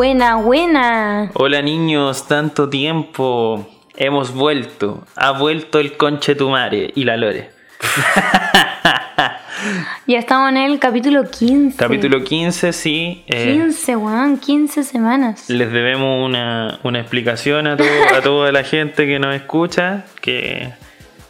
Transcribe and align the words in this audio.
Buena, 0.00 0.36
buena. 0.36 1.30
Hola 1.34 1.60
niños, 1.60 2.26
tanto 2.26 2.70
tiempo. 2.70 3.68
Hemos 3.98 4.32
vuelto. 4.32 5.04
Ha 5.14 5.32
vuelto 5.32 5.78
el 5.78 5.98
conche 5.98 6.34
tu 6.34 6.48
madre 6.48 6.90
y 6.94 7.04
la 7.04 7.18
lore. 7.18 7.50
Ya 10.06 10.18
estamos 10.18 10.48
en 10.48 10.56
el 10.56 10.78
capítulo 10.78 11.30
15. 11.30 11.76
Capítulo 11.76 12.24
15, 12.24 12.72
sí. 12.72 13.24
eh, 13.26 13.52
15, 13.52 13.96
weón, 13.96 14.38
15 14.38 14.84
semanas. 14.84 15.50
les 15.50 15.70
debemos 15.70 16.26
una, 16.26 16.80
una 16.82 16.98
explicación 17.00 17.66
a, 17.66 17.76
todo- 17.76 18.16
a 18.16 18.22
toda 18.22 18.52
la 18.52 18.64
gente 18.64 19.06
que 19.06 19.18
nos 19.18 19.36
escucha, 19.36 20.04
que 20.22 20.72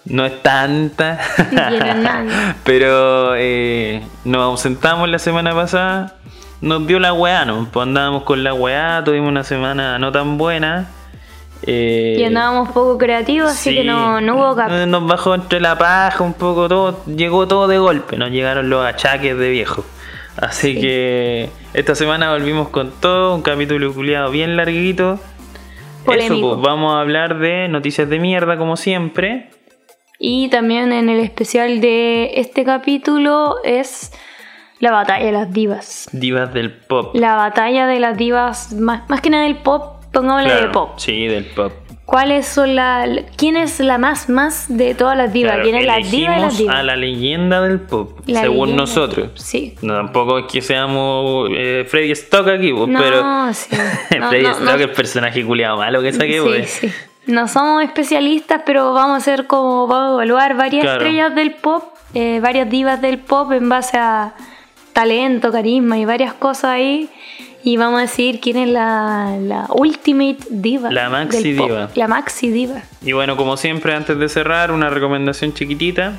no 0.05 0.25
es 0.25 0.41
tanta. 0.45 1.19
Pero 2.65 3.35
eh, 3.37 4.01
nos 4.25 4.43
ausentamos 4.43 5.09
la 5.09 5.19
semana 5.19 5.53
pasada. 5.57 6.20
Nos 6.61 6.87
dio 6.87 6.99
la 6.99 7.13
weá, 7.13 7.45
¿no? 7.45 7.69
Pues 7.73 7.87
andábamos 7.87 8.23
con 8.25 8.45
la 8.45 8.53
weá, 8.55 9.03
tuvimos 9.05 9.29
una 9.29 9.45
semana 9.45 9.99
no 9.99 10.13
tan 10.13 10.37
buena. 10.39 10.89
Eh, 11.67 12.17
Y 12.19 12.25
andábamos 12.25 12.69
poco 12.71 12.97
creativos, 12.99 13.51
así 13.51 13.71
sí, 13.71 13.77
que 13.77 13.85
no, 13.85 14.21
no 14.21 14.37
hubo 14.37 14.57
cap. 14.57 14.71
Nos 14.71 15.07
bajó 15.07 15.35
entre 15.35 15.61
la 15.61 15.77
paja 15.77 16.23
un 16.25 16.35
poco 16.35 16.69
todo, 16.69 17.05
llegó 17.07 17.47
todo 17.49 17.69
de 17.69 17.79
golpe, 17.79 18.17
nos 18.17 18.31
llegaron 18.31 18.71
los 18.71 18.85
achaques 18.85 19.37
de 19.39 19.51
viejo. 19.51 19.85
Así 20.37 20.75
Sí. 20.75 20.81
que 20.81 21.51
esta 21.75 21.95
semana 21.95 22.33
volvimos 22.33 22.69
con 22.69 22.93
todo, 22.93 23.35
un 23.35 23.43
capítulo 23.43 23.93
culiado 23.93 24.31
bien 24.31 24.57
larguito. 24.57 25.19
Polémico. 26.05 26.35
Eso, 26.35 26.55
pues, 26.55 26.61
vamos 26.63 26.95
a 26.95 27.01
hablar 27.01 27.39
de 27.39 27.69
noticias 27.69 28.09
de 28.09 28.19
mierda 28.19 28.57
como 28.57 28.77
siempre. 28.77 29.51
Y 30.19 30.49
también 30.49 30.93
en 30.93 31.09
el 31.11 31.21
especial 31.21 31.81
de 31.83 32.33
este 32.41 32.65
capítulo 32.65 33.57
es 33.65 34.13
la 34.81 34.91
batalla 34.91 35.25
de 35.25 35.33
las 35.33 35.53
divas. 35.53 36.09
Divas 36.13 36.53
del 36.53 36.73
pop. 36.73 37.15
La 37.15 37.37
batalla 37.37 37.87
de 37.87 38.01
las 38.01 38.17
divas, 38.17 38.73
más, 38.75 39.09
más 39.09 39.21
que 39.21 39.31
nada 39.31 39.45
del 39.45 39.57
pop, 39.59 40.03
pongámosle 40.13 40.49
Claro, 40.49 40.67
de 40.67 40.73
pop. 40.73 40.91
Sí, 40.99 41.27
del 41.27 41.45
pop. 41.47 41.73
¿Cuáles 42.07 42.45
son 42.49 42.75
la, 42.75 43.07
¿Quién 43.37 43.57
es 43.57 43.79
la 43.79 43.97
más 43.97 44.29
más 44.29 44.67
de 44.69 44.97
todas 44.97 45.17
las 45.17 45.33
divas? 45.33 45.53
Claro, 45.53 45.63
¿Quién 45.71 45.77
es 45.77 45.87
la 45.87 45.99
diva 45.99 46.35
de 46.35 46.41
las 46.41 46.59
divas? 46.59 46.75
a 46.77 46.83
la 46.83 46.97
leyenda 46.97 47.61
del 47.61 47.79
pop, 47.79 48.19
La 48.27 48.41
según 48.41 48.71
leyenda. 48.71 48.83
nosotros. 48.83 49.31
Sí. 49.37 49.77
No, 49.83 49.95
tampoco 49.95 50.39
es 50.41 50.47
que 50.51 50.61
seamos 50.61 51.49
eh, 51.55 51.87
Freddy 51.89 52.11
Stock 52.11 52.49
aquí, 52.49 52.73
pues, 52.73 52.89
No, 52.89 52.99
pero 52.99 53.53
sí. 53.53 53.77
No, 54.19 54.29
Freddy 54.29 54.43
no, 54.43 54.51
Stock 54.51 54.65
no. 54.65 54.75
es 54.75 54.81
el 54.81 54.91
personaje 54.91 55.45
culiado 55.45 55.77
malo 55.77 56.03
que 56.03 56.13
saqué, 56.13 56.41
Sí, 56.41 56.45
pues. 56.45 56.71
sí. 56.71 56.91
No 57.29 57.47
somos 57.47 57.85
especialistas, 57.85 58.63
pero 58.67 58.93
vamos 58.93 59.15
a 59.15 59.17
hacer 59.19 59.47
como 59.47 59.87
vamos 59.87 60.11
a 60.11 60.15
evaluar 60.15 60.57
varias 60.57 60.83
Claro. 60.83 61.01
estrellas 61.05 61.33
del 61.37 61.53
pop, 61.53 61.85
eh, 62.15 62.41
varias 62.43 62.69
divas 62.69 63.01
del 63.01 63.19
pop 63.21 63.53
en 63.53 63.69
base 63.69 63.97
a 63.99 64.33
talento, 65.01 65.51
carisma 65.51 65.99
y 65.99 66.05
varias 66.05 66.35
cosas 66.35 66.65
ahí. 66.65 67.09
Y 67.63 67.77
vamos 67.77 67.99
a 67.99 68.03
decir 68.03 68.41
quién 68.41 68.57
es 68.57 68.69
la, 68.69 69.37
la 69.41 69.67
ultimate 69.71 70.39
diva. 70.51 70.91
La 70.91 71.11
maxi 71.11 71.53
diva. 71.53 71.91
La 71.95 72.09
maxi 72.09 72.51
diva. 72.51 72.83
Y 73.03 73.13
bueno, 73.13 73.37
como 73.37 73.57
siempre, 73.57 73.95
antes 73.95 74.19
de 74.19 74.29
cerrar, 74.29 74.73
una 74.73 74.89
recomendación 74.89 75.53
chiquitita. 75.53 76.15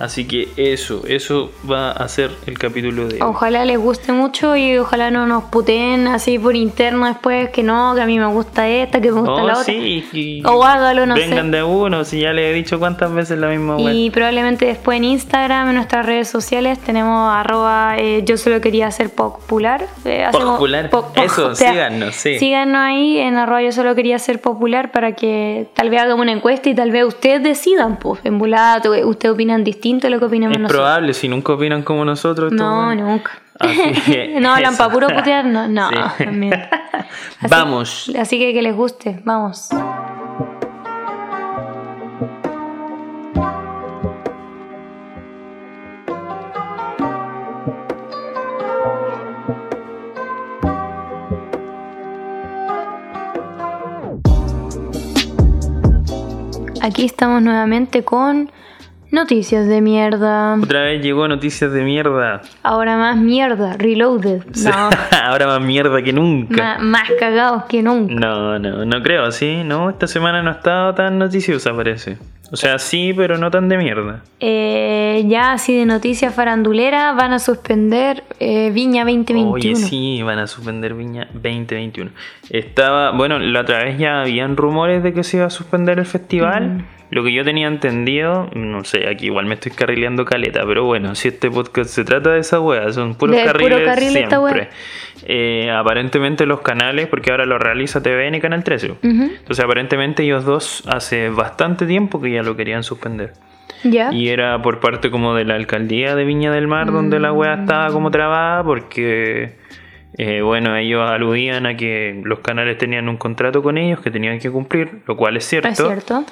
Así 0.00 0.26
que 0.26 0.48
eso, 0.56 1.02
eso 1.06 1.50
va 1.70 1.92
a 1.92 2.08
ser 2.08 2.30
el 2.46 2.58
capítulo 2.58 3.06
de 3.08 3.14
hoy. 3.14 3.20
Ojalá 3.22 3.64
les 3.64 3.78
guste 3.78 4.12
mucho 4.12 4.56
y 4.56 4.76
ojalá 4.76 5.10
no 5.10 5.26
nos 5.26 5.44
puteen 5.44 6.08
así 6.08 6.38
por 6.38 6.56
interno 6.56 7.06
después 7.06 7.50
que 7.50 7.62
no, 7.62 7.94
que 7.94 8.00
a 8.00 8.06
mí 8.06 8.18
me 8.18 8.26
gusta 8.26 8.68
esta, 8.68 9.00
que 9.00 9.12
me 9.12 9.20
gusta 9.20 9.34
Oh, 9.42 9.46
la 9.46 9.52
otra. 9.52 9.64
sí, 9.64 10.04
y- 10.12 10.42
O 10.44 10.64
hágalo, 10.64 11.06
no 11.06 11.14
vengan 11.14 11.50
sé. 11.50 11.56
de 11.58 11.62
uno, 11.62 12.04
si 12.04 12.20
ya 12.20 12.32
les 12.32 12.50
he 12.50 12.54
dicho 12.54 12.78
cuántas 12.80 13.12
veces 13.14 13.38
la 13.38 13.48
misma 13.48 13.76
web. 13.76 13.94
Y 13.94 14.10
probablemente 14.10 14.66
después 14.66 14.96
en 14.96 15.04
Instagram, 15.04 15.68
en 15.68 15.76
nuestras 15.76 16.04
redes 16.04 16.28
sociales, 16.28 16.78
tenemos 16.80 17.32
arroba 17.32 17.94
eh, 17.96 18.22
yo 18.26 18.36
solo 18.36 18.60
quería 18.60 18.90
ser 18.90 19.10
popular. 19.10 19.86
Eh, 20.04 20.26
Popular. 20.32 20.90
po- 20.90 21.12
po- 21.12 21.20
Eso, 21.22 21.46
o 21.50 21.54
sea, 21.54 21.70
síganos, 21.70 22.14
sí. 22.16 22.38
Síganos 22.40 22.76
ahí 22.78 23.18
en 23.18 23.36
arroba 23.36 23.62
yo 23.62 23.70
solo 23.70 23.94
quería 23.94 24.18
ser 24.18 24.40
popular 24.40 24.90
para 24.90 25.12
que 25.12 25.68
tal 25.74 25.88
vez 25.90 26.00
hagamos 26.02 26.22
una 26.22 26.32
encuesta 26.32 26.68
y 26.68 26.74
tal 26.74 26.90
vez 26.90 27.04
ustedes 27.04 27.42
decidan, 27.44 27.96
pues, 27.98 28.20
en 28.24 28.38
volada, 28.38 28.82
ustedes 29.06 29.32
opinan 29.32 29.62
distinto 29.62 29.83
a 30.06 30.10
lo 30.10 30.18
que 30.18 30.24
opinamos 30.26 30.56
es 30.56 30.62
nosotros. 30.62 30.80
probable, 30.82 31.14
si 31.14 31.28
nunca 31.28 31.52
opinan 31.52 31.82
como 31.82 32.04
nosotros. 32.04 32.52
No, 32.52 32.88
weones. 32.88 33.04
nunca. 33.04 33.30
Que 34.06 34.38
no 34.40 34.52
hablan 34.52 34.76
para 34.76 34.90
puro 34.92 35.06
putear, 35.08 35.44
no, 35.44 35.68
no. 35.68 35.88
Sí. 35.90 35.94
Así- 37.40 37.48
Vamos. 37.50 38.12
Así 38.18 38.38
que 38.38 38.52
que 38.52 38.62
les 38.62 38.74
guste, 38.74 39.20
vamos. 39.24 39.68
Aquí 56.82 57.04
estamos 57.06 57.42
nuevamente 57.42 58.04
con 58.04 58.50
noticias 59.14 59.66
de 59.66 59.80
mierda. 59.80 60.54
Otra 60.54 60.82
vez 60.82 61.02
llegó 61.02 61.26
noticias 61.28 61.72
de 61.72 61.82
mierda. 61.82 62.42
Ahora 62.62 62.96
más 62.96 63.16
mierda, 63.16 63.76
reloaded. 63.76 64.42
No, 64.64 64.90
Ahora 65.24 65.46
más 65.46 65.60
mierda 65.60 66.02
que 66.02 66.12
nunca. 66.12 66.78
más 66.80 67.08
cagados 67.18 67.64
que 67.64 67.82
nunca. 67.82 68.14
No, 68.14 68.58
no, 68.58 68.84
no 68.84 69.02
creo, 69.02 69.30
¿sí? 69.32 69.62
No, 69.64 69.90
esta 69.90 70.06
semana 70.06 70.42
no 70.42 70.50
ha 70.50 70.54
estado 70.54 70.94
tan 70.94 71.18
noticiosa, 71.18 71.74
parece. 71.74 72.18
O 72.52 72.56
sea, 72.56 72.78
sí, 72.78 73.12
pero 73.16 73.38
no 73.38 73.50
tan 73.50 73.68
de 73.68 73.78
mierda. 73.78 74.22
Eh, 74.38 75.24
ya 75.26 75.52
así 75.54 75.74
de 75.76 75.86
noticias 75.86 76.34
farandulera 76.34 77.12
van 77.12 77.32
a 77.32 77.38
suspender 77.38 78.22
eh, 78.38 78.70
Viña 78.70 79.04
2021. 79.04 79.50
Oye, 79.50 79.74
sí, 79.74 80.22
van 80.22 80.38
a 80.38 80.46
suspender 80.46 80.94
Viña 80.94 81.26
2021. 81.32 82.10
Estaba, 82.50 83.10
bueno, 83.12 83.38
la 83.38 83.62
otra 83.62 83.82
vez 83.82 83.98
ya 83.98 84.20
habían 84.20 84.56
rumores 84.56 85.02
de 85.02 85.12
que 85.12 85.24
se 85.24 85.38
iba 85.38 85.46
a 85.46 85.50
suspender 85.50 85.98
el 85.98 86.06
festival. 86.06 86.68
Mm. 86.68 86.84
Lo 87.14 87.22
que 87.22 87.32
yo 87.32 87.44
tenía 87.44 87.68
entendido, 87.68 88.50
no 88.56 88.82
sé, 88.82 89.08
aquí 89.08 89.26
igual 89.26 89.46
me 89.46 89.54
estoy 89.54 89.70
carrileando 89.70 90.24
caleta, 90.24 90.64
pero 90.66 90.82
bueno, 90.82 91.14
si 91.14 91.28
este 91.28 91.48
podcast 91.48 91.88
se 91.90 92.02
trata 92.04 92.32
de 92.32 92.40
esa 92.40 92.58
wea, 92.58 92.92
son 92.92 93.14
puros 93.14 93.36
De 93.36 93.42
puro 93.42 93.52
carriles 93.52 93.84
carril 93.84 94.16
esta 94.16 94.40
wea. 94.40 94.52
siempre. 94.52 94.76
Eh, 95.24 95.70
aparentemente 95.70 96.44
los 96.44 96.60
canales, 96.62 97.06
porque 97.06 97.30
ahora 97.30 97.46
lo 97.46 97.56
realiza 97.60 98.02
TVN 98.02 98.34
y 98.34 98.40
Canal 98.40 98.64
13. 98.64 98.90
Ujú, 98.90 98.98
Entonces 99.04 99.64
aparentemente 99.64 100.24
ellos 100.24 100.44
dos 100.44 100.82
hace 100.88 101.28
bastante 101.28 101.86
tiempo 101.86 102.20
que 102.20 102.32
ya 102.32 102.42
lo 102.42 102.56
querían 102.56 102.82
suspender. 102.82 103.32
Ya. 103.84 104.12
Y 104.12 104.30
era 104.30 104.60
por 104.60 104.80
parte 104.80 105.12
como 105.12 105.36
de 105.36 105.44
la 105.44 105.54
alcaldía 105.54 106.16
de 106.16 106.24
Viña 106.24 106.50
del 106.50 106.66
Mar 106.66 106.90
donde 106.90 107.20
la 107.20 107.32
wea 107.32 107.54
estaba 107.60 107.92
como 107.92 108.10
trabada 108.10 108.64
porque, 108.64 109.52
eh, 110.18 110.40
bueno, 110.42 110.74
ellos 110.76 111.08
aludían 111.08 111.66
a 111.66 111.76
que 111.76 112.20
los 112.24 112.40
canales 112.40 112.76
tenían 112.76 113.08
un 113.08 113.18
contrato 113.18 113.62
con 113.62 113.78
ellos 113.78 114.00
que 114.00 114.10
tenían 114.10 114.40
que 114.40 114.50
cumplir, 114.50 115.02
lo 115.06 115.16
cual 115.16 115.36
es 115.36 115.44
cierto. 115.44 115.68
es 115.68 115.76
cierto. 115.76 116.24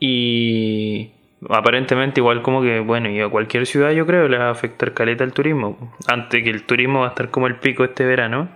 Y 0.00 1.10
aparentemente 1.48 2.20
igual 2.20 2.42
como 2.42 2.62
que, 2.62 2.80
bueno, 2.80 3.10
y 3.10 3.20
a 3.20 3.28
cualquier 3.28 3.66
ciudad 3.66 3.92
yo 3.92 4.06
creo 4.06 4.28
le 4.28 4.38
va 4.38 4.48
a 4.48 4.50
afectar 4.50 4.94
caleta 4.94 5.24
el 5.24 5.32
turismo. 5.32 5.94
Antes 6.08 6.42
que 6.42 6.50
el 6.50 6.64
turismo 6.64 7.00
va 7.00 7.06
a 7.06 7.08
estar 7.10 7.30
como 7.30 7.46
el 7.46 7.56
pico 7.56 7.84
este 7.84 8.04
verano. 8.04 8.48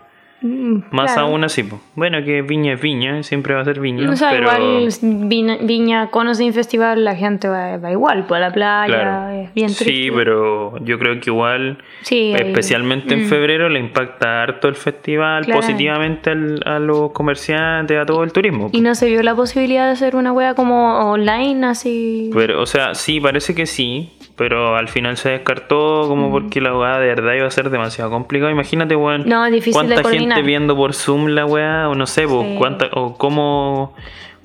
Mm, 0.47 0.82
Más 0.91 1.12
claro. 1.15 1.28
aún 1.28 1.43
así, 1.43 1.62
pues. 1.62 1.81
Bueno, 1.94 2.22
que 2.22 2.43
Viña 2.43 2.75
es 2.75 2.81
Viña, 2.82 3.22
siempre 3.22 3.55
va 3.55 3.62
a 3.62 3.65
ser 3.65 3.81
Viña. 3.81 4.10
O 4.10 4.15
sea, 4.15 4.28
pero... 4.28 4.43
igual 4.43 4.88
Viña, 5.03 5.56
Viña 5.62 6.10
con 6.10 6.28
o 6.28 6.34
sin 6.34 6.52
festival 6.52 7.02
la 7.02 7.17
gente 7.17 7.49
va, 7.49 7.79
va 7.79 7.91
igual, 7.91 8.26
a 8.29 8.38
la 8.38 8.52
playa, 8.52 8.87
Claro. 8.87 9.31
es 9.41 9.55
bien 9.55 9.69
triste. 9.69 9.85
Sí, 9.87 10.11
pero 10.14 10.76
yo 10.85 10.99
creo 10.99 11.19
que 11.19 11.31
igual, 11.31 11.79
Sí, 12.02 12.35
ahí- 12.35 12.49
especialmente 12.49 13.14
en 13.14 13.23
Mm. 13.25 13.29
febrero, 13.29 13.69
le 13.70 13.81
impacta 13.81 14.43
harto 14.43 14.69
el 14.69 14.75
festival 14.75 15.46
Claro. 15.46 15.61
positivamente 15.62 16.31
al- 16.31 16.61
a 16.67 16.79
los 16.79 17.12
comerciantes, 17.12 17.99
a 17.99 18.05
todo 18.05 18.23
el 18.23 18.32
turismo. 18.32 18.69
Y 18.73 18.82
no 18.82 18.94
se 18.94 19.06
vio 19.06 19.23
la 19.23 19.35
posibilidad 19.35 19.87
de 19.87 19.93
hacer 19.93 20.14
una 20.14 20.32
wea 20.32 20.52
como 20.55 21.11
online, 21.11 21.64
así. 21.67 22.31
Pero, 22.35 22.61
o 22.61 22.67
sea, 22.67 22.94
sí, 22.94 23.19
parece 23.19 23.55
que 23.55 23.64
sí, 23.64 24.11
pero 24.37 24.76
al 24.76 24.88
final 24.88 25.17
se 25.17 25.31
descartó 25.31 26.02
Mm. 26.05 26.08
como 26.08 26.31
porque 26.31 26.61
la 26.61 26.76
weá 26.76 26.99
de 26.99 27.06
verdad 27.06 27.32
iba 27.35 27.46
a 27.46 27.50
ser 27.50 27.70
demasiado 27.70 28.11
complicado. 28.11 28.50
Imagínate, 28.50 28.94
weón, 28.94 29.23
No, 29.26 29.46
es 29.46 29.52
difícil 29.52 29.88
de 29.88 30.02
coordinar. 30.02 30.33
Viendo 30.42 30.76
por 30.76 30.94
Zoom 30.94 31.28
la 31.28 31.46
weá, 31.46 31.88
o 31.88 31.94
no 31.94 32.06
sé, 32.06 32.26
cuánta, 32.58 32.88
o 32.92 33.16
cómo, 33.16 33.94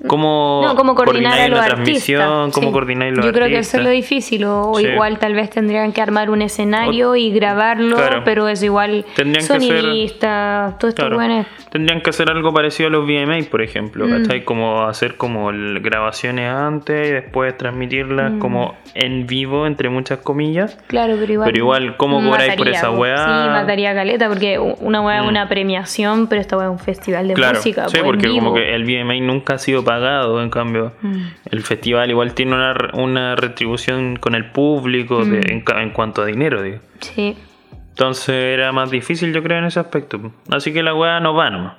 cómo, 0.06 0.62
No, 0.64 0.74
cómo 0.76 0.94
coordinar 0.94 1.32
a 1.32 1.36
coordináis 1.36 1.50
los 1.50 1.58
la 1.58 1.64
artistas. 1.64 2.04
transmisión, 2.04 2.50
cómo 2.52 2.66
sí. 2.68 2.72
coordináis 2.72 3.16
los 3.16 3.24
Yo 3.26 3.32
creo 3.32 3.46
que 3.48 3.54
artistas. 3.56 3.68
eso 3.74 3.76
es 3.78 3.84
lo 3.84 3.90
difícil, 3.90 4.44
o, 4.44 4.70
o 4.70 4.74
Sí. 4.78 4.86
igual 4.86 5.18
tal 5.18 5.34
vez 5.34 5.50
tendrían 5.50 5.92
que 5.92 6.00
armar 6.02 6.30
un 6.30 6.42
escenario 6.42 7.16
y 7.16 7.30
grabarlo, 7.30 7.96
Claro. 7.96 8.22
pero 8.24 8.48
es 8.48 8.62
igual 8.62 9.04
Tendrían 9.16 9.46
que 9.46 9.52
hacer- 9.52 9.80
sonidista, 9.80 10.76
todo 10.78 10.88
esto 10.88 11.02
Claro. 11.02 11.16
bueno. 11.16 11.46
Tendrían 11.70 12.00
que 12.00 12.10
hacer 12.10 12.30
algo 12.30 12.52
parecido 12.52 12.88
a 12.88 12.90
los 12.92 13.04
VMA, 13.06 13.38
por 13.50 13.62
ejemplo, 13.62 14.06
Mm. 14.06 14.22
¿cachai? 14.22 14.44
Como 14.44 14.82
hacer 14.84 15.16
como 15.16 15.50
grabaciones 15.80 16.50
antes 16.50 17.08
y 17.08 17.12
después 17.12 17.56
transmitirlas 17.56 18.32
Mm. 18.32 18.38
como 18.38 18.74
en 18.94 19.26
vivo, 19.26 19.66
entre 19.66 19.88
muchas 19.88 20.18
comillas. 20.18 20.76
Claro, 20.88 21.16
pero 21.20 21.32
igual. 21.32 21.46
Pero 21.46 21.58
igual, 21.58 21.96
¿cómo 21.96 22.22
cobráis 22.22 22.54
por 22.56 22.68
esa 22.68 22.90
weá? 22.90 23.16
Sí, 23.16 23.48
mataría 23.50 23.94
caleta, 23.94 24.28
porque 24.28 24.58
una 24.58 25.00
weá 25.00 25.18
es 25.18 25.24
Mm. 25.24 25.28
una 25.28 25.48
premiación, 25.48 26.26
pero 26.26 26.40
esta 26.40 26.56
weá 26.56 26.66
es 26.66 26.72
un 26.72 26.78
festival 26.78 27.28
de 27.28 27.34
Claro, 27.34 27.56
música. 27.58 27.88
sí, 27.88 27.92
po, 27.96 27.98
en 27.98 28.04
porque 28.06 28.28
como 28.28 28.40
vivo. 28.52 28.54
que 28.54 28.74
el 28.74 28.84
VMA 28.84 29.20
nunca 29.20 29.54
ha 29.54 29.58
sido 29.58 29.84
pagado, 29.90 30.42
en 30.42 30.50
cambio 30.50 30.92
Mm. 31.02 31.22
el 31.50 31.62
festival 31.62 32.10
igual 32.10 32.32
tiene 32.34 32.54
una, 32.54 32.74
una 32.94 33.34
retribución 33.36 34.16
con 34.16 34.34
el 34.34 34.44
público 34.50 35.24
de- 35.24 35.40
Mm. 35.40 35.50
en, 35.50 35.64
en 35.82 35.90
cuanto 35.90 36.22
a 36.22 36.26
dinero, 36.26 36.62
digo. 36.62 36.78
Sí. 37.00 37.36
Entonces 37.90 38.34
era 38.34 38.72
más 38.72 38.90
difícil, 38.90 39.32
yo 39.32 39.42
creo, 39.42 39.58
en 39.58 39.64
ese 39.64 39.80
aspecto. 39.80 40.20
Así 40.50 40.72
que 40.72 40.82
la 40.82 40.94
weá 40.94 41.20
no 41.20 41.34
va 41.34 41.50
nomás. 41.50 41.74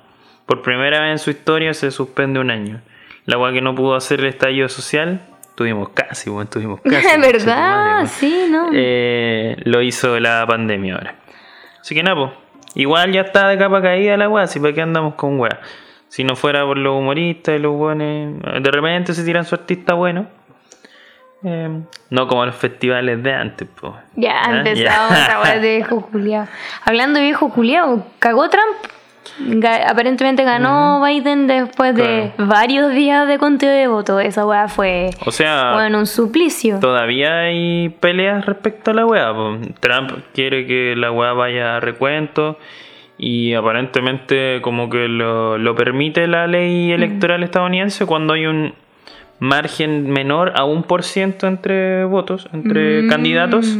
Por 0.46 0.62
primera 0.62 1.00
vez 1.00 1.12
en 1.12 1.18
su 1.18 1.30
historia 1.30 1.72
se 1.74 1.90
suspende 1.90 2.38
un 2.40 2.50
año. 2.50 2.80
La 3.24 3.38
weá 3.38 3.52
que 3.52 3.60
no 3.60 3.74
pudo 3.74 3.94
hacer 3.94 4.20
el 4.20 4.26
estallido 4.26 4.68
social, 4.68 5.20
tuvimos 5.56 5.88
casi, 5.90 6.28
bueno, 6.30 6.48
tuvimos 6.50 6.80
casi. 6.84 7.06
Es 7.06 7.20
verdad, 7.20 8.06
sí, 8.06 8.46
¿no? 8.50 8.68
Eh, 8.72 9.56
lo 9.64 9.80
hizo 9.82 10.18
la 10.20 10.44
pandemia 10.46 10.94
ahora. 10.94 11.14
Así 11.80 11.94
que 11.94 12.02
nada, 12.02 12.16
pues. 12.16 12.30
Igual 12.74 13.12
ya 13.12 13.20
está 13.22 13.48
de 13.48 13.58
capa 13.58 13.82
caída 13.82 14.16
la 14.16 14.28
weá, 14.30 14.44
así 14.44 14.58
para 14.58 14.72
qué 14.72 14.80
andamos 14.82 15.14
con 15.14 15.38
weá. 15.38 15.60
Si 16.12 16.24
no 16.24 16.36
fuera 16.36 16.62
por 16.66 16.76
los 16.76 16.92
humoristas 16.98 17.56
y 17.56 17.58
los 17.58 17.74
buenos, 17.74 18.38
de 18.62 18.70
repente 18.70 19.14
se 19.14 19.24
tiran 19.24 19.46
su 19.46 19.54
artista 19.54 19.94
bueno. 19.94 20.26
Eh, 21.42 21.80
no 22.10 22.28
como 22.28 22.44
los 22.44 22.54
festivales 22.54 23.22
de 23.22 23.32
antes, 23.32 23.66
pues. 23.80 23.94
Ya, 24.14 24.42
empezamos 24.48 25.10
esa 25.18 25.40
weá 25.40 25.58
de 25.58 25.76
viejo 25.76 26.02
culiao. 26.12 26.46
Hablando 26.84 27.18
de 27.18 27.24
viejo 27.24 27.48
culiao, 27.48 28.06
¿cagó 28.18 28.50
Trump? 28.50 28.76
Ga- 29.40 29.88
aparentemente 29.90 30.44
ganó 30.44 31.02
Biden 31.02 31.46
después 31.46 31.94
de 31.96 32.32
varios 32.36 32.92
días 32.92 33.26
de 33.26 33.38
conteo 33.38 33.70
de 33.70 33.86
votos. 33.86 34.22
Esa 34.22 34.44
weá 34.46 34.68
fue, 34.68 35.10
O 35.24 35.30
sea, 35.32 35.72
bueno, 35.72 35.98
un 35.98 36.06
suplicio. 36.06 36.78
todavía 36.78 37.38
hay 37.38 37.88
peleas 37.88 38.44
respecto 38.44 38.90
a 38.90 38.94
la 38.94 39.06
weá. 39.06 39.32
Trump 39.80 40.10
quiere 40.34 40.66
que 40.66 40.94
la 40.94 41.10
weá 41.10 41.32
vaya 41.32 41.76
a 41.76 41.80
recuento 41.80 42.58
y 43.24 43.54
aparentemente 43.54 44.58
como 44.62 44.90
que 44.90 45.06
lo, 45.06 45.56
lo 45.56 45.76
permite 45.76 46.26
la 46.26 46.48
ley 46.48 46.90
electoral 46.90 47.44
estadounidense 47.44 48.04
cuando 48.04 48.32
hay 48.34 48.46
un 48.46 48.74
margen 49.38 50.10
menor 50.10 50.52
a 50.56 50.64
un 50.64 50.82
por 50.82 51.04
ciento 51.04 51.46
entre 51.46 52.04
votos, 52.04 52.48
entre 52.52 53.02
Mm. 53.02 53.08
candidatos, 53.08 53.76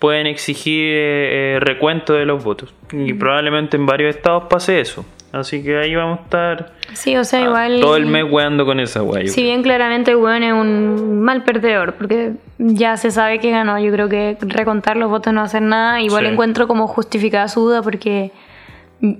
pueden 0.00 0.26
exigir 0.26 0.84
eh, 0.96 1.54
eh, 1.56 1.60
recuento 1.60 2.12
de 2.14 2.24
los 2.26 2.42
votos. 2.42 2.74
Y 2.92 3.14
probablemente 3.14 3.76
en 3.76 3.86
varios 3.86 4.16
estados 4.16 4.44
pase 4.50 4.80
eso. 4.80 5.04
Así 5.32 5.62
que 5.62 5.78
ahí 5.78 5.94
vamos 5.94 6.18
a 6.18 6.22
estar 6.24 6.72
Sí, 6.92 7.16
o 7.16 7.24
sea, 7.24 7.38
ah, 7.40 7.44
igual. 7.44 7.80
todo 7.80 7.96
el 7.96 8.06
mes 8.06 8.24
weando 8.28 8.66
con 8.66 8.80
esa 8.80 9.00
yo 9.00 9.12
Si 9.28 9.34
creo. 9.34 9.44
bien 9.46 9.62
claramente 9.62 10.10
el 10.10 10.18
weón 10.18 10.42
es 10.42 10.52
un 10.52 11.22
mal 11.22 11.42
perdedor, 11.44 11.94
porque 11.94 12.32
ya 12.58 12.96
se 12.96 13.10
sabe 13.12 13.38
que 13.38 13.50
ganó. 13.50 13.78
Yo 13.78 13.90
creo 13.92 14.08
que 14.08 14.36
recontar 14.40 14.96
los 14.96 15.08
votos 15.08 15.32
no 15.32 15.38
va 15.38 15.44
a 15.44 15.46
hacer 15.46 15.62
nada. 15.62 16.00
Igual 16.02 16.26
Sí. 16.26 16.32
encuentro 16.32 16.66
como 16.68 16.86
justificada 16.86 17.48
su 17.48 17.60
duda, 17.62 17.80
porque 17.80 18.30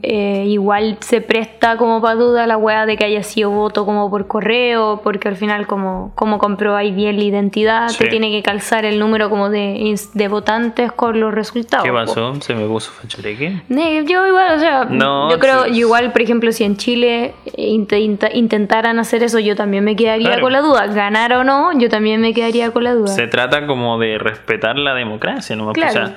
eh, 0.02 0.44
igual 0.46 0.96
se 1.00 1.20
presta 1.20 1.76
como 1.76 2.00
para 2.00 2.14
duda 2.14 2.46
la 2.46 2.56
weá 2.56 2.86
de 2.86 2.96
que 2.96 3.04
haya 3.04 3.22
sido 3.24 3.50
voto 3.50 3.84
como 3.84 4.08
por 4.10 4.28
correo, 4.28 5.00
porque 5.02 5.26
al 5.28 5.34
final, 5.36 5.66
como, 5.66 6.12
como 6.14 6.38
comprobáis 6.38 6.94
bien 6.94 7.16
la 7.16 7.24
identidad, 7.24 7.88
Sí. 7.88 7.98
te 7.98 8.06
tiene 8.06 8.30
que 8.30 8.42
calzar 8.42 8.84
el 8.84 9.00
número 9.00 9.28
como 9.28 9.50
de, 9.50 9.94
de 10.14 10.28
votantes 10.28 10.92
con 10.92 11.18
los 11.18 11.34
resultados. 11.34 11.84
¿Qué 11.84 11.90
po. 11.90 11.96
pasó? 11.96 12.34
¿Se 12.40 12.54
me 12.54 12.66
puso 12.66 12.92
fachoreque? 12.92 13.62
Eh, 13.70 14.04
Yo 14.06 14.26
igual, 14.26 14.54
o 14.56 14.58
sea, 14.60 14.84
No, 14.84 15.30
yo 15.30 15.38
creo, 15.40 15.64
sí. 15.64 15.70
igual, 15.78 16.12
por 16.12 16.22
ejemplo, 16.22 16.52
si 16.52 16.62
en 16.64 16.76
Chile 16.76 17.34
eh, 17.46 17.70
int- 17.70 17.88
int- 17.88 18.30
intentaran 18.34 18.98
hacer 19.00 19.22
eso, 19.24 19.40
yo 19.40 19.56
también 19.56 19.82
me 19.82 19.96
quedaría 19.96 20.28
Claro. 20.28 20.42
con 20.42 20.52
la 20.52 20.60
duda. 20.60 20.86
Ganar 20.86 21.32
o 21.32 21.42
no, 21.44 21.76
yo 21.78 21.88
también 21.88 22.20
me 22.20 22.32
quedaría 22.34 22.70
con 22.70 22.84
la 22.84 22.94
duda. 22.94 23.08
Se 23.08 23.26
trata 23.26 23.66
como 23.66 23.98
de 23.98 24.18
respetar 24.18 24.78
la 24.78 24.94
democracia, 24.94 25.56
¿no? 25.56 25.72
Claro. 25.72 25.90
O 25.90 25.92
sea, 26.06 26.14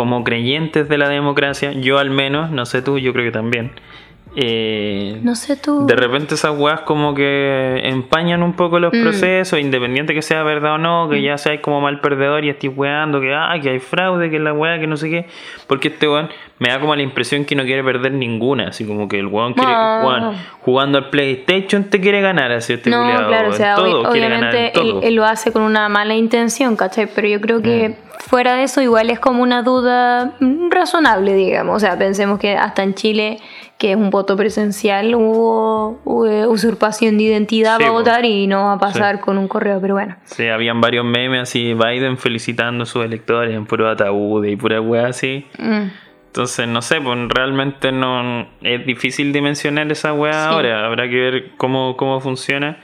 como 0.00 0.24
creyentes 0.24 0.88
de 0.88 0.96
la 0.98 1.08
democracia, 1.10 1.72
yo 1.72 1.98
al 1.98 2.08
menos, 2.10 2.50
no 2.50 2.64
sé 2.64 2.80
tú, 2.80 2.98
yo 2.98 3.12
creo 3.12 3.26
que 3.26 3.32
también. 3.32 3.70
eh, 4.36 5.18
No 5.24 5.34
sé 5.34 5.56
tú. 5.56 5.86
De 5.88 5.96
repente 5.96 6.36
esas 6.36 6.56
weas 6.56 6.82
como 6.82 7.14
que 7.14 7.80
empañan 7.84 8.44
un 8.44 8.52
poco 8.52 8.78
los 8.78 8.92
Mm. 8.94 9.02
procesos, 9.02 9.58
independiente 9.58 10.14
que 10.14 10.22
sea 10.22 10.44
verdad 10.44 10.74
o 10.74 10.78
no, 10.78 11.08
que 11.10 11.20
ya 11.20 11.36
seas 11.36 11.58
como 11.60 11.80
mal 11.80 12.00
perdedor 12.00 12.44
y 12.44 12.48
estés 12.50 12.70
weando, 12.76 13.20
que, 13.20 13.34
ah, 13.34 13.52
que 13.60 13.70
hay 13.70 13.80
fraude, 13.80 14.30
que 14.30 14.38
la 14.38 14.52
wea, 14.52 14.78
que 14.78 14.86
no 14.86 14.96
sé 14.96 15.10
qué. 15.10 15.26
Porque 15.66 15.88
este 15.88 16.06
weón 16.08 16.28
me 16.60 16.68
da 16.68 16.78
como 16.78 16.94
la 16.94 17.02
impresión 17.02 17.44
que 17.44 17.56
no 17.56 17.64
quiere 17.64 17.82
perder 17.82 18.12
ninguna, 18.12 18.68
así 18.68 18.86
como 18.86 19.08
que 19.08 19.18
el 19.18 19.26
weón 19.26 19.52
quiere, 19.54 19.72
No. 19.72 20.06
weón, 20.06 20.36
jugando 20.60 20.98
al 20.98 21.10
PlayStation 21.10 21.82
te 21.90 22.00
quiere 22.00 22.20
ganar, 22.20 22.52
así 22.52 22.74
este 22.74 22.88
no, 22.88 23.00
culiao, 23.02 23.26
claro, 23.26 23.48
o 23.48 23.52
sea, 23.52 23.74
todo, 23.74 24.04
obvi- 24.04 24.12
quiere 24.12 24.28
ganar 24.28 24.50
obviamente 24.54 24.78
él, 24.80 24.90
todo. 24.90 25.02
él 25.02 25.14
lo 25.16 25.24
hace 25.24 25.50
con 25.52 25.62
una 25.62 25.88
mala 25.88 26.14
intención, 26.14 26.76
¿cachai? 26.76 27.08
Pero 27.12 27.26
yo 27.26 27.40
creo 27.40 27.60
que 27.62 27.88
Mm. 27.88 28.09
Fuera 28.20 28.54
de 28.54 28.64
eso 28.64 28.80
igual 28.80 29.10
es 29.10 29.18
como 29.18 29.42
una 29.42 29.62
duda 29.62 30.34
razonable, 30.70 31.34
digamos. 31.34 31.76
O 31.76 31.80
sea, 31.80 31.98
pensemos 31.98 32.38
que 32.38 32.56
hasta 32.56 32.82
en 32.82 32.94
Chile, 32.94 33.38
que 33.78 33.92
es 33.92 33.96
un 33.96 34.10
voto 34.10 34.36
presencial, 34.36 35.14
hubo, 35.14 36.00
usurpación 36.04 37.18
de 37.18 37.24
identidad 37.24 37.76
Sí, 37.78 37.82
para 37.84 37.92
votar 37.92 38.24
y 38.24 38.46
no 38.46 38.64
va 38.66 38.72
a 38.74 38.78
pasar 38.78 39.20
con 39.20 39.38
un 39.38 39.48
correo, 39.48 39.80
pero 39.80 39.94
bueno. 39.94 40.16
Sí, 40.24 40.48
habían 40.48 40.80
varios 40.80 41.04
memes 41.04 41.42
así, 41.42 41.74
Biden 41.74 42.18
felicitando 42.18 42.84
a 42.84 42.86
sus 42.86 43.04
electores 43.04 43.54
en 43.54 43.66
puro 43.66 43.88
ataúd 43.88 44.44
y 44.44 44.56
pura 44.56 44.80
wea 44.80 45.08
así. 45.08 45.46
Mm. 45.58 45.88
Entonces, 46.26 46.68
no 46.68 46.80
sé, 46.80 47.00
pues 47.00 47.18
realmente 47.28 47.90
no 47.90 48.46
es 48.62 48.86
difícil 48.86 49.32
dimensionar 49.32 49.90
esa 49.90 50.12
weá 50.12 50.32
Sí. 50.44 50.54
ahora. 50.54 50.86
Habrá 50.86 51.08
que 51.08 51.16
ver 51.16 51.50
cómo, 51.56 51.96
cómo 51.96 52.20
funciona. 52.20 52.78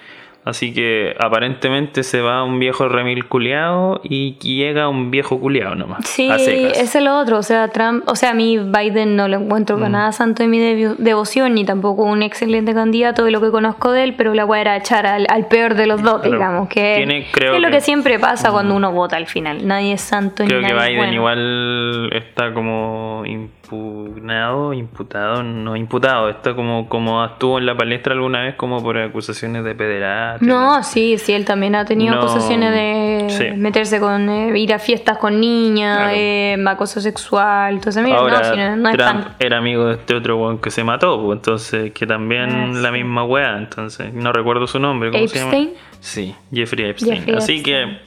Así 0.47 0.73
que 0.73 1.13
aparentemente 1.19 2.05
se 2.05 2.21
va 2.21 2.45
un 2.45 2.61
viejo 2.61 2.89
remil 2.89 3.27
culeado 3.27 4.01
y 4.05 4.37
llega 4.39 4.89
un 4.89 5.11
viejo 5.11 5.41
culeado 5.41 5.75
nomás. 5.75 6.07
Sí, 6.07 6.31
a 6.31 6.37
ese 6.37 6.71
es 6.81 6.95
lo 7.03 7.19
otro. 7.19 7.39
O 7.39 7.43
sea, 7.43 7.67
Trump, 7.67 8.05
o 8.07 8.15
sea, 8.15 8.31
a 8.31 8.35
mí 8.35 8.57
Biden 8.57 9.17
no 9.17 9.27
lo 9.27 9.39
encuentro 9.39 9.75
para 9.77 9.89
Mm. 9.89 9.93
nada 9.93 10.13
santo 10.13 10.45
de 10.45 10.49
mi 10.49 10.61
devo- 10.61 10.95
devoción, 10.99 11.55
ni 11.57 11.65
tampoco 11.65 12.05
un 12.05 12.23
excelente 12.23 12.73
candidato 12.75 13.25
de 13.25 13.33
lo 13.33 13.41
que 13.41 13.51
conozco 13.51 13.91
de 13.91 14.05
él, 14.05 14.15
pero 14.17 14.35
la 14.35 14.45
weá 14.45 14.61
era 14.61 14.77
echar 14.77 15.05
al, 15.05 15.27
al 15.29 15.49
peor 15.49 15.75
de 15.75 15.89
los 15.89 16.01
dos, 16.01 16.23
digamos, 16.23 16.69
que, 16.69 16.95
Tiene- 16.99 17.27
creo 17.33 17.51
que 17.51 17.57
es 17.57 17.63
lo 17.63 17.69
que- 17.69 17.75
que 17.75 17.81
siempre 17.81 18.19
pasa 18.21 18.53
cuando 18.53 18.77
uno 18.77 18.93
vota 18.93 19.17
al 19.17 19.27
final. 19.27 19.67
Nadie 19.67 19.95
es 19.95 20.01
santo 20.01 20.45
Creo 20.45 20.61
ni 20.61 20.69
que 20.69 20.73
nadie 20.75 20.85
es 20.85 20.89
Biden 20.93 20.99
bueno. 21.01 21.13
igual 21.15 22.11
está 22.13 22.55
como 22.55 23.25
impugnado, 23.67 24.73
imputado, 24.73 25.43
no 25.43 25.77
imputado, 25.77 26.29
está 26.31 26.55
como, 26.55 26.89
como 26.89 27.25
estuvo 27.25 27.59
en 27.59 27.67
la 27.67 27.77
palestra 27.77 28.13
alguna 28.15 28.43
vez 28.43 28.55
como 28.55 28.83
por 28.83 28.97
acusaciones 28.99 29.65
de 29.65 29.75
pederastia. 29.75 30.47
No, 30.47 30.83
sí, 30.83 31.19
sí, 31.19 31.33
él 31.33 31.45
también 31.45 31.75
ha 31.75 31.85
tenido 31.85 32.15
No, 32.15 32.21
acusaciones 32.21 32.73
de 32.73 33.27
sí. 33.29 33.57
meterse 33.59 33.99
con, 34.01 34.29
eh, 34.29 34.59
ir 34.59 34.73
a 34.73 34.79
fiestas 34.79 35.19
con 35.19 35.41
niñas, 35.41 35.99
Claro. 35.99 36.13
eh, 36.17 36.57
acoso 36.67 37.01
sexual, 37.01 37.81
todo 37.81 37.91
eso. 37.91 38.03
Mira, 38.03 38.19
Ahora, 38.19 38.39
no, 38.39 38.45
si 38.45 38.57
no, 38.61 38.77
no 38.77 38.89
es 38.91 38.97
Trump 38.97 39.25
tan... 39.25 39.35
era 39.39 39.59
amigo 39.59 39.87
de 39.87 39.95
este 39.95 40.15
otro 40.15 40.37
weón 40.37 40.59
que 40.59 40.71
se 40.71 40.85
mató, 40.85 41.23
pues, 41.25 41.37
entonces, 41.39 41.93
que 41.93 42.07
también 42.07 42.51
Ah, 42.51 42.67
la 42.81 42.91
misma 42.93 43.25
weá, 43.25 43.57
entonces, 43.59 44.13
no 44.13 44.33
recuerdo 44.33 44.67
su 44.67 44.79
nombre, 44.79 45.11
¿cómo 45.11 45.27
se 45.29 45.39
¿Epstein? 45.41 45.69
llama? 45.69 45.81
Sí, 46.01 46.35
Jeffrey 46.53 46.91
Epstein. 46.91 47.17
Jeffrey 47.17 47.37
Así 47.37 47.55
Epstein. 47.57 47.89
que, 47.91 47.99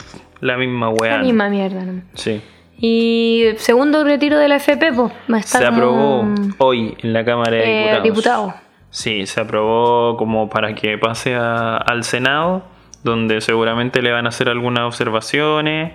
la 0.41 0.57
misma 0.57 0.89
weá. 0.89 1.17
La 1.17 1.23
misma 1.23 1.49
mierda, 1.49 1.83
¿no? 1.83 2.01
Sí. 2.13 2.41
Y 2.81 3.45
segundo 3.57 4.03
retiro 4.03 4.37
de 4.37 4.47
la 4.47 4.55
FP, 4.55 4.93
pues, 4.93 5.45
Se 5.45 5.65
aprobó 5.65 6.25
hoy 6.59 6.95
en 7.01 7.13
la 7.13 7.25
Cámara 7.25 7.51
de 7.51 7.63
eh, 7.63 7.79
Diputados. 8.01 8.03
diputado. 8.03 8.53
Sí, 8.89 9.25
se 9.27 9.41
aprobó 9.41 10.17
como 10.17 10.49
para 10.49 10.73
que 10.75 10.97
pase 10.97 11.35
a- 11.35 11.77
al 11.77 12.03
Senado, 12.03 12.63
donde 13.03 13.41
seguramente 13.41 14.01
le 14.01 14.11
van 14.11 14.25
a 14.25 14.29
hacer 14.29 14.49
algunas 14.49 14.85
observaciones 14.85 15.93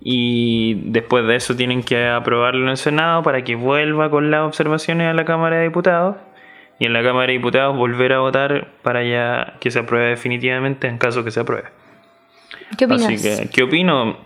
y 0.00 0.74
después 0.90 1.26
de 1.26 1.36
eso 1.36 1.56
tienen 1.56 1.82
que 1.82 2.08
aprobarlo 2.08 2.62
en 2.64 2.68
el 2.70 2.76
Senado 2.76 3.22
para 3.22 3.42
que 3.42 3.54
vuelva 3.56 4.10
con 4.10 4.30
las 4.30 4.42
observaciones 4.42 5.08
a 5.08 5.14
la 5.14 5.24
Cámara 5.24 5.56
de 5.56 5.64
Diputados 5.64 6.16
y 6.78 6.86
en 6.86 6.92
la 6.92 7.02
Cámara 7.02 7.26
de 7.28 7.32
Diputados 7.34 7.76
volver 7.76 8.12
a 8.12 8.20
votar 8.20 8.68
para 8.82 9.02
ya 9.04 9.54
que 9.60 9.70
se 9.70 9.80
apruebe 9.80 10.10
definitivamente 10.10 10.86
en 10.86 10.98
caso 10.98 11.24
que 11.24 11.30
se 11.30 11.40
apruebe. 11.40 11.68
¿Qué 12.76 12.84
opinas? 12.84 13.06
Así 13.06 13.16
que, 13.22 13.48
¿qué 13.50 13.62
opino? 13.62 14.18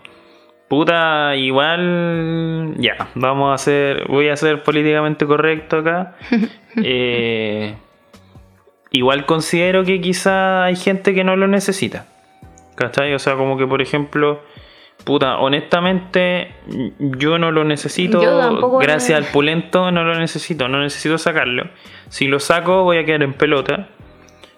Puta, 0.73 1.35
igual. 1.35 2.73
Ya, 2.79 3.09
vamos 3.13 3.51
a 3.51 3.53
hacer. 3.53 4.07
Voy 4.07 4.29
a 4.29 4.35
ser 4.35 4.63
políticamente 4.63 5.27
correcto 5.27 5.77
acá. 5.77 6.15
Eh, 6.75 7.75
igual 8.89 9.27
considero 9.27 9.83
que 9.83 10.01
quizá 10.01 10.63
hay 10.63 10.75
gente 10.75 11.13
que 11.13 11.23
no 11.23 11.35
lo 11.35 11.47
necesita. 11.47 12.07
¿Cachai? 12.73 13.13
O 13.13 13.19
sea, 13.19 13.35
como 13.35 13.55
que 13.55 13.67
por 13.67 13.83
ejemplo. 13.83 14.41
Puta, 15.03 15.37
honestamente, 15.37 16.55
yo 16.97 17.37
no 17.37 17.51
lo 17.51 17.63
necesito. 17.63 18.19
Gracias 18.79 19.15
al 19.15 19.25
pulento, 19.25 19.91
no 19.91 20.03
lo 20.03 20.15
necesito. 20.17 20.67
No 20.67 20.81
necesito 20.81 21.19
sacarlo. 21.19 21.69
Si 22.09 22.25
lo 22.25 22.39
saco, 22.39 22.81
voy 22.81 22.97
a 22.97 23.05
quedar 23.05 23.21
en 23.21 23.33
pelota 23.33 23.89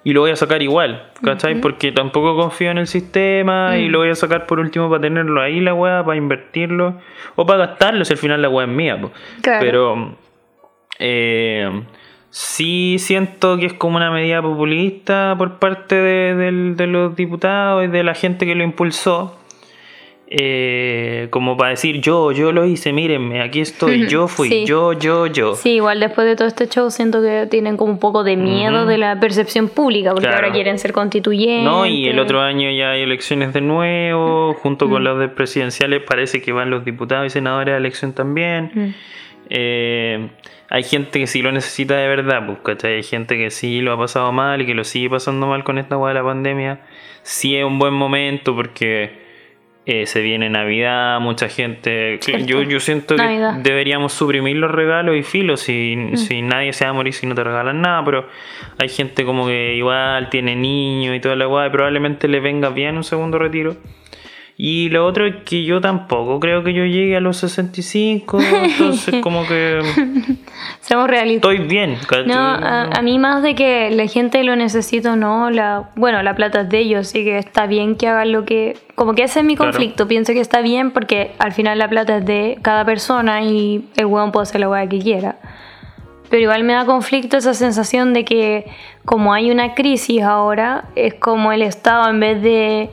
y 0.06 0.14
lo 0.14 0.22
voy 0.22 0.32
a 0.32 0.36
sacar 0.38 0.62
igual, 0.62 1.10
¿cachai? 1.24 1.60
Porque 1.60 1.92
tampoco 1.92 2.38
confío 2.38 2.70
en 2.72 2.78
el 2.78 2.88
sistema 2.88 3.72
Mm. 3.72 3.80
y 3.80 3.90
lo 3.90 3.98
voy 3.98 4.10
a 4.10 4.16
sacar 4.16 4.46
por 4.46 4.60
último 4.60 4.88
para 4.88 5.02
tenerlo 5.02 5.42
ahí 5.42 5.60
la 5.60 5.74
weá, 5.74 6.06
para 6.06 6.16
invertirlo 6.16 7.00
o 7.36 7.46
para 7.46 7.66
gastarlo 7.66 8.06
si 8.06 8.14
al 8.14 8.20
final 8.20 8.42
la 8.42 8.48
weá 8.48 8.68
es 8.68 8.72
mía. 8.72 8.98
Claro. 9.42 9.60
Pero 9.60 10.16
eh, 11.00 11.70
sí 12.30 12.98
siento 13.00 13.58
que 13.58 13.66
es 13.66 13.74
como 13.74 13.98
una 13.98 14.12
medida 14.12 14.42
populista 14.42 15.34
por 15.38 15.58
parte 15.58 15.96
de 15.96 16.88
los 16.88 17.16
diputados 17.16 17.84
y 17.84 17.88
de 17.88 18.04
la 18.04 18.14
gente 18.14 18.46
que 18.46 18.54
lo 18.56 18.64
impulsó. 18.64 19.40
Eh, 20.28 21.28
como 21.30 21.56
para 21.56 21.70
decir 21.72 22.02
yo, 22.02 22.32
yo 22.32 22.52
lo 22.52 22.66
hice, 22.66 22.92
mírenme, 22.94 23.42
aquí 23.42 23.62
estoy, 23.62 24.08
yo 24.08 24.28
fui, 24.28 24.50
Sí. 24.50 24.66
yo, 24.66 24.94
yo, 24.94 25.28
yo. 25.28 25.56
Sí, 25.56 25.74
igual 25.76 26.00
después 26.00 26.26
de 26.28 26.36
todo 26.36 26.48
este 26.48 26.68
show 26.68 26.90
siento 26.90 27.22
que 27.22 27.48
tienen 27.50 27.78
como 27.78 27.92
un 27.92 28.00
poco 28.00 28.24
de 28.24 28.36
miedo 28.36 28.86
de 28.86 28.98
la 28.98 29.20
percepción 29.20 29.68
pública, 29.70 30.12
porque 30.12 30.28
Claro. 30.28 30.44
ahora 30.44 30.52
quieren 30.54 30.80
ser 30.80 30.94
constituyentes. 30.94 31.64
No, 31.64 31.86
y 31.86 32.08
el 32.08 32.18
otro 32.20 32.42
año 32.42 32.72
ya 32.72 32.92
hay 32.92 33.04
elecciones 33.04 33.54
de 33.54 33.62
nuevo, 33.62 34.54
junto 34.56 34.90
con 34.90 35.04
las 35.04 35.18
de 35.20 35.28
presidenciales 35.30 36.02
parece 36.04 36.42
que 36.42 36.52
van 36.52 36.70
los 36.70 36.84
diputados 36.86 37.28
y 37.28 37.30
senadores 37.30 37.74
a 37.74 37.78
elección 37.78 38.14
también. 38.14 38.96
Eh, 39.50 40.28
hay 40.70 40.84
gente 40.84 41.20
que 41.20 41.28
sí 41.28 41.44
lo 41.44 41.52
necesita 41.52 41.96
de 41.98 42.08
verdad, 42.08 42.46
pues, 42.48 42.58
¿cachai? 42.64 42.96
Hay 42.96 43.04
gente 43.04 43.38
que 43.38 43.52
sí 43.52 43.82
lo 43.82 43.94
ha 43.94 43.98
pasado 43.98 44.32
mal 44.32 44.62
y 44.62 44.66
que 44.66 44.74
lo 44.74 44.84
sigue 44.84 45.10
pasando 45.10 45.46
mal 45.46 45.64
con 45.64 45.78
esta 45.78 45.98
hueá 45.98 46.14
de 46.14 46.20
la 46.20 46.26
pandemia. 46.26 46.80
Sí 47.22 47.56
es 47.56 47.64
un 47.64 47.78
buen 47.78 47.94
momento 47.94 48.56
porque 48.56 49.25
eh, 49.86 50.06
se 50.08 50.22
viene 50.22 50.50
Navidad, 50.50 51.20
mucha 51.20 51.48
gente. 51.48 52.18
Cierto. 52.22 52.46
Yo, 52.46 52.62
yo 52.64 52.80
siento 52.80 53.16
Navidad. 53.16 53.58
que 53.58 53.70
deberíamos 53.70 54.14
suprimir 54.14 54.56
los 54.58 54.72
regalos 54.72 55.16
y 55.16 55.24
filos. 55.24 55.62
Si, 55.62 55.96
Mm. 55.96 56.18
si 56.18 56.42
nadie 56.42 56.74
se 56.74 56.86
va 56.86 56.92
a 56.92 56.94
morir 56.94 57.14
si 57.14 57.28
no 57.28 57.36
te 57.36 57.44
regalan 57.44 57.82
nada, 57.82 58.04
pero 58.04 58.28
hay 58.80 58.90
gente 58.90 59.24
como 59.26 59.46
que 59.46 59.76
igual 59.76 60.30
tiene 60.30 60.56
niños 60.56 61.16
y 61.16 61.20
toda 61.20 61.36
la 61.36 61.46
guay, 61.46 61.70
probablemente 61.70 62.28
le 62.28 62.40
venga 62.40 62.70
bien 62.70 62.98
un 62.98 63.04
segundo 63.04 63.38
retiro. 63.38 63.76
Y 64.58 64.88
lo 64.90 65.06
otro 65.06 65.26
es 65.28 65.36
que 65.44 65.66
yo 65.66 65.82
tampoco 65.82 66.40
creo 66.40 66.64
que 66.64 66.74
yo 66.74 66.86
llegue 66.86 67.18
a 67.18 67.20
los 67.20 67.36
65, 67.38 68.40
entonces 68.40 69.16
como 69.22 69.46
que 69.46 69.82
Seamos 70.80 71.10
realistas. 71.10 71.52
estoy 71.52 71.68
bien. 71.68 71.98
No, 72.26 72.36
a, 72.40 72.84
a 72.84 73.02
mí 73.02 73.20
más 73.20 73.44
de 73.44 73.54
que 73.54 73.90
la 73.92 74.08
gente 74.08 74.42
lo 74.46 74.56
necesita 74.56 75.18
no, 75.18 75.50
la, 75.50 75.90
bueno, 75.98 76.24
la 76.24 76.36
plata 76.36 76.62
es 76.62 76.70
de 76.70 76.80
ellos, 76.80 77.08
así 77.08 77.26
que 77.26 77.38
está 77.38 77.66
bien 77.68 77.96
que 77.98 78.08
hagan 78.08 78.32
lo 78.32 78.46
que... 78.46 78.78
Como 78.96 79.14
que 79.14 79.24
ese 79.24 79.40
es 79.42 79.46
mi 79.46 79.58
Claro. 79.58 79.72
conflicto, 79.74 80.08
pienso 80.08 80.32
que 80.32 80.40
está 80.40 80.62
bien 80.62 80.92
porque 80.92 81.32
al 81.40 81.52
final 81.52 81.78
la 81.78 81.90
plata 81.90 82.18
es 82.20 82.26
de 82.26 82.58
cada 82.62 82.86
persona 82.86 83.42
y 83.44 83.90
el 83.98 84.06
weón 84.06 84.32
puede 84.32 84.44
hacer 84.44 84.62
la 84.62 84.70
weá 84.70 84.88
que 84.88 85.00
quiera. 85.00 85.36
Pero 86.30 86.44
igual 86.44 86.64
me 86.64 86.72
da 86.74 86.86
conflicto 86.86 87.36
esa 87.36 87.54
sensación 87.54 88.14
de 88.14 88.24
que 88.24 88.66
como 89.04 89.34
hay 89.34 89.52
una 89.52 89.74
crisis 89.76 90.22
ahora, 90.22 90.86
es 90.96 91.14
como 91.16 91.52
el 91.52 91.62
Estado 91.62 92.10
en 92.10 92.20
vez 92.22 92.42
de 92.42 92.90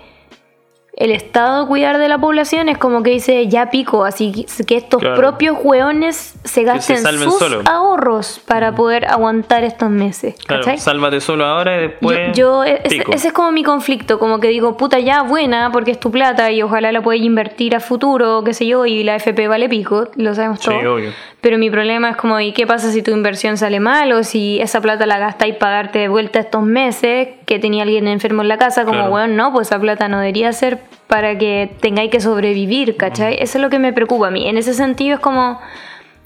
el 1.02 1.10
Estado 1.10 1.66
cuidar 1.66 1.98
de 1.98 2.06
la 2.08 2.16
población 2.18 2.68
es 2.68 2.78
como 2.78 3.02
que 3.02 3.10
dice 3.10 3.48
ya 3.48 3.70
pico, 3.70 4.04
así 4.04 4.46
que 4.66 4.76
estos 4.76 5.00
Claro. 5.00 5.16
propios 5.16 5.56
hueones 5.62 6.34
se 6.44 6.62
gasten 6.62 6.98
sus 7.18 7.38
solo. 7.38 7.62
ahorros 7.64 8.40
para 8.46 8.72
poder 8.74 9.06
aguantar 9.06 9.64
estos 9.64 9.90
meses. 9.90 10.36
Claro, 10.46 10.62
¿cachai? 10.62 10.78
sálvate 10.78 11.20
solo 11.20 11.44
ahora 11.44 11.76
y 11.76 11.80
después. 11.88 12.18
yo, 12.34 12.62
yo- 12.62 12.64
e, 12.64 12.80
ese, 12.84 13.04
ese 13.10 13.28
es 13.28 13.32
como 13.34 13.50
mi 13.50 13.64
conflicto, 13.64 14.18
como 14.20 14.38
que 14.38 14.46
digo, 14.48 14.76
puta 14.76 15.00
ya 15.00 15.22
buena, 15.22 15.70
porque 15.72 15.90
es 15.90 15.98
tu 15.98 16.10
plata 16.12 16.50
y 16.52 16.62
ojalá 16.62 16.92
la 16.92 17.02
puedas 17.02 17.20
invertir 17.22 17.74
a 17.74 17.80
futuro, 17.80 18.44
qué 18.44 18.54
sé 18.54 18.66
yo, 18.66 18.86
y 18.86 19.02
la 19.02 19.16
FP 19.16 19.48
vale 19.48 19.68
pico, 19.68 20.08
lo 20.16 20.34
sabemos 20.34 20.60
Sí, 20.60 20.70
obvio. 20.70 21.10
Pero 21.40 21.58
mi 21.58 21.68
problema 21.70 22.10
es 22.10 22.16
como, 22.16 22.38
¿y 22.38 22.52
qué 22.52 22.68
pasa 22.68 22.92
si 22.92 23.02
tu 23.02 23.10
inversión 23.10 23.56
sale 23.56 23.80
mal? 23.80 24.12
O 24.12 24.22
si 24.22 24.60
esa 24.60 24.80
plata 24.80 25.06
la 25.06 25.18
gastáis 25.18 25.56
para 25.56 25.74
darte 25.74 25.98
de 25.98 26.06
vuelta 26.08 26.38
estos 26.38 26.62
meses 26.62 27.30
que 27.46 27.58
tenía 27.58 27.82
alguien 27.82 28.06
enfermo 28.06 28.42
en 28.42 28.48
la 28.48 28.58
casa, 28.58 28.84
como, 28.84 28.98
Claro. 28.98 29.12
weón, 29.12 29.34
no, 29.36 29.52
pues 29.52 29.66
esa 29.66 29.80
plata 29.80 30.06
no 30.06 30.20
debería 30.20 30.52
ser 30.52 30.78
para 31.06 31.36
que 31.36 31.76
tengáis 31.80 32.10
que 32.10 32.20
sobrevivir, 32.20 32.96
¿cachai? 32.96 33.34
Eso 33.34 33.58
es 33.58 33.62
lo 33.62 33.70
que 33.70 33.78
me 33.78 33.92
preocupa 33.92 34.28
a 34.28 34.30
mí. 34.30 34.48
En 34.48 34.56
ese 34.56 34.74
sentido 34.74 35.16
es 35.16 35.20
como, 35.20 35.60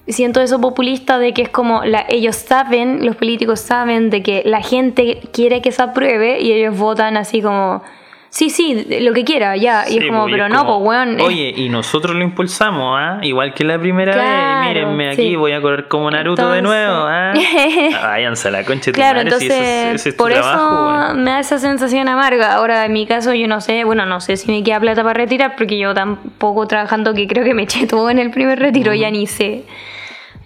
siento 0.07 0.41
eso 0.41 0.61
populista 0.61 1.19
de 1.19 1.33
que 1.33 1.43
es 1.43 1.49
como, 1.49 1.83
la, 1.83 2.05
ellos 2.09 2.35
saben, 2.35 3.05
los 3.05 3.15
políticos 3.15 3.59
saben 3.59 4.09
de 4.09 4.23
que 4.23 4.43
la 4.45 4.61
gente 4.61 5.19
quiere 5.33 5.61
que 5.61 5.71
se 5.71 5.81
apruebe 5.81 6.41
y 6.41 6.51
ellos 6.51 6.77
votan 6.77 7.17
así 7.17 7.41
como, 7.41 7.83
sí, 8.29 8.49
sí, 8.49 8.85
lo 9.01 9.13
que 9.13 9.23
quiera, 9.23 9.55
ya. 9.57 9.85
y 9.89 9.97
es 9.97 10.05
como, 10.07 10.21
pues, 10.23 10.33
pero 10.33 10.45
es 10.47 10.51
no, 10.53 10.65
pues 10.65 10.77
weón. 10.81 11.19
eh, 11.19 11.23
Oye, 11.23 11.53
y 11.57 11.69
nosotros 11.69 12.15
lo 12.15 12.23
impulsamos, 12.23 12.97
¿ah? 12.99 13.19
Igual 13.23 13.53
que 13.53 13.63
la 13.63 13.79
primera 13.79 14.13
Claro, 14.13 14.59
vez. 14.59 14.67
Mírenme 14.75 15.09
aquí, 15.11 15.35
voy 15.35 15.51
a 15.53 15.61
correr 15.61 15.87
como 15.87 16.11
Naruto 16.11 16.49
de 16.51 16.59
Entonces- 16.59 16.63
nuevo, 16.87 17.05
¿ah? 17.07 17.33
Váyanse 18.03 18.47
a 18.47 18.51
la 18.51 18.63
concha 18.63 18.85
de 18.87 18.91
tu 18.91 18.97
Claro, 18.97 19.19
si 19.19 19.23
entonces 19.25 19.49
ese 19.51 19.89
es- 19.89 19.95
ese 20.01 20.09
es 20.09 20.17
tu 20.17 20.23
por 20.23 20.31
eso 20.31 21.13
me 21.15 21.31
da 21.31 21.39
esa 21.39 21.57
sensación 21.59 22.07
amarga. 22.07 22.53
Ahora, 22.53 22.85
en 22.85 22.93
mi 22.93 23.05
caso, 23.07 23.33
yo 23.33 23.47
no 23.47 23.61
sé, 23.61 23.83
bueno, 23.83 24.05
no 24.05 24.19
sé 24.21 24.37
si 24.37 24.51
me 24.51 24.63
queda 24.63 24.79
plata 24.79 25.03
para 25.03 25.13
retirar, 25.15 25.55
porque 25.57 25.77
yo 25.77 25.93
tampoco 25.93 26.67
trabajando 26.67 27.13
que 27.13 27.27
creo 27.27 27.43
que 27.43 27.53
me 27.53 27.63
eché 27.63 27.87
todo 27.87 28.09
en 28.09 28.19
el 28.19 28.31
primer 28.31 28.59
retiro, 28.59 28.93
ya 28.93 29.09
ni 29.09 29.25
sé. 29.27 29.63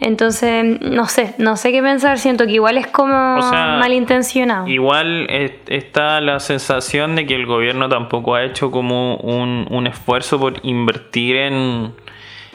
Entonces, 0.02 0.82
no 0.82 1.06
sé, 1.06 1.36
no 1.38 1.56
sé 1.58 1.72
qué 1.72 1.82
pensar, 1.82 2.18
siento 2.18 2.46
que 2.48 2.54
igual 2.54 2.78
es 2.78 2.88
como 2.88 3.38
O 3.38 3.42
sea, 3.44 3.78
malintencionado. 3.80 4.68
Igual 4.68 5.28
es- 5.30 5.52
está 5.68 6.20
la 6.22 6.40
sensación 6.40 7.16
de 7.16 7.28
que 7.28 7.36
el 7.36 7.46
gobierno 7.46 7.88
tampoco 7.88 8.34
ha 8.34 8.44
hecho 8.44 8.72
como 8.72 9.18
un, 9.18 9.68
un 9.70 9.86
esfuerzo 9.88 10.40
por 10.40 10.56
invertir 10.64 11.36
en, 11.38 11.94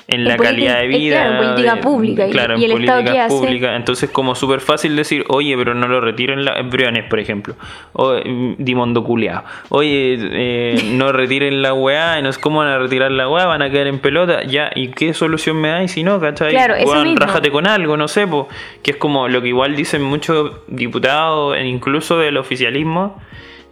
en 0.08 0.22
la 0.24 0.36
política- 0.36 0.50
calidad 0.54 0.78
de 0.78 0.84
eh, 0.84 0.98
vida. 0.98 1.16
claro, 1.22 1.32
en 1.34 1.48
política 1.50 1.74
de- 1.74 1.80
pública. 1.82 2.26
Y- 2.28 2.30
Claro, 2.30 2.58
y 2.58 2.64
en 2.64 2.70
Estado, 2.80 2.98
políticas 3.00 3.32
públicas. 3.32 3.76
Entonces, 3.76 4.10
como 4.10 4.34
súper 4.36 4.60
fácil 4.60 4.94
decir, 4.94 5.24
oye, 5.28 5.56
pero 5.56 5.74
no 5.74 5.88
lo 5.88 6.00
retiren 6.00 6.44
los 6.44 6.56
embriones, 6.56 7.04
por 7.04 7.18
ejemplo. 7.18 7.56
O 7.92 8.14
mm, 8.24 8.54
Dimondo 8.58 9.02
culiao. 9.02 9.42
Oye, 9.70 10.16
eh, 10.20 10.76
no 10.92 11.10
retiren 11.12 11.60
la 11.60 11.74
weá. 11.74 12.22
No 12.22 12.28
es 12.28 12.38
cómo 12.38 12.60
van 12.60 12.68
a 12.68 12.78
retirar 12.78 13.10
la 13.10 13.28
weá, 13.28 13.46
van 13.46 13.62
a 13.62 13.70
quedar 13.70 13.88
en 13.88 13.98
pelota. 13.98 14.44
Ya, 14.44 14.70
¿y 14.74 14.88
qué 14.88 15.12
solución 15.12 15.60
me 15.60 15.68
dais 15.68 15.90
si 15.90 16.04
no, 16.04 16.20
cachai? 16.20 16.50
Claro, 16.52 16.74
Weón, 16.84 17.08
mismo. 17.08 17.18
rájate 17.26 17.50
con 17.50 17.66
algo, 17.66 17.96
no 17.96 18.06
sé, 18.06 18.28
po, 18.28 18.48
que 18.84 18.92
es 18.92 18.96
como 18.98 19.26
lo 19.28 19.42
que 19.42 19.48
igual 19.48 19.74
dicen 19.74 20.02
muchos 20.02 20.52
diputados, 20.68 21.56
e 21.56 21.66
incluso 21.66 22.18
del 22.18 22.36
oficialismo, 22.36 23.20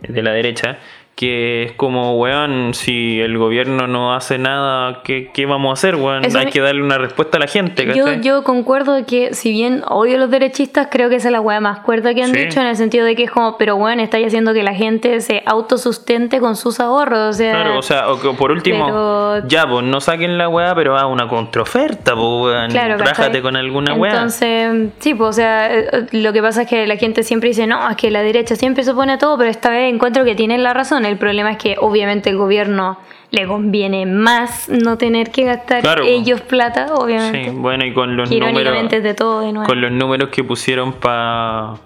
de 0.00 0.22
la 0.22 0.32
derecha, 0.32 0.78
que 1.14 1.62
es 1.64 1.72
como, 1.72 2.18
weón, 2.18 2.74
si 2.74 3.20
el 3.20 3.38
gobierno 3.38 3.86
no 3.86 4.14
hace 4.14 4.36
nada, 4.36 5.02
¿qué, 5.04 5.30
qué 5.32 5.46
vamos 5.46 5.70
a 5.70 5.72
hacer, 5.74 5.94
weón? 5.94 6.24
Eso 6.24 6.38
Hay 6.38 6.46
que 6.46 6.60
darle 6.60 6.82
una 6.82 6.98
respuesta 6.98 7.36
a 7.36 7.40
la 7.40 7.46
gente, 7.46 7.86
Yo, 7.86 8.04
¿cachai? 8.04 8.20
yo 8.22 8.42
concuerdo 8.42 9.06
que 9.06 9.32
si 9.32 9.52
bien 9.52 9.82
odio 9.88 10.16
a 10.16 10.18
los 10.18 10.30
derechistas, 10.30 10.88
creo 10.90 11.08
que 11.08 11.16
esa 11.16 11.28
es 11.28 11.32
la 11.32 11.40
weá 11.40 11.60
más 11.60 11.80
cuerda 11.80 12.12
que 12.14 12.22
han 12.24 12.32
Sí. 12.34 12.40
dicho 12.40 12.60
en 12.60 12.66
el 12.66 12.76
sentido 12.76 13.04
de 13.06 13.14
que 13.14 13.24
es 13.24 13.30
como, 13.30 13.56
pero 13.58 13.76
bueno, 13.76 14.02
estáis 14.02 14.26
haciendo 14.26 14.52
que 14.52 14.64
la 14.64 14.74
gente 14.74 15.20
se 15.20 15.42
autosustente 15.46 16.40
con 16.40 16.56
sus 16.56 16.80
ahorros. 16.80 17.30
O 17.30 17.32
sea, 17.32 17.52
Claro, 17.52 17.78
o 17.78 17.82
sea, 17.82 18.10
o 18.10 18.20
que 18.20 18.30
por 18.30 18.50
último, 18.50 18.86
Pero- 18.86 19.48
ya, 19.48 19.68
pues 19.68 19.84
no 19.84 20.00
saquen 20.00 20.36
la 20.36 20.48
weá, 20.48 20.74
pero 20.74 20.96
haga 20.96 21.06
una 21.06 21.28
contraoferta, 21.28 22.14
pues, 22.14 22.24
weón. 22.26 22.70
Claro, 22.70 22.96
con 23.42 23.56
alguna 23.56 23.94
weá. 23.94 24.12
Entonces, 24.14 24.90
sí, 24.98 25.14
pues, 25.14 25.30
o 25.30 25.32
sea, 25.32 25.72
eh, 25.72 26.06
lo 26.12 26.32
que 26.32 26.42
pasa 26.42 26.62
es 26.62 26.68
que 26.68 26.86
la 26.86 26.96
gente 26.96 27.22
siempre 27.22 27.50
dice, 27.50 27.66
no, 27.66 27.88
es 27.88 27.96
que 27.96 28.10
la 28.10 28.22
derecha 28.22 28.56
siempre 28.56 28.82
se 28.82 28.90
opone 28.90 29.12
a 29.12 29.18
todo, 29.18 29.38
pero 29.38 29.50
esta 29.50 29.70
vez 29.70 29.92
encuentro 29.92 30.24
que 30.24 30.34
tienen 30.34 30.62
la 30.62 30.74
razón. 30.74 31.03
El 31.08 31.18
problema 31.18 31.50
es 31.52 31.58
que 31.58 31.76
obviamente 31.80 32.30
el 32.30 32.36
gobierno 32.36 32.98
le 33.30 33.46
conviene 33.46 34.06
más 34.06 34.68
no 34.68 34.96
tener 34.96 35.30
que 35.30 35.44
gastar 35.44 35.82
Claro. 35.82 36.04
ellos 36.04 36.40
plata, 36.40 36.94
obviamente. 36.94 37.50
Sí, 37.50 37.50
bueno, 37.56 37.84
y 37.84 37.92
con 37.92 38.16
los 38.16 38.30
números. 38.30 38.50
irónicamente 38.52 38.98
es 38.98 39.02
de 39.02 39.14
todo 39.14 39.40
de 39.40 39.52
nuevo. 39.52 39.66
con 39.68 39.80
los 39.80 39.90
números 39.90 40.28
que 40.30 40.44
pusieron 40.44 40.92
pa, 40.92 41.78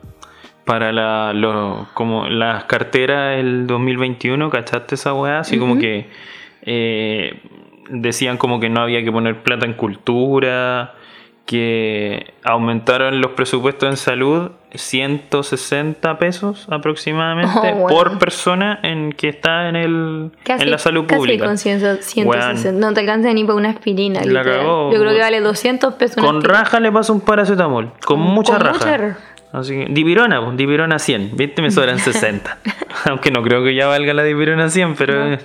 para 0.65 0.93
la, 0.93 1.33
como 1.95 2.29
las 2.29 2.65
carteras 2.65 3.39
el 3.39 3.67
2021, 3.67 4.51
¿cachaste 4.51 4.97
esa 4.97 5.15
weá? 5.15 5.39
Así 5.41 5.59
como 5.59 5.79
que 5.79 6.09
eh, 6.63 7.41
decían 7.89 8.37
como 8.37 8.61
que 8.61 8.69
no 8.69 8.83
había 8.83 9.03
que 9.03 9.11
poner 9.11 9.43
plata 9.43 9.65
en 9.65 9.73
cultura, 9.73 10.95
que 11.49 12.35
aumentaron 12.45 13.23
los 13.23 13.31
presupuestos 13.31 13.89
en 13.89 13.97
salud 13.97 14.51
160 14.75 16.19
pesos 16.19 16.67
aproximadamente 16.71 17.51
Oh, 17.73 17.75
bueno. 17.75 17.87
por 17.89 18.19
persona 18.19 18.79
en 18.83 19.13
que 19.13 19.31
está 19.31 19.71
en 19.71 19.77
el 19.77 20.31
Casi, 20.45 20.65
en 20.65 20.71
la 20.71 20.77
salud 20.77 21.07
casi 21.07 21.19
pública. 21.19 21.47
con 21.47 21.57
100, 21.57 21.81
160. 21.81 22.31
Weón. 22.31 22.81
No 22.81 22.93
te 22.93 23.01
alcanza 23.01 23.33
ni 23.33 23.45
para 23.45 23.55
una 23.57 23.71
aspirina. 23.71 24.23
La 24.27 24.45
cagó, 24.45 24.93
Yo 24.93 25.01
creo 25.01 25.13
que 25.15 25.21
vale 25.21 25.41
200 25.41 25.95
pesos 25.95 26.17
Con 26.23 26.37
aspirina. 26.37 26.61
raja 26.61 26.81
le 26.81 26.93
pasa 26.93 27.15
un 27.15 27.23
paracetamol. 27.23 27.93
Con 28.05 28.21
mucha 28.21 28.53
con 28.53 28.61
raja. 28.67 28.75
mucha 28.79 28.97
raja. 28.99 29.19
Así 29.51 29.73
que, 29.73 29.87
Dipirona, 29.91 30.45
pues, 30.45 30.55
Dipirona 30.59 30.99
100. 30.99 31.31
¿Viste? 31.35 31.63
Me 31.63 31.71
sobran 31.71 31.99
60. 32.01 32.59
Aunque 33.07 33.31
no 33.31 33.43
creo 33.43 33.65
que 33.65 33.75
ya 33.75 33.87
valga 33.87 34.13
la 34.13 34.23
Dipirona 34.23 34.69
100, 34.69 34.97
pero. 34.97 35.33
eh. 35.33 35.39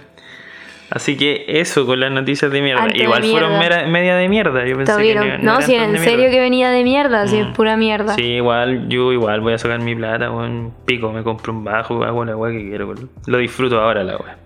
Así 0.90 1.18
que 1.18 1.46
eso 1.48 1.86
con 1.88 2.00
las 2.00 2.12
noticias 2.12 2.52
de 2.52 2.62
mierda. 2.62 2.84
Alto 2.84 2.98
de 2.98 3.04
Igual 3.04 3.24
fueron 3.24 3.58
mierda. 3.58 3.78
mera- 3.78 3.88
media 3.88 4.16
de 4.16 4.30
mierda. 4.30 4.66
Yo 4.68 4.78
pensé 4.78 4.96
que 5.02 5.16
no, 5.16 5.38
no, 5.40 5.62
si 5.62 5.74
en 5.76 5.98
serio 5.98 6.30
que 6.30 6.40
venía 6.40 6.70
de 6.70 6.84
mierda, 6.84 7.28
si 7.28 7.38
es 7.38 7.48
Mm. 7.48 7.54
pura 7.54 7.78
mierda. 7.78 8.14
Sí, 8.16 8.24
igual, 8.24 8.88
yo 8.90 9.12
igual 9.12 9.42
voy 9.42 9.54
a 9.54 9.58
sacar 9.58 9.80
mi 9.80 9.96
plata, 9.96 10.30
un 10.30 10.74
pico, 10.86 11.12
me 11.12 11.24
compro 11.24 11.52
un 11.54 11.64
bajo, 11.64 12.04
hago 12.04 12.26
la 12.26 12.36
weá 12.36 12.52
que 12.52 12.68
quiero. 12.70 12.94
Lo 13.26 13.38
disfruto 13.40 13.80
ahora 13.82 14.04
la 14.04 14.18
weá. 14.18 14.38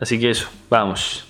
Así 0.00 0.18
que 0.18 0.30
eso, 0.30 0.50
vamos. 0.68 1.24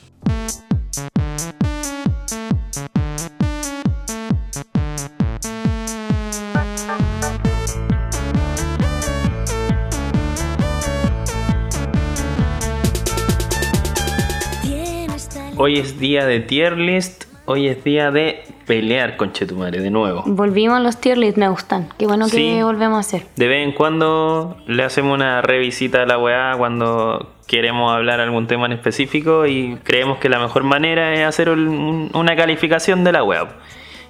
Hoy 15.56 15.78
es 15.78 15.99
día 15.99 16.25
de 16.26 16.40
tier 16.40 16.76
list, 16.78 17.25
hoy 17.44 17.68
es 17.68 17.84
día 17.84 18.11
de 18.11 18.42
pelear 18.66 19.16
con 19.16 19.32
Chetumare 19.32 19.80
de 19.80 19.90
nuevo. 19.90 20.23
Volvimos 20.26 20.78
a 20.78 20.80
los 20.80 21.00
tier 21.00 21.18
list, 21.18 21.37
me 21.37 21.49
gustan. 21.49 21.88
Qué 21.99 22.06
bueno 22.06 22.28
Sí. 22.28 22.37
que 22.37 22.64
volvemos 22.64 22.96
a 22.96 23.00
hacer. 23.00 23.26
De 23.37 23.46
vez 23.46 23.64
en 23.64 23.73
cuando 23.73 24.56
le 24.66 24.82
hacemos 24.82 25.14
una 25.14 25.42
revisita 25.42 26.02
a 26.02 26.06
la 26.06 26.18
weá 26.18 26.54
cuando 26.58 27.30
queremos 27.46 27.92
hablar 27.94 28.20
algún 28.20 28.46
tema 28.46 28.66
en 28.66 28.73
específico 28.73 29.46
y 29.46 29.76
creemos 29.84 30.18
que 30.18 30.28
la 30.28 30.38
mejor 30.38 30.64
manera 30.64 31.12
es 31.14 31.25
hacer 31.26 31.49
un- 31.50 32.11
una 32.14 32.34
calificación 32.37 33.04
de 33.04 33.12
la 33.12 33.23
weá. 33.23 33.49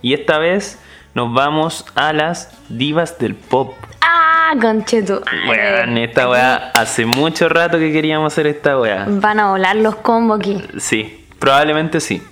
Y 0.03 0.15
esta 0.15 0.39
vez 0.39 0.81
nos 1.15 1.33
vamos 1.33 1.85
a 1.95 2.13
las 2.13 2.59
divas 2.69 3.19
del 3.19 3.35
pop. 3.35 3.75
¡Ah, 4.01 4.53
conchetu! 4.61 5.21
Weón, 5.49 5.99
esta 5.99 6.29
weá 6.29 6.71
hace 6.75 7.07
mucho 7.07 7.49
rato 7.49 7.79
que 7.79 7.93
queríamos 7.93 8.33
hacer 8.33 8.47
esta 8.47 8.79
weá. 8.79 9.07
Van 9.09 9.41
a 9.41 9.51
volar 9.51 9.77
los 9.77 9.97
combos 9.97 10.39
aquí. 10.41 10.63
Sí, 10.79 11.24
probablemente 11.45 12.01
sí. 12.01 12.23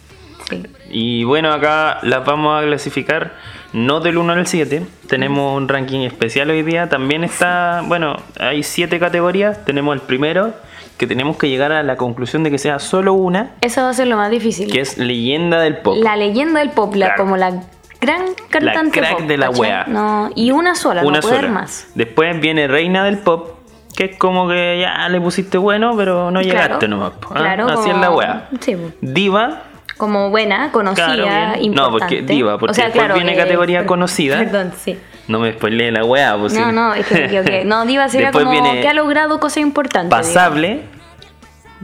Sí. 0.49 0.62
Y 0.90 1.25
bueno, 1.25 1.52
acá 1.52 1.99
las 2.02 2.25
vamos 2.25 2.61
a 2.62 2.66
clasificar 2.66 3.35
no 3.73 4.00
del 4.00 4.19
1 4.19 4.33
al 4.33 4.47
7. 4.47 4.85
Tenemos 5.09 5.57
un 5.57 5.69
ranking 5.69 6.00
especial 6.00 6.50
hoy 6.50 6.62
día. 6.62 6.88
También 6.88 7.25
está, 7.25 7.83
bueno, 7.87 8.16
hay 8.40 8.62
7 8.62 8.99
categorías. 8.99 9.64
Tenemos 9.64 9.95
el 9.95 10.00
primero, 10.02 10.52
que 10.99 11.07
tenemos 11.07 11.37
que 11.37 11.49
llegar 11.49 11.73
a 11.73 11.83
la 11.83 11.97
conclusión 11.97 12.42
de 12.42 12.50
que 12.50 12.59
sea 12.59 12.78
solo 12.78 13.14
una, 13.14 13.52
Eso 13.61 13.83
va 13.83 13.90
a 13.90 13.95
ser 13.95 14.09
lo 14.09 14.16
más 14.16 14.31
difícil. 14.31 14.71
que 14.71 14.81
es 14.81 14.99
leyenda 14.99 15.61
del 15.61 15.78
pop. 15.78 15.97
La 16.02 16.16
leyenda 16.16 16.61
del 16.61 16.71
pop, 16.71 16.95
la- 16.95 17.14
como 17.16 17.37
la 17.37 17.62
gran 18.00 18.23
cantante 18.50 18.99
crack 19.00 19.19
pop, 19.19 19.26
de 19.28 19.37
la 19.38 19.47
¿cachai? 19.47 19.61
wea. 19.61 19.85
No, 19.88 20.31
y 20.35 20.50
una 20.50 20.75
sola, 20.75 21.02
una 21.02 21.19
no 21.19 21.21
puede 21.23 21.37
sola. 21.37 21.38
haber 21.49 21.50
más. 21.50 21.87
Después 21.95 22.38
viene 22.40 22.66
reina 22.69 23.04
del 23.04 23.19
pop, 23.19 23.59
que 23.97 24.05
es 24.07 24.17
como 24.17 24.49
que 24.49 24.79
ya 24.81 25.09
le 25.09 25.21
pusiste 25.21 25.59
bueno, 25.59 25.95
pero 25.97 26.31
no 26.31 26.41
llegaste 26.41 26.69
Claro, 26.69 26.89
nomás. 26.89 27.13
¿ah? 27.31 27.35
claro, 27.35 27.67
Así 27.69 27.89
es 27.89 27.93
como- 27.93 28.01
la 28.01 28.11
wea. 28.11 28.49
sí, 28.61 28.77
po. 28.77 28.91
Diva, 29.01 29.63
Como 29.99 30.31
buena, 30.31 30.73
conocida, 30.73 31.15
Claro, 31.15 31.61
importante. 31.63 31.71
No, 31.71 31.91
porque 31.91 32.23
diva, 32.23 32.59
porque 32.59 32.83
después 32.83 33.15
viene 33.15 33.37
categoría 33.37 33.81
per- 33.81 33.87
conocida. 33.87 34.39
Perdón, 34.39 34.73
sí. 34.77 34.99
no 35.29 35.39
me 35.39 35.53
spoileé 35.53 35.93
la 35.93 36.05
wea, 36.05 36.37
pues 36.39 36.55
No, 36.55 36.73
no, 36.73 36.95
es 36.95 37.07
que 37.07 37.27
equivoqué. 37.27 37.65
No, 37.65 37.85
diva 37.87 38.09
sería 38.09 38.29
Después 38.29 38.45
como 38.47 38.61
viene 38.63 38.81
que 38.81 38.89
ha 38.89 38.95
logrado 38.95 39.39
cosas 39.39 39.59
importantes. 39.59 40.11
pasable. 40.11 40.81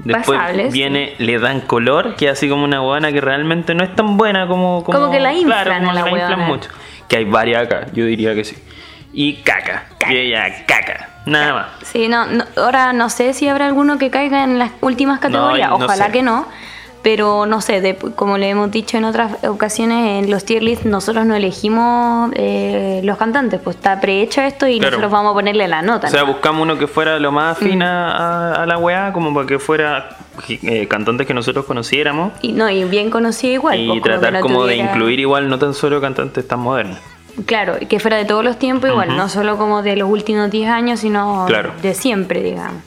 Después 0.05 0.73
viene 0.73 1.15
le 1.19 1.38
dan 1.38 1.61
color, 1.61 2.15
que 2.17 2.27
es 2.27 2.33
así 2.33 2.49
como 2.49 2.65
una 2.65 2.79
guana 2.81 3.12
que 3.12 3.21
realmente 3.21 3.75
no 3.75 3.83
es 3.85 3.95
tan 3.95 4.17
buena 4.17 4.47
como. 4.47 4.85
Como 4.85 5.11
que 5.11 5.19
la 5.21 5.33
inflan 5.35 5.65
claro, 5.65 5.79
como 5.81 5.91
a 5.91 5.95
la 5.95 6.03
la 6.05 6.11
inflan 6.11 6.41
mucho. 6.41 6.71
Que 7.09 7.17
hay 7.19 7.25
varias 7.25 7.65
acá, 7.65 7.87
yo 7.93 8.05
diría 8.05 8.35
que 8.35 8.45
sí. 8.45 8.57
Y 9.12 9.35
caca. 9.43 9.87
Y 10.09 10.31
ya, 10.31 10.65
caca. 10.67 11.09
Nada 11.30 11.52
más. 11.54 11.66
Sí, 11.82 12.08
no, 12.08 12.26
no, 12.26 12.44
ahora 12.56 12.92
no 12.92 13.08
sé 13.11 13.32
si 13.35 13.49
habrá 13.49 13.66
alguno 13.66 13.99
que 13.99 14.11
caiga 14.11 14.44
en 14.44 14.58
las 14.58 14.70
últimas 14.80 15.20
categorías. 15.20 15.70
No, 15.70 15.78
no 15.78 15.85
Ojalá 15.87 16.06
sé. 16.06 16.12
que 16.12 16.23
no. 16.23 16.47
Pero 17.00 17.47
no 17.47 17.61
sé, 17.61 17.80
de- 17.80 17.94
como 17.94 18.38
le 18.38 18.50
hemos 18.50 18.73
dicho 18.73 18.97
en 18.99 19.04
otras 19.04 19.44
ocasiones, 19.44 20.25
en 20.25 20.30
los 20.32 20.44
tier 20.44 20.64
list 20.64 20.82
nosotros 20.85 21.25
no 21.26 21.37
elegimos 21.37 22.32
eh, 22.35 23.00
los 23.04 23.16
cantantes, 23.16 23.61
pues 23.62 23.76
está 23.76 24.00
prehecho 24.00 24.40
esto 24.42 24.66
y 24.66 24.78
Claro. 24.80 24.90
nosotros 24.97 25.12
vamos 25.12 25.30
a 25.30 25.35
ponerle 25.35 25.68
la 25.68 25.80
nota. 25.80 26.08
O 26.08 26.11
sea, 26.11 26.25
buscamos 26.25 26.61
uno 26.62 26.76
que 26.76 26.88
fuera 26.88 27.20
lo 27.20 27.30
más 27.30 27.56
Mm. 27.61 27.64
afina 27.64 28.12
a, 28.12 28.62
a 28.64 28.66
la 28.66 28.78
weá, 28.78 29.12
como 29.12 29.32
para 29.32 29.47
que 29.47 29.61
fuera 29.61 30.08
eh, 30.49 30.88
cantantes 30.88 31.25
que 31.26 31.35
nosotros 31.35 31.64
conociéramos. 31.66 32.32
y, 32.42 32.52
no, 32.52 32.68
y 32.68 32.82
bien 32.85 33.11
conocido 33.11 33.54
igual. 33.54 33.78
y 33.78 33.88
pues, 34.00 34.02
tratar 34.02 34.40
como 34.40 34.66
de 34.66 34.76
incluir 34.76 35.20
igual 35.20 35.49
no 35.49 35.56
tan 35.58 35.75
solo 35.75 36.00
cantantes 36.00 36.47
tan 36.49 36.58
modernos. 36.58 36.99
Claro, 37.47 37.76
que 37.88 38.00
fuera 38.00 38.16
de 38.16 38.25
todos 38.25 38.45
los 38.45 38.59
tiempos 38.59 38.90
igual, 38.90 39.16
no 39.16 39.28
solo 39.28 39.57
como 39.57 39.83
de 39.83 39.97
los 39.97 40.09
últimos 40.11 40.50
10 40.50 40.71
años, 40.71 41.00
sino 41.00 41.45
Claro. 41.47 41.73
de 41.83 41.95
siempre, 41.95 42.42
digamos. 42.42 42.83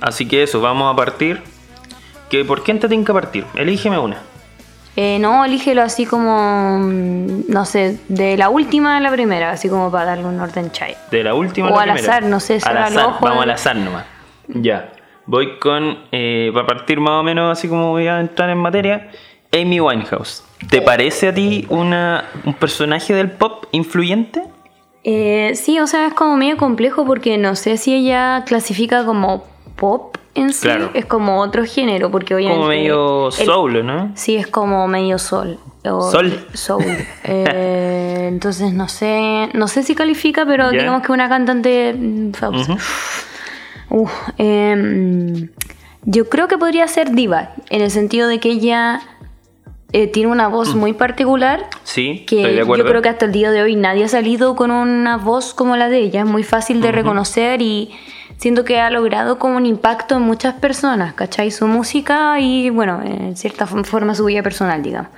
Así 0.00 0.26
que 0.28 0.42
eso, 0.42 0.60
vamos 0.60 0.92
a 0.92 0.96
partir. 0.96 1.42
¿Que 2.28 2.44
¿Por 2.44 2.62
quién 2.62 2.78
te 2.78 2.88
tiene 2.88 3.04
que 3.04 3.12
partir? 3.12 3.44
Elígeme 3.56 3.98
una. 3.98 4.18
Eh, 4.96 5.18
no, 5.20 5.44
elígelo 5.44 5.82
así 5.82 6.04
como, 6.06 6.78
mm, 6.78 7.44
no 7.48 7.64
sé, 7.64 7.98
de 8.08 8.36
la 8.36 8.48
última 8.48 8.96
a 8.96 9.00
la 9.00 9.10
primera, 9.10 9.50
así 9.50 9.68
como 9.68 9.90
para 9.90 10.04
darle 10.06 10.24
un 10.26 10.40
orden 10.40 10.70
chai. 10.72 10.96
De 11.10 11.22
la 11.24 11.34
última 11.34 11.68
a 11.68 11.72
O 11.72 11.74
la 11.76 11.82
al 11.82 11.92
primera. 11.94 12.12
azar, 12.16 12.24
no 12.28 12.38
sé, 12.40 12.60
si 12.60 12.68
Al 12.68 12.76
al 12.76 12.82
azar, 12.84 13.06
ojo 13.06 13.24
Vamos 13.24 13.42
al 13.42 13.50
azar 13.50 13.76
nomás. 13.76 14.04
Ya. 14.48 14.92
Voy 15.26 15.58
con. 15.58 15.98
Eh, 16.12 16.50
para 16.54 16.66
partir 16.66 17.00
más 17.00 17.12
o 17.12 17.22
menos, 17.22 17.50
así 17.56 17.68
como 17.68 17.90
voy 17.90 18.06
a 18.08 18.20
entrar 18.20 18.50
en 18.50 18.58
materia. 18.58 19.08
Amy 19.52 19.80
Winehouse. 19.80 20.44
¿Te 20.68 20.82
parece 20.82 21.28
a 21.28 21.34
ti 21.34 21.66
una, 21.68 22.24
un 22.44 22.54
personaje 22.54 23.14
del 23.14 23.30
pop 23.30 23.64
influyente? 23.72 24.42
Eh, 25.04 25.52
sí, 25.54 25.80
o 25.80 25.86
sea, 25.86 26.06
es 26.06 26.14
como 26.14 26.36
medio 26.36 26.56
complejo 26.58 27.06
porque 27.06 27.38
no 27.38 27.56
sé 27.56 27.76
si 27.78 27.94
ella 27.94 28.44
clasifica 28.46 29.04
como 29.04 29.44
pop 29.76 30.16
en 30.34 30.52
sí, 30.52 30.62
Claro. 30.62 30.90
es 30.94 31.06
como 31.06 31.40
otro 31.40 31.64
género, 31.64 32.10
porque 32.10 32.34
obviamente... 32.34 32.58
Como 32.58 32.68
medio 32.68 33.26
el- 33.28 33.32
soul, 33.32 33.84
¿no? 33.86 34.12
Sí, 34.14 34.36
es 34.36 34.46
como 34.46 34.86
medio 34.86 35.18
sol. 35.18 35.58
o- 35.84 36.10
Sol. 36.10 36.46
Soul. 36.52 36.84
Eh, 37.24 38.26
entonces 38.28 38.72
no 38.74 38.88
sé, 38.88 39.48
no 39.54 39.66
sé 39.68 39.82
si 39.82 39.94
califica, 39.94 40.44
pero 40.46 40.70
digamos 40.70 41.02
que 41.02 41.12
una 41.12 41.28
cantante 41.28 41.94
em, 44.38 45.48
yo 46.04 46.28
creo 46.28 46.48
que 46.48 46.58
podría 46.58 46.86
ser 46.88 47.10
diva, 47.12 47.50
en 47.70 47.80
el 47.82 47.90
sentido 47.90 48.28
de 48.28 48.38
que 48.40 48.50
ella 48.50 49.00
eh, 49.92 50.06
tiene 50.06 50.30
una 50.30 50.48
voz 50.48 50.74
muy 50.74 50.92
particular. 50.92 51.66
Sí, 51.82 52.24
Que 52.26 52.36
Mm. 52.36 52.38
estoy 52.40 52.54
de 52.54 52.62
acuerdo. 52.62 52.84
yo 52.84 52.90
creo 52.90 53.02
que 53.02 53.08
hasta 53.08 53.24
el 53.26 53.32
día 53.32 53.50
de 53.50 53.62
hoy 53.62 53.76
nadie 53.76 54.04
ha 54.04 54.08
salido 54.08 54.54
con 54.56 54.70
una 54.70 55.16
voz 55.16 55.54
como 55.54 55.76
la 55.76 55.88
de 55.88 55.98
ella. 55.98 56.20
Es 56.20 56.26
muy 56.26 56.42
fácil 56.44 56.80
de 56.80 56.92
reconocer 56.92 57.60
y 57.62 57.90
siento 58.36 58.64
que 58.64 58.78
ha 58.80 58.88
logrado 58.90 59.38
como 59.38 59.56
un 59.56 59.66
impacto 59.66 60.16
en 60.16 60.22
muchas 60.22 60.54
personas, 60.54 61.14
¿cachai? 61.14 61.50
Su 61.50 61.66
música 61.66 62.38
y, 62.40 62.70
bueno, 62.70 63.00
en 63.04 63.36
cierta 63.36 63.66
forma 63.66 64.14
su 64.14 64.24
vida 64.24 64.42
personal, 64.42 64.82
digamos. 64.82 65.10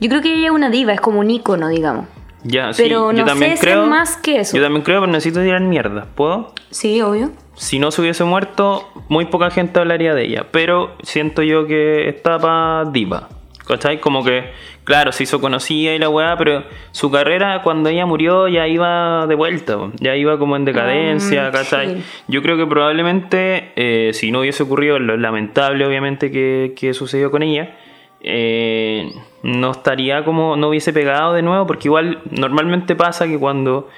Yo 0.00 0.08
creo 0.08 0.22
que 0.22 0.34
ella 0.34 0.46
es 0.46 0.52
una 0.52 0.70
diva, 0.70 0.92
es 0.92 1.00
como 1.00 1.20
un 1.20 1.30
ícono, 1.30 1.68
digamos. 1.68 2.06
Ya, 2.44 2.72
sí, 2.72 2.82
pero 2.82 3.12
yo 3.12 3.18
no 3.20 3.24
también 3.24 3.52
sé 3.52 3.56
si 3.58 3.62
creo. 3.66 3.82
es 3.84 3.88
más 3.88 4.16
que 4.16 4.40
eso. 4.40 4.56
Yo 4.56 4.62
también 4.64 4.82
creo, 4.82 5.00
pero 5.00 5.12
necesito 5.12 5.40
tirar 5.42 5.60
mierda. 5.60 6.06
¿Puedo? 6.14 6.52
Sí, 6.70 7.00
obvio. 7.00 7.30
Si 7.54 7.78
no 7.78 7.90
se 7.92 8.00
hubiese 8.00 8.24
muerto, 8.24 8.88
muy 9.08 9.26
poca 9.26 9.50
gente 9.50 9.78
hablaría 9.78 10.12
de 10.14 10.24
ella. 10.24 10.46
Pero 10.50 10.96
siento 11.04 11.42
yo 11.42 11.66
que 11.68 12.08
está 12.08 12.38
para 12.40 12.90
diva. 12.90 13.28
¿Cachai? 13.72 14.00
Como 14.00 14.22
que, 14.22 14.50
claro, 14.84 15.12
se 15.12 15.22
hizo 15.22 15.40
conocida 15.40 15.94
y 15.94 15.98
la 15.98 16.08
weá, 16.10 16.36
pero 16.36 16.64
su 16.90 17.10
carrera 17.10 17.62
cuando 17.62 17.88
ella 17.88 18.04
murió 18.04 18.48
ya 18.48 18.68
iba 18.68 19.26
de 19.26 19.34
vuelta. 19.34 19.78
Ya 19.98 20.14
iba 20.14 20.38
como 20.38 20.56
en 20.56 20.64
decadencia, 20.66 21.48
Mm, 21.48 21.52
¿cachai? 21.52 21.88
sí. 21.96 22.02
Yo 22.28 22.42
creo 22.42 22.56
que 22.58 22.66
probablemente, 22.66 23.72
eh, 23.76 24.10
si 24.12 24.30
no 24.30 24.40
hubiese 24.40 24.62
ocurrido 24.64 24.98
lo 24.98 25.16
lamentable, 25.16 25.86
obviamente, 25.86 26.30
que, 26.30 26.74
que 26.76 26.92
sucedió 26.92 27.30
con 27.30 27.42
ella, 27.42 27.76
eh, 28.20 29.10
no 29.42 29.70
estaría 29.72 30.24
como, 30.24 30.56
no 30.56 30.68
hubiese 30.68 30.92
pegado 30.92 31.32
de 31.32 31.42
nuevo, 31.42 31.66
porque 31.66 31.88
igual 31.88 32.20
normalmente 32.30 32.94
pasa 32.94 33.26
que 33.26 33.38
cuando 33.38 33.88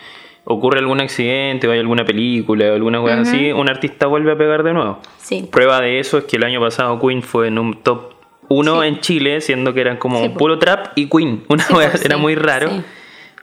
ocurre 0.44 0.78
algún 0.78 1.00
accidente 1.00 1.66
o 1.68 1.72
hay 1.72 1.78
alguna 1.80 2.04
película 2.04 2.70
o 2.70 2.74
alguna 2.74 3.00
cosa 3.00 3.20
así, 3.22 3.50
un 3.52 3.68
artista 3.68 4.06
vuelve 4.06 4.32
a 4.32 4.37
pegar 4.37 4.62
de 4.62 4.72
nuevo. 4.72 4.98
Sí. 5.18 5.48
Prueba 5.50 5.80
de 5.80 5.98
eso 5.98 6.18
es 6.18 6.24
que 6.24 6.37
el 6.37 6.44
año 6.44 6.60
pasado 6.60 6.98
Queen 7.00 7.22
fue 7.22 7.48
en 7.48 7.58
un 7.58 7.82
top 7.82 8.13
1 8.48 8.80
Sí. 8.83 8.87
en 8.88 9.00
Chile, 9.00 9.40
siendo 9.40 9.72
que 9.74 9.80
eran 9.80 9.96
como 9.96 10.20
Sí, 10.22 10.28
puro 10.30 10.59
trap 10.59 10.88
y 10.96 11.09
Queen. 11.09 11.44
Una 11.48 11.62
Sí, 11.64 11.72
pues, 11.72 12.04
era 12.04 12.16
sí, 12.16 12.20
muy 12.22 12.35
raro. 12.35 12.70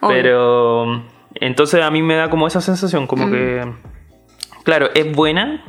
Pero 0.08 1.04
entonces 1.36 1.82
a 1.84 1.92
mí 1.92 2.02
me 2.02 2.16
da 2.16 2.30
como 2.30 2.48
esa 2.48 2.62
sensación, 2.62 3.08
como 3.08 3.30
que, 3.30 3.64
claro, 4.64 4.90
es 4.96 5.14
buena, 5.16 5.64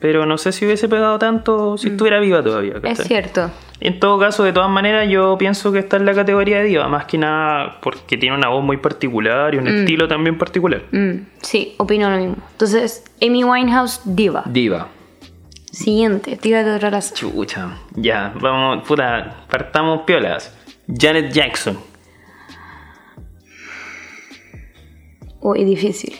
pero 0.00 0.26
no 0.26 0.38
sé 0.38 0.52
si 0.52 0.64
hubiese 0.66 0.88
pegado 0.88 1.18
tanto 1.18 1.76
si 1.78 1.88
estuviera 1.88 2.20
viva 2.20 2.42
todavía. 2.42 2.74
Es 2.84 2.98
cierto. 2.98 3.50
En 3.80 4.00
todo 4.00 4.18
caso, 4.18 4.42
de 4.44 4.52
todas 4.52 4.70
maneras, 4.70 5.08
yo 5.08 5.36
pienso 5.38 5.72
que 5.72 5.78
está 5.78 5.96
en 5.96 6.04
la 6.04 6.12
categoría 6.12 6.58
de 6.58 6.64
diva, 6.64 6.88
más 6.88 7.04
que 7.06 7.16
nada 7.16 7.78
porque 7.80 8.16
tiene 8.16 8.36
una 8.36 8.48
voz 8.48 8.62
muy 8.64 8.76
particular 8.76 9.54
y 9.54 9.58
un 9.58 9.68
estilo 9.68 10.08
también 10.08 10.36
particular. 10.36 10.82
Mm, 10.90 11.26
sí, 11.40 11.74
opino 11.78 12.10
lo 12.10 12.16
mismo. 12.16 12.36
Entonces, 12.52 13.04
Amy 13.22 13.44
Winehouse, 13.44 14.02
diva. 14.04 14.42
Diva. 14.46 14.88
Siguiente, 15.72 16.36
tírate 16.36 16.74
otra 16.74 16.90
raza. 16.90 17.14
Chucha. 17.14 17.78
Ya, 17.94 18.32
vamos, 18.40 18.86
puta, 18.86 19.44
partamos 19.50 20.02
piolas. 20.02 20.52
Janet 20.86 21.32
Jackson. 21.32 21.78
Uy, 25.40 25.64
difícil. 25.64 26.14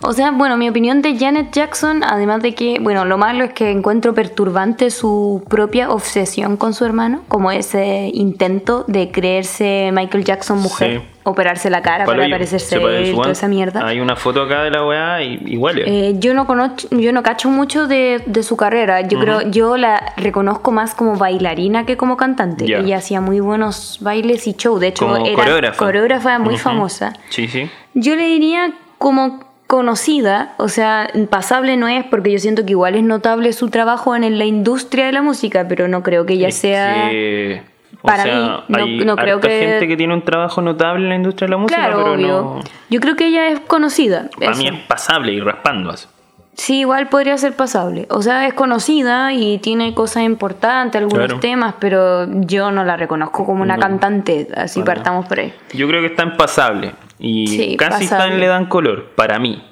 O 0.00 0.12
sea, 0.12 0.30
bueno, 0.30 0.56
mi 0.56 0.68
opinión 0.68 1.02
de 1.02 1.18
Janet 1.18 1.50
Jackson, 1.52 2.04
además 2.04 2.40
de 2.40 2.54
que, 2.54 2.78
bueno, 2.80 3.04
lo 3.04 3.18
malo 3.18 3.42
es 3.44 3.52
que 3.52 3.70
encuentro 3.72 4.14
perturbante 4.14 4.90
su 4.90 5.42
propia 5.48 5.90
obsesión 5.90 6.56
con 6.56 6.72
su 6.72 6.84
hermano, 6.84 7.22
como 7.26 7.50
ese 7.50 8.08
intento 8.14 8.84
de 8.86 9.10
creerse 9.10 9.90
Michael 9.92 10.24
Jackson 10.24 10.60
mujer, 10.60 11.00
Sí. 11.00 11.06
operarse 11.24 11.68
la 11.68 11.82
cara 11.82 12.04
para 12.04 12.28
parecerse 12.30 12.76
se 12.76 12.80
parece 12.80 13.10
él, 13.10 13.16
toda 13.16 13.32
esa 13.32 13.48
mierda. 13.48 13.84
Hay 13.84 13.98
una 13.98 14.14
foto 14.14 14.42
acá 14.42 14.62
de 14.62 14.70
la 14.70 14.86
weá 14.86 15.20
y, 15.22 15.56
huele. 15.56 15.82
Eh, 15.86 16.14
yo 16.20 16.32
no 16.32 16.46
conozco, 16.46 16.88
yo 16.96 17.12
no 17.12 17.24
cacho 17.24 17.48
mucho 17.50 17.88
de, 17.88 18.22
de 18.24 18.42
su 18.44 18.56
carrera. 18.56 19.00
Yo 19.00 19.18
creo, 19.18 19.42
yo 19.50 19.76
la 19.76 20.12
reconozco 20.16 20.70
más 20.70 20.94
como 20.94 21.16
bailarina 21.16 21.86
que 21.86 21.96
como 21.96 22.16
cantante. 22.16 22.66
Ya. 22.68 22.78
Ella 22.78 22.98
hacía 22.98 23.20
muy 23.20 23.40
buenos 23.40 23.98
bailes 24.00 24.46
y 24.46 24.52
show. 24.54 24.78
De 24.78 24.86
hecho, 24.86 25.06
Como 25.08 25.26
era 25.26 25.34
coreógrafa. 25.34 25.76
coreógrafa 25.84 26.38
muy 26.38 26.56
famosa. 26.56 27.14
Sí, 27.30 27.48
sí. 27.48 27.68
Yo 27.94 28.14
le 28.14 28.22
diría 28.28 28.72
como 28.98 29.47
conocida, 29.68 30.54
o 30.56 30.68
sea, 30.68 31.08
pasable 31.30 31.76
no 31.76 31.86
es 31.86 32.04
porque 32.04 32.32
yo 32.32 32.38
siento 32.40 32.64
que 32.66 32.72
igual 32.72 32.96
es 32.96 33.04
notable 33.04 33.52
su 33.52 33.68
trabajo 33.68 34.16
en 34.16 34.36
la 34.38 34.44
industria 34.44 35.06
de 35.06 35.12
la 35.12 35.22
música, 35.22 35.66
pero 35.68 35.86
no 35.86 36.02
creo 36.02 36.26
que 36.26 36.32
ella 36.34 36.48
Es 36.48 36.56
sea... 36.56 37.10
que, 37.10 37.62
o 38.02 38.06
para 38.06 38.22
sea, 38.24 38.34
mí, 38.34 38.64
no- 38.68 38.78
hay 38.78 38.98
no 39.04 39.14
creo 39.16 39.40
que- 39.40 39.48
gente 39.60 39.86
que 39.86 39.96
tiene 39.96 40.14
un 40.14 40.22
trabajo 40.24 40.60
notable 40.62 41.04
en 41.04 41.08
la 41.10 41.14
industria 41.16 41.46
de 41.46 41.50
la 41.52 41.56
música, 41.58 41.80
Claro, 41.80 41.98
pero 41.98 42.12
obvio. 42.14 42.26
no. 42.28 42.60
Yo 42.90 43.00
creo 43.00 43.14
que 43.14 43.26
ella 43.26 43.48
es 43.48 43.60
conocida. 43.60 44.30
Para 44.38 44.52
eso. 44.52 44.62
mí 44.62 44.68
es 44.68 44.74
pasable 44.86 45.32
y 45.32 45.40
raspando 45.40 45.90
así. 45.90 46.08
Sí, 46.58 46.80
igual 46.80 47.08
podría 47.08 47.38
ser 47.38 47.52
pasable. 47.54 48.06
O 48.10 48.20
sea, 48.20 48.48
es 48.48 48.52
conocida 48.52 49.32
y 49.32 49.58
tiene 49.58 49.94
cosas 49.94 50.24
importantes, 50.24 51.00
algunos 51.00 51.26
Claro. 51.26 51.40
temas, 51.40 51.74
pero 51.78 52.26
yo 52.40 52.72
no 52.72 52.82
la 52.84 52.96
reconozco 52.96 53.46
como 53.46 53.62
una 53.62 53.76
No. 53.76 53.82
cantante, 53.82 54.48
así 54.56 54.82
partamos 54.82 55.26
por 55.26 55.38
ahí. 55.38 55.54
Yo 55.72 55.86
creo 55.86 56.00
que 56.00 56.08
está 56.08 56.24
en 56.24 56.36
pasable. 56.36 56.94
Y 57.20 57.46
Sí, 57.46 57.76
casi 57.76 58.08
pasable. 58.08 58.38
le 58.38 58.48
dan 58.48 58.66
color, 58.66 59.10
para 59.14 59.38
mí. 59.38 59.62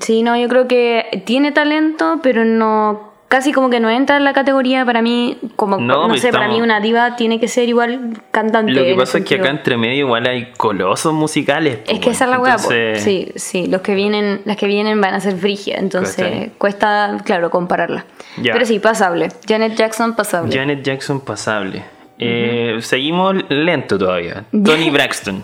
Sí, 0.00 0.24
no, 0.24 0.36
yo 0.36 0.48
creo 0.48 0.66
que 0.66 1.22
tiene 1.24 1.52
talento, 1.52 2.18
pero 2.20 2.44
no 2.44 3.13
casi 3.34 3.52
como 3.52 3.68
que 3.68 3.80
no 3.80 3.90
entra 3.90 4.16
en 4.16 4.22
la 4.22 4.32
categoría 4.32 4.84
para 4.84 5.02
mí, 5.02 5.36
como 5.56 5.78
No, 5.78 6.02
no, 6.02 6.08
pues 6.10 6.20
sé, 6.20 6.30
para 6.30 6.46
mí 6.46 6.60
una 6.62 6.78
diva 6.78 7.16
tiene 7.16 7.40
que 7.40 7.48
ser 7.48 7.68
igual 7.68 8.22
cantante. 8.30 8.70
Lo 8.70 8.84
que 8.84 8.94
pasa 8.94 9.18
es 9.18 9.24
que 9.24 9.34
acá 9.34 9.50
entre 9.50 9.76
medio 9.76 10.06
igual 10.06 10.28
hay 10.28 10.52
colosos 10.56 11.12
musicales. 11.12 11.80
Es 11.88 11.98
que 11.98 12.10
esa 12.10 12.26
es 12.26 12.30
la 12.30 12.38
weá, 12.38 12.54
entonces- 12.54 13.02
Sí, 13.02 13.32
sí, 13.34 13.66
los 13.66 13.80
que 13.80 13.96
vienen, 13.96 14.42
las 14.44 14.56
que 14.56 14.68
vienen 14.68 15.00
van 15.00 15.14
a 15.14 15.18
ser 15.20 15.34
frigias, 15.36 15.80
entonces 15.80 16.14
¿Cachai? 16.14 16.52
cuesta, 16.58 17.16
claro, 17.24 17.50
compararla. 17.50 18.04
Ya. 18.40 18.52
Pero 18.52 18.66
sí, 18.66 18.78
pasable. 18.78 19.30
Janet 19.48 19.74
Jackson, 19.74 20.14
pasable. 20.14 20.56
Janet 20.56 20.84
Jackson 20.84 21.20
pasable. 21.20 21.82
Eh, 22.20 22.76
seguimos 22.82 23.34
lento 23.48 23.98
todavía. 23.98 24.44
Tony 24.52 24.90
Braxton. 24.92 25.42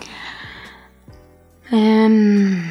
Em, 1.71 2.63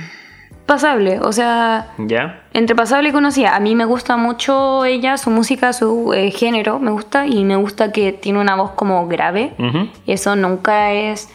pasable, 0.75 1.19
o 1.21 1.33
sea, 1.33 1.89
¿Ya? 1.99 2.43
entre 2.55 2.77
pasable 2.77 3.09
y 3.09 3.13
conocida. 3.13 3.57
A 3.57 3.61
mí 3.61 3.75
me 3.75 3.85
gusta 3.85 4.17
mucho 4.17 4.85
ella, 4.85 5.17
su 5.17 5.29
música, 5.31 5.73
su 5.73 6.13
eh, 6.15 6.31
género, 6.31 6.79
me 6.79 6.93
gusta 6.93 7.27
y 7.27 7.45
me 7.45 7.57
gusta 7.57 7.91
que 7.91 8.13
tiene 8.13 8.39
una 8.39 8.55
voz 8.55 8.71
como 8.73 9.09
grave. 9.09 9.53
Ujú. 9.59 9.89
Eso 10.07 10.37
nunca 10.37 10.93
es. 10.93 11.29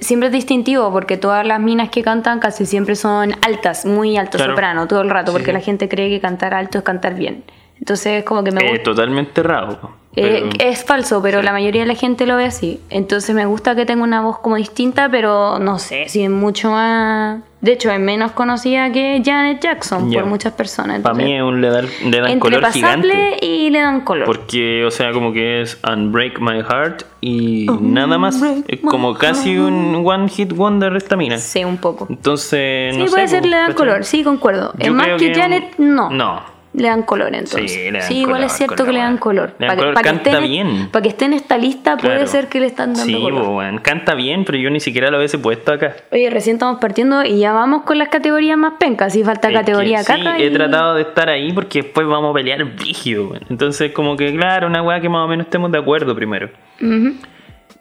Siempre 0.00 0.28
es 0.28 0.32
distintivo 0.32 0.90
porque 0.92 1.16
todas 1.16 1.44
las 1.46 1.58
minas 1.60 1.90
que 1.90 2.02
cantan 2.02 2.38
casi 2.38 2.66
siempre 2.66 2.94
son 2.96 3.34
altas, 3.44 3.84
muy 3.84 4.16
alto 4.16 4.38
Claro. 4.38 4.52
soprano 4.52 4.86
todo 4.86 5.00
el 5.02 5.10
rato, 5.10 5.32
Sí, 5.32 5.38
porque 5.38 5.50
sí. 5.50 5.52
la 5.52 5.60
gente 5.60 5.88
cree 5.88 6.08
que 6.08 6.20
cantar 6.20 6.54
alto 6.54 6.78
es 6.78 6.84
cantar 6.84 7.14
bien. 7.14 7.42
Entonces, 7.78 8.24
como 8.24 8.42
que 8.44 8.52
me 8.52 8.64
Eh, 8.64 8.68
gusta. 8.70 8.84
totalmente 8.84 9.42
raro. 9.42 9.78
Eh, 10.18 10.48
Pero- 10.50 10.70
es 10.70 10.82
falso, 10.84 11.20
pero 11.20 11.42
la 11.42 11.52
mayoría 11.52 11.82
de 11.82 11.88
la 11.88 11.94
gente 11.94 12.24
lo 12.26 12.36
ve 12.36 12.46
así. 12.46 12.80
Entonces 12.88 13.34
me 13.34 13.44
gusta 13.44 13.74
que 13.74 13.84
tenga 13.84 14.02
una 14.02 14.22
voz 14.22 14.38
como 14.38 14.56
distinta, 14.56 15.10
pero 15.10 15.58
no 15.58 15.78
sé 15.78 16.08
si 16.08 16.22
es 16.22 16.30
mucho 16.30 16.70
más. 16.70 17.40
De 17.66 17.72
hecho, 17.72 17.90
es 17.90 17.98
menos 17.98 18.30
conocida 18.32 18.92
que 18.92 19.20
Janet 19.24 19.60
Jackson 19.60 20.08
Ya. 20.10 20.20
por 20.20 20.28
muchas 20.30 20.52
personas. 20.52 21.00
Para 21.02 21.14
mí 21.16 21.34
es 21.34 21.42
un 21.42 21.60
le 21.60 21.68
dan, 21.68 21.86
le 22.04 22.20
dan 22.20 22.38
color 22.38 22.60
pasable 22.60 23.12
gigante. 23.12 23.44
y 23.46 23.70
le 23.70 23.80
dan 23.80 24.02
color. 24.02 24.24
Porque, 24.24 24.84
o 24.84 24.90
sea, 24.92 25.10
como 25.12 25.32
que 25.32 25.62
es 25.62 25.78
Unbreak 25.86 26.38
My 26.40 26.62
Heart 26.62 27.02
y 27.20 27.68
Oh, 27.68 27.78
nada 27.80 28.18
más. 28.18 28.36
Unbreak 28.36 28.64
Es 28.68 28.80
como 28.80 29.14
casi 29.14 29.58
un 29.58 30.02
One 30.06 30.28
Hit 30.28 30.52
Wonder 30.52 30.94
esta 30.96 31.16
mina. 31.16 31.38
Sí, 31.38 31.64
un 31.64 31.78
poco. 31.78 32.06
Entonces, 32.08 32.94
Sí, 32.94 33.00
no 33.02 33.06
puede 33.06 33.26
sé, 33.26 33.34
ser 33.34 33.42
po, 33.42 33.48
le 33.48 33.56
dan 33.56 33.72
color, 33.72 34.04
sí, 34.04 34.22
concuerdo. 34.22 34.72
Es 34.78 34.92
más 34.92 35.08
que, 35.18 35.32
que- 35.32 35.34
Janet, 35.34 35.74
no. 35.78 36.08
No. 36.10 36.55
Le 36.76 36.88
dan 36.88 37.04
color 37.04 37.34
entonces. 37.34 37.72
Sí, 37.72 37.90
le 37.90 38.00
dan 38.00 38.12
igual 38.12 38.32
color, 38.34 38.46
es 38.46 38.52
cierto 38.52 38.74
color, 38.76 38.86
que 38.88 38.92
le 38.92 38.98
dan 38.98 39.16
color. 39.16 39.54
Le 39.58 39.66
dan 39.66 39.76
Para 39.76 39.76
color, 39.80 39.94
que, 39.96 40.02
canta 40.02 40.30
esté 40.30 40.44
en- 40.44 40.50
bien. 40.50 40.88
Para 40.92 41.02
que 41.04 41.08
esté 41.08 41.24
en 41.24 41.32
esta 41.32 41.56
lista 41.56 41.96
puede 41.96 42.14
Claro. 42.16 42.26
ser 42.28 42.48
que 42.48 42.60
le 42.60 42.66
están 42.66 42.92
dando 42.92 43.06
Sí, 43.16 43.18
color. 43.22 43.44
po, 43.44 43.50
weón. 43.56 43.78
canta 43.78 44.14
bien, 44.14 44.44
pero 44.44 44.58
yo 44.58 44.68
ni 44.68 44.80
siquiera 44.80 45.10
lo 45.10 45.16
hubiese 45.16 45.38
puesto 45.38 45.72
acá. 45.72 45.96
Oye, 46.12 46.28
recién 46.28 46.56
estamos 46.56 46.78
partiendo 46.78 47.24
y 47.24 47.38
ya 47.38 47.52
vamos 47.52 47.84
con 47.84 47.96
las 47.96 48.08
categorías 48.08 48.58
más 48.58 48.74
pencas. 48.78 49.14
Si 49.14 49.24
falta 49.24 49.48
Es 49.48 49.54
categoría 49.54 49.98
que 50.04 50.04
sí, 50.04 50.22
caca. 50.22 50.36
he 50.38 50.46
y- 50.48 50.50
tratado 50.52 50.94
de 50.96 51.02
estar 51.02 51.30
ahí 51.30 51.50
porque 51.54 51.80
después 51.82 52.06
vamos 52.06 52.30
a 52.30 52.34
pelear 52.34 52.62
brígido, 52.64 53.28
weón. 53.28 53.40
Entonces, 53.48 53.92
como 53.92 54.14
que, 54.16 54.36
claro, 54.36 54.66
una 54.66 54.82
weá 54.82 55.00
que 55.00 55.08
más 55.08 55.24
o 55.24 55.28
menos 55.28 55.46
estemos 55.46 55.72
de 55.72 55.78
acuerdo 55.78 56.14
primero. 56.14 56.50
Ujú. 56.80 57.14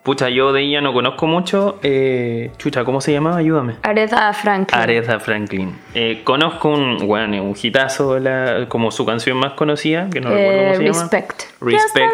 Pucha, 0.05 0.29
yo 0.29 0.53
de 0.53 0.61
ella 0.61 0.81
no 0.81 0.93
conozco 0.93 1.25
mucho. 1.25 1.79
Eh, 1.81 2.51
chucha, 2.59 2.85
¿cómo 2.85 3.01
se 3.01 3.11
llamaba? 3.11 3.37
Ayúdame. 3.37 3.77
Aretha 3.81 4.31
Franklin. 4.33 4.79
Aretha 4.79 5.19
Franklin. 5.19 5.75
Eh, 5.95 6.21
conozco 6.23 6.69
un, 6.69 6.99
bueno, 7.07 7.41
un 7.43 7.55
hitazo, 7.59 8.19
la- 8.19 8.67
como 8.69 8.91
su 8.91 9.03
canción 9.03 9.37
más 9.37 9.53
conocida, 9.53 10.07
que 10.11 10.21
no 10.21 10.29
recuerdo 10.29 10.51
Eh, 10.51 10.63
cómo 10.65 10.75
se 10.77 10.83
llama. 10.83 10.99
Respect. 11.01 11.41
Respect. 11.59 12.11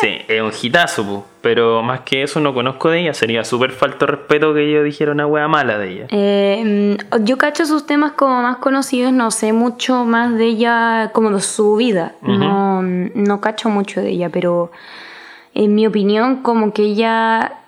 Sí, 0.00 0.18
es 0.28 0.40
un 0.42 0.52
hitazo, 0.62 1.04
po. 1.04 1.26
pero 1.40 1.82
más 1.82 2.00
que 2.00 2.22
eso 2.22 2.38
no 2.40 2.54
conozco 2.54 2.88
de 2.90 3.00
ella. 3.00 3.14
Sería 3.14 3.42
súper 3.44 3.72
falto 3.72 4.06
respeto 4.06 4.54
que 4.54 4.70
yo 4.70 4.84
dijera 4.84 5.10
una 5.10 5.26
wea 5.26 5.48
mala 5.48 5.76
de 5.78 5.90
ella. 5.90 6.06
Eh, 6.10 6.96
mm, 7.10 7.24
yo 7.24 7.36
cacho 7.36 7.66
sus 7.66 7.84
temas 7.84 8.12
como 8.12 8.42
más 8.42 8.58
conocidos, 8.58 9.12
no 9.12 9.32
sé 9.32 9.52
mucho 9.52 10.04
más 10.04 10.36
de 10.36 10.44
ella, 10.46 11.10
como 11.12 11.30
de 11.32 11.40
su 11.40 11.74
vida. 11.74 12.12
no, 12.22 12.80
no 12.82 13.40
cacho 13.40 13.70
mucho 13.70 14.00
de 14.00 14.10
ella, 14.10 14.28
pero 14.30 14.70
en 15.58 15.74
mi 15.74 15.88
opinión, 15.88 16.42
como 16.42 16.72
que 16.72 16.82
ella, 16.82 17.62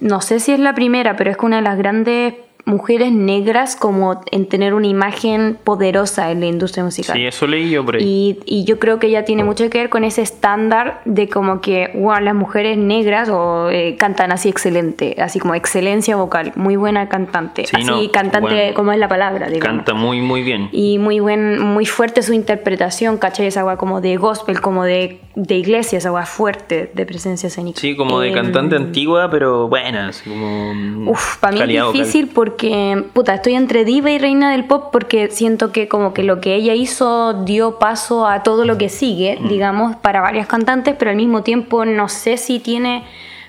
no 0.00 0.20
sé 0.20 0.38
si 0.38 0.52
es 0.52 0.60
la 0.60 0.74
primera, 0.74 1.16
pero 1.16 1.30
es 1.30 1.38
que 1.38 1.46
una 1.46 1.56
de 1.56 1.62
las 1.62 1.78
grandes 1.78 2.34
mujeres 2.70 3.12
negras 3.12 3.76
como 3.76 4.22
en 4.30 4.46
tener 4.46 4.72
una 4.72 4.86
imagen 4.86 5.58
poderosa 5.62 6.30
en 6.30 6.40
la 6.40 6.46
industria 6.46 6.82
musical. 6.84 7.16
Sí, 7.16 7.26
eso 7.26 7.46
leí 7.46 7.70
yo 7.70 7.84
por 7.84 7.96
ahí. 7.96 8.02
Y, 8.46 8.60
y 8.60 8.64
yo 8.64 8.78
creo 8.78 8.98
que 8.98 9.08
ella 9.08 9.24
tiene 9.26 9.44
mucho 9.44 9.68
que 9.68 9.78
ver 9.78 9.90
con 9.90 10.04
ese 10.04 10.22
estándar 10.22 11.02
de 11.04 11.28
como 11.28 11.60
que, 11.60 11.90
wow, 11.94 12.20
las 12.20 12.34
mujeres 12.34 12.78
negras 12.78 13.28
o, 13.28 13.68
eh, 13.70 13.96
cantan 13.98 14.32
así 14.32 14.48
excelente, 14.48 15.16
así 15.20 15.38
como 15.38 15.54
excelencia 15.54 16.16
vocal, 16.16 16.52
muy 16.56 16.76
buena 16.76 17.08
cantante, 17.08 17.66
Sí, 17.66 17.76
así 17.76 17.84
no, 17.84 18.10
cantante 18.10 18.54
bueno, 18.54 18.74
como 18.74 18.92
es 18.92 18.98
la 18.98 19.08
palabra, 19.08 19.48
digamos. 19.48 19.76
Canta 19.76 19.94
muy, 19.94 20.22
muy 20.22 20.42
bien. 20.42 20.70
Y 20.72 20.98
muy 20.98 21.20
buen, 21.20 21.60
muy 21.60 21.84
fuerte 21.84 22.22
su 22.22 22.32
interpretación, 22.32 23.18
¿cachai? 23.18 23.46
Esa 23.46 23.60
agua 23.60 23.76
como 23.76 24.00
de 24.00 24.16
gospel, 24.16 24.62
como 24.62 24.84
de, 24.84 25.20
de 25.34 25.54
iglesia, 25.56 25.98
esa 25.98 26.08
agua 26.08 26.24
fuerte 26.24 26.90
de 26.94 27.06
presencia 27.06 27.48
escénica. 27.48 27.78
Sí, 27.80 27.94
como 27.96 28.20
de 28.20 28.30
Em, 28.30 28.34
cantante 28.34 28.76
antigua, 28.76 29.28
pero 29.30 29.68
buena. 29.68 30.08
Así 30.08 30.28
como. 30.28 31.10
Uf, 31.10 31.38
para 31.38 31.52
mí 31.52 31.58
es 31.58 31.62
calidad 31.62 31.84
vocal. 31.86 32.00
difícil 32.00 32.28
porque, 32.60 33.04
puta, 33.14 33.34
estoy 33.34 33.54
entre 33.54 33.84
diva 33.86 34.10
y 34.10 34.18
reina 34.18 34.52
del 34.52 34.64
pop 34.66 34.90
porque 34.92 35.28
siento 35.30 35.72
que 35.72 35.88
como 35.88 36.12
que 36.12 36.22
lo 36.22 36.42
que 36.42 36.54
ella 36.54 36.74
hizo 36.74 37.32
dio 37.44 37.78
paso 37.78 38.26
a 38.26 38.42
todo 38.42 38.66
lo 38.66 38.76
que 38.76 38.90
sigue, 38.90 39.38
Mm. 39.40 39.48
digamos, 39.48 39.96
para 39.96 40.20
varias 40.20 40.46
cantantes, 40.46 40.94
pero 40.98 41.10
al 41.10 41.16
mismo 41.16 41.42
tiempo 41.42 41.86
no 41.86 42.08
sé 42.10 42.36
si 42.36 42.58
tiene, 42.60 43.04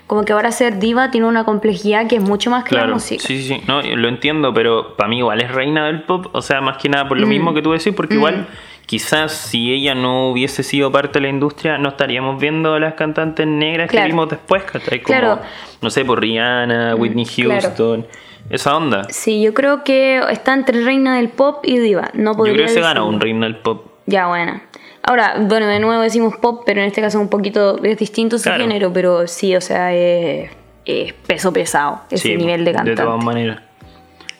como 0.06 0.24
que 0.24 0.32
ahora 0.32 0.50
ser 0.50 0.78
diva 0.78 1.10
tiene 1.10 1.26
una 1.26 1.44
complejidad 1.44 2.06
que 2.06 2.16
es 2.16 2.22
mucho 2.22 2.48
más 2.50 2.64
que 2.64 2.74
la 2.74 2.82
Claro, 2.82 2.94
música. 2.94 3.22
sí, 3.22 3.42
sí, 3.42 3.48
sí, 3.56 3.62
no, 3.68 3.82
lo 3.82 4.08
entiendo, 4.08 4.54
pero 4.54 4.96
para 4.96 5.10
mí 5.10 5.18
igual 5.18 5.42
es 5.42 5.50
reina 5.52 5.84
del 5.86 6.04
pop, 6.04 6.28
o 6.32 6.40
sea, 6.40 6.62
más 6.62 6.78
que 6.78 6.88
nada 6.88 7.06
por 7.06 7.20
lo 7.20 7.26
Mm. 7.26 7.30
mismo 7.30 7.52
que 7.54 7.60
tú 7.60 7.72
decís, 7.72 7.92
porque 7.94 8.14
igual 8.14 8.46
quizás 8.86 9.32
si 9.32 9.74
ella 9.74 9.94
no 9.94 10.30
hubiese 10.30 10.62
sido 10.62 10.90
parte 10.90 11.18
de 11.18 11.24
la 11.24 11.28
industria, 11.28 11.76
no 11.76 11.90
estaríamos 11.90 12.40
viendo 12.40 12.72
a 12.72 12.80
las 12.80 12.94
cantantes 12.94 13.46
negras 13.46 13.90
Claro. 13.90 14.06
que 14.06 14.10
vimos 14.10 14.30
después, 14.30 14.62
¿cachai? 14.64 15.02
Como, 15.02 15.18
Claro. 15.18 15.38
no 15.82 15.90
sé, 15.90 16.02
por 16.02 16.18
Rihanna, 16.18 16.94
Whitney 16.96 17.26
claro. 17.26 18.04
Esa 18.50 18.76
onda. 18.76 19.04
Sí, 19.10 19.40
yo 19.42 19.54
creo 19.54 19.82
que 19.84 20.20
está 20.30 20.52
entre 20.54 20.84
reina 20.84 21.16
del 21.16 21.28
pop 21.30 21.64
y 21.64 21.78
diva. 21.78 22.10
No 22.14 22.32
Yo 22.32 22.36
podría 22.36 22.54
creo 22.54 22.66
que 22.66 22.72
se 22.74 22.80
gana 22.80 23.02
un 23.04 23.20
reina 23.20 23.46
del 23.46 23.56
pop. 23.56 23.86
Ya, 24.06 24.26
bueno. 24.26 24.60
Ahora, 25.04 25.36
bueno, 25.40 25.66
de 25.66 25.80
nuevo 25.80 26.00
decimos 26.02 26.36
pop, 26.36 26.62
pero 26.66 26.80
en 26.80 26.86
este 26.88 27.00
caso 27.00 27.18
un 27.20 27.28
poquito 27.28 27.82
es 27.82 27.98
distinto 27.98 28.38
su 28.38 28.44
Claro. 28.44 28.62
género, 28.64 28.92
pero 28.92 29.26
sí, 29.26 29.56
o 29.56 29.60
sea, 29.60 29.92
es, 29.94 30.50
es 30.84 31.12
peso 31.12 31.52
pesado 31.52 32.02
ese 32.10 32.28
Sí, 32.28 32.36
nivel 32.36 32.64
de 32.64 32.72
cantante. 32.72 33.00
De 33.00 33.06
todas 33.06 33.24
maneras. 33.24 33.60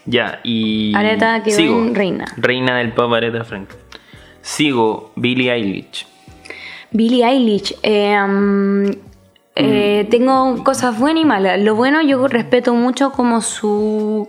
Ya, 0.05 0.41
y. 0.45 0.93
Aretha 0.95 1.43
quedó 1.43 1.57
sigo. 1.57 1.79
en 1.79 1.95
reina. 1.95 2.27
Reina 2.37 2.77
del 2.79 2.93
pop, 2.93 3.13
Aretha 3.13 3.45
Franklin. 3.45 3.79
Sigo, 4.41 5.13
Billie 5.17 5.53
Eilish. 5.53 6.07
Billie 6.91 7.25
Eilish. 7.25 7.75
eh, 7.83 8.17
um, 8.23 8.91
eh, 9.55 10.07
tengo 10.11 10.63
cosas 10.65 10.99
buenas 10.99 11.23
y 11.23 11.27
malas. 11.27 11.61
Lo 11.61 11.75
bueno, 11.75 12.01
yo 12.03 12.27
respeto 12.29 12.75
mucho 12.75 13.13
como 13.13 13.41
su. 13.41 14.29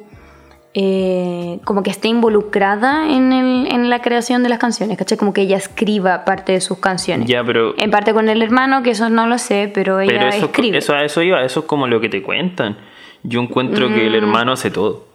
eh, 0.76 1.60
como 1.66 1.84
que 1.84 1.92
esté 1.92 2.08
involucrada 2.08 3.08
en, 3.08 3.32
el- 3.32 3.68
en 3.72 3.90
la 3.92 4.02
creación 4.02 4.42
de 4.42 4.50
las 4.50 4.58
canciones, 4.58 4.98
¿cachai? 4.98 5.20
Como 5.20 5.32
que 5.32 5.42
ella 5.42 5.56
escriba 5.58 6.26
parte 6.26 6.52
de 6.54 6.62
sus 6.62 6.80
canciones. 6.80 7.28
Ya, 7.28 7.44
pero. 7.44 7.76
En 7.78 7.92
parte 7.92 8.12
con 8.14 8.28
el 8.28 8.42
hermano, 8.42 8.82
que 8.82 8.90
eso 8.92 9.08
no 9.10 9.28
lo 9.28 9.38
sé, 9.38 9.70
pero 9.74 10.00
ella 10.00 10.12
Pero 10.14 10.28
eso, 10.30 10.46
escribe. 10.48 10.80
eso 10.80 10.94
a 10.96 11.04
eso 11.04 11.22
iba, 11.22 11.44
eso 11.44 11.60
es 11.62 11.66
como 11.68 11.86
lo 11.88 12.02
que 12.02 12.10
te 12.10 12.24
cuentan. 12.24 12.78
Yo 13.22 13.40
encuentro 13.40 13.88
que 13.90 13.98
Mm. 14.04 14.08
el 14.08 14.16
hermano 14.16 14.52
hace 14.54 14.72
todo. 14.72 15.06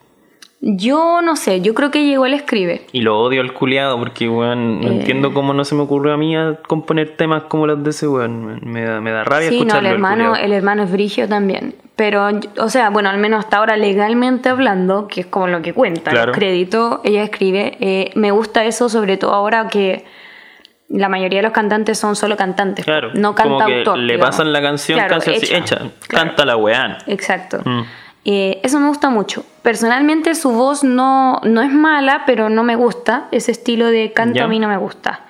Yo 0.61 1.23
no 1.23 1.37
sé, 1.37 1.61
yo 1.61 1.73
creo 1.73 1.92
que 1.92 2.01
ella 2.01 2.14
igual 2.14 2.35
escribe. 2.35 2.83
Y 2.90 3.03
lo 3.03 3.16
odio 3.21 3.40
al 3.42 3.53
culiado 3.53 3.97
porque, 3.97 4.29
weón, 4.29 4.81
no 4.81 4.88
Eh. 4.88 4.92
entiendo 4.99 5.33
cómo 5.33 5.55
no 5.55 5.64
se 5.64 5.77
me 5.77 5.83
ocurrió 5.83 6.12
a 6.12 6.16
mí 6.16 6.37
a 6.37 6.57
componer 6.66 7.16
temas 7.16 7.44
como 7.44 7.66
los 7.68 7.83
de 7.85 7.90
ese 7.90 8.09
weón. 8.09 8.61
Me 8.64 8.83
da, 8.83 9.01
me 9.01 9.12
da 9.12 9.23
rabia 9.23 9.51
Sí, 9.51 9.64
no, 9.64 9.79
el 9.79 9.87
hermano, 9.87 10.35
el 10.35 10.53
hermano 10.53 10.83
es 10.83 10.90
brigio 10.90 11.29
también. 11.29 11.77
Pero, 11.94 12.29
o 12.59 12.68
sea, 12.68 12.90
bueno, 12.90 13.09
al 13.09 13.18
menos 13.18 13.38
hasta 13.44 13.59
ahora 13.59 13.77
legalmente 13.77 14.49
hablando, 14.49 15.07
que 15.07 15.21
es 15.21 15.27
como 15.27 15.47
lo 15.47 15.62
que 15.62 15.73
cuenta, 15.75 16.11
Claro. 16.11 16.29
los 16.29 16.37
créditos, 16.37 17.01
ella 17.05 17.23
escribe. 17.23 17.77
Eh, 17.81 18.11
me 18.16 18.33
gusta 18.33 18.64
eso, 18.64 18.88
sobre 18.88 19.16
todo 19.16 19.33
ahora 19.35 19.68
que 19.68 20.05
la 20.88 21.09
mayoría 21.09 21.38
de 21.38 21.42
los 21.44 21.53
cantantes 21.53 21.99
son 21.99 22.16
solo 22.16 22.37
cantantes, 22.37 22.85
Claro, 22.85 23.11
no 23.14 23.35
como 23.37 23.59
que 23.59 23.64
cantautor. 23.64 23.99
le 23.99 24.14
digamos. 24.14 24.35
pasan 24.37 24.53
la 24.53 24.61
canción 24.62 24.99
Claro, 24.99 25.14
casi 25.16 25.31
así, 25.35 25.44
hecha. 25.47 25.59
hecha. 25.59 25.77
Claro. 25.77 25.92
Canta 26.29 26.44
la 26.44 26.57
weá. 26.57 26.99
Exacto. 27.07 27.61
Mm. 27.64 27.83
Eh, 28.30 28.60
eso 28.62 28.78
me 28.78 28.88
gusta 28.88 29.08
mucho. 29.08 29.42
Personalmente 29.62 30.34
su 30.34 30.50
voz 30.50 30.84
no, 30.84 31.40
no 31.44 31.62
es 31.62 31.72
mala, 31.72 32.24
pero 32.26 32.50
no 32.50 32.62
me 32.62 32.76
gusta. 32.76 33.26
Ese 33.30 33.52
estilo 33.52 33.86
de 33.86 34.12
canto 34.12 34.44
a 34.44 34.48
mí 34.48 34.58
no 34.58 34.68
me 34.68 34.76
gusta. 34.76 35.24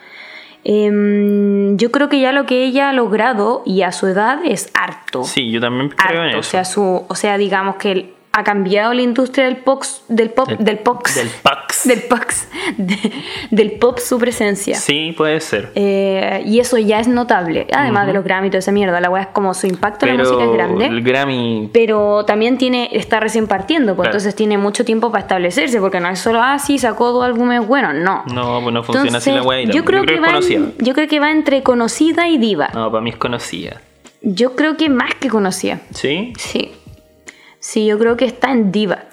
Em, 0.64 1.76
yo 1.76 1.92
creo 1.92 2.08
que 2.08 2.18
ya 2.18 2.32
lo 2.32 2.44
que 2.44 2.64
ella 2.64 2.88
ha 2.88 2.92
logrado 2.92 3.62
y 3.64 3.82
a 3.82 3.92
su 3.92 4.08
edad 4.08 4.40
es 4.44 4.72
harto. 4.74 5.22
Sí, 5.22 5.52
yo 5.52 5.61
también 5.61 5.90
creo 5.90 6.24
en 6.24 6.30
eso. 6.30 6.38
O 6.40 6.42
sea, 6.42 6.64
su, 6.64 7.04
o 7.06 7.14
sea, 7.14 7.38
digamos 7.38 7.76
que 7.76 8.14
ha 8.38 8.44
cambiado 8.44 8.94
la 8.94 9.03
industria 9.03 9.44
del 9.46 9.57
pop, 9.59 9.83
del 10.09 10.31
pop, 10.31 10.48
Del- 10.48 10.64
del 10.64 10.79
pox, 10.79 11.14
Del 11.16 11.29
Pax. 11.42 11.83
del 11.88 12.03
pox, 12.03 12.48
de- 12.77 13.12
del 13.51 13.72
pop 13.72 13.98
su 13.98 14.18
presencia. 14.18 14.77
Sí, 14.77 15.12
puede 15.16 15.40
ser. 15.40 15.72
Eh, 15.74 16.42
y 16.46 16.61
eso 16.61 16.79
ya 16.79 17.01
es 17.01 17.09
notable, 17.09 17.66
además 17.72 18.07
de 18.07 18.12
los 18.14 18.24
Grammy 18.24 18.48
y 18.48 18.51
toda 18.51 18.61
esa 18.61 18.72
mierda. 18.72 19.01
La 19.01 19.11
weá 19.11 19.22
es 19.22 19.29
como 19.29 19.53
su 19.55 19.66
impacto 19.66 20.07
en 20.07 20.16
la 20.16 20.22
música 20.22 20.37
es 20.44 20.51
Pero 20.51 20.53
grande. 20.53 20.87
el 20.87 21.03
Grammy. 21.03 21.70
Pero 21.72 22.24
también 22.24 22.59
tiene, 22.59 22.88
está 22.92 23.20
recién 23.20 23.46
partiendo, 23.46 23.94
pues 23.96 24.07
Claro. 24.07 24.16
entonces 24.18 24.35
tiene 24.35 24.59
mucho 24.59 24.85
tiempo 24.85 25.11
para 25.11 25.22
establecerse, 25.22 25.81
porque 25.81 26.01
no 26.01 26.09
es 26.09 26.18
solo, 26.18 26.40
ah, 26.42 26.59
sí, 26.59 26.79
sacó 26.79 27.12
dos 27.12 27.24
álbumes 27.24 27.66
buenos, 27.66 27.94
no. 27.94 28.24
No, 28.33 28.61
pues 28.62 28.72
no 28.74 28.83
funciona 28.83 29.18
así 29.18 29.31
la 29.31 29.42
weá. 29.42 29.62
y 29.62 29.66
yo 29.70 29.85
creo, 29.85 30.03
que, 30.03 30.14
que 30.14 30.20
va 30.20 30.29
en- 30.38 30.74
yo 30.79 30.94
creo 30.94 31.09
que 31.09 31.20
va 31.20 31.31
entre 31.31 31.62
conocida 31.62 32.29
y 32.29 32.38
diva. 32.38 32.68
No, 32.74 32.90
para 32.90 33.03
mí 33.03 33.11
es 33.11 33.16
conocida. 33.16 33.81
Yo 34.20 34.57
creo 34.57 34.77
que 34.77 34.88
más 34.88 35.14
que 35.14 35.29
conocida. 35.29 35.79
¿Sí? 35.92 36.33
Sí. 36.37 36.72
Sí, 37.70 37.85
yo 37.85 37.98
creo 37.98 38.16
que 38.16 38.24
está 38.24 38.50
en 38.50 38.72
diva. 38.72 39.04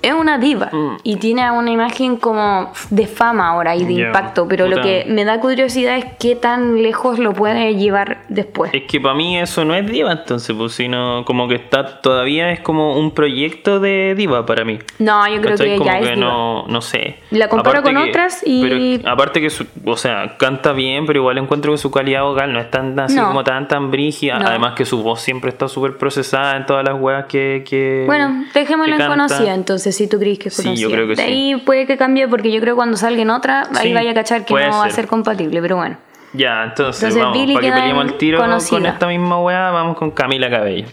Es 0.00 0.12
una 0.12 0.38
diva 0.38 0.68
Mm. 0.72 0.96
y 1.02 1.16
tiene 1.16 1.50
una 1.50 1.70
imagen 1.70 2.16
como 2.18 2.72
de 2.90 3.06
fama 3.06 3.48
ahora 3.48 3.74
y 3.74 3.84
de 3.84 3.92
impacto, 3.94 4.46
pero 4.48 4.68
lo 4.68 4.80
que 4.80 5.04
me 5.08 5.24
da 5.24 5.40
curiosidad 5.40 5.96
es 5.96 6.04
qué 6.20 6.36
tan 6.36 6.82
lejos 6.82 7.18
lo 7.18 7.32
puede 7.32 7.74
llevar 7.74 8.18
después. 8.28 8.70
Es 8.74 8.84
que 8.84 9.00
para 9.00 9.14
mí 9.14 9.38
eso 9.38 9.64
no 9.64 9.74
es 9.74 9.86
diva, 9.90 10.12
entonces, 10.12 10.54
pues, 10.56 10.72
sino 10.72 11.24
como 11.24 11.48
que 11.48 11.56
está 11.56 12.00
todavía 12.00 12.50
es 12.52 12.60
como 12.60 12.96
un 12.98 13.10
proyecto 13.10 13.80
de 13.80 14.14
diva 14.16 14.46
para 14.46 14.64
mí. 14.64 14.78
No, 15.00 15.26
yo 15.28 15.40
creo 15.40 15.52
¿Cachai? 15.56 15.70
que 15.70 15.76
como 15.78 15.90
ya 15.90 15.98
es 15.98 16.08
que 16.08 16.14
diva. 16.14 16.26
no, 16.28 16.66
no 16.68 16.80
sé. 16.80 17.18
La 17.30 17.48
comparo 17.48 17.78
Aparte 17.80 17.94
con 17.94 18.02
que- 18.04 18.10
otras 18.10 18.42
y- 18.46 18.98
pero 19.00 19.10
aparte 19.12 19.40
que, 19.40 19.50
su- 19.50 19.66
o 19.84 19.96
sea, 19.96 20.36
canta 20.38 20.72
bien, 20.72 21.06
pero 21.06 21.18
igual 21.20 21.38
encuentro 21.38 21.72
que 21.72 21.78
su 21.78 21.90
calidad 21.90 22.22
vocal 22.22 22.52
no 22.52 22.60
es 22.60 22.70
tan 22.70 22.98
así 23.00 23.16
No. 23.16 23.26
como 23.28 23.42
tan 23.44 23.66
tan 23.68 23.90
brígida. 23.90 24.38
No. 24.38 24.46
Además 24.48 24.74
que 24.74 24.84
su 24.84 25.02
voz 25.02 25.20
siempre 25.20 25.50
está 25.50 25.66
súper 25.68 25.96
procesada 25.98 26.56
en 26.56 26.66
todas 26.66 26.84
las 26.84 26.94
weas 27.00 27.26
que, 27.26 27.64
que 27.68 28.04
Bueno, 28.06 28.44
dejémoslo 28.54 28.94
en 28.96 29.06
conocida 29.06 29.54
entonces, 29.54 29.87
si 29.92 30.06
tú 30.06 30.18
crees 30.18 30.38
que 30.38 30.48
es 30.48 30.54
Sí, 30.56 30.76
yo 30.76 30.90
creo 30.90 31.04
que 31.06 31.14
de 31.14 31.16
sí. 31.16 31.22
ahí 31.22 31.56
puede 31.64 31.86
que 31.86 31.96
cambie 31.96 32.26
porque 32.28 32.50
yo 32.52 32.60
creo 32.60 32.74
que 32.74 32.76
cuando 32.76 32.96
salga 32.96 33.22
en 33.22 33.30
otra, 33.30 33.62
ahí 33.76 33.88
Sí, 33.88 33.92
vaya 33.94 34.10
a 34.10 34.14
cachar 34.14 34.44
que 34.44 34.54
no 34.54 34.60
va 34.60 34.80
a 34.80 34.84
ser. 34.84 34.92
ser 34.92 35.06
compatible, 35.06 35.60
pero 35.60 35.76
bueno. 35.76 35.96
Ya, 36.34 36.64
entonces, 36.64 37.02
Entonces, 37.02 37.22
vamos, 37.22 37.38
Billie 37.38 37.54
para 37.54 37.66
que 37.66 37.72
peleemos 37.72 38.04
el 38.04 38.14
tiro 38.18 38.38
conocida. 38.38 38.78
con 38.78 38.86
esta 38.86 39.06
misma 39.06 39.40
wea, 39.40 39.70
vamos 39.70 39.96
con 39.96 40.10
Camila 40.10 40.50
Cabello. 40.50 40.86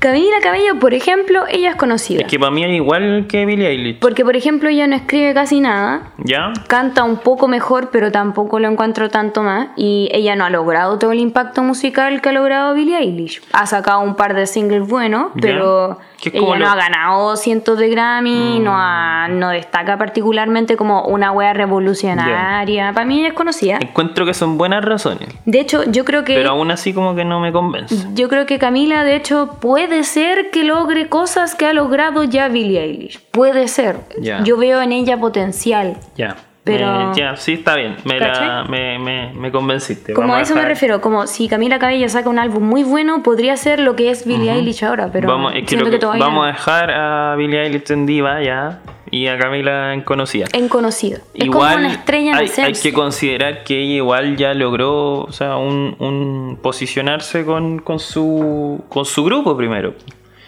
Camila 0.00 0.36
Cabello, 0.42 0.78
por 0.80 0.92
ejemplo, 0.92 1.44
ella 1.48 1.70
es 1.70 1.76
conocida. 1.76 2.22
Es 2.22 2.26
que 2.26 2.38
para 2.38 2.50
mí 2.50 2.62
es 2.64 2.70
igual 2.72 3.26
que 3.28 3.46
Billie 3.46 3.68
Eilish. 3.68 3.98
Porque, 4.00 4.24
por 4.24 4.36
ejemplo, 4.36 4.68
ella 4.68 4.86
no 4.88 4.96
escribe 4.96 5.32
casi 5.32 5.60
nada, 5.60 6.12
¿Ya? 6.18 6.52
canta 6.66 7.04
un 7.04 7.18
poco 7.18 7.46
mejor, 7.48 7.90
pero 7.90 8.10
tampoco 8.10 8.58
lo 8.58 8.68
encuentro 8.68 9.08
tanto 9.08 9.42
más. 9.42 9.68
Y 9.76 10.08
ella 10.12 10.34
no 10.36 10.44
ha 10.44 10.50
logrado 10.50 10.98
todo 10.98 11.12
el 11.12 11.20
impacto 11.20 11.62
musical 11.62 12.20
que 12.20 12.30
ha 12.30 12.32
logrado 12.32 12.74
Billie 12.74 12.98
Eilish. 12.98 13.40
Ha 13.52 13.66
sacado 13.66 14.00
un 14.00 14.16
par 14.16 14.34
de 14.34 14.46
singles 14.46 14.86
buenos, 14.86 15.28
Ya. 15.36 15.96
Que 16.30 16.38
es 16.38 16.42
como 16.42 16.54
ella 16.54 16.64
no 16.66 16.74
lo- 16.74 16.80
ha 16.80 16.84
ganado 16.84 17.36
cientos 17.36 17.78
de 17.78 17.88
Grammy, 17.90 18.58
no, 18.60 18.72
ha- 18.76 19.28
no 19.28 19.50
destaca 19.50 19.96
particularmente 19.98 20.76
como 20.76 21.02
una 21.04 21.32
wea 21.32 21.52
revolucionaria. 21.52 22.92
Para 22.92 23.06
mí 23.06 23.24
es 23.24 23.32
conocida. 23.32 23.78
Encuentro 23.80 24.24
que 24.26 24.34
son 24.34 24.58
buenas 24.58 24.84
razones. 24.84 25.28
De 25.44 25.60
hecho, 25.60 25.84
yo 25.84 26.04
creo 26.04 26.24
que 26.24 26.34
Pero 26.34 26.50
aún 26.50 26.70
así 26.70 26.92
como 26.92 27.14
que 27.14 27.24
no 27.24 27.40
me 27.40 27.52
convence. 27.52 28.06
yo 28.14 28.28
creo 28.28 28.46
que 28.46 28.58
Camila, 28.58 29.04
de 29.04 29.16
hecho, 29.16 29.58
puede 29.60 30.04
ser 30.04 30.50
que 30.50 30.64
logre 30.64 31.08
cosas 31.08 31.54
que 31.54 31.66
ha 31.66 31.72
logrado 31.72 32.24
ya 32.24 32.48
Billie 32.48 32.80
Eilish. 32.82 33.20
Puede 33.30 33.68
ser. 33.68 33.96
Ya. 34.20 34.42
Yo 34.44 34.56
veo 34.56 34.80
en 34.82 34.92
ella 34.92 35.18
potencial. 35.18 35.96
Ya. 36.16 36.36
Pero- 36.64 37.10
Me- 37.10 37.14
ya, 37.14 37.36
sí, 37.36 37.52
está 37.52 37.76
bien. 37.76 37.96
Me, 38.04 38.18
la, 38.18 38.64
me, 38.68 38.98
me, 38.98 39.32
me 39.34 39.52
convenciste. 39.52 40.14
Como 40.14 40.28
Vamos 40.28 40.38
a 40.40 40.42
eso 40.42 40.54
me 40.54 40.64
refiero, 40.64 41.00
como 41.02 41.26
si 41.26 41.46
Camila 41.48 41.78
Cabello 41.78 42.08
saca 42.08 42.30
un 42.30 42.38
álbum 42.38 42.62
muy 42.64 42.82
bueno, 42.82 43.22
podría 43.22 43.56
ser 43.58 43.80
lo 43.80 43.94
que 43.96 44.10
es 44.10 44.26
Billie 44.26 44.50
Eilish 44.50 44.82
ahora, 44.82 45.10
pero 45.12 45.28
vamos, 45.28 45.52
es 45.54 45.60
que 45.62 45.68
siento 45.68 45.84
lo 45.84 45.90
que 45.90 45.96
que- 45.96 46.00
todavía 46.00 46.24
vamos 46.24 46.44
a 46.44 46.48
dejar 46.48 46.90
a 46.90 47.36
Billie 47.36 47.62
Eilish 47.64 47.90
en 47.92 48.06
diva 48.06 48.42
ya 48.42 48.80
y 49.10 49.26
a 49.26 49.36
Camila 49.38 49.92
en 49.92 50.00
conocida. 50.00 50.46
en 50.54 50.68
conocido. 50.68 51.18
es 51.34 51.44
igual 51.44 51.74
como 51.74 51.84
una 51.86 51.94
estrella 51.94 52.30
en 52.30 52.36
hay, 52.38 52.50
hay 52.64 52.72
que 52.72 52.92
considerar 52.94 53.62
que 53.62 53.78
ella 53.80 53.94
igual 53.96 54.36
ya 54.36 54.54
logró 54.54 55.18
o 55.20 55.32
sea, 55.32 55.56
un, 55.56 55.94
un 55.98 56.58
posicionarse 56.62 57.44
con, 57.44 57.78
con, 57.80 57.98
su, 57.98 58.82
con 58.88 59.04
su 59.04 59.22
grupo 59.22 59.54
primero. 59.56 59.92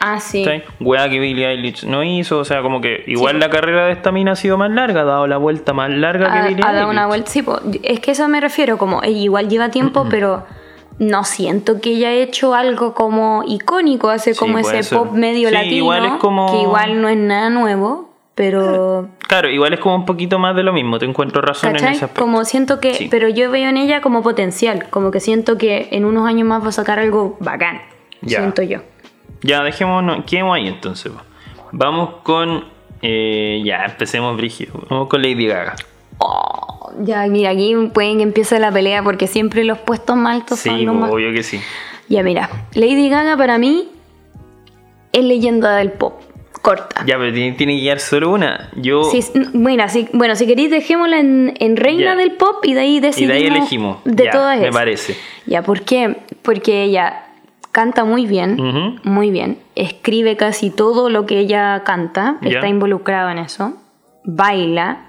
Ah, 0.00 0.20
sí. 0.20 0.44
¿cachai? 0.44 0.62
Weá 0.80 1.08
que 1.08 1.18
Billie 1.18 1.46
Eilish 1.48 1.84
no 1.84 2.02
hizo, 2.04 2.38
o 2.38 2.44
sea, 2.44 2.62
como 2.62 2.80
que 2.80 3.02
igual 3.06 3.34
Sí. 3.36 3.40
la 3.40 3.50
carrera 3.50 3.86
de 3.86 3.92
esta 3.92 4.12
mina 4.12 4.32
ha 4.32 4.36
sido 4.36 4.58
más 4.58 4.70
larga, 4.70 5.02
ha 5.02 5.04
dado 5.04 5.26
la 5.26 5.36
vuelta 5.38 5.72
más 5.72 5.90
larga 5.90 6.26
Ha, 6.32 6.42
que 6.42 6.48
Billie 6.48 6.62
ha 6.64 6.72
dado 6.72 6.78
Eilish. 6.84 6.92
una 6.92 7.06
vuelta. 7.06 7.30
Sí, 7.30 7.42
po, 7.42 7.60
es 7.82 8.00
que 8.00 8.10
eso 8.10 8.28
me 8.28 8.40
refiero, 8.40 8.76
como 8.78 9.02
ella 9.02 9.18
igual 9.18 9.48
lleva 9.48 9.70
tiempo, 9.70 10.06
pero 10.10 10.44
no 10.98 11.24
siento 11.24 11.80
que 11.80 11.90
ella 11.90 12.08
haya 12.10 12.22
hecho 12.22 12.54
algo 12.54 12.94
como 12.94 13.42
icónico, 13.46 14.08
hace 14.10 14.34
Sí, 14.34 14.38
como 14.40 14.58
ese 14.58 14.82
ser. 14.82 14.98
pop 14.98 15.12
medio 15.12 15.48
Sí, 15.48 15.54
latino, 15.54 15.76
igual 15.76 16.04
es 16.06 16.12
como- 16.14 16.50
que 16.52 16.62
igual 16.62 17.00
no 17.02 17.08
es 17.08 17.16
nada 17.18 17.50
nuevo, 17.50 18.10
pero... 18.34 19.08
Claro, 19.28 19.48
igual 19.50 19.72
es 19.74 19.80
como 19.80 19.96
un 19.96 20.04
poquito 20.06 20.38
más 20.38 20.54
de 20.54 20.62
lo 20.62 20.72
mismo, 20.72 20.98
te 20.98 21.04
encuentro 21.06 21.40
razón 21.42 21.70
en 21.70 21.76
¿Cachai? 21.76 21.94
ese 21.96 22.04
aspecto. 22.04 22.20
Como 22.22 22.44
siento 22.44 22.80
que, 22.80 22.94
Sí. 22.94 23.08
pero 23.10 23.28
yo 23.28 23.50
veo 23.50 23.68
en 23.68 23.76
ella 23.76 24.00
como 24.02 24.22
potencial, 24.22 24.88
como 24.90 25.10
que 25.10 25.20
siento 25.20 25.58
que 25.58 25.88
en 25.92 26.04
unos 26.04 26.26
años 26.28 26.46
más 26.46 26.62
va 26.62 26.68
a 26.68 26.72
sacar 26.72 26.98
algo 26.98 27.36
bacán, 27.40 27.80
Ya. 28.22 28.38
siento 28.38 28.62
yo. 28.62 28.80
Ya, 29.46 29.62
dejémonos, 29.62 30.24
quedemos 30.24 30.56
ahí 30.56 30.68
entonces. 30.68 31.12
va. 31.12 31.22
Vamos 31.72 32.10
con. 32.22 32.64
eh, 33.02 33.62
ya, 33.64 33.84
empecemos, 33.84 34.36
Brigio. 34.36 34.68
Vamos 34.88 35.08
con 35.08 35.22
Lady 35.22 35.46
Gaga. 35.46 35.76
Oh, 36.18 36.92
ya, 37.02 37.26
mira, 37.26 37.50
aquí 37.50 37.74
pueden 37.92 38.16
que 38.18 38.22
empiece 38.22 38.58
la 38.58 38.72
pelea 38.72 39.02
porque 39.02 39.26
siempre 39.26 39.64
los 39.64 39.78
puestos 39.78 40.16
más 40.16 40.36
altos 40.36 40.60
son 40.60 40.78
Sí, 40.78 40.84
los 40.84 40.94
más... 40.94 41.10
obvio 41.10 41.32
que 41.32 41.42
sí. 41.42 41.60
Ya, 42.08 42.22
mira, 42.22 42.48
Lady 42.74 43.08
Gaga 43.10 43.36
para 43.36 43.58
mí 43.58 43.88
es 45.12 45.24
leyenda 45.24 45.76
del 45.76 45.92
pop, 45.92 46.20
corta. 46.62 47.04
Ya, 47.06 47.18
pero 47.18 47.32
tiene, 47.34 47.52
tiene 47.56 47.74
que 47.74 47.80
llegar 47.80 48.00
solo 48.00 48.30
una. 48.30 48.70
Yo. 48.76 49.04
Sí, 49.04 49.20
mira, 49.52 49.88
si, 49.88 50.08
bueno, 50.12 50.36
si 50.36 50.46
queréis 50.46 50.70
dejémosla 50.70 51.18
en, 51.20 51.54
en 51.58 51.76
reina 51.76 52.14
Ya. 52.14 52.16
del 52.16 52.32
pop 52.32 52.64
y 52.64 52.74
de 52.74 52.80
ahí 52.80 52.96
y 52.96 53.00
decidimos 53.00 53.34
de 53.34 53.40
ahí 53.42 53.46
elegimos. 53.48 53.98
de 54.04 54.24
Ya, 54.24 54.30
todas 54.30 54.56
Me 54.56 54.62
esas. 54.64 54.74
parece. 54.76 55.16
Ya, 55.46 55.62
¿por 55.62 55.82
qué? 55.82 56.16
Porque 56.42 56.84
ella 56.84 57.25
canta 57.76 58.04
muy 58.04 58.24
bien, 58.24 58.98
muy 59.04 59.30
bien, 59.30 59.58
escribe 59.74 60.38
casi 60.38 60.70
todo 60.70 61.10
lo 61.10 61.26
que 61.26 61.38
ella 61.38 61.82
canta, 61.84 62.38
está 62.40 62.68
involucrado 62.68 63.28
en 63.28 63.36
eso, 63.36 63.74
baila, 64.24 65.08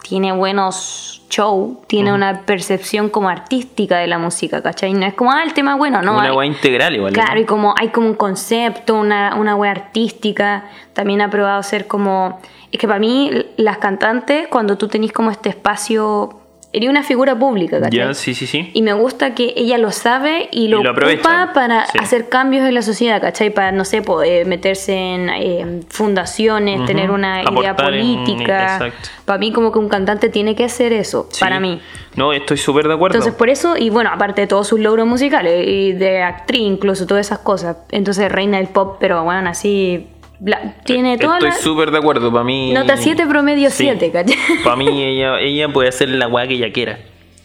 tiene 0.00 0.30
buenos 0.30 1.24
show, 1.28 1.82
tiene 1.88 2.12
una 2.12 2.42
percepción 2.42 3.08
como 3.08 3.28
artística 3.28 3.98
de 3.98 4.06
la 4.06 4.18
música, 4.18 4.62
¿cachai? 4.62 4.92
No 4.94 5.06
es 5.06 5.14
como, 5.14 5.32
ah, 5.32 5.42
el 5.42 5.54
tema 5.54 5.72
es 5.72 5.78
bueno, 5.78 6.02
no. 6.02 6.16
una 6.18 6.30
hay- 6.40 6.46
integral 6.46 6.94
igual. 6.94 7.12
Claro, 7.12 7.34
¿no? 7.34 7.40
y 7.40 7.44
como 7.46 7.74
hay 7.76 7.88
como 7.88 8.06
un 8.06 8.14
concepto, 8.14 8.94
una, 8.94 9.34
una 9.34 9.56
wea 9.56 9.72
artística. 9.72 10.66
También 10.92 11.20
ha 11.20 11.30
probado 11.30 11.60
ser 11.64 11.88
como. 11.88 12.38
Es 12.70 12.78
que 12.78 12.86
para 12.86 13.00
mí, 13.00 13.32
las 13.56 13.78
cantantes, 13.78 14.46
cuando 14.46 14.78
tú 14.78 14.86
tenés 14.86 15.10
como 15.10 15.32
este 15.32 15.48
espacio. 15.48 16.38
Eres 16.76 16.90
una 16.90 17.04
figura 17.04 17.38
pública, 17.38 17.80
¿cachai? 17.80 17.96
Ya, 17.98 18.14
sí, 18.14 18.34
sí, 18.34 18.46
sí. 18.48 18.70
Y 18.74 18.82
me 18.82 18.92
gusta 18.92 19.34
que 19.34 19.52
ella 19.56 19.78
lo 19.78 19.92
sabe 19.92 20.48
y 20.50 20.66
lo, 20.66 20.82
lo 20.82 20.90
aprovecha, 20.90 21.20
ocupa 21.20 21.52
para 21.54 21.86
sí. 21.86 21.98
hacer 22.00 22.28
cambios 22.28 22.66
en 22.66 22.74
la 22.74 22.82
sociedad, 22.82 23.20
¿cachai? 23.20 23.50
Para, 23.50 23.70
no 23.70 23.84
sé, 23.84 24.02
poder 24.02 24.44
meterse 24.46 24.92
en 24.94 25.30
eh, 25.30 25.80
fundaciones, 25.88 26.84
tener 26.84 27.10
una 27.10 27.42
idea 27.42 27.70
Aportar 27.70 27.94
en- 27.94 28.16
política. 28.24 28.62
exacto. 28.74 29.08
Para 29.24 29.38
mí, 29.38 29.52
como 29.52 29.72
que 29.72 29.78
un 29.78 29.88
cantante 29.88 30.28
tiene 30.28 30.54
que 30.54 30.64
hacer 30.64 30.92
eso, 30.92 31.28
Sí. 31.30 31.40
para 31.40 31.60
mí. 31.60 31.80
No, 32.16 32.32
estoy 32.32 32.56
súper 32.58 32.86
de 32.88 32.94
acuerdo. 32.94 33.16
Entonces, 33.16 33.36
por 33.36 33.48
eso, 33.50 33.76
y 33.76 33.90
bueno, 33.90 34.10
aparte 34.12 34.42
de 34.42 34.46
todos 34.46 34.66
sus 34.68 34.78
logros 34.80 35.06
musicales 35.06 35.66
y 35.66 35.92
de 35.92 36.22
actriz, 36.22 36.60
incluso 36.62 37.06
todas 37.06 37.26
esas 37.26 37.38
cosas. 37.38 37.76
Entonces, 37.90 38.30
reina 38.30 38.58
del 38.58 38.68
pop, 38.68 38.96
pero 39.00 39.24
bueno, 39.24 39.48
así. 39.48 40.08
Bla- 40.44 40.74
tiene 40.84 41.16
toda 41.18 41.38
Estoy 41.38 41.50
la. 41.50 41.56
súper 41.56 41.90
de 41.90 41.98
acuerdo. 41.98 42.30
Para 42.32 42.44
mí. 42.44 42.72
Nota 42.72 42.96
7, 42.96 43.26
promedio 43.26 43.70
Sí. 43.70 43.84
7, 43.84 44.10
¿cachai? 44.12 44.36
Para 44.64 44.76
mí, 44.76 45.02
ella, 45.02 45.40
ella 45.40 45.68
puede 45.68 45.88
hacer 45.88 46.08
la 46.10 46.28
weá 46.28 46.46
que 46.46 46.54
ella 46.54 46.72
quiera. 46.72 46.98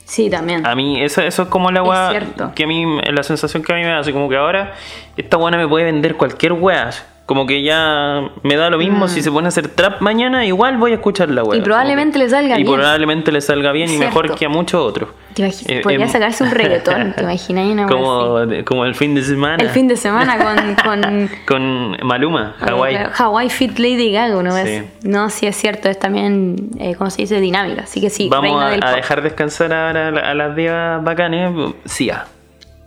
Sí, 0.06 0.30
también. 0.30 0.66
A 0.66 0.74
mí, 0.76 1.02
eso, 1.04 1.22
eso 1.22 1.44
es 1.44 1.50
como 1.50 1.70
la 1.72 1.82
Es 1.82 1.88
weá 1.88 2.10
cierto. 2.10 2.52
que 2.56 2.64
a 2.64 2.68
mí, 2.68 2.84
la 3.12 3.22
sensación 3.24 3.62
que 3.64 3.72
a 3.74 3.76
mí 3.76 3.84
me 3.84 3.94
hace, 3.94 4.12
como 4.12 4.28
que 4.28 4.36
ahora 4.38 4.74
esta 5.18 5.38
buena 5.38 5.58
me 5.58 5.68
puede 5.68 5.86
vender 5.86 6.16
cualquier 6.16 6.54
weá. 6.54 6.90
Como 7.30 7.46
que 7.46 7.62
ya 7.62 8.28
me 8.42 8.56
da 8.56 8.72
lo 8.72 8.80
mismo 8.80 9.08
si 9.08 9.22
se 9.22 9.32
pone 9.32 9.46
a 9.46 9.50
hacer 9.50 9.68
trap 9.68 10.02
mañana, 10.02 10.48
igual 10.48 10.78
voy 10.78 10.94
a 10.94 10.96
escuchar 10.96 11.30
la. 11.30 11.44
Mm. 11.44 11.54
Y 11.54 11.62
probablemente 11.62 12.14
Como 12.18 12.26
que- 12.26 12.26
le 12.26 12.30
salga 12.32 12.60
y 12.60 12.64
bien. 12.64 12.74
probablemente 12.76 13.32
le 13.32 13.42
salga 13.42 13.72
bien 13.72 13.92
y 13.92 14.00
mejor 14.00 14.34
que 14.34 14.48
a 14.48 14.50
muchos 14.50 14.82
otros. 14.84 15.10
¿Te? 15.36 15.46
Eh, 15.68 15.82
Podría 15.84 16.06
em- 16.06 16.12
sacarse 16.12 16.44
un 16.44 16.50
reggaetón, 16.50 17.14
¿te 17.16 17.22
imaginas? 17.22 17.68
Una 17.68 17.86
como, 17.86 18.38
así? 18.38 18.64
como 18.64 18.84
el 18.84 18.96
fin 18.96 19.14
de 19.14 19.22
semana. 19.22 19.64
El 19.64 19.70
fin 19.70 19.88
de 19.88 19.96
semana 19.96 20.40
con. 20.44 20.76
con 20.84 21.30
Con 21.46 21.98
Maluma, 22.02 22.56
Hawái. 22.62 22.96
eh, 22.96 23.08
Hawaii 23.16 23.50
Fit 23.52 23.78
Lady 23.78 24.12
Gaga, 24.12 24.42
¿no 24.42 24.52
Sí. 24.52 24.64
ves? 24.64 24.84
No, 25.04 25.30
sí 25.30 25.46
es 25.46 25.56
cierto, 25.56 25.88
es 25.88 26.00
también, 26.00 26.56
eh, 26.80 26.96
¿cómo 26.96 27.12
se 27.12 27.22
dice? 27.22 27.40
Dinámica. 27.40 27.84
Así 27.84 28.02
que 28.02 28.10
sí, 28.10 28.28
Vamos 28.28 28.60
a, 28.60 28.72
dejar 28.96 29.22
descansar 29.22 29.72
ahora 29.72 30.08
a 30.08 30.34
las 30.34 30.56
divas 30.56 31.04
bacanes. 31.04 31.52
Sia. 31.86 32.26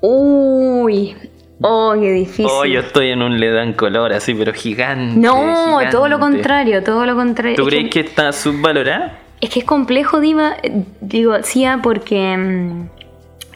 Uy, 0.01 1.15
oh, 1.62 1.94
qué 1.98 2.12
difícil. 2.12 2.46
Oh, 2.51 2.64
yo 2.64 2.81
estoy 2.81 3.11
en 3.11 3.22
un 3.22 3.38
le 3.38 3.51
dan 3.51 3.72
color 3.72 4.12
así, 4.12 4.35
pero 4.35 4.53
gigante. 4.53 5.18
no, 5.18 5.79
gigante. 5.79 5.90
todo 5.90 6.09
lo 6.09 6.18
contrario, 6.18 6.83
todo 6.83 7.07
lo 7.07 7.14
contrario. 7.14 7.57
¿Tú 7.57 7.62
Es 7.62 7.68
crees 7.68 7.90
que 7.90 8.01
está 8.01 8.33
subvalorada? 8.33 9.18
Es 9.40 9.51
que 9.51 9.61
es 9.61 9.64
complejo, 9.64 10.20
Diva, 10.20 10.57
eh, 10.62 10.85
digo, 11.01 11.35
Sia, 11.42 11.81
porque 11.83 12.37
mm, 12.37 12.88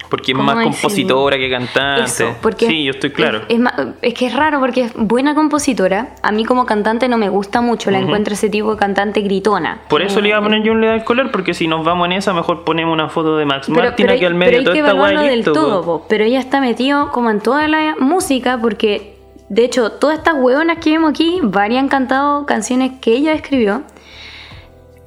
Porque 0.09 0.33
es 0.33 0.37
¿Cómo 0.37 0.47
más 0.55 0.63
compositora 0.65 1.37
que 1.37 1.51
cantante. 1.51 2.05
Eso, 2.05 2.37
porque 2.41 2.67
sí, 2.69 2.85
yo 2.85 2.93
estoy 2.93 3.11
claro. 3.11 3.39
Es, 3.39 3.45
es 3.49 3.59
ma- 3.59 3.95
es 4.03 4.15
que 4.15 4.27
es 4.27 4.35
raro 4.35 4.61
porque 4.61 4.83
es 4.83 4.93
buena 4.95 5.35
compositora. 5.35 6.15
A 6.23 6.31
mí 6.31 6.45
como 6.45 6.65
cantante 6.65 7.09
no 7.09 7.19
me 7.19 7.29
gusta 7.29 7.61
mucho, 7.61 7.91
la 7.91 7.99
encuentro 7.99 8.35
ese 8.35 8.49
tipo 8.49 8.73
de 8.73 8.79
cantante 8.79 9.21
gritona. 9.23 9.81
Por 9.89 10.03
eso 10.03 10.21
le 10.21 10.29
iba 10.29 10.39
a 10.39 10.43
poner 10.43 10.63
yo 10.63 10.73
un 10.73 10.81
le 10.81 11.05
color, 11.05 11.31
porque 11.33 11.55
si 11.55 11.67
nos 11.67 11.85
vamos 11.85 12.07
en 12.07 12.13
esa, 12.13 12.33
mejor 12.33 12.65
ponemos 12.65 12.93
una 12.93 13.09
foto 13.09 13.37
de 13.37 13.47
Max 13.47 13.67
Pero, 13.69 13.81
Martin 13.81 14.07
pero 14.07 14.13
aquí 14.15 14.21
hay- 14.25 14.27
al 14.27 14.33
pero 14.33 14.39
medio 14.39 14.59
hay 14.59 14.59
de 14.59 14.65
toda 14.65 14.75
que 14.75 14.81
esta 14.81 14.93
weá 14.95 15.01
evaluarlo 15.03 15.27
y 15.27 15.29
del 15.31 15.39
listo, 15.39 15.53
todo, 15.53 15.83
po. 15.83 16.07
pero 16.09 16.25
ella 16.25 16.39
está 16.39 16.61
metido 16.61 17.11
como 17.11 17.31
en 17.31 17.41
toda 17.41 17.67
la 17.67 17.97
música 17.99 18.59
porque, 18.63 19.17
de 19.49 19.65
hecho, 19.65 19.91
todas 19.93 20.19
estas 20.19 20.35
hueonas 20.39 20.79
que 20.79 20.91
vemos 20.93 21.11
aquí, 21.11 21.41
varias 21.43 21.83
han 21.83 21.89
cantado 21.89 22.47
canciones 22.47 22.93
que 23.01 23.13
ella 23.13 23.33
escribió 23.33 23.83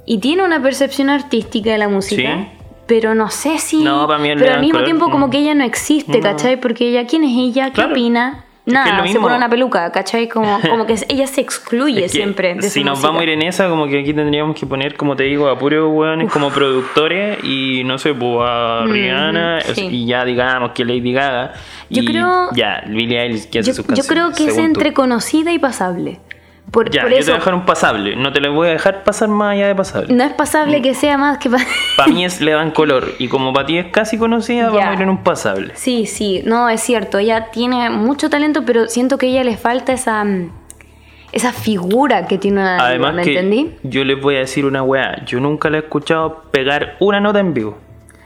y 0.05 0.17
tiene 0.19 0.43
una 0.43 0.61
percepción 0.61 1.09
artística 1.09 1.71
de 1.71 1.77
la 1.77 1.87
música. 1.87 2.21
Sí. 2.51 2.58
Pero 2.89 3.15
no 3.15 3.29
sé 3.29 3.57
si... 3.59 3.83
No, 3.83 4.05
para 4.07 4.19
mí 4.19 4.29
el 4.29 4.39
pero 4.39 4.55
al 4.55 4.59
mismo 4.59 4.73
Color, 4.73 4.85
tiempo 4.85 5.09
como 5.11 5.27
mm. 5.27 5.29
que 5.29 5.37
ella 5.37 5.53
no 5.55 5.63
existe, 5.63 6.17
No. 6.17 6.21
¿cachai? 6.23 6.59
Porque 6.59 6.89
ella, 6.89 7.05
¿quién 7.07 7.23
es 7.23 7.31
ella? 7.37 7.67
¿Qué 7.67 7.73
Claro. 7.75 7.91
opina? 7.91 8.29
Es 8.65 8.73
que 8.73 8.79
es 8.81 8.85
Nada, 8.85 9.01
lo 9.01 9.07
se 9.11 9.19
pone 9.19 9.35
una 9.37 9.49
peluca, 9.49 9.91
¿cachai? 9.91 10.27
Como, 10.27 10.59
como 10.69 10.85
que 10.85 10.95
ella 11.07 11.25
se 11.27 11.41
excluye 11.41 12.05
Es 12.05 12.11
que 12.11 12.17
siempre 12.19 12.53
de 12.55 12.69
si 12.69 12.83
nos 12.83 12.97
música. 12.97 13.07
vamos 13.07 13.21
a 13.21 13.23
ir 13.23 13.29
en 13.29 13.41
esa, 13.43 13.67
como 13.69 13.87
que 13.87 13.99
aquí 13.99 14.13
tendríamos 14.13 14.55
que 14.59 14.65
poner, 14.67 14.95
como 14.95 15.15
te 15.15 15.23
digo, 15.23 15.47
a 15.49 15.57
puros 15.57 15.89
weones 15.91 16.31
como 16.31 16.49
productores 16.51 17.43
y 17.43 17.83
no 17.85 17.97
sé, 17.97 18.13
pues 18.13 18.41
a 18.47 18.83
Mm, 18.85 18.91
Rihanna 18.91 19.61
sí. 19.61 19.87
y 19.89 20.05
ya 20.05 20.23
digamos 20.25 20.71
que 20.71 20.83
Lady 20.85 21.13
Gaga. 21.13 21.53
Yo 21.89 22.01
y 22.03 22.05
creo- 22.05 22.49
Ya, 22.53 22.83
Billie 22.87 23.19
Eilish 23.21 23.49
que 23.49 23.59
hace 23.59 23.69
Yo, 23.69 23.73
sus 23.75 23.85
yo 23.85 23.95
canciones. 23.95 24.07
creo 24.11 24.31
que 24.33 24.45
es 24.51 24.55
tú. 24.55 24.61
entre 24.63 24.93
conocida 24.93 25.51
y 25.51 25.57
pasable. 25.59 26.19
Por, 26.71 26.89
Ya, 26.91 27.01
por 27.03 27.11
yo 27.11 27.17
te 27.17 27.23
voy 27.23 27.31
a 27.31 27.35
dejar 27.35 27.53
un 27.55 27.65
pasable. 27.65 28.15
No 28.15 28.31
te 28.31 28.39
lo 28.41 28.53
voy 28.53 28.67
a 28.67 28.71
dejar 28.71 29.03
pasar 29.03 29.29
más 29.29 29.53
allá 29.53 29.67
de 29.67 29.75
pasable. 29.75 30.13
no 30.13 30.23
es 30.23 30.33
pasable 30.33 30.81
que 30.81 30.93
sea 30.93 31.17
más 31.17 31.37
que... 31.39 31.49
pa- 31.49 31.57
Para 31.97 32.11
mí 32.11 32.23
es, 32.25 32.41
le 32.41 32.51
dan 32.51 32.71
color. 32.71 33.07
Y 33.19 33.27
como 33.27 33.53
para 33.53 33.65
ti 33.65 33.77
es 33.77 33.87
casi 33.87 34.17
conocida, 34.17 34.67
vamos 34.69 34.83
a 34.83 34.93
ir 34.93 35.01
en 35.01 35.09
un 35.09 35.23
pasable. 35.23 35.71
Sí, 35.75 36.05
sí, 36.05 36.41
no, 36.45 36.69
es 36.69 36.81
cierto, 36.81 37.17
ella 37.17 37.47
tiene 37.51 37.89
mucho 37.89 38.29
talento, 38.29 38.63
pero 38.65 38.87
siento 38.87 39.17
que 39.17 39.25
a 39.27 39.29
ella 39.29 39.43
le 39.43 39.57
falta 39.57 39.93
esa, 39.93 40.23
mm, 40.23 40.51
esa 41.31 41.51
figura 41.53 42.27
que 42.27 42.37
tiene 42.37 42.61
una 42.61 42.77
Además 42.85 43.13
¿me 43.13 43.23
que 43.23 43.31
entendí? 43.37 43.75
yo 43.83 44.03
les 44.03 44.19
voy 44.21 44.35
a 44.35 44.39
decir 44.39 44.65
una 44.65 44.83
weá. 44.83 45.23
Yo 45.25 45.39
nunca 45.39 45.69
la 45.69 45.77
he 45.77 45.79
escuchado 45.81 46.43
pegar 46.51 46.95
una 46.99 47.19
nota 47.19 47.39
en 47.39 47.53
vivo. 47.53 47.77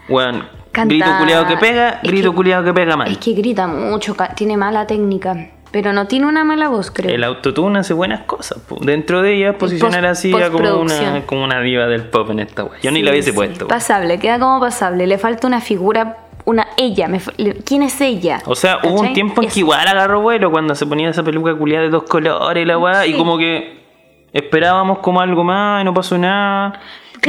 Weón, 0.08 0.44
grito 0.72 1.06
culiado 1.18 1.46
que 1.46 1.56
pega, 1.56 2.00
grito 2.02 2.34
culiado 2.34 2.62
que 2.64 2.74
pega 2.74 2.94
mal. 2.96 3.10
Es 3.10 3.18
que 3.18 3.32
grita 3.32 3.66
mucho, 3.66 4.14
tiene 4.36 4.56
mala 4.56 4.86
técnica, 4.86 5.34
pero 5.74 5.92
no 5.92 6.06
tiene 6.06 6.28
una 6.28 6.44
mala 6.44 6.68
voz, 6.68 6.92
creo. 6.92 7.12
El 7.12 7.24
autotune 7.24 7.80
hace 7.80 7.94
buenas 7.94 8.20
cosas. 8.26 8.60
po. 8.60 8.76
Dentro 8.80 9.22
de 9.22 9.34
ellas, 9.34 9.56
posicionar 9.56 10.06
así 10.06 10.30
como 10.30 10.82
una, 10.82 11.26
como 11.26 11.42
una 11.42 11.60
diva 11.62 11.86
del 11.86 12.04
pop 12.04 12.30
en 12.30 12.38
esta 12.38 12.62
weá. 12.62 12.78
Yo 12.80 12.92
ni 12.92 13.02
la 13.02 13.10
hubiese 13.10 13.32
sí, 13.32 13.36
puesto. 13.36 13.66
Pasable, 13.66 14.20
queda 14.20 14.38
como 14.38 14.60
pasable, 14.60 15.04
le 15.08 15.18
falta 15.18 15.48
una 15.48 15.60
figura, 15.60 16.28
una 16.44 16.68
ella, 16.76 17.08
me 17.08 17.20
¿quién 17.64 17.82
es 17.82 18.00
ella? 18.00 18.40
O 18.46 18.54
sea, 18.54 18.78
hubo 18.84 19.00
un 19.00 19.14
tiempo 19.14 19.42
en 19.42 19.48
que 19.48 19.58
igual 19.58 19.88
agarró 19.88 20.20
vuelo 20.20 20.52
cuando 20.52 20.76
se 20.76 20.86
ponía 20.86 21.08
esa 21.08 21.24
peluca 21.24 21.52
culiada 21.56 21.82
de 21.82 21.90
dos 21.90 22.04
colores 22.04 22.62
y 22.62 22.66
la 22.66 22.78
weá, 22.78 23.04
y 23.08 23.14
como 23.14 23.36
que 23.36 23.82
esperábamos 24.32 25.00
como 25.00 25.20
algo 25.22 25.42
más 25.42 25.82
y 25.82 25.84
no 25.84 25.92
pasó 25.92 26.16
nada. 26.16 26.80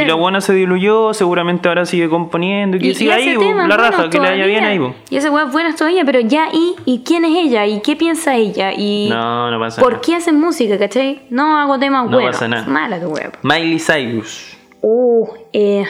Y 0.03 0.05
la 0.05 0.15
buena 0.15 0.41
se 0.41 0.53
diluyó, 0.53 1.13
seguramente 1.13 1.67
ahora 1.69 1.85
sigue 1.85 2.09
componiendo 2.09 2.77
y 2.77 2.79
que 2.81 2.93
siga 2.95 3.17
ese 3.17 3.31
ahí, 3.31 3.53
la 3.67 3.77
raja, 3.77 4.09
que 4.09 4.19
le 4.19 4.29
vaya 4.29 4.45
bien 4.45 4.63
ahí. 4.65 4.79
po. 4.79 4.95
Y 5.09 5.17
ese 5.17 5.29
weá 5.29 5.45
es 5.45 5.51
buena 5.51 5.75
todavía, 5.75 6.03
pero 6.05 6.19
ya, 6.19 6.47
¿y, 6.51 6.75
¿y 6.85 7.03
quién 7.03 7.25
es 7.25 7.31
ella? 7.35 7.65
¿Y 7.65 7.81
qué 7.81 7.95
piensa 7.95 8.35
ella? 8.35 8.73
¿Y 8.73 9.07
No, 9.09 9.49
no 9.51 9.59
pasa 9.59 9.81
por 9.81 9.93
nada. 9.93 10.01
qué 10.05 10.15
hacen 10.15 10.39
música, 10.39 10.77
cachai? 10.77 11.21
No 11.29 11.57
hago 11.57 11.79
temas 11.79 12.05
No 12.05 12.11
buenos. 12.17 12.31
pasa 12.35 12.47
nada. 12.47 12.65
Mala 12.67 12.99
tu 12.99 13.07
weá. 13.07 13.31
Miley 13.43 13.79
Cyrus. 13.79 14.57
Uh, 14.81 15.27
eh, 15.53 15.85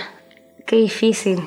qué 0.65 0.75
difícil. 0.77 1.39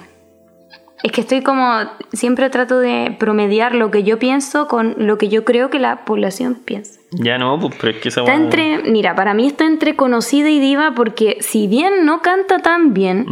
Es 1.02 1.12
que 1.12 1.20
estoy 1.20 1.42
como. 1.42 1.78
Siempre 2.12 2.50
trato 2.50 2.78
de 2.80 3.14
promediar 3.18 3.74
lo 3.74 3.90
que 3.92 4.02
yo 4.02 4.18
pienso 4.18 4.66
con 4.66 4.94
lo 4.98 5.16
que 5.16 5.28
yo 5.28 5.44
creo 5.44 5.70
que 5.70 5.78
la 5.78 6.04
población 6.04 6.56
piensa. 6.56 6.97
Ya 7.10 7.38
no, 7.38 7.58
pues, 7.58 7.74
pero 7.80 7.92
es 7.92 8.02
que 8.02 8.08
esa 8.08 8.20
Está 8.20 8.34
entre. 8.34 8.82
Mira, 8.90 9.14
para 9.14 9.34
mí 9.34 9.46
está 9.46 9.66
entre 9.66 9.96
conocida 9.96 10.50
y 10.50 10.58
diva 10.58 10.92
porque, 10.94 11.38
si 11.40 11.66
bien 11.66 12.04
no 12.04 12.20
canta 12.20 12.58
tan 12.58 12.92
bien, 12.94 13.26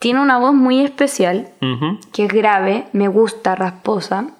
tiene 0.00 0.20
una 0.20 0.38
voz 0.38 0.54
muy 0.54 0.80
especial, 0.80 1.50
que 2.12 2.24
es 2.24 2.32
grave, 2.32 2.86
me 2.92 3.08
gusta, 3.08 3.54
rasposa. 3.54 4.30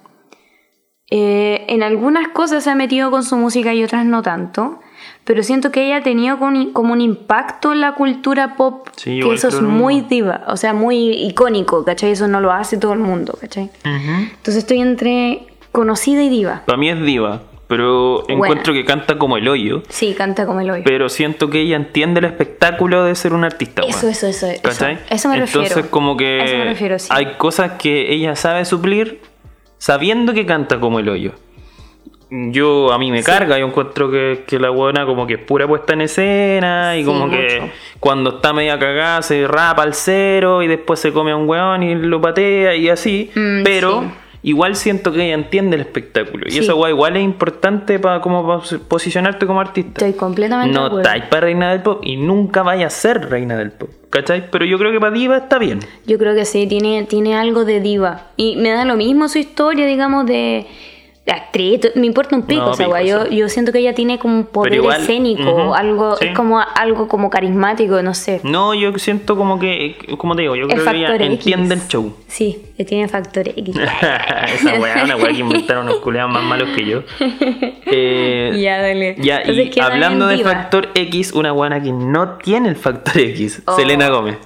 Eh, 1.10 1.66
en 1.68 1.82
algunas 1.82 2.28
cosas 2.28 2.64
se 2.64 2.70
ha 2.70 2.74
metido 2.74 3.10
con 3.10 3.22
su 3.22 3.36
música 3.36 3.72
y 3.74 3.84
otras 3.84 4.04
no 4.04 4.22
tanto. 4.22 4.80
Pero 5.24 5.42
siento 5.42 5.70
que 5.70 5.86
ella 5.86 5.98
ha 5.98 6.02
tenido 6.02 6.38
como, 6.38 6.92
un 6.92 7.00
impacto 7.00 7.72
en 7.72 7.80
la 7.80 7.94
cultura 7.94 8.56
pop. 8.56 8.88
Sí, 8.96 9.20
que 9.20 9.34
eso 9.34 9.48
es 9.48 9.60
muy 9.60 10.02
diva, 10.02 10.44
o 10.48 10.56
sea, 10.56 10.74
muy 10.74 11.12
icónico, 11.12 11.84
¿cachai? 11.84 12.10
Eso 12.10 12.28
no 12.28 12.40
lo 12.40 12.52
hace 12.52 12.76
todo 12.76 12.92
el 12.92 12.98
mundo, 12.98 13.36
¿cachai? 13.40 13.64
Ujú. 13.64 14.10
Entonces 14.22 14.56
estoy 14.56 14.80
entre 14.80 15.46
conocida 15.72 16.22
y 16.22 16.28
diva. 16.28 16.62
Para 16.66 16.78
mí 16.78 16.90
es 16.90 17.02
diva, 17.02 17.42
pero 17.66 18.28
encuentro 18.28 18.72
que 18.72 18.84
canta 18.84 19.18
como 19.18 19.36
el 19.36 19.48
hoyo. 19.48 19.82
Sí, 19.88 20.14
canta 20.14 20.46
como 20.46 20.60
el 20.60 20.70
hoy. 20.70 20.82
Pero 20.84 21.08
siento 21.08 21.48
que 21.48 21.60
ella 21.60 21.76
entiende 21.76 22.20
el 22.20 22.26
espectáculo 22.26 23.04
de 23.04 23.14
ser 23.14 23.32
un 23.32 23.44
artista. 23.44 23.82
Eso, 23.82 24.08
eso, 24.08 24.26
eso, 24.26 24.46
eso. 24.46 24.62
¿Cachai? 24.62 24.98
Eso 25.08 25.28
me 25.28 25.38
refiero. 25.38 25.66
Entonces, 25.66 25.90
como 25.90 26.16
que 26.16 26.44
eso 26.44 26.56
me 26.56 26.64
refiero, 26.64 26.98
sí. 26.98 27.08
hay 27.10 27.34
cosas 27.36 27.72
que 27.72 28.12
ella 28.12 28.36
sabe 28.36 28.64
suplir 28.64 29.20
sabiendo 29.78 30.34
que 30.34 30.46
canta 30.46 30.78
como 30.80 30.98
el 30.98 31.08
hoyo. 31.08 31.32
Yo, 32.30 32.92
a 32.92 32.98
mí 32.98 33.12
me 33.12 33.22
carga, 33.22 33.58
yo 33.58 33.66
encuentro 33.66 34.10
que, 34.10 34.44
que 34.46 34.58
la 34.58 34.70
buena 34.70 35.06
como 35.06 35.26
que 35.26 35.34
es 35.34 35.40
pura 35.40 35.68
puesta 35.68 35.92
en 35.92 36.00
escena 36.00 36.96
y 36.96 37.00
Sí, 37.00 37.06
como 37.06 37.30
que 37.30 37.70
cuando 38.00 38.36
está 38.36 38.52
media 38.52 38.78
cagada 38.78 39.22
se 39.22 39.46
rapa 39.46 39.82
al 39.82 39.94
cero 39.94 40.62
y 40.62 40.66
después 40.66 40.98
se 40.98 41.12
come 41.12 41.30
a 41.30 41.36
un 41.36 41.48
weón 41.48 41.82
y 41.82 41.94
lo 41.94 42.20
patea 42.20 42.74
y 42.74 42.88
así. 42.88 43.30
Mm, 43.34 43.62
pero. 43.62 44.23
Igual 44.44 44.76
siento 44.76 45.10
que 45.10 45.24
ella 45.24 45.34
entiende 45.34 45.74
el 45.74 45.80
espectáculo 45.80 46.44
y 46.46 46.52
Sí. 46.52 46.58
eso 46.60 46.88
igual 46.88 47.16
es 47.16 47.24
importante 47.24 47.98
para 47.98 48.20
como 48.20 48.62
posicionarte 48.86 49.46
como 49.46 49.60
artista. 49.60 50.04
Estoy 50.06 50.12
completamente 50.18 50.72
No 50.78 50.98
estáis 50.98 51.24
para 51.24 51.40
reina 51.46 51.72
del 51.72 51.82
pop 51.82 52.00
y 52.04 52.16
nunca 52.16 52.62
vaya 52.62 52.86
a 52.86 52.90
ser 52.90 53.28
reina 53.30 53.56
del 53.56 53.72
pop. 53.72 53.90
¿Cachai? 54.10 54.48
Pero 54.50 54.64
yo 54.64 54.78
creo 54.78 54.92
que 54.92 55.00
para 55.00 55.12
diva 55.16 55.38
está 55.38 55.58
bien. 55.58 55.80
Yo 56.06 56.18
creo 56.18 56.34
que 56.36 56.44
sí, 56.44 56.66
tiene, 56.68 57.02
tiene 57.04 57.34
algo 57.36 57.64
de 57.64 57.80
diva. 57.80 58.28
Y 58.36 58.54
me 58.56 58.70
da 58.70 58.84
lo 58.84 58.94
mismo 58.96 59.28
su 59.28 59.38
historia, 59.38 59.86
digamos, 59.86 60.26
de 60.26 60.66
actriz. 61.32 61.80
Me 61.94 62.06
importa 62.06 62.36
un 62.36 62.42
pico 62.42 62.62
No, 62.62 62.72
esa 62.72 62.84
pico, 62.84 62.92
weá. 62.92 63.02
Yo, 63.02 63.26
yo 63.28 63.48
siento 63.48 63.72
que 63.72 63.78
ella 63.78 63.94
tiene 63.94 64.18
como 64.18 64.36
un 64.36 64.44
poder 64.44 64.74
igual, 64.74 65.00
escénico, 65.00 65.50
ujú, 65.50 65.74
algo, 65.74 66.16
sí. 66.16 66.26
es 66.26 66.36
como 66.36 66.60
algo 66.60 67.08
como 67.08 67.30
carismático, 67.30 68.02
no 68.02 68.12
sé. 68.12 68.40
No, 68.42 68.74
yo 68.74 68.96
siento 68.98 69.34
como 69.36 69.58
que, 69.58 69.96
como 70.18 70.36
te 70.36 70.42
digo, 70.42 70.54
yo 70.56 70.64
El 70.66 70.72
creo 70.72 70.84
que 70.84 70.96
ella 70.98 71.14
X. 71.14 71.26
entiende 71.26 71.74
el 71.76 71.88
show. 71.88 72.14
Sí, 72.28 72.62
que 72.76 72.84
tiene 72.84 73.08
factor 73.08 73.48
X. 73.48 73.74
Esa 74.54 74.74
weá, 74.78 75.04
una 75.04 75.16
weá 75.16 75.28
que 75.32 75.38
inventaron 75.38 75.86
unos 75.86 76.00
culeados 76.00 76.30
más 76.32 76.42
malos 76.42 76.68
que 76.76 76.84
yo. 76.84 77.02
Eh, 77.96 78.58
ya, 78.60 78.80
dale. 78.80 79.14
ya, 79.18 79.38
Entonces, 79.40 79.66
y 79.66 79.70
¿quién 79.70 79.84
hablando 79.84 80.26
de 80.26 80.38
factor 80.38 80.88
X, 80.94 81.32
una 81.32 81.52
buena 81.52 81.80
que 81.82 81.92
no 81.92 82.38
tiene 82.38 82.70
el 82.70 82.76
factor 82.76 83.18
X, 83.18 83.62
Oh. 83.66 83.76
Selena 83.76 84.08
Gómez. 84.08 84.38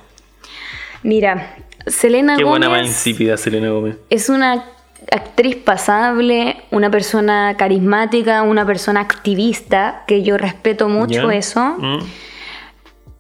Mira, 1.02 1.56
Selena 1.86 2.36
Qué 2.36 2.44
buena 2.44 2.68
más 2.68 2.78
Gómez 2.80 2.90
insípida 2.90 3.36
Selena 3.36 3.70
Gómez. 3.70 3.96
es 4.10 4.28
una 4.28 4.64
actriz 5.12 5.56
pasable, 5.56 6.56
una 6.70 6.90
persona 6.90 7.54
carismática, 7.56 8.42
una 8.42 8.64
persona 8.66 9.00
activista, 9.00 10.04
que 10.06 10.22
yo 10.22 10.36
respeto 10.38 10.88
mucho 10.88 11.30
eso. 11.30 11.76
Mm. 11.78 11.98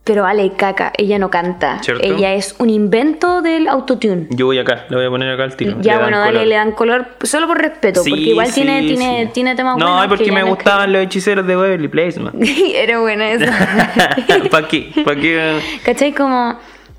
Pero 0.04 0.22
vale, 0.22 0.52
caca, 0.56 0.90
ella 0.96 1.18
no 1.18 1.28
canta. 1.28 1.82
¿Cierto? 1.82 2.02
Ella 2.02 2.32
es 2.32 2.54
un 2.58 2.70
invento 2.70 3.42
del 3.42 3.68
autotune. 3.68 4.26
Yo 4.30 4.46
voy 4.46 4.58
acá, 4.58 4.86
le 4.88 4.96
voy 4.96 5.04
a 5.04 5.10
poner 5.10 5.30
acá 5.30 5.42
al 5.44 5.54
tiro. 5.54 5.76
Ya, 5.82 5.98
bueno, 5.98 6.18
dale, 6.18 6.32
color. 6.32 6.46
le 6.46 6.54
dan 6.54 6.72
color 6.72 7.08
solo 7.24 7.46
por 7.46 7.58
respeto, 7.60 8.02
Sí, 8.02 8.08
porque 8.08 8.24
igual 8.24 8.46
sí, 8.46 8.62
tiene, 8.62 8.80
tiene, 8.88 9.24
sí. 9.26 9.30
tiene 9.34 9.54
temas 9.54 9.76
No, 9.76 9.84
buenos. 9.84 10.02
es 10.04 10.08
porque 10.08 10.24
que 10.24 10.32
me 10.32 10.40
no 10.40 10.46
gustaban 10.46 10.94
los 10.94 11.02
hechiceros 11.02 11.46
de 11.46 11.54
Waverly 11.58 11.88
Place, 11.88 12.18
man. 12.20 12.32
Era 12.74 13.00
buena 13.00 13.32
esa. 13.32 13.52
¿Para 14.50 14.66
qué? 14.66 14.90
¿Para 15.04 15.20
qué? 15.20 15.58
¿Cachai? 15.84 16.14
Como 16.14 16.58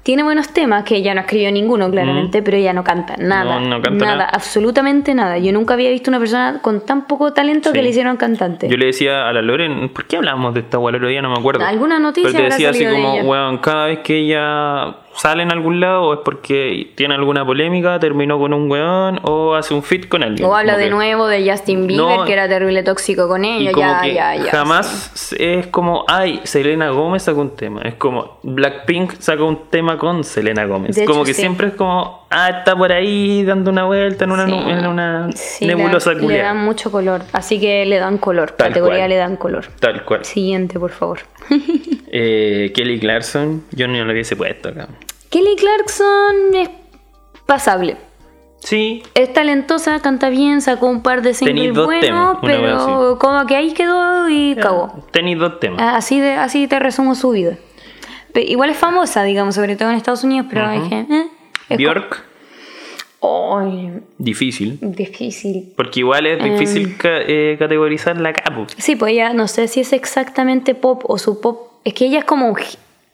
tiene 0.10 0.24
buenos 0.24 0.50
temas 0.50 0.86
que 0.86 0.96
ella 0.96 1.14
no 1.14 1.22
escribió 1.22 1.52
ninguno, 1.52 1.88
claramente, 1.92 2.42
pero 2.42 2.58
ella 2.58 2.74
no 2.74 2.84
canta 2.84 3.16
nada. 3.20 3.60
Mm. 3.60 3.64
No, 3.70 3.78
no 3.78 3.82
canta 3.84 4.06
nada, 4.06 4.18
nada. 4.18 4.30
absolutamente 4.34 5.14
nada. 5.14 5.38
Yo 5.38 5.54
nunca 5.54 5.76
había 5.76 5.92
visto 5.92 6.10
una 6.10 6.18
persona 6.18 6.62
con 6.64 6.84
tan 6.84 7.06
poco 7.06 7.32
talento 7.32 7.72
que 7.72 7.84
le 7.84 7.90
hicieron 7.90 8.18
cantante. 8.18 8.68
Yo 8.68 8.76
le 8.76 8.88
decía 8.88 9.30
a 9.30 9.34
la 9.34 9.44
Loren, 9.44 9.90
¿por 9.90 10.08
qué 10.08 10.18
hablamos 10.18 10.56
de 10.56 10.62
esta 10.62 10.80
weá 10.80 10.90
el 10.90 10.96
otro 10.96 11.10
día? 11.10 11.22
No 11.22 11.30
me 11.30 11.38
acuerdo. 11.38 11.64
Alguna 11.64 12.00
noticia 12.00 12.32
Pero 12.32 12.44
te 12.46 12.50
decía 12.50 12.72
así 12.72 12.86
como, 12.88 13.22
weón, 13.22 13.60
cada 13.60 13.86
vez 13.86 14.00
que 14.00 14.18
ella 14.18 14.96
sale 15.22 15.44
en 15.44 15.52
algún 15.52 15.80
lado 15.82 16.04
o 16.04 16.14
es 16.14 16.20
porque 16.24 16.94
tiene 16.96 17.14
alguna 17.16 17.46
polémica, 17.46 18.00
terminó 18.00 18.40
con 18.40 18.54
un 18.54 18.72
weón 18.72 19.20
o 19.24 19.54
hace 19.56 19.74
un 19.74 19.84
fit 19.84 20.08
con 20.08 20.24
alguien. 20.24 20.48
O 20.48 20.56
habla 20.56 20.78
de 20.78 20.86
que- 20.86 20.90
nuevo 20.92 21.28
de 21.28 21.50
Justin 21.50 21.88
Bieber, 21.88 22.20
No, 22.20 22.26
que 22.26 22.32
era 22.34 22.48
terrible 22.48 22.84
tóxico 22.84 23.28
con 23.28 23.44
ella. 23.44 23.72
Ya, 23.76 24.06
ya, 24.08 24.36
ya. 24.36 24.52
jamás 24.52 25.34
es 25.38 25.68
como, 25.68 26.06
ay, 26.08 26.40
Selena 26.44 26.90
Gómez 26.92 27.24
sacó 27.24 27.42
un 27.42 27.56
tema. 27.56 27.82
Es 27.82 27.96
como, 27.96 28.40
Blackpink 28.44 29.14
sacó 29.20 29.46
un 29.46 29.70
tema 29.70 29.98
con 29.98 30.24
Selena 30.24 30.66
Gómez. 30.66 30.96
De 30.96 31.04
hecho, 31.04 31.12
como 31.12 31.26
que 31.26 31.34
sí. 31.34 31.42
siempre 31.42 31.68
es 31.68 31.74
como, 31.74 32.19
ah, 32.32 32.50
está 32.60 32.76
por 32.76 32.92
ahí 32.92 33.44
dando 33.44 33.72
una 33.72 33.86
vuelta 33.86 34.24
en 34.26 34.32
una, 34.32 34.46
Sí. 34.46 34.54
en 34.54 34.88
una 34.88 35.32
Sí, 35.34 35.66
nebulosa 35.66 36.14
le, 36.14 36.28
le 36.28 36.38
dan 36.38 36.58
mucho 36.64 36.92
color. 36.92 37.22
Así 37.34 37.60
que 37.60 37.86
le 37.86 37.98
dan 38.00 38.18
color. 38.18 38.52
Tal 38.52 38.70
Categoría 38.70 39.00
cual. 39.00 39.10
le 39.10 39.16
dan 39.18 39.36
color. 39.38 39.66
Tal 39.80 40.04
cual. 40.06 40.26
Siguiente, 40.26 40.80
por 40.80 40.92
favor. 40.92 41.20
Eh, 42.12 42.72
Kelly 42.74 43.00
Clarkson, 43.00 43.64
yo 43.72 43.88
no 43.88 44.04
lo 44.04 44.12
hubiese 44.12 44.36
puesto 44.36 44.70
acá. 44.70 44.88
Kelly 45.30 45.56
Clarkson 45.58 46.56
es 46.56 46.70
pasable. 47.46 47.98
Sí, 48.62 49.04
Es 49.14 49.32
talentosa, 49.32 50.00
canta 50.02 50.30
bien, 50.30 50.60
sacó 50.62 50.88
un 50.88 51.04
par 51.04 51.22
de 51.22 51.36
singles 51.36 51.72
buenos, 51.74 52.40
pero 52.42 53.18
como 53.20 53.46
que 53.46 53.56
ahí 53.56 53.74
quedó 53.74 54.28
y 54.28 54.56
cagó. 54.56 55.06
tenéis 55.12 55.38
dos 55.38 55.60
temas. 55.60 55.80
Ah, 55.82 55.96
Así, 55.98 56.20
de, 56.20 56.34
así 56.34 56.68
te 56.68 56.80
resumo 56.80 57.14
su 57.14 57.30
vida. 57.30 57.58
Igual 58.34 58.72
es 58.72 58.78
famosa, 58.78 59.24
digamos, 59.24 59.54
sobre 59.54 59.76
todo 59.76 59.90
en 59.92 59.96
Estados 59.96 60.24
Unidos, 60.24 60.48
pero 60.50 60.70
dije, 60.72 61.06
eh, 61.10 61.28
Bjork, 61.78 62.26
Ay, 63.22 64.00
difícil. 64.18 64.78
difícil. 64.82 65.74
Porque 65.76 66.00
igual 66.00 66.26
es 66.26 66.42
difícil 66.44 66.96
ca- 66.98 67.22
eh, 67.22 67.58
categorizarla 67.60 68.30
acá. 68.30 68.44
Sí, 68.78 68.96
pues 68.96 69.12
ella 69.14 69.34
no 69.34 69.48
sé 69.50 69.68
si 69.68 69.82
es 69.82 69.92
exactamente 69.92 70.74
pop 70.74 71.04
o 71.06 71.18
su 71.18 71.42
pop. 71.42 71.68
Es 71.84 71.94
que 71.94 72.06
ella 72.06 72.20
es 72.20 72.26
como 72.26 72.56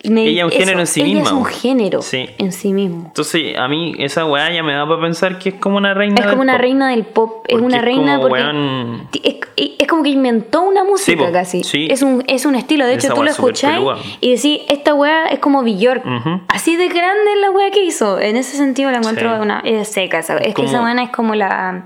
me- 0.03 0.23
Ella 0.27 0.45
es 0.45 0.53
un 0.53 0.59
género 0.59 0.79
en 0.81 0.87
sí 0.87 1.01
ella 1.01 1.13
misma, 1.15 1.27
es 1.29 1.31
un 1.33 1.45
género 1.45 2.01
Sí. 2.03 2.29
en 2.37 2.51
sí 2.51 2.73
mismo. 2.73 3.05
Entonces, 3.07 3.57
a 3.57 3.67
mí 3.67 3.95
esa 3.97 4.25
weá 4.25 4.51
ya 4.51 4.61
me 4.61 4.73
da 4.73 4.87
para 4.87 5.01
pensar 5.01 5.39
que 5.39 5.49
es 5.49 5.55
como 5.55 5.77
una 5.77 5.93
reina. 5.95 6.15
Es 6.15 6.21
del 6.21 6.29
como 6.31 6.41
una 6.43 6.53
pop. 6.53 6.61
reina 6.61 6.89
del 6.89 7.05
pop. 7.05 7.45
Es 7.47 7.59
una 7.59 7.77
es 7.77 7.81
reina 7.83 8.19
porque. 8.19 8.39
weón- 8.43 9.07
Es, 9.23 9.35
es 9.79 9.87
como 9.87 10.03
que 10.03 10.09
inventó 10.09 10.61
una 10.63 10.83
música 10.83 11.25
po, 11.25 11.31
casi. 11.31 11.63
sí. 11.63 11.87
Es, 11.89 12.01
un, 12.03 12.23
es 12.27 12.45
un 12.45 12.55
estilo. 12.55 12.85
De 12.85 12.93
hecho, 12.93 13.07
Esa 13.07 13.13
tú 13.15 13.21
weá 13.21 13.25
lo 13.25 13.31
escucháis 13.31 13.83
y 14.21 14.35
decís, 14.35 14.61
esta 14.69 14.93
weá 14.93 15.25
es 15.27 15.39
como 15.39 15.63
Bjork. 15.63 16.05
Ujú. 16.05 16.41
Así 16.49 16.75
de 16.75 16.87
grande 16.89 17.31
es 17.33 17.39
la 17.41 17.51
weá 17.51 17.71
que 17.71 17.83
hizo. 17.83 18.19
En 18.19 18.35
ese 18.35 18.57
sentido 18.57 18.91
la 18.91 18.97
encuentro 18.97 19.33
Sí. 19.35 19.41
una. 19.41 19.61
Es 19.65 19.87
seca. 19.87 20.19
esa- 20.19 20.37
Es 20.37 20.47
que 20.49 20.53
Como- 20.53 20.67
esa 20.67 20.81
buena 20.81 21.03
es 21.03 21.09
como 21.09 21.33
la. 21.35 21.85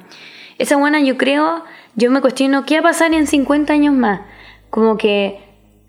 Esa 0.58 0.76
buena, 0.78 1.00
yo 1.02 1.16
creo. 1.18 1.64
Yo 1.96 2.12
me 2.12 2.20
cuestiono, 2.22 2.66
¿qué 2.66 2.76
va 2.76 2.90
a 2.90 2.92
pasar 2.92 3.14
en 3.14 3.28
50 3.28 3.72
años 3.74 3.94
más? 3.94 4.22
Como 4.70 4.98
que. 4.98 5.40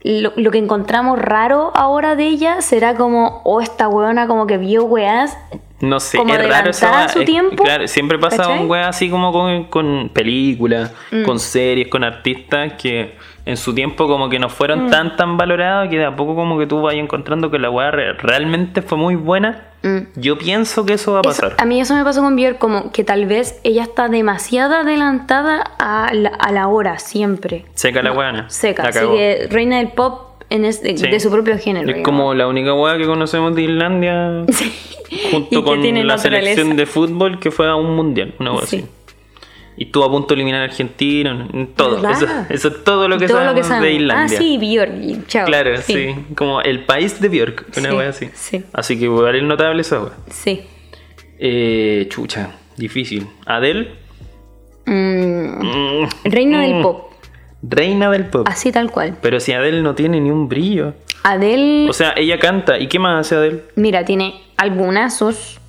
Lo, 0.03 0.33
lo 0.37 0.51
que 0.51 0.59
encontramos 0.59 1.19
raro 1.19 1.73
ahora 1.75 2.17
de 2.17 2.27
ella 2.27 2.63
será 2.63 2.95
como, 2.95 3.43
oh, 3.45 3.61
esta 3.61 3.87
weona 3.89 4.27
como 4.27 4.47
que 4.47 4.57
vio 4.57 4.85
weás 4.85 5.37
No 5.81 6.01
sé, 6.01 6.17
como 6.17 6.33
es 6.35 6.49
raro 6.49 6.71
esa 6.71 7.09
su 7.09 7.21
Es- 7.21 7.27
tiempo, 7.27 7.63
Claro, 7.63 7.87
siempre 7.87 8.19
pasa 8.19 8.39
¿cachai? 8.39 8.61
un 8.61 8.71
weá 8.71 8.89
así 8.89 9.11
como 9.11 9.31
con, 9.33 9.65
con 9.65 10.09
películas, 10.13 10.93
Mm. 11.13 11.25
con 11.25 11.39
series, 11.39 11.89
con 11.89 12.03
artistas 12.05 12.73
que 12.75 13.15
en 13.51 13.57
su 13.57 13.75
tiempo 13.75 14.07
como 14.09 14.29
que 14.29 14.39
no 14.39 14.49
fueron 14.49 14.87
Mm. 14.87 14.91
tan 14.91 15.17
tan 15.17 15.37
valorados 15.37 15.89
que 15.89 15.99
de 15.99 16.05
a 16.07 16.17
poco 16.17 16.35
como 16.35 16.59
que 16.59 16.67
tú 16.67 16.81
vayas 16.81 17.03
encontrando 17.03 17.51
que 17.51 17.59
la 17.59 17.71
weá 17.71 17.91
re- 17.91 18.13
realmente 18.15 18.83
fue 18.83 18.97
muy 18.99 19.15
buena. 19.17 19.67
Mm. 19.83 19.99
Yo 20.17 20.37
pienso 20.39 20.85
que 20.87 20.95
eso 20.95 21.13
va 21.13 21.19
a 21.19 21.21
Eso- 21.23 21.43
pasar. 21.43 21.55
a 21.59 21.65
mí 21.65 21.81
eso 21.81 21.95
me 21.95 22.05
pasó 22.05 22.21
con 22.23 22.37
Björk, 22.37 22.59
como 22.59 22.93
que 22.93 23.03
tal 23.05 23.27
vez 23.27 23.61
ella 23.65 23.83
está 23.83 24.09
demasiado 24.09 24.75
adelantada 24.77 25.63
a 25.79 26.13
la, 26.15 26.29
a 26.31 26.53
la 26.53 26.69
hora, 26.69 26.99
siempre. 26.99 27.65
Seca 27.75 28.03
la 28.03 28.13
weá. 28.13 28.49
Seca, 28.51 28.83
La 28.83 28.89
así 28.91 29.01
que 29.01 29.49
reina 29.51 29.79
del 29.79 29.89
pop 29.89 30.29
en 30.51 30.65
es- 30.65 30.83
de, 30.83 30.97
Sí. 30.99 31.09
de 31.09 31.21
su 31.21 31.31
propio 31.31 31.57
género. 31.59 31.83
Es 31.89 31.97
digamos. 31.97 32.05
como 32.05 32.35
la 32.35 32.47
única 32.49 32.75
weá 32.75 32.99
que 32.99 33.07
conocemos 33.07 33.55
de 33.55 33.63
Islandia 33.63 34.45
Y 35.11 35.31
junto 35.33 35.65
con 35.65 35.81
la 35.83 35.91
naturaleza. 35.93 36.19
selección 36.19 36.77
de 36.77 36.87
fútbol 36.87 37.41
que 37.41 37.51
fue 37.51 37.69
a 37.69 37.75
un 37.75 37.97
mundial, 37.97 38.35
una 38.39 38.53
weá 38.53 38.67
Sí. 38.67 38.77
así. 38.79 38.87
Y 39.81 39.85
estuvo 39.85 40.05
a 40.05 40.11
punto 40.11 40.29
de 40.29 40.35
eliminar 40.35 40.61
a 40.61 40.65
Argentina, 40.65 41.49
en 41.55 41.69
todo. 41.69 42.07
Eso, 42.07 42.27
eso 42.51 42.69
es 42.69 42.85
todo 42.85 43.09
lo 43.09 43.17
que 43.19 43.27
Todo 43.27 43.39
lo 43.39 43.45
sabemos 43.47 43.63
que 43.63 43.69
sabemos. 43.69 43.85
de 43.89 43.93
Islandia. 43.95 44.39
Ah, 44.39 44.43
sí, 44.43 44.59
Björk. 44.59 45.27
Chao. 45.27 45.47
Claro, 45.47 45.77
sí. 45.79 46.15
Como 46.37 46.61
el 46.61 46.85
país 46.85 47.19
de 47.19 47.29
Björk, 47.31 47.65
una 47.79 47.89
Sí, 47.91 47.97
wea 47.97 48.09
así. 48.11 48.29
sí. 48.35 48.63
Así 48.75 48.99
que 48.99 49.05
igual 49.07 49.35
es 49.37 49.43
notable 49.43 49.81
esa 49.81 50.01
wea. 50.03 50.13
Sí. 50.29 50.61
Eh, 51.39 52.07
chucha, 52.11 52.51
difícil. 52.77 53.27
Adele, 53.47 53.93
Mm, 54.87 55.63
mm, 56.03 56.09
reina 56.25 56.59
mm, 56.59 56.61
del 56.73 56.83
pop. 56.83 57.13
Reina 57.63 58.11
del 58.11 58.27
pop. 58.27 58.47
Así 58.51 58.73
tal 58.73 58.91
cual. 58.91 59.17
Pero 59.23 59.39
si 59.41 59.53
Adele 59.53 59.83
no 59.83 59.95
tiene 59.95 60.21
ni 60.21 60.31
un 60.31 60.49
brillo. 60.49 60.95
Adele, 61.23 61.89
O 61.89 61.93
sea, 61.93 62.13
ella 62.17 62.39
canta. 62.39 62.79
¿Y 62.79 62.89
qué 62.89 62.99
más 62.99 63.21
hace 63.27 63.35
Adele? 63.37 63.63
mira, 63.77 64.05
tiene 64.05 64.43
albumazos. 64.57 65.60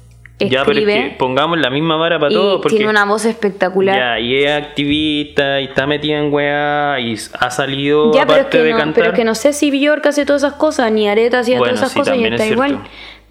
Ya, 0.49 0.63
pero 0.65 0.79
es 0.79 0.85
que 0.85 1.15
pongamos 1.17 1.57
la 1.59 1.69
misma 1.69 1.95
vara 1.97 2.19
para 2.19 2.31
y 2.31 2.35
todo. 2.35 2.61
Porque 2.61 2.77
tiene 2.77 2.89
una 2.91 3.05
voz 3.05 3.25
espectacular. 3.25 3.95
ya, 3.95 4.19
y 4.19 4.43
es 4.43 4.51
activista, 4.51 5.61
y 5.61 5.65
está 5.65 5.87
metida 5.87 6.17
en 6.19 6.33
weá, 6.33 6.99
y 6.99 7.15
ha 7.39 7.51
salido 7.51 8.13
Ya, 8.13 8.25
pero 8.25 8.41
es, 8.41 8.47
que 8.47 8.57
de 8.59 8.71
no, 8.71 8.77
cantar. 8.77 8.93
pero 8.95 9.11
es 9.13 9.17
que 9.17 9.23
no 9.23 9.35
sé 9.35 9.53
si 9.53 9.71
Bjork 9.71 10.05
hace 10.05 10.25
todas 10.25 10.43
esas 10.43 10.55
cosas, 10.55 10.91
ni 10.91 11.07
Areta 11.07 11.39
hacía 11.39 11.57
Bueno, 11.57 11.73
todas 11.75 11.81
esas 11.91 11.93
sí, 11.93 11.99
cosas 11.99 12.17
y 12.17 12.23
está 12.25 12.45
es 12.45 12.51
igual. 12.51 12.79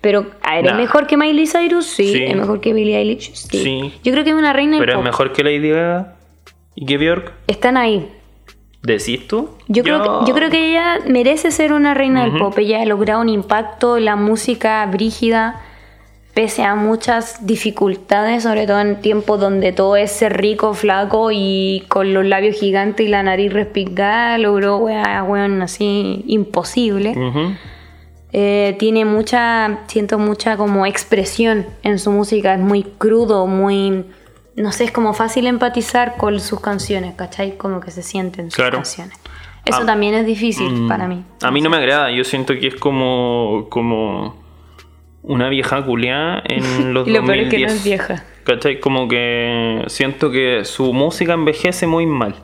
Pero, 0.01 0.27
a 0.43 0.55
ver, 0.57 0.67
¿es 0.67 0.75
mejor 0.75 1.07
que 1.07 1.17
Miley 1.19 1.47
Cyrus? 1.47 1.85
Sí. 1.87 2.13
Sí. 2.15 2.25
¿Es 2.25 2.35
mejor 2.35 2.61
que 2.61 2.73
Billie 2.73 2.97
Eilish? 2.97 3.33
Sí. 3.35 3.59
Sí. 3.63 3.93
Yo 4.03 4.13
creo 4.13 4.25
que 4.25 4.31
es 4.31 4.37
una 4.37 4.53
reina 4.55 4.73
del 4.77 4.81
Pero 4.81 4.93
es 4.93 4.97
pop. 4.97 5.05
mejor 5.05 5.33
que 5.35 5.45
Lady 5.45 5.69
Gaga 5.69 6.15
y 6.75 6.87
que 6.87 6.97
Björk. 6.97 7.33
Están 7.49 7.77
ahí. 7.77 8.09
¿Decís 8.83 9.29
tú? 9.29 9.51
Yo, 9.69 9.83
Creo 9.83 10.03
que, 10.21 10.29
yo 10.31 10.35
creo 10.35 10.49
que 10.49 10.71
ella 10.71 11.01
merece 11.07 11.51
ser 11.51 11.75
una 11.75 11.93
reina 11.93 12.23
del 12.25 12.39
pop. 12.39 12.57
Ella 12.57 12.81
ha 12.81 12.87
logrado 12.87 13.21
un 13.21 13.29
impacto 13.29 13.99
la 13.99 14.17
música 14.17 14.87
brígida, 14.87 15.61
pese 16.41 16.63
a 16.65 16.75
muchas 16.75 17.45
dificultades, 17.47 18.45
sobre 18.45 18.67
todo 18.67 18.81
en 18.81 19.03
tiempos 19.03 19.39
donde 19.39 19.73
todo 19.73 19.97
es 19.97 20.11
ser 20.11 20.41
rico, 20.41 20.73
flaco 20.73 21.29
y 21.31 21.85
con 21.89 22.15
los 22.15 22.25
labios 22.25 22.57
gigantes 22.57 23.05
y 23.07 23.11
la 23.11 23.23
nariz 23.23 23.53
respingada, 23.53 24.39
logró, 24.39 24.79
weá, 24.79 25.23
weón, 25.23 25.61
así 25.61 26.25
imposible. 26.27 27.15
Eh, 28.33 28.75
tiene 28.79 29.05
mucha, 29.05 29.81
siento 29.89 30.19
mucha 30.19 30.57
como 30.57 30.87
expresión 30.87 31.67
en 31.83 31.99
su 31.99 32.11
música, 32.11 32.55
es 32.55 32.61
muy 32.61 32.85
crudo, 32.85 33.47
muy, 33.47 34.07
no 34.57 34.73
sé, 34.73 34.85
es 34.85 34.93
como 34.93 35.13
fácil 35.13 35.47
empatizar 35.47 36.17
con 36.17 36.41
sus 36.41 36.59
canciones, 36.61 37.17
¿cachai? 37.17 37.59
Como 37.59 37.81
que 37.81 37.91
se 37.91 38.03
sienten 38.03 38.47
sus 38.47 38.55
Claro. 38.57 38.79
canciones. 38.79 39.15
Eso 39.67 39.81
Ah, 39.83 39.87
también 39.87 40.15
es 40.15 40.25
difícil 40.25 40.73
Mm, 40.73 40.89
para 40.89 41.07
mí. 41.07 41.23
A 41.43 41.51
mí 41.51 41.61
no 41.61 41.69
me 41.69 41.77
agrada, 41.77 42.11
yo 42.11 42.25
siento 42.25 42.55
que 42.59 42.69
es 42.69 42.77
como, 42.77 43.67
como 43.69 44.40
una 45.23 45.49
vieja 45.49 45.85
culiada 45.85 46.43
en 46.49 46.95
los 46.95 47.07
Y 47.07 47.11
lo 47.13 47.25
peor 47.25 47.37
es 47.39 47.45
2010. 47.45 47.51
que 47.51 47.67
no 47.67 47.73
es 47.73 47.85
vieja. 47.85 48.25
¿Cachai? 48.45 48.81
Como 48.81 49.07
que 49.09 49.83
siento 49.89 50.31
que 50.31 50.65
su 50.65 50.93
música 50.93 51.35
envejece 51.35 51.87
muy 51.87 52.07
mal. 52.07 52.35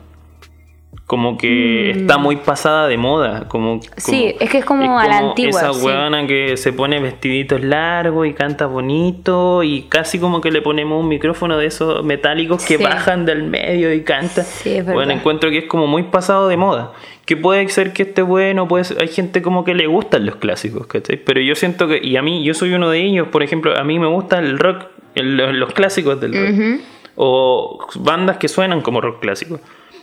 Como 1.05 1.37
que 1.37 1.91
está 1.91 2.17
muy 2.17 2.35
pasada 2.35 2.87
de 2.89 2.97
moda. 2.97 3.47
Como, 3.47 3.75
Mm. 3.75 3.81
Sí, 3.95 4.11
como- 4.11 4.41
es 4.43 4.49
que 4.49 4.57
es 4.57 4.65
como 4.65 4.99
a 4.99 5.07
la 5.07 5.17
antigua, 5.19 5.61
Esa 5.61 5.73
sí. 5.73 5.85
huevona 5.85 6.27
que 6.27 6.57
se 6.57 6.73
pone 6.73 6.99
vestiditos 6.99 7.61
largos 7.63 8.27
y 8.27 8.33
canta 8.33 8.65
bonito 8.65 9.63
y 9.63 9.83
casi 9.83 10.19
como 10.19 10.41
que 10.41 10.51
le 10.51 10.61
ponemos 10.61 10.99
un 11.01 11.07
micrófono 11.07 11.57
de 11.57 11.67
esos 11.67 12.03
metálicos 12.03 12.65
que 12.65 12.77
Sí. 12.77 12.83
bajan 12.83 13.25
del 13.25 13.43
medio 13.43 13.93
y 13.93 14.03
canta. 14.03 14.43
Sí, 14.43 14.75
es 14.77 14.85
bueno, 14.85 15.13
encuentro 15.13 15.49
que 15.49 15.59
es 15.59 15.65
como 15.65 15.87
muy 15.87 16.03
pasado 16.03 16.49
de 16.49 16.57
moda. 16.57 16.91
Que 17.27 17.37
puede 17.37 17.67
ser 17.69 17.93
que 17.93 18.03
esté 18.03 18.21
bueno, 18.23 18.67
puede 18.67 18.85
ser- 18.85 19.01
hay 19.01 19.09
gente 19.09 19.41
como 19.43 19.63
que 19.63 19.75
le 19.75 19.85
gustan 19.85 20.25
los 20.25 20.37
clásicos, 20.37 20.87
¿cachai? 20.87 21.17
Pero 21.17 21.39
yo 21.41 21.53
siento 21.55 21.87
que, 21.87 21.99
y 22.01 22.15
a 22.17 22.21
mí, 22.23 22.43
yo 22.43 22.53
soy 22.55 22.73
uno 22.73 22.89
de 22.89 22.99
ellos, 23.03 23.27
por 23.27 23.43
ejemplo, 23.43 23.77
a 23.77 23.83
mí 23.83 23.99
me 23.99 24.07
gusta 24.07 24.39
el 24.39 24.57
rock, 24.57 24.85
el- 25.13 25.37
los 25.59 25.73
clásicos 25.73 26.19
del 26.19 26.33
rock. 26.33 26.81
O 27.15 27.79
bandas 27.95 28.37
que 28.37 28.47
suenan 28.47 28.81
como 28.81 29.01
rock 29.01 29.19
clásico. 29.21 29.59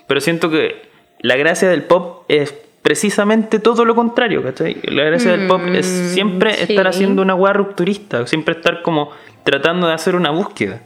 Pero 0.07 0.21
siento 0.21 0.51
que 0.51 0.83
la 1.21 1.37
gracia 1.37 1.69
del 1.69 1.83
pop 1.85 2.25
es 2.29 2.55
precisamente 2.83 3.59
todo 3.59 3.85
lo 3.87 3.95
contrario, 3.95 4.43
¿cachai? 4.43 4.77
La 4.85 5.05
gracia 5.05 5.31
del 5.35 5.47
pop 5.47 5.63
es 5.73 5.87
siempre 5.87 6.51
Mm, 6.51 6.55
sí. 6.55 6.63
estar 6.73 6.87
haciendo 6.87 7.23
una 7.23 7.35
weá 7.35 7.55
rupturista, 7.55 8.27
siempre 8.27 8.55
estar 8.57 8.83
como 8.83 9.11
tratando 9.45 9.87
de 9.87 9.95
hacer 9.95 10.15
una 10.17 10.31
búsqueda. 10.31 10.83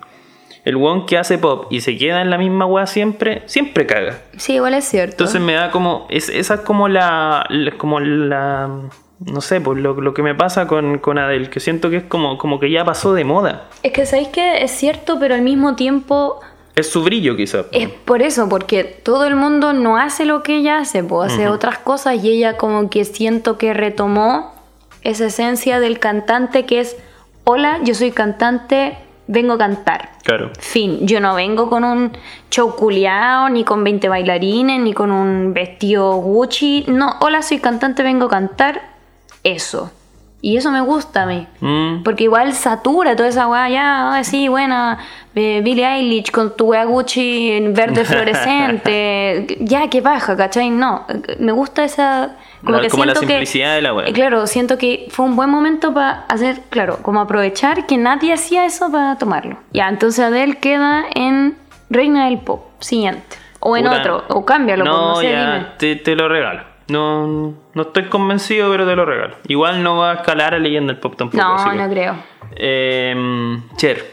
El 0.65 0.77
one 0.77 1.05
que 1.07 1.17
hace 1.19 1.39
pop 1.39 1.67
y 1.71 1.81
se 1.81 1.97
queda 1.97 2.21
en 2.21 2.31
la 2.31 2.39
misma 2.39 2.67
weá 2.67 2.87
siempre, 2.87 3.43
siempre 3.47 3.87
caga. 3.87 4.19
Sí, 4.37 4.55
igual 4.55 4.75
es 4.75 4.85
cierto. 4.85 5.13
Entonces 5.13 5.41
me 5.41 5.55
da 5.55 5.71
como. 5.71 6.07
Es, 6.11 6.29
esa 6.29 6.55
es 6.55 6.61
como 6.61 6.89
la. 6.89 7.47
la- 7.49 7.73
como 7.73 8.01
la. 8.01 8.69
No 9.27 9.41
sé, 9.41 9.61
pues 9.61 9.79
lo, 9.81 10.01
lo 10.01 10.15
que 10.15 10.23
me 10.23 10.35
pasa 10.35 10.69
con, 10.69 10.99
con 10.99 11.19
Adele, 11.19 11.51
que 11.51 11.59
siento 11.59 11.91
que 11.91 11.97
es 11.97 12.05
como, 12.05 12.39
como 12.39 12.61
que 12.61 12.71
ya 12.71 12.85
pasó 12.85 13.15
de 13.15 13.25
moda. 13.25 13.65
es 13.83 13.91
que 13.93 14.07
sabéis 14.07 14.29
que 14.29 14.63
es 14.63 14.71
cierto, 14.71 15.19
pero 15.19 15.35
al 15.35 15.43
mismo 15.43 15.75
tiempo 15.75 16.39
Es 16.77 16.89
su 16.91 17.03
brillo, 17.03 17.37
quizás. 17.37 17.67
es 17.73 17.89
por 17.89 18.23
eso, 18.23 18.49
porque 18.49 18.85
todo 18.85 19.25
el 19.27 19.35
mundo 19.35 19.73
no 19.73 19.97
hace 19.97 20.25
lo 20.25 20.45
que 20.45 20.59
ella 20.59 20.79
hace, 20.79 21.03
pues 21.03 21.33
hace 21.33 21.49
otras 21.49 21.79
cosas 21.79 22.23
y 22.23 22.31
ella 22.31 22.57
como 22.57 22.91
que 22.91 23.05
siento 23.05 23.59
que 23.59 23.75
retomó 23.75 24.55
esa 25.03 25.27
esencia 25.27 25.81
del 25.81 25.99
cantante 25.99 26.65
que 26.65 26.79
es, 26.79 26.97
hola, 27.43 27.81
yo 27.83 27.95
soy 27.97 28.13
cantante, 28.13 28.99
vengo 29.29 29.53
a 29.53 29.59
cantar. 29.59 30.11
Claro. 30.25 30.51
Fin, 30.59 31.07
yo 31.07 31.21
no 31.21 31.35
vengo 31.37 31.71
con 31.71 31.85
un 31.85 32.13
show 32.51 32.75
culiao, 32.75 33.49
ni 33.49 33.63
con 33.63 33.85
20 33.85 34.09
bailarines, 34.09 34.81
ni 34.81 34.93
con 34.93 35.13
un 35.13 35.55
vestido 35.55 36.17
Gucci. 36.17 36.87
No, 36.89 37.17
hola, 37.21 37.43
soy 37.43 37.59
cantante, 37.59 38.03
vengo 38.03 38.27
a 38.27 38.31
cantar. 38.31 38.83
Eso. 39.45 39.93
Y 40.41 40.57
eso 40.57 40.71
me 40.71 40.81
gusta 40.81 41.23
a 41.25 41.27
mí. 41.27 41.47
Mm, 41.61 42.05
Porque 42.05 42.25
igual 42.25 42.53
satura 42.53 43.17
toda 43.17 43.29
esa 43.29 43.49
weá, 43.49 43.69
ya, 43.69 44.23
sí, 44.23 44.47
buena, 44.47 44.99
eh, 45.35 45.61
Billie 45.65 45.85
Eilish 45.85 46.31
con 46.31 46.57
tu 46.57 46.67
weá 46.67 46.85
Gucci 46.85 47.51
en 47.53 47.75
verde 47.75 48.05
fluorescente, 48.73 49.57
ya, 49.61 49.89
qué 49.91 50.01
baja, 50.01 50.37
¿cachai? 50.37 50.71
No, 50.71 51.05
me 51.39 51.53
gusta 51.53 51.85
esa... 51.85 52.37
Como, 52.65 52.77
La- 52.77 52.83
que 52.83 52.89
como 52.89 53.05
la 53.05 53.13
siento 53.13 53.21
que- 53.27 53.33
simplicidad 53.35 53.75
de 53.75 53.83
la 53.83 53.95
weá. 53.95 54.07
eh, 54.09 54.13
Claro, 54.13 54.47
siento 54.47 54.79
que 54.79 55.09
fue 55.11 55.25
un 55.27 55.37
buen 55.37 55.51
momento 55.51 55.93
para 55.95 56.25
hacer, 56.29 56.61
claro, 56.71 56.99
como 57.03 57.21
aprovechar 57.21 57.87
que 57.87 57.97
nadie 57.97 58.33
hacía 58.33 58.65
eso 58.65 58.91
para 58.91 59.17
tomarlo. 59.19 59.59
Ya, 59.73 59.89
entonces 59.89 60.25
Adele 60.25 60.55
queda 60.59 61.05
en 61.15 61.57
Reina 61.91 62.27
del 62.27 62.39
Pop, 62.39 62.65
siguiente. 62.81 63.37
O 63.61 63.77
en 63.77 63.89
otro, 63.89 64.25
o 64.29 64.45
cámbialo, 64.45 64.85
pues, 64.85 64.95
No, 64.95 65.09
no 65.09 65.17
sé, 65.17 65.33
ya, 65.33 65.53
dime. 65.55 65.67
te, 65.79 65.97
te 65.97 66.15
lo 66.15 66.29
regalo. 66.29 66.63
No, 66.89 67.55
no 67.75 67.83
estoy 67.83 68.05
convencido, 68.05 68.71
pero 68.71 68.87
te 68.87 68.97
lo 68.97 69.05
regalo. 69.05 69.37
Igual 69.47 69.83
no 69.83 69.99
va 69.99 70.13
a 70.13 70.15
escalar 70.15 70.55
a 70.55 70.59
leyenda 70.59 70.93
del 70.93 71.01
pop 71.01 71.15
tampoco. 71.17 71.43
No, 71.43 71.71
que- 71.71 71.77
no 71.77 71.89
creo. 71.91 72.15
Em, 72.57 73.63
Cher. 73.77 74.05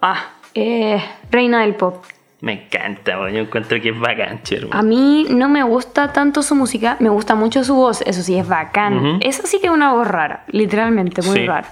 Ah, 0.00 0.30
eh, 0.54 1.02
reina 1.30 1.60
del 1.62 1.74
pop. 1.74 2.02
Me 2.40 2.64
encanta. 2.64 3.12
Yo 3.30 3.38
encuentro 3.40 3.78
que 3.82 3.90
es 3.90 4.00
bacán, 4.00 4.42
Cher. 4.42 4.66
A 4.70 4.82
mí 4.82 5.26
no 5.28 5.50
me 5.50 5.62
gusta 5.62 6.10
tanto 6.12 6.42
su 6.42 6.54
música, 6.54 6.96
me 7.00 7.10
gusta 7.10 7.34
mucho 7.34 7.62
su 7.64 7.74
voz, 7.74 8.00
eso 8.06 8.22
sí, 8.22 8.36
es 8.38 8.48
bacán. 8.48 9.18
Eso 9.20 9.42
sí 9.46 9.60
que 9.60 9.66
es 9.66 9.72
una 9.72 9.92
voz 9.92 10.08
rara, 10.08 10.44
literalmente, 10.48 11.20
muy 11.20 11.40
Sí. 11.40 11.46
rara. 11.46 11.68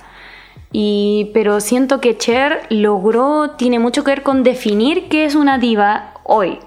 Y, 0.71 1.31
pero 1.33 1.61
siento 1.61 2.03
que 2.03 2.19
Cher 2.19 2.67
logró, 2.69 3.53
tiene 3.53 3.79
mucho 3.79 4.05
que 4.05 4.11
ver 4.11 4.23
con 4.23 4.43
definir 4.43 5.09
qué 5.09 5.25
es 5.25 5.35
una 5.35 5.57
diva 5.57 6.11
hoy. 6.25 6.59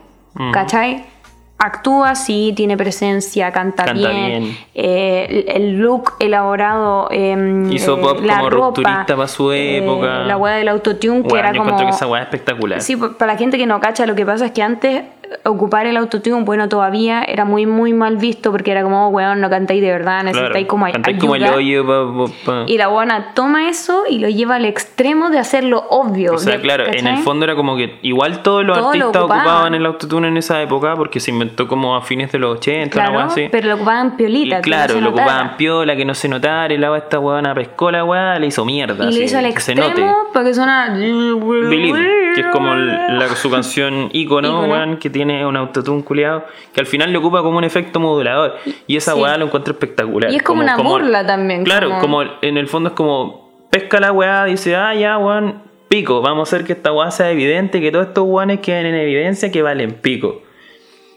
¿Cachai? 0.52 1.06
Actúa, 1.64 2.16
sí, 2.16 2.54
tiene 2.56 2.76
presencia, 2.76 3.52
canta, 3.52 3.86
Canta 3.86 4.10
bien. 4.10 4.44
bien. 4.44 4.58
eh, 4.74 5.46
el 5.50 5.78
look 5.78 6.14
elaborado. 6.20 7.08
em, 7.12 7.72
Hizo 7.72 7.98
eh, 7.98 8.02
pop 8.02 8.20
la 8.24 8.38
como 8.38 8.50
ropa, 8.50 8.66
rupturista 8.66 9.16
pa' 9.16 9.28
su 9.28 9.52
eh, 9.52 9.78
época. 9.78 10.20
la 10.26 10.38
weá 10.38 10.56
del 10.56 10.68
autotune, 10.70 11.22
que 11.24 11.38
era 11.38 11.52
yo 11.54 11.64
como. 11.64 11.78
que 11.78 11.88
esa 11.90 12.08
weá 12.08 12.22
es 12.24 12.28
espectacular. 12.28 12.82
Sí, 12.82 12.96
pa- 12.96 13.12
para 13.18 13.34
la 13.34 13.38
gente 13.38 13.58
que 13.60 13.68
no 13.68 13.80
cacha, 13.80 14.06
lo 14.08 14.16
que 14.16 14.26
pasa 14.26 14.46
es 14.48 14.52
que 14.54 14.64
antes 14.64 15.04
ocupar 15.46 15.86
el 15.88 15.98
autotune, 15.98 16.44
bueno, 16.44 16.68
todavía 16.70 17.24
era 17.24 17.46
muy, 17.46 17.66
muy 17.66 17.94
mal 17.94 18.18
visto 18.18 18.52
porque 18.52 18.72
era 18.72 18.84
como, 18.84 19.08
oh, 19.08 19.10
weón, 19.10 19.40
no 19.42 19.50
cantáis 19.50 19.82
de 19.82 19.90
verdad, 19.92 20.24
necesitáis 20.24 20.68
como 20.68 20.86
ay- 20.86 20.94
Cantáis 20.94 21.18
como 21.20 21.36
el 21.36 21.44
ayuda. 21.44 21.56
hoyo, 21.58 21.86
pa- 21.88 22.26
pa- 22.26 22.34
pa. 22.46 22.64
Y 22.68 22.78
la 22.78 22.88
buena 22.88 23.34
toma 23.34 23.70
eso 23.70 24.04
y 24.10 24.20
lo 24.20 24.30
lleva 24.30 24.56
al 24.56 24.66
extremo 24.66 25.30
de 25.30 25.40
hacerlo 25.40 25.86
obvio. 25.90 26.34
O 26.34 26.38
sea, 26.38 26.60
claro, 26.60 26.86
en 26.88 27.08
el 27.08 27.18
fondo 27.20 27.46
era 27.46 27.56
como 27.56 27.76
que 27.76 27.98
igual 28.02 28.42
todos 28.44 28.66
los 28.66 28.78
lo 28.78 28.88
artistas 28.88 29.10
ocupaban. 29.16 29.40
ocupaban 29.48 29.76
el 29.76 29.86
autotune 29.86 30.28
en 30.28 30.38
esa 30.38 30.62
época 30.62 30.96
porque 30.96 31.20
se 31.20 31.32
inventó 31.32 31.68
como 31.68 31.96
a 31.96 32.02
fines 32.02 32.32
de 32.32 32.40
los 32.40 32.58
80, 32.58 32.98
una 32.98 33.06
Claro, 33.08 33.18
weá 33.18 33.26
así. 33.28 33.48
pero 33.52 33.68
lo 33.70 33.76
ocupaban 33.76 34.18
piolita. 34.18 34.56
Y 34.56 34.58
no 34.58 34.62
claro, 34.62 34.94
se 34.96 35.02
lo 35.02 35.10
notara. 35.12 35.26
ocupaban 35.28 35.58
piola, 35.58 35.96
que 35.96 36.06
no 36.06 36.14
se 36.14 36.28
notara, 36.28 36.74
y 36.74 36.78
la 36.78 36.98
esta 36.98 37.20
weona 37.20 37.54
pescó 37.56 37.90
la 37.92 38.04
weá, 38.04 38.38
le 38.40 38.48
hizo 38.48 38.66
mierda. 38.66 39.06
Y 39.06 39.08
así, 39.10 39.20
le 39.20 39.26
hizo 39.26 39.38
al 39.38 39.46
que 39.54 39.60
se 39.62 39.72
extremo 39.74 39.90
note. 39.90 40.30
para 40.34 40.46
que 40.46 40.54
suena. 40.54 40.90
Believe, 40.94 42.34
que 42.36 42.42
es 42.42 42.48
como 42.48 42.74
la, 42.76 43.28
su 43.36 43.50
canción 43.50 44.10
ícono, 44.12 44.48
Ícono. 44.50 44.68
weón, 44.74 44.98
que 44.98 45.10
tiene 45.10 45.21
un 45.30 45.56
autotune 45.58 46.04
culiado, 46.04 46.46
que 46.74 46.80
al 46.80 46.86
final 46.88 47.12
le 47.12 47.18
ocupa 47.18 47.42
como 47.42 47.58
un 47.58 47.64
efecto 47.64 48.00
modulador. 48.00 48.56
Y 48.88 48.98
esa 48.98 49.14
Sí. 49.14 49.20
weá 49.22 49.38
lo 49.38 49.46
encuentro 49.46 49.74
espectacular. 49.74 50.32
Y 50.32 50.38
es 50.38 50.44
como 50.44 50.62
una 50.62 50.78
burla 50.78 51.26
también, 51.26 51.64
Claro, 51.64 51.90
como- 51.90 52.02
como 52.02 52.24
en 52.42 52.58
el 52.58 52.68
fondo 52.68 52.90
es 52.90 52.96
como 52.96 53.52
pesca 53.70 54.00
la 54.00 54.12
weá, 54.12 54.46
dice, 54.46 54.76
ah, 54.76 54.94
ya, 54.96 55.18
weón, 55.18 55.62
pico, 55.88 56.22
vamos 56.22 56.40
a 56.40 56.56
hacer 56.56 56.66
que 56.66 56.74
esta 56.74 56.92
weá 56.92 57.12
sea 57.12 57.32
evidente, 57.32 57.80
que 57.82 57.92
todos 57.92 58.08
estos 58.08 58.26
weones 58.28 58.60
queden 58.60 58.86
en 58.88 58.96
evidencia 58.96 59.52
que 59.52 59.62
valen 59.62 59.94
pico. 59.94 60.42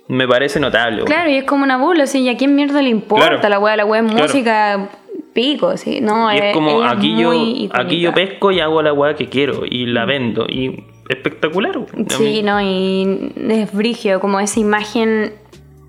Me 0.07 0.29
parece 0.29 0.61
notable. 0.61 1.05
Claro, 1.05 1.31
y 1.31 1.37
es 1.37 1.45
como 1.45 1.65
una 1.65 1.79
burla, 1.79 2.05
así, 2.05 2.21
¿y 2.21 2.29
a 2.29 2.37
quién 2.37 2.55
mierda 2.55 2.83
le 2.83 2.91
importa 2.91 3.27
Claro. 3.41 3.49
la 3.49 3.59
weá? 3.59 3.77
La 3.77 3.85
weá 3.87 4.03
es 4.03 4.07
Claro. 4.11 4.23
música 4.23 4.89
pico, 5.33 5.77
sí. 5.77 6.01
No, 6.01 6.33
Y 6.33 6.37
es 6.37 6.43
eh, 6.45 6.51
como 6.53 6.83
aquí 6.85 7.17
yo, 7.17 7.33
icónica. 7.33 7.81
aquí 7.81 8.01
yo 8.01 8.13
pesco 8.13 8.53
y 8.53 8.61
hago 8.61 8.83
la 8.83 8.93
weá 8.93 9.15
que 9.17 9.29
quiero 9.29 9.63
y 9.69 9.87
la 9.87 10.05
vendo. 10.05 10.47
Y 10.49 10.85
espectacular, 11.09 11.79
Sí, 12.09 12.43
no, 12.43 12.61
y 12.61 13.33
es 13.51 13.73
brigio, 13.73 14.21
como 14.21 14.41
esa 14.41 14.61
imagen 14.61 15.33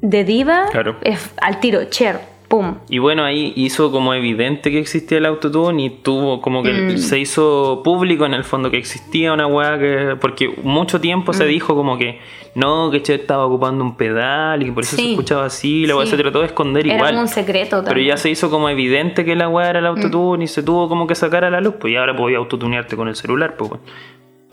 de 0.02 0.24
diva 0.24 0.66
Claro. 0.72 0.98
es 1.02 1.34
al 1.42 1.60
tiro, 1.60 1.84
Cher, 1.86 2.20
pum. 2.48 2.76
Y 2.90 3.00
bueno, 3.00 3.24
ahí 3.24 3.54
hizo 3.56 3.92
como 3.92 4.14
evidente 4.14 4.70
que 4.70 4.80
existía 4.80 5.18
el 5.18 5.26
autotune 5.26 5.84
y 5.86 5.90
tuvo 5.90 6.42
como 6.42 6.62
que 6.62 6.74
Mm. 6.74 6.98
se 7.00 7.18
hizo 7.18 7.82
público 7.84 8.26
en 8.28 8.34
el 8.36 8.44
fondo 8.44 8.70
que 8.70 8.78
existía 8.78 9.34
una 9.34 9.48
weá 9.48 9.80
que. 9.80 10.16
Porque 10.22 10.54
mucho 10.64 11.02
tiempo 11.02 11.32
Mm. 11.32 11.36
se 11.36 11.46
dijo 11.46 11.76
como 11.76 11.98
que 11.98 12.20
no, 12.54 12.92
que 12.92 13.02
Che 13.02 13.16
estaba 13.16 13.46
ocupando 13.48 13.84
un 13.84 13.98
pedal 13.98 14.62
y 14.62 14.66
que 14.66 14.72
por 14.74 14.84
eso 14.84 14.96
se 14.96 15.02
Sí. 15.02 15.12
escuchaba 15.12 15.46
así, 15.46 15.86
la 15.88 15.96
weá 15.96 16.06
Sí. 16.06 16.12
se 16.12 16.18
trató 16.18 16.42
de 16.42 16.46
esconder 16.46 16.86
Era 16.86 16.96
igual. 16.98 17.10
como 17.12 17.22
un 17.22 17.28
secreto 17.28 17.78
Pero 17.78 17.84
también. 17.84 18.08
ya 18.10 18.18
se 18.18 18.30
hizo 18.30 18.50
como 18.52 18.70
evidente 18.70 19.26
que 19.26 19.36
la 19.36 19.50
weá 19.50 19.72
era 19.72 19.80
el 19.80 19.86
autotune 19.88 20.44
y 20.44 20.48
se 20.48 20.62
tuvo 20.62 20.88
como 20.88 21.08
que 21.08 21.16
sacar 21.16 21.44
a 21.46 21.50
la 21.50 21.62
luz, 21.62 21.76
pues 21.82 21.94
y 21.94 21.96
ahora 21.96 22.16
podía 22.16 22.38
autotunearte 22.38 22.96
con 22.96 23.08
el 23.08 23.16
celular, 23.16 23.56
pues. 23.58 23.72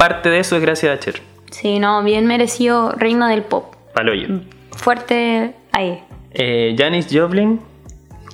Parte 0.03 0.31
de 0.31 0.41
eso 0.41 0.57
es 0.57 0.63
gracias 0.63 0.97
a 0.97 0.99
Cher. 0.99 1.23
Sí, 1.53 1.79
no, 1.79 2.03
bien 2.03 2.27
merecido 2.27 2.91
reina 2.91 3.29
del 3.29 3.45
pop. 3.45 3.73
Paloyo. 3.95 4.41
Fuerte 4.73 5.55
ahí. 5.71 6.03
Eh, 6.33 6.75
Janis 6.77 7.07
Joplin, 7.09 7.61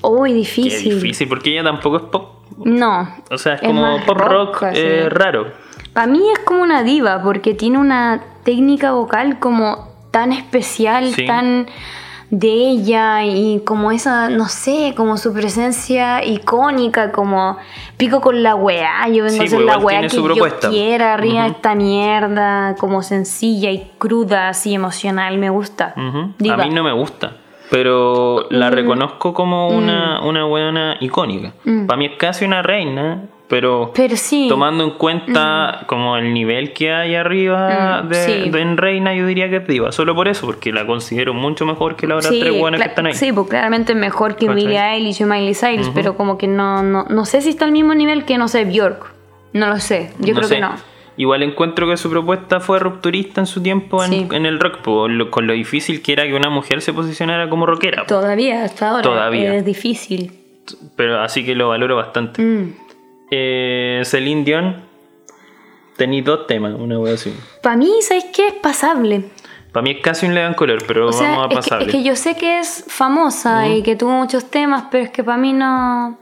Uy, 0.00 0.32
difícil. 0.32 0.94
difícil, 0.94 1.28
porque 1.28 1.50
ella 1.50 1.62
tampoco 1.64 1.98
es 1.98 2.02
pop. 2.04 2.30
No. 2.64 3.06
O 3.30 3.36
sea, 3.36 3.56
es, 3.56 3.62
Es 3.62 3.68
como 3.68 4.02
pop 4.06 4.16
rock, 4.16 4.62
rock, 4.62 4.72
eh, 4.72 5.08
raro. 5.10 5.48
Para 5.92 6.06
mí 6.06 6.22
es 6.32 6.38
como 6.38 6.62
una 6.62 6.82
diva 6.82 7.22
porque 7.22 7.52
tiene 7.52 7.76
una 7.76 8.22
técnica 8.44 8.92
vocal 8.92 9.38
como 9.38 9.92
tan 10.10 10.32
especial, 10.32 11.12
Sí. 11.12 11.26
tan 11.26 11.66
de 12.30 12.48
ella 12.48 13.24
y 13.24 13.60
como 13.64 13.90
esa, 13.90 14.28
no 14.28 14.48
sé, 14.48 14.92
como 14.96 15.16
su 15.16 15.32
presencia 15.32 16.24
icónica, 16.24 17.10
como 17.12 17.56
pico 17.96 18.20
con 18.20 18.42
la 18.42 18.54
weá, 18.54 19.08
yo 19.08 19.24
vengo 19.24 19.28
Sí, 19.36 19.40
a 19.40 19.44
hacer 19.44 19.58
pues 19.64 19.66
la 19.66 19.78
weá 19.78 20.00
que 20.02 20.08
yo 20.16 20.34
quiera, 20.70 21.14
arriba 21.14 21.44
Ujú. 21.46 21.52
esta 21.54 21.74
mierda, 21.74 22.74
como 22.78 23.02
sencilla 23.02 23.70
y 23.70 23.90
cruda, 23.98 24.50
así 24.50 24.74
emocional, 24.74 25.38
me 25.38 25.48
gusta. 25.50 25.94
A 25.96 26.56
mí 26.56 26.70
no 26.70 26.82
me 26.84 26.92
gusta. 26.92 27.32
Pero 27.70 28.46
la 28.50 28.70
Mm. 28.70 28.72
reconozco 28.74 29.34
como 29.34 29.68
una, 29.68 30.20
una 30.22 30.44
buena 30.44 30.96
icónica. 31.00 31.52
Para 31.86 31.98
mí 31.98 32.06
es 32.06 32.16
casi 32.16 32.44
una 32.46 32.62
reina, 32.62 33.24
pero, 33.48 33.86
Mm. 33.86 33.90
Pero 33.94 34.16
sí. 34.16 34.46
tomando 34.48 34.84
en 34.84 34.90
cuenta 34.90 35.84
como 35.86 36.16
el 36.16 36.32
nivel 36.34 36.72
que 36.72 36.92
hay 36.92 37.14
arriba 37.14 38.02
Mm, 38.02 38.08
de, 38.08 38.14
sí. 38.44 38.50
de 38.50 38.60
en 38.60 38.76
reina, 38.76 39.14
yo 39.14 39.26
diría 39.26 39.48
que 39.48 39.56
es 39.56 39.66
diva. 39.66 39.90
Solo 39.92 40.14
por 40.14 40.28
eso, 40.28 40.46
porque 40.46 40.72
la 40.72 40.86
considero 40.86 41.32
mucho 41.34 41.64
mejor 41.66 41.96
que 41.96 42.06
las 42.06 42.18
otras 42.18 42.34
Sí, 42.34 42.40
tres 42.40 42.58
buenas 42.58 42.80
que 42.82 42.88
están 42.88 43.06
ahí. 43.06 43.14
sí, 43.14 43.32
pues 43.32 43.48
claramente 43.48 43.94
mejor 43.94 44.36
que. 44.36 44.48
Billie 44.48 44.78
Eilish 44.78 45.22
o 45.22 45.26
Miley 45.26 45.54
Cyrus, 45.54 45.90
pero 45.94 46.16
como 46.16 46.36
que 46.38 46.46
no, 46.46 46.82
no, 46.82 47.04
no 47.08 47.24
sé 47.24 47.40
si 47.42 47.50
está 47.50 47.64
al 47.64 47.72
mismo 47.72 47.94
nivel 47.94 48.24
que, 48.24 48.36
no 48.38 48.48
sé, 48.48 48.64
Bjork. 48.64 49.12
No 49.54 49.66
lo 49.68 49.78
sé, 49.78 50.10
yo 50.18 50.34
No 50.34 50.40
creo 50.40 50.48
sé. 50.48 50.54
que 50.56 50.60
no. 50.60 50.72
Igual 51.16 51.42
encuentro 51.42 51.88
que 51.88 51.96
su 51.96 52.08
propuesta 52.10 52.60
fue 52.60 52.78
rupturista 52.78 53.40
en 53.40 53.46
su 53.46 53.60
tiempo 53.62 54.04
en, 54.04 54.10
Sí. 54.12 54.28
en 54.30 54.46
el 54.46 54.60
rock, 54.60 54.78
po, 54.82 55.08
lo- 55.08 55.30
con 55.32 55.46
lo 55.48 55.52
difícil 55.52 56.00
que 56.00 56.12
era 56.12 56.24
que 56.24 56.34
una 56.34 56.48
mujer 56.50 56.80
se 56.80 56.92
posicionara 56.92 57.48
como 57.48 57.66
rockera. 57.66 58.02
po. 58.02 58.08
Todavía, 58.08 58.62
hasta 58.62 58.90
ahora. 58.90 59.02
Todavía. 59.02 59.54
Es 59.56 59.64
difícil. 59.64 60.32
Pero 60.96 61.20
así 61.20 61.44
que 61.44 61.54
lo 61.56 61.70
valoro 61.70 61.96
bastante. 61.96 62.40
Mm. 62.42 62.72
Eh, 63.30 64.02
Celine 64.04 64.44
Dion, 64.44 64.84
tení 65.96 66.22
dos 66.22 66.46
temas, 66.46 66.74
una 66.74 66.98
wea 66.98 67.14
así. 67.14 67.34
Para 67.62 67.76
mí, 67.76 67.90
¿sabes 68.02 68.26
qué? 68.32 68.48
Es 68.48 68.54
pasable. 68.54 69.30
Para 69.72 69.82
mí 69.82 69.90
es 69.90 70.00
casi 70.00 70.26
un 70.26 70.34
le 70.34 70.40
dan 70.40 70.54
color, 70.54 70.82
pero 70.86 71.08
O 71.08 71.12
sea, 71.12 71.36
vamos 71.36 71.56
a 71.56 71.60
es 71.60 71.66
que, 71.66 71.84
es 71.84 71.92
que 71.92 72.02
yo 72.02 72.16
sé 72.16 72.36
que 72.36 72.58
es 72.58 72.84
famosa 72.88 73.68
y 73.68 73.82
que 73.82 73.96
tuvo 73.96 74.12
muchos 74.12 74.50
temas, 74.50 74.84
pero 74.90 75.04
es 75.04 75.10
que 75.10 75.22
para 75.22 75.38
mí 75.38 75.52
no. 75.52 76.18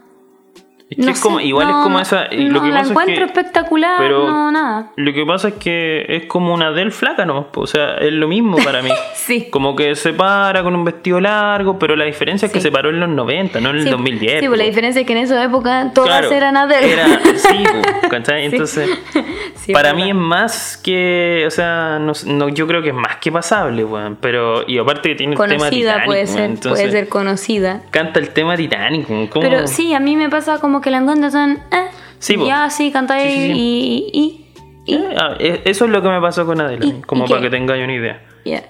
Es 0.89 0.95
que 0.95 1.03
no 1.03 1.11
es 1.11 1.19
como, 1.19 1.39
sé, 1.39 1.45
igual 1.45 1.67
no, 1.67 1.79
es 1.79 1.83
como 1.83 1.99
esa. 1.99 2.27
no, 2.31 2.53
lo 2.53 2.61
que 2.61 2.67
la 2.69 2.73
pasa 2.75 2.81
es 2.85 2.89
encuentro 2.91 3.15
que, 3.15 3.23
espectacular, 3.25 3.95
pero- 3.99 4.25
no, 4.29 4.51
nada. 4.51 4.91
Lo 4.95 5.13
que 5.13 5.25
pasa 5.25 5.49
es 5.49 5.53
que 5.55 6.05
es 6.07 6.25
como 6.27 6.53
una 6.53 6.71
del 6.71 6.93
flaca, 6.93 7.25
¿no? 7.25 7.47
O 7.55 7.67
sea, 7.67 7.95
es 7.97 8.13
lo 8.13 8.27
mismo 8.29 8.57
para 8.57 8.81
mí. 8.81 8.89
Sí. 9.27 9.49
Como 9.51 9.75
que 9.75 9.93
se 9.95 10.13
para 10.13 10.63
con 10.63 10.73
un 10.73 10.85
vestido 10.85 11.19
largo, 11.19 11.77
pero 11.77 11.97
la 11.97 12.05
diferencia 12.05 12.45
es 12.45 12.51
que 12.53 12.59
Sí. 12.61 12.67
se 12.67 12.71
paró 12.71 12.89
en 12.91 13.01
los 13.01 13.09
90, 13.09 13.59
no 13.59 13.71
en 13.71 13.75
el 13.77 13.83
Sí, 13.83 13.89
2010. 13.89 14.39
Sí, 14.39 14.47
pues 14.47 14.57
la 14.57 14.63
diferencia 14.63 15.01
es 15.01 15.05
que 15.07 15.11
en 15.11 15.19
esa 15.19 15.43
época 15.43 15.91
todas 15.93 16.19
Claro, 16.21 16.31
eran 16.33 16.55
Adele. 16.55 16.93
Era, 16.93 17.07
sí, 17.35 17.65
po, 18.01 18.07
¿cachai? 18.09 18.45
Entonces, 18.45 18.89
para 19.73 19.89
es 19.89 19.95
mí 19.95 20.07
es 20.09 20.15
más 20.15 20.77
que, 20.77 21.43
o 21.45 21.51
sea, 21.51 21.99
no, 21.99 22.13
no, 22.25 22.47
yo 22.47 22.65
creo 22.67 22.81
que 22.81 22.89
es 22.89 22.95
más 22.95 23.17
que 23.17 23.29
pasable, 23.33 23.83
weón. 23.83 24.17
Pero, 24.21 24.63
y 24.65 24.77
aparte 24.77 25.09
que 25.09 25.15
tiene 25.15 25.33
el 25.33 25.37
tema 25.37 25.47
Conocida 25.57 25.69
Titanic, 25.91 26.05
puede 26.05 26.27
ser, 26.27 26.41
entonces, 26.43 26.71
puede 26.71 26.91
ser 26.91 27.09
conocida. 27.09 27.81
Canta 27.91 28.19
el 28.21 28.29
tema 28.29 28.55
Titanic, 28.55 29.07
¿cómo? 29.07 29.41
Pero 29.41 29.67
sí, 29.67 29.93
a 29.93 29.99
mí 29.99 30.15
me 30.15 30.29
pasa 30.29 30.59
como 30.61 30.76
que 30.81 30.91
la 30.91 30.97
encuentro 30.97 31.29
tan. 31.31 31.51
Eh, 31.71 31.87
Sí, 32.19 32.35
po. 32.37 32.47
ya, 32.47 32.69
sí, 32.69 32.91
canta 32.91 33.19
Sí, 33.19 33.27
y. 33.27 34.09
y, 34.11 34.11
y, 34.13 34.93
y- 34.93 34.95
Eh, 34.95 35.15
ah, 35.19 35.35
eh, 35.39 35.61
eso 35.65 35.85
es 35.85 35.91
lo 35.91 36.01
que 36.01 36.09
me 36.09 36.19
pasó 36.21 36.45
con 36.45 36.59
Adele, 36.61 36.85
¿Y- 36.87 37.01
como 37.01 37.25
y 37.25 37.27
para 37.27 37.41
qué? 37.41 37.47
que 37.47 37.51
tengáis 37.51 37.83
una 37.83 37.93
idea. 37.93 38.21
ya. 38.45 38.63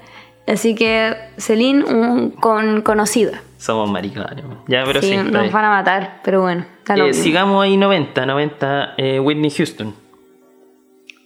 Así 0.47 0.75
que 0.75 1.13
Celine, 1.37 1.83
un, 1.83 2.31
con, 2.31 2.81
conocida. 2.81 3.41
Somos 3.57 3.89
maricones. 3.89 4.45
Ya, 4.67 4.83
pero 4.85 5.01
sí. 5.01 5.15
nos 5.17 5.51
van 5.51 5.65
a 5.65 5.69
matar, 5.69 6.21
pero 6.23 6.41
bueno. 6.41 6.65
Eh, 6.95 7.13
sigamos 7.13 7.61
ahí 7.63 7.75
90, 7.75 8.25
90, 8.25 8.93
eh, 8.97 9.19
Whitney 9.19 9.49
Houston, 9.51 9.93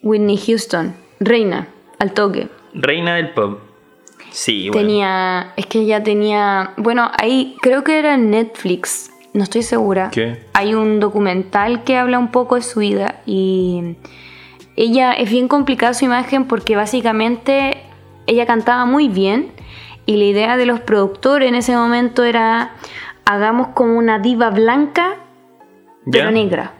Whitney 0.01 0.37
Houston, 0.37 0.95
reina, 1.19 1.67
al 1.99 2.13
toque. 2.13 2.47
reina 2.73 3.15
del 3.15 3.29
pop. 3.31 3.59
Sí, 4.31 4.69
bueno. 4.69 4.87
Tenía. 4.87 5.53
Es 5.57 5.65
que 5.67 5.81
ella 5.81 6.01
tenía. 6.01 6.71
Bueno, 6.77 7.11
ahí 7.19 7.55
creo 7.61 7.83
que 7.83 7.99
era 7.99 8.17
Netflix. 8.17 9.10
No 9.33 9.43
estoy 9.43 9.63
segura. 9.63 10.09
¿Qué? 10.11 10.45
Hay 10.53 10.73
un 10.73 10.99
documental 10.99 11.83
que 11.83 11.97
habla 11.97 12.19
un 12.19 12.31
poco 12.31 12.55
de 12.55 12.61
su 12.61 12.79
vida. 12.81 13.21
Y 13.25 13.95
ella 14.75 15.13
es 15.13 15.29
bien 15.29 15.47
complicada 15.47 15.93
su 15.93 16.05
imagen 16.05 16.45
porque 16.45 16.75
básicamente 16.75 17.77
ella 18.27 18.45
cantaba 18.45 18.85
muy 18.85 19.07
bien. 19.07 19.51
Y 20.05 20.17
la 20.17 20.25
idea 20.25 20.57
de 20.57 20.65
los 20.65 20.79
productores 20.81 21.47
en 21.47 21.55
ese 21.55 21.75
momento 21.75 22.23
era. 22.23 22.71
Hagamos 23.23 23.69
como 23.69 23.97
una 23.97 24.19
diva 24.19 24.49
blanca, 24.49 25.15
pero 26.11 26.25
¿Ya? 26.25 26.31
negra. 26.31 26.73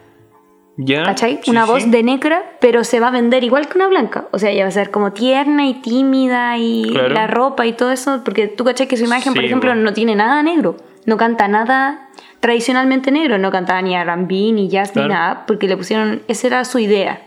¿Ya? 0.78 1.04
¿Cachai? 1.04 1.40
Sí, 1.44 1.52
una 1.52 1.66
sí. 1.66 1.72
voz 1.72 1.92
de 1.92 2.02
negra, 2.04 2.44
pero 2.60 2.84
se 2.84 3.00
va 3.00 3.08
a 3.08 3.12
vender 3.12 3.44
igual 3.44 3.68
que 3.68 3.78
una 3.78 3.88
blanca. 3.88 4.28
O 4.32 4.40
sea, 4.40 4.50
ella 4.50 4.64
va 4.64 4.70
a 4.70 4.72
ser 4.72 4.90
como 4.90 5.12
tierna 5.12 5.68
y 5.68 5.76
tímida 5.76 6.58
y 6.58 6.90
Claro. 6.92 7.10
la 7.10 7.28
ropa 7.28 7.66
y 7.68 7.74
todo 7.74 7.92
eso. 7.92 8.22
Porque 8.24 8.48
tú, 8.48 8.64
¿cachai? 8.64 8.88
Que 8.88 8.98
su 8.98 9.04
imagen, 9.06 9.34
por 9.34 9.44
ejemplo, 9.44 9.70
bueno. 9.70 9.84
no 9.84 9.94
tiene 9.94 10.16
nada 10.16 10.42
negro. 10.44 10.78
No 11.06 11.18
canta 11.18 11.48
nada 11.48 12.10
tradicionalmente 12.40 13.12
negro. 13.12 13.38
No 13.38 13.52
cantaba 13.52 13.82
ni 13.82 13.96
R&B, 13.96 14.52
ni 14.54 14.70
jazz, 14.70 14.92
Claro. 14.92 15.08
ni 15.08 15.14
nada. 15.14 15.46
Porque 15.46 15.68
le 15.68 15.76
pusieron... 15.78 16.22
Esa 16.28 16.48
era 16.48 16.66
su 16.66 16.80
idea. 16.80 17.22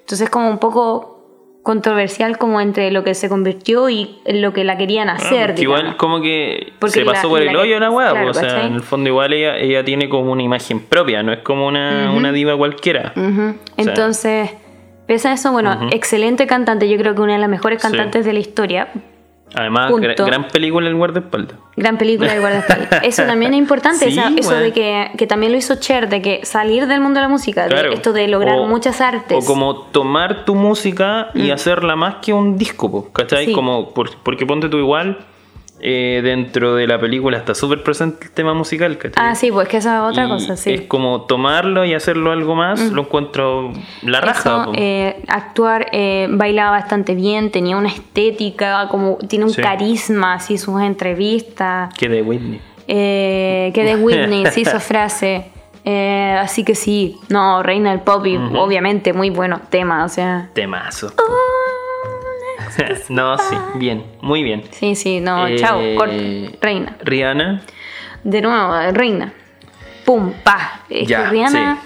Entonces 0.00 0.30
como 0.30 0.48
un 0.48 0.58
poco 0.58 1.15
controversial 1.66 2.38
como 2.38 2.60
entre 2.60 2.92
lo 2.92 3.02
que 3.02 3.12
se 3.14 3.28
convirtió 3.28 3.90
y 3.90 4.18
lo 4.24 4.52
que 4.52 4.62
la 4.62 4.78
querían 4.78 5.08
hacer. 5.08 5.48
Porque 5.48 5.60
digamos. 5.62 5.80
igual 5.80 5.96
como 5.96 6.20
que 6.20 6.72
Porque 6.78 7.00
se 7.00 7.04
la- 7.04 7.12
pasó 7.12 7.28
por 7.28 7.40
la 7.40 7.46
el 7.46 7.50
que- 7.50 7.56
hoyo 7.56 7.80
la 7.80 7.90
weá, 7.90 8.12
claro, 8.12 8.30
o 8.30 8.34
sea, 8.34 8.42
¿cachai? 8.44 8.66
en 8.68 8.74
el 8.74 8.82
fondo 8.82 9.08
igual 9.10 9.32
ella, 9.32 9.58
ella 9.58 9.84
tiene 9.84 10.08
como 10.08 10.30
una 10.30 10.44
imagen 10.44 10.78
propia, 10.78 11.24
no 11.24 11.32
es 11.32 11.40
como 11.40 11.66
una, 11.66 12.12
una 12.12 12.30
diva 12.30 12.56
cualquiera. 12.56 13.12
Entonces, 13.76 14.50
pese 15.08 15.26
a 15.28 15.32
eso, 15.32 15.50
bueno, 15.50 15.88
excelente 15.90 16.46
cantante, 16.46 16.88
yo 16.88 16.96
creo 16.98 17.16
que 17.16 17.20
una 17.22 17.32
de 17.32 17.40
las 17.40 17.48
mejores 17.50 17.82
Sí. 17.82 17.88
cantantes 17.88 18.24
de 18.24 18.32
la 18.32 18.38
historia. 18.38 18.88
Además, 19.54 19.90
gra- 19.92 20.26
gran 20.26 20.48
película 20.48 20.88
El 20.88 20.96
guardaespaldas. 20.96 21.56
Gran 21.76 21.96
película 21.98 22.32
de 22.34 22.40
guardaespaldas. 22.40 23.00
Eso 23.04 23.22
también 23.24 23.54
es 23.54 23.58
importante, 23.58 24.06
Sí, 24.10 24.18
esa- 24.18 24.28
eso 24.36 24.50
weón. 24.50 24.62
de 24.64 24.72
que, 24.72 25.10
que 25.16 25.26
también 25.26 25.52
lo 25.52 25.58
hizo 25.58 25.76
Cher, 25.76 26.08
de 26.08 26.20
que 26.20 26.44
salir 26.44 26.86
del 26.86 27.00
mundo 27.00 27.20
de 27.20 27.22
la 27.24 27.28
música, 27.28 27.66
Claro. 27.68 27.88
de 27.90 27.94
esto 27.94 28.12
de 28.12 28.28
lograr 28.28 28.58
O- 28.58 28.66
muchas 28.66 29.00
artes. 29.00 29.42
O 29.42 29.46
como 29.46 29.76
tomar 29.76 30.44
tu 30.44 30.54
música 30.54 31.28
y 31.34 31.50
hacerla 31.52 31.96
más 31.96 32.16
que 32.16 32.32
un 32.32 32.58
disco, 32.58 33.10
¿cachai? 33.12 33.46
Sí. 33.46 33.52
Como, 33.52 33.90
por- 33.94 34.16
porque 34.18 34.44
ponte 34.46 34.68
tú 34.68 34.78
igual, 34.78 35.18
eh, 35.80 36.20
dentro 36.24 36.74
de 36.74 36.86
la 36.86 36.98
película 36.98 37.36
está 37.36 37.54
súper 37.54 37.82
presente 37.82 38.24
el 38.26 38.30
tema 38.32 38.54
musical, 38.54 38.96
¿cachai? 38.98 39.12
Ah, 39.24 39.34
sí, 39.34 39.50
pues 39.52 39.68
que 39.68 39.76
esa 39.76 39.96
es 39.96 40.10
otra 40.12 40.24
Y 40.26 40.28
cosa, 40.28 40.56
sí. 40.56 40.72
Es 40.72 40.80
como 40.82 41.22
tomarlo 41.22 41.84
y 41.84 41.92
hacerlo 41.94 42.32
algo 42.32 42.54
más, 42.54 42.80
lo 42.92 43.02
encuentro 43.02 43.72
la 44.02 44.20
raja. 44.20 44.62
Eso, 44.62 44.72
eh, 44.74 45.22
actuar, 45.28 45.88
eh, 45.92 46.28
bailaba 46.30 46.70
bastante 46.72 47.14
bien, 47.14 47.50
tenía 47.50 47.76
una 47.76 47.88
estética, 47.88 48.88
como 48.88 49.16
tiene 49.18 49.44
un 49.44 49.50
Sí. 49.52 49.60
carisma, 49.62 50.34
así 50.34 50.56
sus 50.58 50.80
entrevistas. 50.80 51.92
Que 51.94 52.08
de 52.08 52.22
Whitney. 52.22 52.60
Eh, 52.88 53.70
que 53.74 53.84
de 53.84 53.96
Whitney 54.02 54.46
se 54.46 54.60
hizo 54.62 54.80
frase. 54.80 55.50
Eh, 55.88 56.36
así 56.40 56.64
que 56.64 56.74
sí, 56.74 57.16
no, 57.28 57.62
Reina 57.62 57.90
del 57.90 58.00
Pop 58.00 58.26
y 58.26 58.36
obviamente 58.36 59.12
muy 59.12 59.30
buenos 59.30 59.70
temas, 59.70 60.10
o 60.10 60.14
sea. 60.14 60.48
Temazo. 60.52 61.12
no, 63.08 63.38
sí, 63.38 63.56
bien, 63.76 64.04
muy 64.20 64.42
bien. 64.42 64.62
Sí, 64.70 64.94
sí, 64.94 65.20
no, 65.20 65.46
Eh, 65.46 65.56
chao, 65.56 65.80
corta, 65.96 66.14
Reina. 66.60 66.96
Rihanna, 67.02 67.62
De 68.24 68.40
nuevo, 68.42 68.72
Reina. 68.92 69.32
Pum, 70.04 70.32
pa. 70.42 70.82
Es 70.88 71.08
Ya, 71.08 71.24
que 71.24 71.30
Rihanna, 71.30 71.78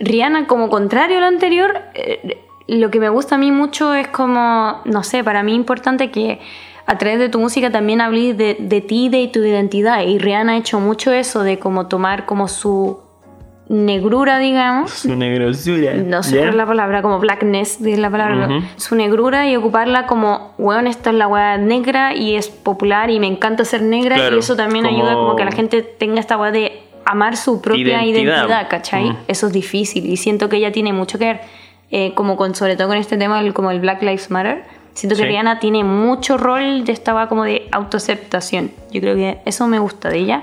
Rihanna, 0.00 0.46
como 0.46 0.68
contrario 0.68 1.18
a 1.18 1.20
lo 1.20 1.26
anterior, 1.26 1.80
eh, 1.94 2.38
lo 2.66 2.90
que 2.90 2.98
me 3.00 3.08
gusta 3.08 3.34
a 3.36 3.38
mí 3.38 3.52
mucho 3.52 3.94
es 3.94 4.08
como, 4.08 4.80
no 4.84 5.02
sé, 5.02 5.22
para 5.22 5.42
mí 5.42 5.52
es 5.52 5.56
importante 5.56 6.10
que 6.10 6.40
a 6.86 6.98
través 6.98 7.18
de 7.18 7.28
tu 7.28 7.38
música 7.38 7.70
también 7.70 8.00
hables 8.00 8.36
de, 8.36 8.56
de 8.58 8.80
ti, 8.80 9.08
de 9.08 9.28
tu 9.28 9.40
identidad. 9.40 10.02
Y 10.02 10.18
Rihanna 10.18 10.52
ha 10.52 10.56
hecho 10.56 10.80
mucho 10.80 11.12
eso 11.12 11.42
de 11.42 11.58
como 11.58 11.86
tomar 11.86 12.26
como 12.26 12.48
su 12.48 13.00
negrura, 13.68 14.38
digamos. 14.38 14.90
su 14.92 15.14
negrosura. 15.16 15.94
No 15.94 16.22
sé 16.22 16.36
cuál 16.38 16.48
es 16.50 16.54
la 16.54 16.66
palabra, 16.66 17.02
como 17.02 17.18
blackness, 17.18 17.80
es 17.80 17.98
la 17.98 18.10
palabra, 18.10 18.46
Ujú. 18.48 18.66
su 18.76 18.94
negrura 18.94 19.48
y 19.48 19.56
ocuparla 19.56 20.06
como, 20.06 20.52
weón, 20.58 20.86
esta 20.86 21.10
es 21.10 21.16
la 21.16 21.26
weá 21.28 21.56
negra 21.56 22.14
y 22.14 22.36
es 22.36 22.48
popular 22.48 23.10
y 23.10 23.18
me 23.20 23.26
encanta 23.26 23.64
ser 23.64 23.82
negra 23.82 24.16
Claro, 24.16 24.36
y 24.36 24.40
eso 24.40 24.54
también 24.56 24.84
como- 24.84 24.96
ayuda 24.98 25.14
como 25.14 25.36
que 25.36 25.44
la 25.44 25.52
gente 25.52 25.82
tenga 25.82 26.20
esta 26.20 26.36
weá 26.36 26.50
de 26.50 26.82
amar 27.06 27.36
su 27.36 27.60
propia 27.60 28.02
Identidad. 28.04 28.34
identidad, 28.36 28.68
¿cachai? 28.68 29.10
Mm. 29.10 29.16
Eso 29.28 29.46
es 29.46 29.52
difícil 29.52 30.06
y 30.06 30.16
siento 30.16 30.48
que 30.48 30.56
ella 30.56 30.72
tiene 30.72 30.92
mucho 30.92 31.18
que 31.18 31.24
ver, 31.26 31.40
eh, 31.90 32.12
como 32.14 32.36
con, 32.36 32.54
sobre 32.54 32.76
todo 32.76 32.88
con 32.88 32.96
este 32.96 33.16
tema, 33.16 33.42
como 33.52 33.70
el 33.70 33.80
Black 33.80 34.02
Lives 34.02 34.30
Matter. 34.30 34.64
Siento 34.94 35.16
que 35.16 35.22
Sí. 35.22 35.28
Rihanna 35.28 35.58
tiene 35.58 35.84
mucho 35.84 36.36
rol 36.38 36.84
de 36.84 36.92
esta 36.92 37.28
como 37.28 37.44
de 37.44 37.68
autoaceptación. 37.72 38.70
Yo 38.90 39.00
creo 39.00 39.16
que 39.16 39.38
eso 39.44 39.66
me 39.66 39.78
gusta 39.78 40.08
de 40.08 40.18
ella. 40.18 40.42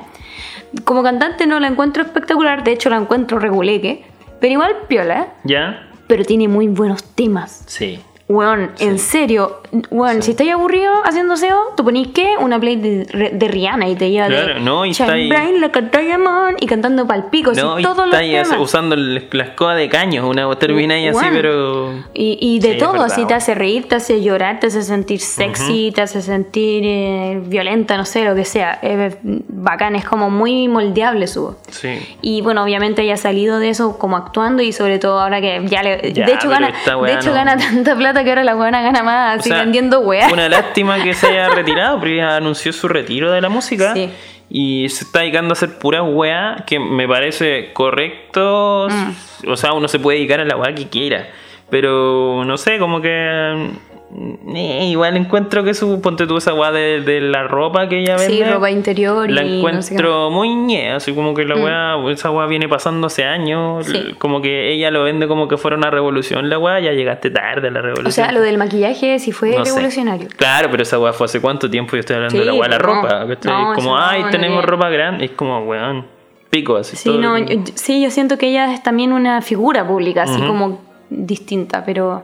Como 0.83 1.03
cantante 1.03 1.47
no 1.47 1.59
la 1.59 1.67
encuentro 1.67 2.03
espectacular, 2.03 2.63
de 2.63 2.71
hecho 2.73 2.89
la 2.89 2.97
encuentro 2.97 3.39
reguleque, 3.39 4.03
pero 4.39 4.53
igual 4.53 4.75
piola, 4.87 5.29
¿Ya? 5.43 5.87
pero 6.07 6.23
tiene 6.23 6.47
muy 6.47 6.67
buenos 6.67 7.03
temas. 7.03 7.63
Sí. 7.67 7.99
Weón, 8.31 8.71
en 8.79 8.97
serio, 8.97 9.59
weón, 9.89 10.21
si 10.21 10.31
estáis 10.31 10.51
aburrido 10.53 10.93
haciendo 11.03 11.35
SEO, 11.35 11.57
tú 11.75 11.83
ponís 11.83 12.07
que 12.09 12.35
una 12.39 12.59
play 12.59 12.77
de, 12.77 13.31
de 13.33 13.47
Rihanna 13.47 13.89
y 13.89 13.95
te 13.95 14.09
lleva 14.09 14.27
Claro, 14.27 14.53
de 14.55 14.59
no, 14.61 14.85
y 14.85 14.91
Shine 14.93 15.05
está 15.05 15.13
ahí- 15.13 15.29
Bright 15.29 15.59
like 15.61 15.79
a 15.79 15.81
diamond 15.81 16.57
y 16.61 16.65
cantando 16.65 17.05
palpicos 17.05 17.57
No, 17.57 17.77
y 17.77 17.81
y 17.81 17.83
todos 17.83 17.97
los 17.97 18.05
está 18.07 18.17
ahí 18.19 18.31
temas. 18.31 18.57
usando 18.59 18.95
el- 18.95 19.27
la 19.31 19.43
escoba 19.43 19.75
de 19.75 19.89
caños, 19.89 20.25
una 20.25 20.53
termina 20.55 20.95
ahí 20.95 21.07
así, 21.07 21.25
pero. 21.31 21.91
Y, 22.13 22.37
y 22.39 22.59
de 22.59 22.73
Sí, 22.73 22.77
todo, 22.77 22.93
verdad, 22.93 23.07
así 23.07 23.25
te 23.25 23.33
hace 23.33 23.53
reír, 23.53 23.87
te 23.89 23.95
hace 23.95 24.21
llorar, 24.23 24.59
te 24.59 24.67
hace 24.67 24.81
sentir 24.83 25.19
sexy, 25.19 25.91
te 25.93 26.01
hace 26.01 26.21
sentir 26.21 26.83
eh, 26.85 27.41
violenta, 27.45 27.97
no 27.97 28.05
sé, 28.05 28.23
lo 28.23 28.33
que 28.35 28.45
sea. 28.45 28.79
Es 28.81 29.17
bacán, 29.23 29.95
es 29.95 30.05
como 30.05 30.29
muy 30.29 30.67
moldeable 30.67 31.27
su 31.27 31.41
voz. 31.43 31.55
Sí. 31.69 31.89
Y 32.21 32.41
bueno, 32.41 32.63
obviamente 32.63 33.01
ella 33.01 33.15
ha 33.15 33.17
salido 33.17 33.59
de 33.59 33.69
eso 33.69 33.97
como 33.97 34.15
actuando 34.17 34.61
y 34.63 34.71
sobre 34.71 34.99
todo 34.99 35.19
ahora 35.19 35.41
que 35.41 35.61
ya 35.67 35.83
le... 35.83 36.13
Ya, 36.13 36.25
de 36.25 36.33
hecho, 36.33 36.49
gana, 36.49 36.67
de 36.67 37.13
hecho 37.13 37.29
no. 37.29 37.33
gana 37.33 37.57
tanta 37.57 37.95
plata 37.95 38.20
que 38.23 38.29
ahora 38.29 38.43
la 38.43 38.55
buena 38.55 38.81
gana 38.81 39.03
más 39.03 39.39
así 39.39 39.49
sea, 39.49 39.59
vendiendo 39.59 39.99
weá. 40.01 40.29
Una 40.31 40.49
lástima 40.49 41.01
que 41.03 41.13
se 41.13 41.27
haya 41.27 41.49
retirado, 41.49 41.99
porque 41.99 42.21
anunció 42.21 42.73
su 42.73 42.87
retiro 42.87 43.31
de 43.31 43.41
la 43.41 43.49
música. 43.49 43.93
Sí. 43.93 44.09
Y 44.49 44.89
se 44.89 45.05
está 45.05 45.19
dedicando 45.19 45.51
a 45.51 45.53
hacer 45.53 45.77
pura 45.79 46.03
weá 46.03 46.63
que 46.67 46.79
me 46.79 47.07
parece 47.07 47.71
correcto. 47.73 48.87
Mm. 48.89 49.49
O 49.49 49.55
sea, 49.55 49.73
uno 49.73 49.87
se 49.87 49.99
puede 49.99 50.17
dedicar 50.17 50.41
a 50.41 50.45
la 50.45 50.57
weá 50.57 50.75
que 50.75 50.89
quiera. 50.89 51.29
Pero 51.69 52.43
no 52.45 52.57
sé, 52.57 52.77
como 52.77 53.01
que. 53.01 53.69
Mm, 54.13 54.55
eh, 54.55 54.85
igual 54.89 55.17
encuentro 55.17 55.63
que 55.63 55.73
su. 55.73 56.01
Ponte 56.01 56.27
tú 56.27 56.37
esa 56.37 56.53
weá 56.53 56.71
de, 56.71 57.01
de 57.01 57.21
la 57.21 57.43
ropa 57.43 57.87
que 57.89 57.99
ella 58.01 58.15
vende. 58.17 58.33
Sí, 58.33 58.43
ropa 58.43 58.69
interior 58.71 59.29
La 59.29 59.43
y 59.43 59.61
no 59.61 59.81
sé 59.81 59.93
encuentro 59.95 60.29
muy 60.29 60.53
ñe, 60.53 60.91
así 60.91 61.13
como 61.13 61.33
que 61.33 61.45
la 61.45 61.55
weá, 61.55 61.95
esa 62.11 62.31
weá 62.31 62.45
viene 62.47 62.67
pasando 62.69 63.07
hace 63.07 63.23
años, 63.23 63.87
Mm. 63.87 63.91
Sí. 63.91 64.13
como 64.17 64.41
que 64.41 64.71
ella 64.73 64.91
lo 64.91 65.03
vende 65.03 65.27
como 65.27 65.47
que 65.47 65.57
fuera 65.57 65.77
una 65.77 65.89
revolución 65.89 66.49
la 66.49 66.57
weá, 66.59 66.79
ya 66.79 66.91
llegaste 66.91 67.29
tarde 67.31 67.67
a 67.69 67.71
la 67.71 67.81
revolución. 67.81 68.07
O 68.07 68.11
sea, 68.11 68.31
lo 68.31 68.41
del 68.41 68.57
maquillaje 68.57 69.19
sí 69.19 69.31
fue 69.31 69.55
No 69.57 69.65
sé. 69.65 69.71
revolucionario. 69.71 70.27
Claro, 70.35 70.69
pero 70.71 70.83
esa 70.83 70.99
weá 70.99 71.13
fue 71.13 71.25
hace 71.25 71.39
cuánto 71.41 71.69
tiempo 71.69 71.93
yo 71.93 71.99
estoy 72.01 72.15
hablando 72.17 72.37
de 72.39 72.45
la 72.45 72.51
Sí, 72.53 72.57
weá 72.59 72.67
de 72.69 72.75
la 72.75 72.79
ropa. 72.79 73.25
No, 73.45 73.73
como, 73.75 73.97
ay, 73.97 74.23
tenemos 74.31 74.63
ropa 74.65 74.89
grande. 74.89 75.25
Es 75.25 75.31
como, 75.31 75.59
weón, 75.65 76.05
pico 76.49 76.75
así. 76.75 76.97
Sí, 76.97 77.09
todo 77.09 77.19
no, 77.21 77.37
el- 77.37 77.47
yo- 77.63 77.73
sí, 77.75 78.01
yo 78.03 78.09
siento 78.11 78.37
que 78.37 78.49
ella 78.49 78.73
es 78.73 78.83
también 78.83 79.13
una 79.13 79.41
figura 79.41 79.87
pública, 79.87 80.23
así 80.23 80.39
como 80.41 80.81
distinta, 81.09 81.83
pero 81.85 82.23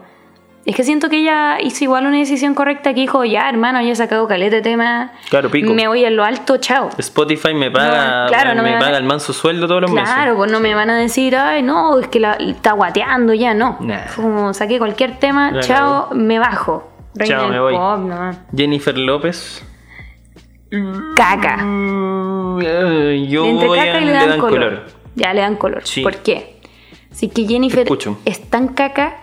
es 0.69 0.75
que 0.75 0.83
siento 0.83 1.09
que 1.09 1.17
ella 1.19 1.59
hizo 1.61 1.85
igual 1.85 2.05
una 2.05 2.17
decisión 2.17 2.53
correcta 2.53 2.93
que 2.93 2.99
dijo, 2.99 3.23
ya 3.23 3.47
hermano, 3.47 3.81
ya 3.81 3.91
he 3.91 3.95
sacado 3.95 4.27
caleta 4.27 4.57
de 4.57 4.61
tema, 4.61 5.13
Claro, 5.29 5.49
pico. 5.49 5.73
me 5.73 5.87
voy 5.87 6.03
en 6.03 6.15
lo 6.17 6.23
alto, 6.25 6.57
chao. 6.57 6.89
Spotify 6.97 7.53
me 7.53 7.71
paga, 7.71 8.23
No, 8.25 8.27
claro, 8.27 8.53
no 8.53 8.63
me, 8.63 8.69
me 8.69 8.73
van 8.75 8.83
a- 8.83 8.85
paga 8.85 8.97
el 8.97 9.03
manso 9.05 9.31
sueldo 9.33 9.65
todos 9.67 9.81
los 9.81 9.91
Claro, 9.91 10.09
meses. 10.19 10.33
pues 10.35 10.51
no 10.51 10.59
me 10.59 10.75
van 10.75 10.89
a 10.89 10.97
decir, 10.97 11.35
ay, 11.37 11.63
no, 11.63 11.97
es 11.99 12.09
que 12.09 12.19
la, 12.19 12.33
está 12.33 12.73
guateando 12.73 13.33
ya, 13.33 13.53
no. 13.53 13.77
Nah. 13.79 14.01
Como 14.15 14.53
saqué 14.53 14.77
cualquier 14.77 15.17
tema, 15.19 15.57
chao, 15.61 16.09
me 16.13 16.37
bajo. 16.37 16.91
Reina 17.15 17.37
Chao, 17.39 17.47
me 17.49 17.59
voy. 17.59 17.73
pop, 17.73 17.99
no. 17.99 18.31
Jennifer 18.55 18.97
López. 18.97 19.63
Caca. 21.15 21.57
Yo 21.59 23.45
Entre 23.45 23.67
voy 23.67 23.77
caca 23.77 23.97
a 23.97 24.01
y 24.01 24.05
le 24.05 24.11
dan, 24.11 24.39
color. 24.39 24.85
Ya 25.15 25.33
le 25.33 25.41
dan 25.41 25.55
color. 25.55 25.81
Sí. 25.85 26.01
¿Por 26.03 26.17
qué? 26.17 26.59
Así 27.09 27.29
que 27.29 27.45
Jennifer 27.47 27.87
es 28.25 28.49
tan 28.49 28.67
caca 28.69 29.15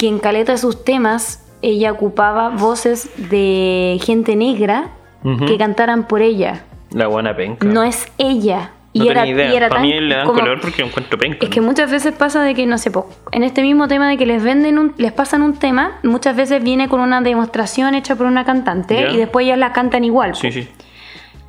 que 0.00 0.08
en 0.08 0.18
caleta 0.18 0.52
de 0.52 0.58
sus 0.58 0.82
temas 0.84 1.46
ella 1.62 1.92
ocupaba 1.92 2.48
voces 2.48 3.10
de 3.30 4.00
gente 4.02 4.34
negra 4.34 4.92
Ujú. 5.22 5.44
que 5.44 5.58
cantaran 5.58 6.08
por 6.08 6.22
ella. 6.22 6.64
La 6.90 7.06
buena 7.06 7.36
penca. 7.36 7.66
No 7.66 7.82
es 7.84 8.06
ella. 8.16 8.70
No 8.94 9.04
Y 9.04 9.08
era, 9.08 9.20
tenía 9.22 9.34
idea. 9.36 9.52
y 9.52 9.56
era 9.56 9.68
Para 9.68 9.82
tan 9.82 9.88
mí 9.90 10.00
le 10.00 10.14
dan 10.16 10.26
como- 10.26 10.40
color 10.40 10.60
porque 10.60 10.82
encuentro 10.82 11.18
penca. 11.18 11.38
Es 11.42 11.50
que 11.50 11.60
muchas 11.60 11.90
veces 11.90 12.12
pasa 12.14 12.42
de 12.42 12.54
que, 12.54 12.64
no 12.66 12.78
sé, 12.78 12.90
en 13.30 13.44
este 13.44 13.60
mismo 13.62 13.86
tema 13.88 14.08
de 14.08 14.16
que 14.16 14.24
les 14.26 14.42
venden 14.42 14.78
un, 14.78 14.94
les 14.96 15.12
pasan 15.12 15.42
un 15.42 15.52
tema, 15.54 15.98
muchas 16.02 16.34
veces 16.34 16.64
viene 16.64 16.88
con 16.88 17.00
una 17.00 17.20
demostración 17.20 17.94
hecha 17.94 18.16
por 18.16 18.24
una 18.26 18.44
cantante 18.46 18.94
Ya. 19.02 19.10
y 19.10 19.18
después 19.18 19.44
ellas 19.44 19.58
la 19.58 19.72
cantan 19.72 20.02
igual. 20.02 20.34
Sí, 20.34 20.50
sí. 20.50 20.66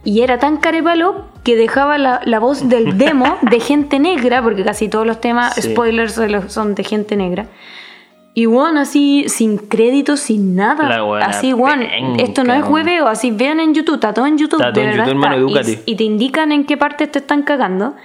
Y 0.03 0.21
era 0.21 0.39
tan 0.39 0.57
carepalo 0.57 1.25
que 1.43 1.55
dejaba 1.55 1.97
la, 1.97 2.19
la 2.25 2.39
voz 2.39 2.67
del 2.69 2.97
demo 2.97 3.37
de 3.43 3.59
gente 3.61 3.97
negra, 3.99 4.43
porque 4.43 4.63
casi 4.63 4.89
todos 4.89 5.07
los 5.07 5.21
temas, 5.21 5.55
Sí. 5.55 5.71
spoilers, 5.71 6.19
son 6.49 6.75
de 6.75 6.83
gente 6.83 7.15
negra. 7.15 7.45
Y 8.33 8.45
bueno, 8.45 8.79
así, 8.79 9.25
sin 9.27 9.57
crédito, 9.57 10.15
sin 10.15 10.55
nada. 10.55 11.03
Así, 11.25 11.51
bueno, 11.51 11.85
esto 12.17 12.43
no 12.43 12.53
es 12.53 12.63
hueveo, 12.63 13.07
así 13.07 13.31
vean 13.31 13.59
en 13.59 13.73
YouTube, 13.73 13.95
está 13.95 14.13
todo 14.13 14.25
en 14.25 14.37
YouTube. 14.37 14.61
Está 14.61 14.71
todo 14.71 14.83
de 14.83 14.91
en 14.91 14.97
verdad 14.97 15.11
YouTube, 15.11 15.23
hermano, 15.23 15.47
está. 15.47 15.59
edúcate. 15.61 15.83
Y, 15.85 15.91
y 15.93 15.95
te 15.95 16.03
indican 16.05 16.51
en 16.51 16.65
qué 16.65 16.77
parte 16.77 17.07
te 17.07 17.19
están 17.19 17.43
cagando. 17.43 17.95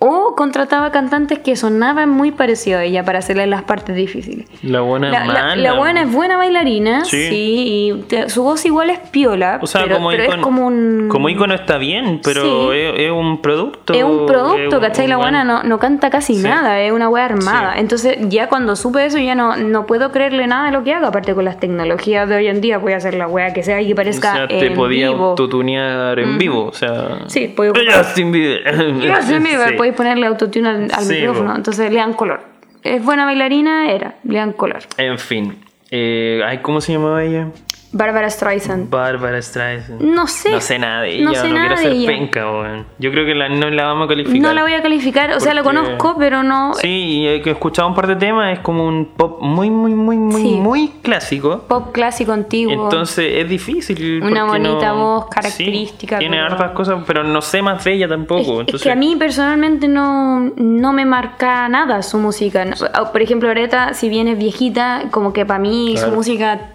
O 0.00 0.34
contrataba 0.36 0.90
cantantes 0.90 1.38
que 1.38 1.56
sonaban 1.56 2.10
muy 2.10 2.30
parecidos 2.30 2.80
a 2.80 2.84
ella 2.84 3.04
para 3.04 3.20
hacerle 3.20 3.46
las 3.46 3.62
partes 3.62 3.96
difíciles. 3.96 4.46
La 4.62 4.80
buena 4.80 5.08
La, 5.10 5.20
la- 5.20 5.24
mala. 5.26 5.56
la 5.56 5.72
buena 5.74 6.02
es 6.02 6.12
buena 6.12 6.36
bailarina, 6.36 7.04
sí, 7.06 7.28
Sí. 7.28 7.30
y 7.32 8.02
te- 8.08 8.28
su 8.28 8.42
voz 8.42 8.66
igual 8.66 8.90
es 8.90 8.98
piola, 8.98 9.58
O 9.62 9.66
sea, 9.66 9.84
pero, 9.84 9.96
como, 9.96 10.10
pero 10.10 10.24
icono, 10.24 10.36
es 10.38 10.42
como 10.42 10.66
un... 10.66 11.08
como 11.08 11.28
icono 11.30 11.54
está 11.54 11.78
bien, 11.78 12.20
pero 12.22 12.42
Sí. 12.72 12.78
es, 12.78 13.00
es 13.00 13.10
un 13.12 13.40
producto. 13.40 13.94
Es 13.94 14.02
un 14.04 14.26
producto, 14.26 14.68
es 14.68 14.74
un- 14.74 14.80
¿cachai? 14.80 15.06
La 15.06 15.16
buena 15.16 15.44
buen- 15.44 15.46
no, 15.46 15.62
no 15.62 15.78
canta 15.78 16.10
casi 16.10 16.34
Sí. 16.34 16.42
nada, 16.42 16.80
es 16.80 16.92
una 16.92 17.08
wea 17.08 17.24
armada. 17.24 17.74
Entonces, 17.78 18.18
ya 18.28 18.48
cuando 18.48 18.76
supe 18.76 19.06
eso, 19.06 19.16
ya 19.18 19.34
no, 19.34 19.56
no 19.56 19.86
puedo 19.86 20.12
creerle 20.12 20.46
nada 20.46 20.66
de 20.66 20.72
lo 20.72 20.84
que 20.84 20.92
haga. 20.92 21.08
Aparte, 21.08 21.34
con 21.34 21.46
las 21.46 21.58
tecnologías 21.60 22.28
de 22.28 22.36
hoy 22.36 22.48
en 22.48 22.60
día, 22.60 22.76
voy 22.76 22.92
a 22.92 22.96
hacer 22.98 23.14
la 23.14 23.26
wea 23.26 23.54
que 23.54 23.62
sea 23.62 23.80
y 23.80 23.86
que 23.86 23.92
O 23.94 23.96
parezca 23.96 24.32
sea, 24.34 24.48
te 24.48 24.66
en 24.66 24.74
podía 24.74 25.08
vivo. 25.10 25.30
autotunear 25.30 26.18
en 26.18 26.36
vivo, 26.36 26.66
o 26.66 26.72
sea... 26.74 27.20
Sí, 27.28 27.54
ocupar- 27.56 27.90
Justin 27.96 28.32
Bieber. 28.32 29.14
Justin 29.14 29.42
Bieber, 29.42 29.68
Sí. 29.70 29.74
podéis 29.76 29.93
ponerle 29.94 30.26
autotune 30.26 30.68
al, 30.68 30.82
al 30.92 31.04
Sí, 31.04 31.14
micrófono, 31.14 31.54
entonces 31.56 31.90
le 31.90 31.96
dan 31.98 32.12
color. 32.14 32.40
es 32.82 33.02
buena 33.04 33.24
bailarina, 33.24 33.90
era, 33.90 34.14
Lean 34.24 34.52
Color. 34.52 34.80
En 34.98 35.18
fin. 35.18 35.58
Eh, 35.90 36.40
ay, 36.44 36.58
¿Cómo 36.58 36.80
se 36.80 36.92
llamaba 36.92 37.22
ella? 37.24 37.48
Bárbara 37.96 38.28
Streisand. 38.28 38.90
Bárbara 38.90 39.40
Streisand. 39.40 40.00
No 40.02 40.26
sé. 40.26 40.50
No 40.50 40.60
sé 40.60 40.78
nada 40.80 41.02
de 41.02 41.14
ella, 41.14 41.24
No 41.24 41.30
no, 41.30 41.34
sé 41.36 41.40
quiero 41.42 41.56
nada 41.56 41.70
de 41.70 41.76
ser 41.76 41.92
ella. 41.92 42.06
penca, 42.08 42.50
weón. 42.50 42.86
Yo 42.98 43.10
creo 43.12 43.24
que 43.24 43.34
la- 43.34 43.48
no 43.48 43.70
la 43.70 43.84
vamos 43.84 44.06
a 44.06 44.08
calificar. 44.08 44.40
No 44.42 44.52
la 44.52 44.62
voy 44.62 44.74
a 44.74 44.82
calificar, 44.82 45.30
o 45.32 45.38
sea, 45.40 45.52
Porque- 45.52 45.62
conozco, 45.62 46.16
pero 46.18 46.42
no. 46.42 46.74
Sí, 46.74 46.88
y 46.88 47.26
he 47.28 47.48
escuchado 47.50 47.86
un 47.88 47.94
par 47.94 48.08
de 48.08 48.16
temas, 48.16 48.52
es 48.52 48.58
como 48.58 48.84
un 48.86 49.06
pop 49.16 49.40
muy, 49.40 49.70
muy, 49.70 49.94
muy, 49.94 50.16
muy, 50.16 50.42
Sí. 50.42 50.54
muy 50.56 50.88
clásico. 51.02 51.64
Pop 51.68 51.92
clásico 51.92 52.32
antiguo. 52.32 52.72
Entonces 52.84 53.26
es 53.38 53.48
difícil. 53.48 54.22
Una 54.22 54.44
porque 54.46 54.58
bonita 54.68 54.88
no- 54.88 54.96
voz 54.96 55.24
Sí, 55.26 55.30
característica, 55.30 56.18
tiene 56.18 56.36
pero- 56.38 56.46
hartas 56.52 56.70
cosas, 56.72 57.02
pero 57.06 57.22
no 57.22 57.40
sé 57.42 57.62
más 57.62 57.84
de 57.84 57.92
ella 57.92 58.08
tampoco. 58.08 58.40
Es- 58.40 58.48
es, 58.48 58.58
entonces, 58.60 58.82
que 58.82 58.90
a 58.90 58.96
mí 58.96 59.14
personalmente 59.16 59.86
no, 59.88 60.40
no 60.56 60.92
me 60.92 61.04
marca 61.06 61.68
nada 61.68 62.02
su 62.02 62.18
música. 62.18 62.64
No- 62.64 62.74
Por 63.12 63.22
ejemplo, 63.22 63.48
Areta, 63.48 63.94
si 63.94 64.08
bien 64.08 64.26
es 64.28 64.36
viejita, 64.36 65.04
como 65.12 65.32
que 65.32 65.46
para 65.46 65.60
mí 65.60 65.92
Claro. 65.94 66.10
su 66.10 66.14
música 66.16 66.70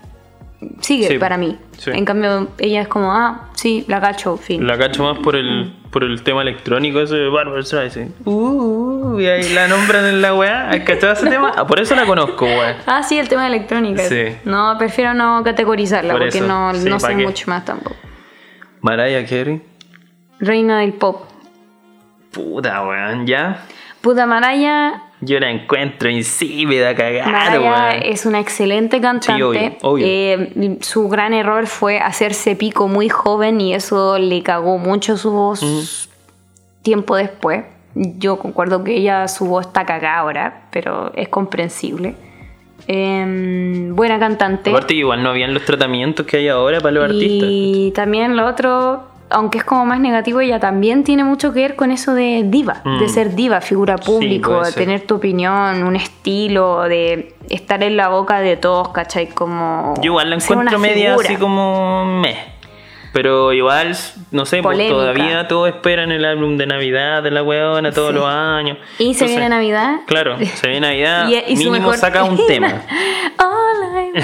sigue 0.82 1.08
Sí, 1.08 1.18
para 1.18 1.38
mí. 1.38 1.58
sí. 1.78 1.92
En 1.94 2.06
cambio, 2.06 2.50
ella 2.58 2.82
es 2.82 2.88
como, 2.88 3.14
ah, 3.14 3.50
sí, 3.54 3.86
la 3.88 4.00
cacho, 4.02 4.38
fin. 4.38 4.66
La 4.68 4.78
cacho 4.78 5.04
más 5.04 5.18
por 5.20 5.36
el, 5.36 5.74
por 5.92 6.04
el 6.04 6.22
tema 6.24 6.42
electrónico 6.42 7.00
ese 7.00 7.16
de 7.16 7.30
Barbara 7.30 7.64
Streisand. 7.64 8.12
Uh, 8.26 9.20
y 9.20 9.26
ahí 9.28 9.54
la 9.54 9.68
nombran 9.68 10.06
en 10.06 10.22
la 10.22 10.34
weá. 10.36 10.70
¿Has 10.70 10.80
cachado 10.82 11.14
ese 11.14 11.28
tema? 11.30 11.54
Ah, 11.56 11.66
por 11.66 11.80
eso 11.80 11.96
la 11.96 12.06
conozco, 12.06 12.46
weá. 12.46 12.78
Ah, 12.86 13.04
sí, 13.04 13.18
el 13.18 13.28
tema 13.30 13.44
de 13.44 13.48
electrónica. 13.56 14.04
Sí. 14.04 14.36
No, 14.46 14.76
prefiero 14.78 15.14
no 15.14 15.42
categorizarla 15.44 16.14
Por 16.14 16.22
porque 16.24 16.38
eso, 16.40 16.48
no, 16.48 16.74
sí, 16.76 16.90
no 16.90 16.98
¿pa' 16.98 17.08
sé 17.08 17.16
qué? 17.16 17.24
mucho 17.26 17.50
más 17.50 17.64
tampoco. 17.66 17.96
Mariah 18.82 19.26
Carey. 19.28 19.62
Reina 20.40 20.80
del 20.80 20.94
pop. 20.94 21.24
Puta, 22.32 22.86
weón, 22.86 23.26
ya. 23.28 23.64
Puta 24.02 24.26
Maraya. 24.26 25.04
Yo 25.22 25.40
la 25.40 25.50
encuentro 25.50 26.10
insípida, 26.10 26.96
cagada, 26.96 27.60
weón. 27.60 28.04
es 28.04 28.26
una 28.26 28.40
excelente 28.40 29.02
cantante. 29.02 29.44
obvio, 29.44 29.78
obvio. 29.82 30.06
Eh, 30.08 30.78
su 30.82 31.10
gran 31.10 31.34
error 31.34 31.68
fue 31.68 32.00
hacerse 32.00 32.56
pico 32.56 32.88
muy 32.88 33.10
joven 33.10 33.60
y 33.60 33.74
eso 33.74 34.18
le 34.18 34.42
cagó 34.44 34.78
mucho 34.78 35.18
su 35.18 35.32
voz 35.32 36.10
tiempo 36.82 37.16
después. 37.16 37.66
Yo 37.96 38.40
concuerdo 38.40 38.84
que 38.84 38.96
ella, 38.96 39.28
su 39.28 39.46
voz 39.46 39.68
está 39.68 39.86
cagada 39.86 40.20
ahora, 40.20 40.68
pero 40.72 41.12
es 41.16 41.28
comprensible. 41.28 42.16
Em, 42.88 43.96
buena 43.96 44.20
cantante. 44.20 44.70
Aparte, 44.70 44.94
igual 44.94 45.22
no 45.22 45.30
habían 45.30 45.54
los 45.54 45.66
tratamientos 45.66 46.26
que 46.26 46.38
hay 46.38 46.48
ahora 46.48 46.80
para 46.80 46.92
los 46.94 47.04
artistas. 47.04 47.50
Y 47.52 47.92
también 47.94 48.38
lo 48.38 48.48
otro, 48.48 49.09
aunque 49.30 49.60
es 49.60 49.64
como 49.64 49.86
más 49.86 50.00
negativo, 50.00 50.40
ella 50.42 50.60
también 50.60 51.04
tiene 51.04 51.24
mucho 51.24 51.54
que 51.54 51.62
ver 51.62 51.76
con 51.76 51.92
eso 51.92 52.14
de 52.14 52.44
diva, 52.46 52.82
Mm. 52.84 53.00
de 53.00 53.10
ser 53.10 53.36
diva, 53.36 53.62
figura 53.62 53.98
público, 53.98 54.52
puede 54.60 54.72
de 54.72 54.74
tener 54.74 55.02
tu 55.08 55.16
opinión, 55.16 55.84
un 55.84 55.96
estilo, 55.96 56.84
de 56.84 57.36
estar 57.50 57.82
en 57.84 57.98
la 57.98 58.08
boca 58.10 58.40
de 58.40 58.58
todos, 58.58 58.90
¿cachai? 58.90 59.28
Como. 59.28 59.94
Yo 59.98 60.06
igual 60.12 60.30
la 60.30 60.36
encuentro 60.38 60.80
media 60.80 61.10
figura. 61.12 61.28
así 61.30 61.38
como 61.38 62.06
meh. 62.06 62.38
Pero 63.12 63.54
igual, 63.54 63.98
no 64.30 64.46
sé, 64.46 64.62
pues 64.62 64.88
todavía 64.88 65.48
todos 65.48 65.68
esperan 65.68 66.12
el 66.12 66.24
álbum 66.26 66.58
de 66.58 66.68
Navidad 66.68 67.24
de 67.24 67.32
la 67.32 67.42
weona 67.42 67.92
todos 67.92 68.10
Sí. 68.10 68.16
los 68.16 68.26
años. 68.28 68.78
Y 69.00 69.16
se 69.16 69.26
viene 69.26 69.50
Navidad. 69.50 70.02
Claro, 70.06 70.38
se 70.38 70.68
viene 70.68 70.88
Navidad, 70.88 71.28
Y- 71.48 71.54
y 71.54 71.56
su 71.58 71.64
mínimo 71.72 71.72
mejor 71.88 71.98
saca 71.98 72.24
un 72.24 72.38
tema. 72.48 72.68
All 73.40 74.14
I. 74.16 74.22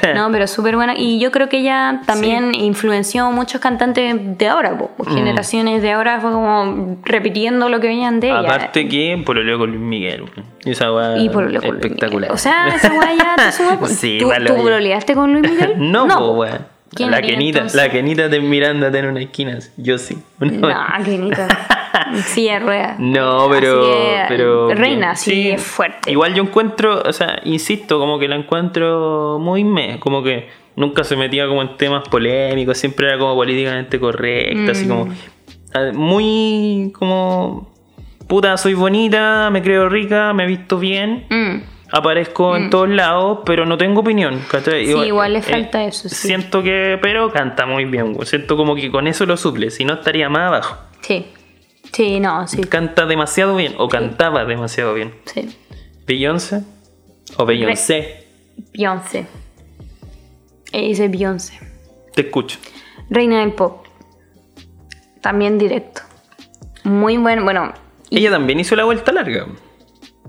no, 0.14 0.30
pero 0.30 0.46
súper 0.46 0.76
buena. 0.76 0.94
Y 0.96 1.18
yo 1.18 1.30
creo 1.30 1.48
que 1.48 1.58
ella 1.58 2.02
también 2.06 2.54
influenció 2.54 3.30
muchos 3.30 3.60
cantantes 3.60 4.16
de 4.38 4.48
ahora, 4.48 4.76
po. 4.76 4.90
Mm. 4.98 5.14
generaciones 5.14 5.82
de 5.82 5.92
ahora, 5.92 6.20
fue 6.20 6.32
como 6.32 6.98
repitiendo 7.04 7.68
lo 7.68 7.80
que 7.80 7.88
venían 7.88 8.20
de 8.20 8.28
ella. 8.28 8.40
Aparte 8.40 8.88
que 8.88 9.22
pololeo 9.24 9.58
con 9.58 9.70
Luis 9.70 9.80
Miguel. 9.80 10.24
esa 10.64 10.92
weá 10.92 11.18
Y 11.18 11.28
por 11.28 11.50
lo 11.50 11.60
con 11.60 11.70
Luis 11.70 11.84
espectacular. 11.84 12.32
O 12.32 12.36
sea, 12.36 12.68
esa 12.74 12.92
weá 12.92 13.14
ya 13.14 13.36
te. 13.36 13.88
Sí, 13.98 14.18
¿Tú, 14.20 14.28
vale, 14.28 14.50
¿tú 14.50 15.14
con 15.14 15.32
Luis 15.32 15.50
Miguel? 15.50 15.74
No, 15.78 16.06
po. 16.06 16.36
po. 16.36 16.46
¿Quién 16.94 17.10
La 17.10 17.20
Kenita, 17.20 17.58
entonces? 17.58 17.80
la 17.80 17.90
Kenita 17.90 18.28
de 18.28 18.40
mirándote 18.40 18.98
en 18.98 19.06
una 19.06 19.20
esquina. 19.20 19.58
Yo 19.76 19.98
sí. 19.98 20.18
Una 20.40 20.50
No, 20.98 21.04
Kenita. 21.04 21.48
Sí, 22.26 22.48
es 22.48 22.62
rueda. 22.62 22.96
No, 22.98 23.48
pero. 23.50 23.82
Que, 23.82 24.24
pero 24.28 24.68
Reina, 24.74 25.16
sí, 25.16 25.50
es 25.50 25.62
fuerte. 25.62 26.10
Igual 26.10 26.34
yo 26.34 26.42
encuentro, 26.42 27.02
o 27.04 27.12
sea, 27.12 27.40
insisto, 27.44 27.98
como 27.98 28.18
que 28.18 28.28
la 28.28 28.36
encuentro 28.36 29.38
muy 29.40 29.64
me. 29.64 29.98
Como 29.98 30.22
que 30.22 30.48
nunca 30.76 31.02
se 31.02 31.16
metía 31.16 31.46
como 31.48 31.60
en 31.62 31.76
temas 31.76 32.06
polémicos, 32.08 32.78
siempre 32.78 33.08
era 33.08 33.18
como 33.18 33.34
políticamente 33.34 33.98
correcta, 33.98 34.72
así 34.72 34.84
Mm. 34.84 34.88
como. 34.88 35.08
ah, 35.74 35.90
Muy 35.94 36.92
como. 36.98 37.72
Puta, 38.28 38.56
soy 38.58 38.74
bonita, 38.74 39.48
me 39.50 39.62
creo 39.62 39.88
rica, 39.88 40.32
me 40.34 40.44
he 40.44 40.46
visto 40.46 40.78
bien. 40.78 41.24
Mm. 41.30 41.62
Aparezco 41.90 42.56
en 42.56 42.68
todos 42.70 42.88
lados, 42.88 43.38
pero 43.46 43.64
no 43.64 43.78
tengo 43.78 44.00
opinión. 44.00 44.40
¿cachai? 44.50 44.86
Sí, 44.86 44.92
igual 44.92 45.32
le 45.32 45.42
falta 45.42 45.84
eso, 45.84 46.08
sí. 46.08 46.14
Siento 46.28 46.62
que, 46.62 46.98
pero 47.00 47.30
canta 47.32 47.64
muy 47.66 47.84
bien. 47.86 48.16
Siento 48.26 48.56
como 48.56 48.74
que 48.74 48.90
con 48.90 49.06
eso 49.06 49.24
lo 49.26 49.36
suple, 49.36 49.70
si 49.70 49.84
no 49.84 49.94
estaría 49.94 50.28
más 50.28 50.48
abajo. 50.48 50.76
Sí. 51.00 51.26
Sí, 51.92 52.20
no, 52.20 52.46
sí. 52.46 52.60
Canta 52.64 53.06
demasiado 53.06 53.56
bien, 53.56 53.74
o 53.78 53.88
cantaba 53.88 54.44
demasiado 54.44 54.94
bien. 54.94 55.14
sí. 55.24 55.48
¿Beyoncé? 56.06 56.62
¿O 57.36 57.44
Beyoncé? 57.44 58.26
Beyoncé. 58.72 59.26
Ella 60.72 60.88
dice 60.88 61.08
Beyoncé. 61.08 61.58
Te 62.14 62.22
escucho. 62.22 62.58
Reina 63.10 63.40
del 63.40 63.52
pop. 63.52 63.84
También 65.20 65.58
directo. 65.58 66.02
Muy 66.84 67.16
bueno. 67.18 67.44
Bueno, 67.44 67.72
y- 68.10 68.18
Ella 68.18 68.30
también 68.30 68.58
hizo 68.60 68.74
la 68.76 68.84
vuelta 68.84 69.12
larga. 69.12 69.46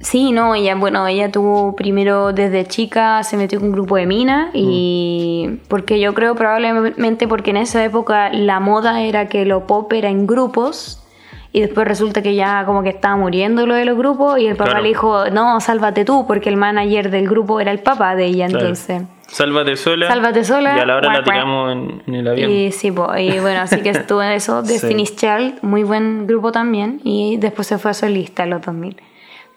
Sí, 0.01 0.31
no, 0.31 0.55
ella, 0.55 0.75
bueno, 0.75 1.05
ella 1.07 1.29
tuvo 1.31 1.75
primero 1.75 2.31
desde 2.31 2.65
chica, 2.65 3.21
se 3.23 3.35
metió 3.35 3.59
con 3.59 3.67
un 3.69 3.73
grupo 3.73 3.97
de 3.97 4.05
minas 4.05 4.49
y 4.53 5.59
porque 5.67 5.99
yo 5.99 6.13
creo 6.13 6.35
probablemente 6.35 7.27
porque 7.27 7.49
en 7.51 7.57
esa 7.57 7.83
época 7.83 8.29
la 8.31 8.59
moda 8.61 9.01
era 9.01 9.27
que 9.27 9.45
lo 9.45 9.67
pop 9.67 9.91
era 9.91 10.09
en 10.09 10.25
grupos 10.25 11.03
y 11.51 11.61
después 11.61 11.85
resulta 11.87 12.21
que 12.21 12.33
ya 12.35 12.63
como 12.65 12.81
que 12.83 12.89
estaba 12.89 13.17
muriendo 13.17 13.65
lo 13.65 13.73
de 13.75 13.83
los 13.83 13.97
grupos 13.97 14.39
y 14.39 14.47
el 14.47 14.55
papá 14.55 14.69
Claro. 14.69 14.83
le 14.83 14.89
dijo, 14.89 15.29
no, 15.31 15.59
sálvate 15.59 16.05
tú 16.05 16.25
porque 16.27 16.47
el 16.49 16.55
manager 16.57 17.09
del 17.11 17.27
grupo 17.27 17.59
era 17.59 17.71
el 17.71 17.79
papá 17.79 18.15
de 18.15 18.25
ella, 18.27 18.47
Claro. 18.47 18.59
entonces... 18.67 19.03
Sálvate 19.27 19.75
sola. 19.75 20.07
Sálvate 20.07 20.43
sola, 20.43 20.75
Y 20.77 20.79
a 20.79 20.85
la 20.87 20.95
hora 20.95 21.13
la 21.13 21.23
tiramos 21.23 21.71
en, 21.71 22.01
en 22.07 22.15
el 22.15 22.27
avión. 22.27 22.49
Y 22.49 22.71
sí, 22.71 22.91
po, 22.91 23.15
y 23.15 23.39
bueno, 23.39 23.59
así 23.61 23.79
que 23.81 23.89
estuvo 23.91 24.23
en 24.23 24.31
eso, 24.31 24.61
Sí. 24.65 24.73
Destiny's 24.73 25.15
Child, 25.15 25.59
muy 25.61 25.83
buen 25.83 26.25
grupo 26.25 26.51
también, 26.51 26.99
y 27.03 27.37
después 27.37 27.67
se 27.67 27.77
fue 27.77 27.91
a 27.91 27.93
solista 27.93 28.43
en 28.43 28.49
los 28.51 28.61
2000. 28.61 28.95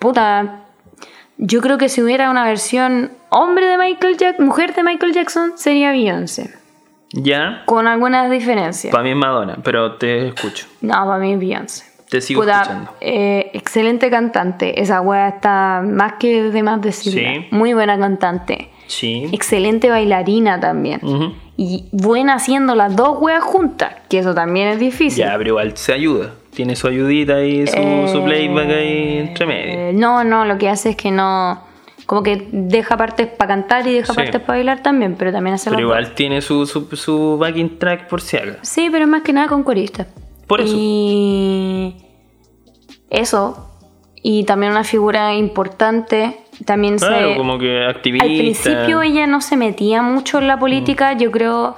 Puta, 0.03 0.65
yo 1.39 1.61
creo 1.61 1.79
que 1.79 1.89
si 1.89 2.03
hubiera 2.03 2.29
una 2.31 2.45
versión 2.45 3.13
hombre 3.31 3.67
de 3.67 3.79
Michael 3.79 4.17
Jackson, 4.17 4.45
mujer 4.47 4.75
de 4.75 4.83
Michael 4.83 5.13
Jackson, 5.13 5.53
sería 5.57 5.93
Beyoncé, 5.93 6.51
Ya. 7.13 7.63
con 7.67 7.87
algunas 7.87 8.29
diferencias. 8.29 8.91
Para 8.91 9.05
mí 9.05 9.11
es 9.11 9.17
Madonna, 9.17 9.59
pero 9.63 9.93
te 9.95 10.27
escucho. 10.29 10.67
No, 10.81 10.93
para 11.07 11.19
mí 11.19 11.35
es 11.35 11.39
Beyoncé. 11.39 11.85
Te 12.11 12.21
sigo 12.21 12.41
Puta, 12.43 12.63
escuchando. 12.63 12.91
eh, 13.01 13.51
excelente 13.55 14.11
cantante, 14.11 14.83
esa 14.83 15.01
wea 15.01 15.29
está 15.29 15.83
más 15.87 16.15
que 16.15 16.43
de 16.51 16.63
más 16.65 16.83
decirla. 16.83 17.33
Sí. 17.35 17.47
Muy 17.53 17.73
buena 17.73 17.97
cantante. 17.97 18.69
Sí. 18.89 19.31
Excelente 19.33 19.89
bailarina 19.89 20.59
también. 20.61 21.01
Y 21.57 21.89
buena 21.93 22.35
haciendo 22.35 22.75
las 22.75 22.97
dos 22.97 23.19
weas 23.21 23.43
juntas, 23.45 23.95
que 24.11 24.19
eso 24.19 24.35
también 24.35 24.67
es 24.69 24.79
difícil. 24.81 25.25
Ya, 25.25 25.35
pero 25.39 25.51
igual 25.51 25.77
se 25.77 25.93
ayuda. 25.93 26.31
Tiene 26.55 26.77
su 26.77 26.87
ayudita 26.87 27.43
y 27.45 27.67
su, 27.67 28.09
su 28.13 28.23
playback 28.25 28.69
ahí 28.69 29.19
entre 29.19 29.47
medio. 29.47 29.73
Eh, 29.73 29.93
no, 29.95 30.23
no, 30.23 30.45
lo 30.45 30.59
que 30.59 30.69
hace 30.69 30.91
es 30.91 30.97
que 30.97 31.11
no. 31.11 31.63
Como 32.05 32.23
que 32.23 32.49
deja 32.53 32.97
partes 32.97 33.29
para 33.29 33.49
cantar 33.49 33.87
y 33.87 33.95
deja 33.95 34.13
Sí. 34.13 34.17
partes 34.17 34.41
para 34.43 34.59
bailar 34.59 34.83
también, 34.83 35.15
pero 35.17 35.33
también 35.33 35.55
hace 35.55 35.71
Pero 35.71 35.81
igual 35.83 36.15
tiene 36.15 36.43
su, 36.43 36.67
su, 36.67 36.87
su 36.95 37.39
backing 37.39 37.79
track 37.79 38.07
por 38.09 38.21
si 38.21 38.37
acaso. 38.37 38.59
Sí, 38.63 38.89
pero 38.91 39.07
más 39.07 39.23
que 39.23 39.33
nada 39.33 39.49
con 39.49 39.63
coristas. 39.63 40.09
Por 40.47 40.61
eso. 40.61 40.75
Y. 40.77 41.97
Eso. 43.09 43.69
Y 44.23 44.45
también 44.45 44.73
una 44.73 44.85
figura 44.85 45.35
importante. 45.35 46.37
También 46.67 46.99
Claro, 46.99 47.31
se. 47.31 47.37
como 47.37 47.59
que 47.59 47.85
activista. 47.87 48.27
Al 48.27 48.37
principio 48.37 49.03
ella 49.03 49.27
no 49.27 49.41
se 49.41 49.57
metía 49.57 50.03
mucho 50.03 50.39
en 50.39 50.49
la 50.49 50.59
política, 50.59 51.15
yo 51.15 51.31
creo. 51.31 51.77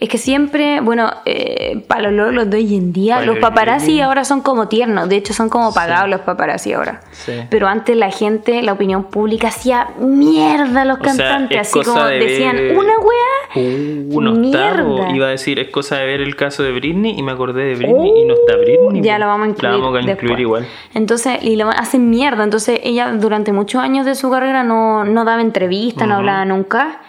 Es 0.00 0.08
que 0.08 0.16
siempre, 0.16 0.80
bueno, 0.80 1.10
eh, 1.26 1.84
para 1.86 2.10
los 2.10 2.12
lolos 2.14 2.48
de 2.48 2.56
hoy 2.56 2.74
en 2.74 2.90
día, 2.90 3.16
Para 3.16 3.26
los 3.26 3.34
los 3.36 3.42
paparazzi 3.42 4.00
ahora 4.00 4.24
son 4.24 4.40
como 4.40 4.66
tiernos, 4.66 5.10
de 5.10 5.16
hecho 5.16 5.34
son 5.34 5.50
como 5.50 5.74
pagados 5.74 6.08
los 6.08 6.20
paparazzi 6.22 6.72
ahora. 6.72 7.02
Sí. 7.12 7.32
Pero 7.50 7.68
antes 7.68 7.94
la 7.98 8.10
gente, 8.10 8.62
la 8.62 8.72
opinión 8.72 9.04
pública 9.04 9.48
hacía 9.48 9.88
mierda 9.98 10.82
a 10.82 10.84
los 10.86 10.98
O 10.98 11.02
cantantes, 11.02 11.60
es 11.60 11.68
así 11.76 11.82
como 11.84 12.02
de 12.04 12.18
decían, 12.18 12.56
ver- 12.56 12.78
una 12.78 12.92
wea, 12.98 13.26
Uh, 13.56 14.16
un 14.16 14.28
octavo. 14.28 14.94
Mierda. 14.96 15.10
Iba 15.16 15.26
a 15.26 15.30
decir, 15.30 15.58
es 15.58 15.68
cosa 15.70 15.96
de 15.96 16.06
ver 16.06 16.20
el 16.20 16.36
caso 16.36 16.62
de 16.62 16.70
Britney 16.72 17.18
y 17.18 17.22
me 17.22 17.32
acordé 17.32 17.64
de 17.64 17.74
Britney 17.74 18.12
y 18.22 18.24
no 18.24 18.34
está 18.34 18.56
Britney. 18.56 19.00
Uh, 19.00 19.04
ya 19.04 19.18
lo 19.18 19.26
vamos 19.26 19.48
a 19.48 19.50
incluir. 19.50 19.74
La 19.74 19.78
vamos 19.84 20.06
a 20.06 20.10
incluir 20.12 20.40
igual. 20.40 20.66
Entonces, 20.94 21.42
y 21.42 21.56
lo 21.56 21.68
hacen 21.68 22.08
mierda. 22.10 22.44
Entonces, 22.44 22.78
ella 22.84 23.10
durante 23.12 23.52
muchos 23.52 23.82
años 23.82 24.06
de 24.06 24.14
su 24.14 24.30
carrera 24.30 24.62
no, 24.62 25.04
no 25.04 25.24
daba 25.24 25.40
entrevistas, 25.42 26.06
no 26.06 26.14
hablaba 26.16 26.44
nunca. 26.44 27.00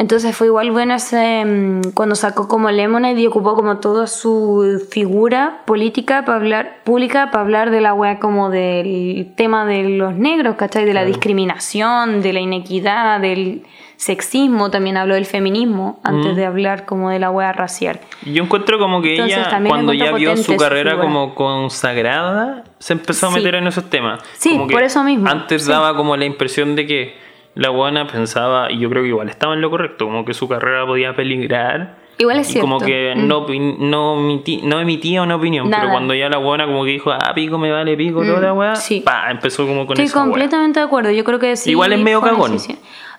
Entonces 0.00 0.34
fue 0.34 0.46
igual 0.46 0.70
bueno 0.70 0.94
ese, 0.94 1.44
mm, 1.44 1.90
cuando 1.92 2.14
sacó 2.14 2.48
como 2.48 2.70
Lemonade 2.70 3.20
y 3.20 3.26
ocupó 3.26 3.54
como 3.54 3.80
toda 3.80 4.06
su 4.06 4.82
figura 4.90 5.60
política 5.66 6.24
para 6.24 6.36
hablar, 6.38 6.78
pública 6.84 7.30
para 7.30 7.42
hablar 7.44 7.70
de 7.70 7.82
la 7.82 7.92
wea 7.92 8.18
como 8.18 8.48
del 8.48 9.30
tema 9.36 9.66
de 9.66 9.90
los 9.90 10.14
negros, 10.14 10.56
¿cachai? 10.56 10.86
De 10.86 10.94
la 10.94 11.04
discriminación, 11.04 12.22
de 12.22 12.32
la 12.32 12.40
inequidad, 12.40 13.20
del 13.20 13.64
sexismo, 13.96 14.70
también 14.70 14.96
habló 14.96 15.16
del 15.16 15.26
feminismo 15.26 16.00
antes 16.02 16.34
de 16.34 16.46
hablar 16.46 16.86
como 16.86 17.10
de 17.10 17.18
la 17.18 17.30
wea 17.30 17.52
racial. 17.52 18.00
Yo 18.24 18.42
encuentro 18.42 18.78
como 18.78 19.02
que 19.02 19.16
Entonces, 19.16 19.36
ella, 19.46 19.60
cuando 19.68 19.92
ya 19.92 20.12
vio 20.12 20.34
su 20.38 20.44
su 20.44 20.56
carrera 20.56 20.92
figura. 20.92 21.06
como 21.08 21.34
consagrada, 21.34 22.64
se 22.78 22.94
empezó 22.94 23.26
a 23.26 23.30
Sí. 23.32 23.36
meter 23.36 23.56
en 23.56 23.66
esos 23.66 23.90
temas. 23.90 24.22
Sí, 24.38 24.52
Como 24.52 24.66
que 24.68 24.72
por 24.72 24.82
eso 24.82 25.04
mismo. 25.04 25.28
Antes 25.28 25.64
Sí. 25.66 25.70
daba 25.70 25.94
como 25.94 26.16
la 26.16 26.24
impresión 26.24 26.74
de 26.74 26.86
que 26.86 27.29
la 27.54 27.68
guana 27.70 28.06
pensaba, 28.06 28.70
y 28.70 28.78
yo 28.78 28.88
creo 28.90 29.02
que 29.02 29.08
igual 29.08 29.28
estaba 29.28 29.54
en 29.54 29.60
lo 29.60 29.70
correcto, 29.70 30.06
como 30.06 30.24
que 30.24 30.34
su 30.34 30.48
carrera 30.48 30.86
podía 30.86 31.14
peligrar. 31.16 31.98
Igual 32.18 32.38
es 32.40 32.50
y 32.50 32.52
cierto. 32.52 32.68
como 32.68 32.80
que 32.80 33.14
Mm. 33.16 33.26
no, 33.26 33.46
no, 33.78 34.16
no 34.64 34.80
emitía 34.80 35.22
una 35.22 35.36
opinión, 35.36 35.70
Nada. 35.70 35.82
pero 35.82 35.92
cuando 35.92 36.14
ya 36.14 36.28
la 36.28 36.36
buena 36.36 36.66
como 36.66 36.84
que 36.84 36.90
dijo, 36.90 37.10
ah, 37.10 37.32
pico 37.34 37.56
me 37.58 37.72
vale 37.72 37.96
pico, 37.96 38.22
toda 38.22 38.40
la 38.40 38.52
weá, 38.52 38.76
sí. 38.76 39.00
pa, 39.00 39.30
empezó 39.30 39.66
como 39.66 39.86
con 39.86 39.94
Estoy 39.94 40.04
esa 40.06 40.20
completamente 40.20 40.80
de 40.80 40.86
acuerdo. 40.86 41.10
Yo 41.10 41.24
creo 41.24 41.38
que 41.38 41.56
sí. 41.56 41.70
Igual 41.70 41.92
es 41.94 42.00
medio 42.00 42.20
cagón. 42.20 42.56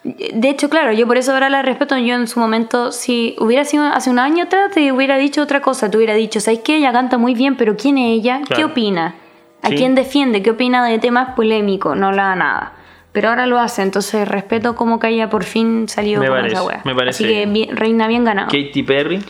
De 0.04 0.50
hecho, 0.50 0.70
claro, 0.70 0.92
yo 0.94 1.06
por 1.08 1.18
eso 1.18 1.32
ahora 1.34 1.50
la 1.50 1.62
respeto. 1.62 1.96
Yo 1.98 2.16
en 2.16 2.28
su 2.28 2.40
momento, 2.40 2.92
si 2.92 3.36
hubiera 3.40 3.66
sido 3.66 3.86
hace 3.86 4.10
un 4.10 4.18
año 4.20 4.46
atrás, 4.46 4.72
te 4.72 4.92
hubiera 4.92 5.18
dicho 5.18 5.42
otra 5.44 5.62
cosa. 5.62 5.92
Te 5.92 5.98
hubiera 5.98 6.14
dicho, 6.16 6.40
¿sabes 6.40 6.60
qué? 6.64 6.78
Ella 6.78 6.92
canta 6.92 7.18
muy 7.20 7.34
bien, 7.36 7.56
pero 7.56 7.76
¿quién 7.78 7.98
es 8.00 8.20
ella? 8.20 8.42
¿Qué 8.56 8.64
opina? 8.66 9.16
¿A 9.62 9.68
Sí. 9.70 9.76
quién 9.76 9.94
defiende? 9.94 10.42
¿Qué 10.42 10.50
opina 10.52 10.84
de 10.86 10.98
temas 10.98 11.36
polémicos? 11.36 11.96
No 11.98 12.08
habla 12.08 12.36
nada. 12.36 12.74
Pero 13.12 13.30
ahora 13.30 13.46
lo 13.46 13.60
hace, 13.60 13.82
entonces 13.82 14.28
respeto 14.28 14.76
como 14.76 15.00
que 15.00 15.10
ella 15.10 15.30
por 15.30 15.44
fin 15.44 15.90
salió 15.90 16.20
Me 16.20 16.28
con 16.28 16.38
parece, 16.38 16.56
esa 16.56 16.64
wea. 16.64 16.82
me 16.86 16.96
parece 16.96 17.24
Así 17.26 17.34
que 17.34 17.46
bien. 17.46 17.76
reina 17.76 18.08
bien 18.08 18.24
ganado. 18.24 18.48
Katy 18.48 18.84
Perry, 18.84 19.22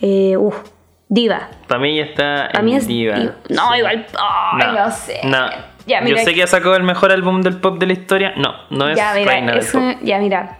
Eh, 0.00 0.36
uf, 0.36 0.56
diva. 1.08 1.48
para 1.68 1.80
mí 1.80 1.96
ya 1.96 2.02
está 2.04 2.48
en 2.52 2.68
es 2.70 2.86
diva. 2.86 3.14
diva. 3.16 3.32
No, 3.48 3.76
igual. 3.76 4.06
ay, 4.18 4.74
no, 4.74 4.90
sé. 4.90 5.20
no. 5.24 5.48
Ya, 5.86 6.00
mira, 6.00 6.18
Yo 6.18 6.24
sé 6.24 6.34
que 6.34 6.42
ha 6.42 6.46
sacado 6.48 6.74
el 6.74 6.82
mejor 6.82 7.12
álbum 7.12 7.42
del 7.42 7.58
pop 7.60 7.78
de 7.78 7.86
la 7.86 7.92
historia. 7.92 8.32
No, 8.36 8.54
no 8.70 8.88
es 8.88 8.96
ya, 8.96 9.12
mira, 9.14 9.30
reina 9.30 9.52
del 9.52 9.60
eso- 9.60 9.78
pop. 9.78 9.98
ya, 10.02 10.18
mira. 10.18 10.58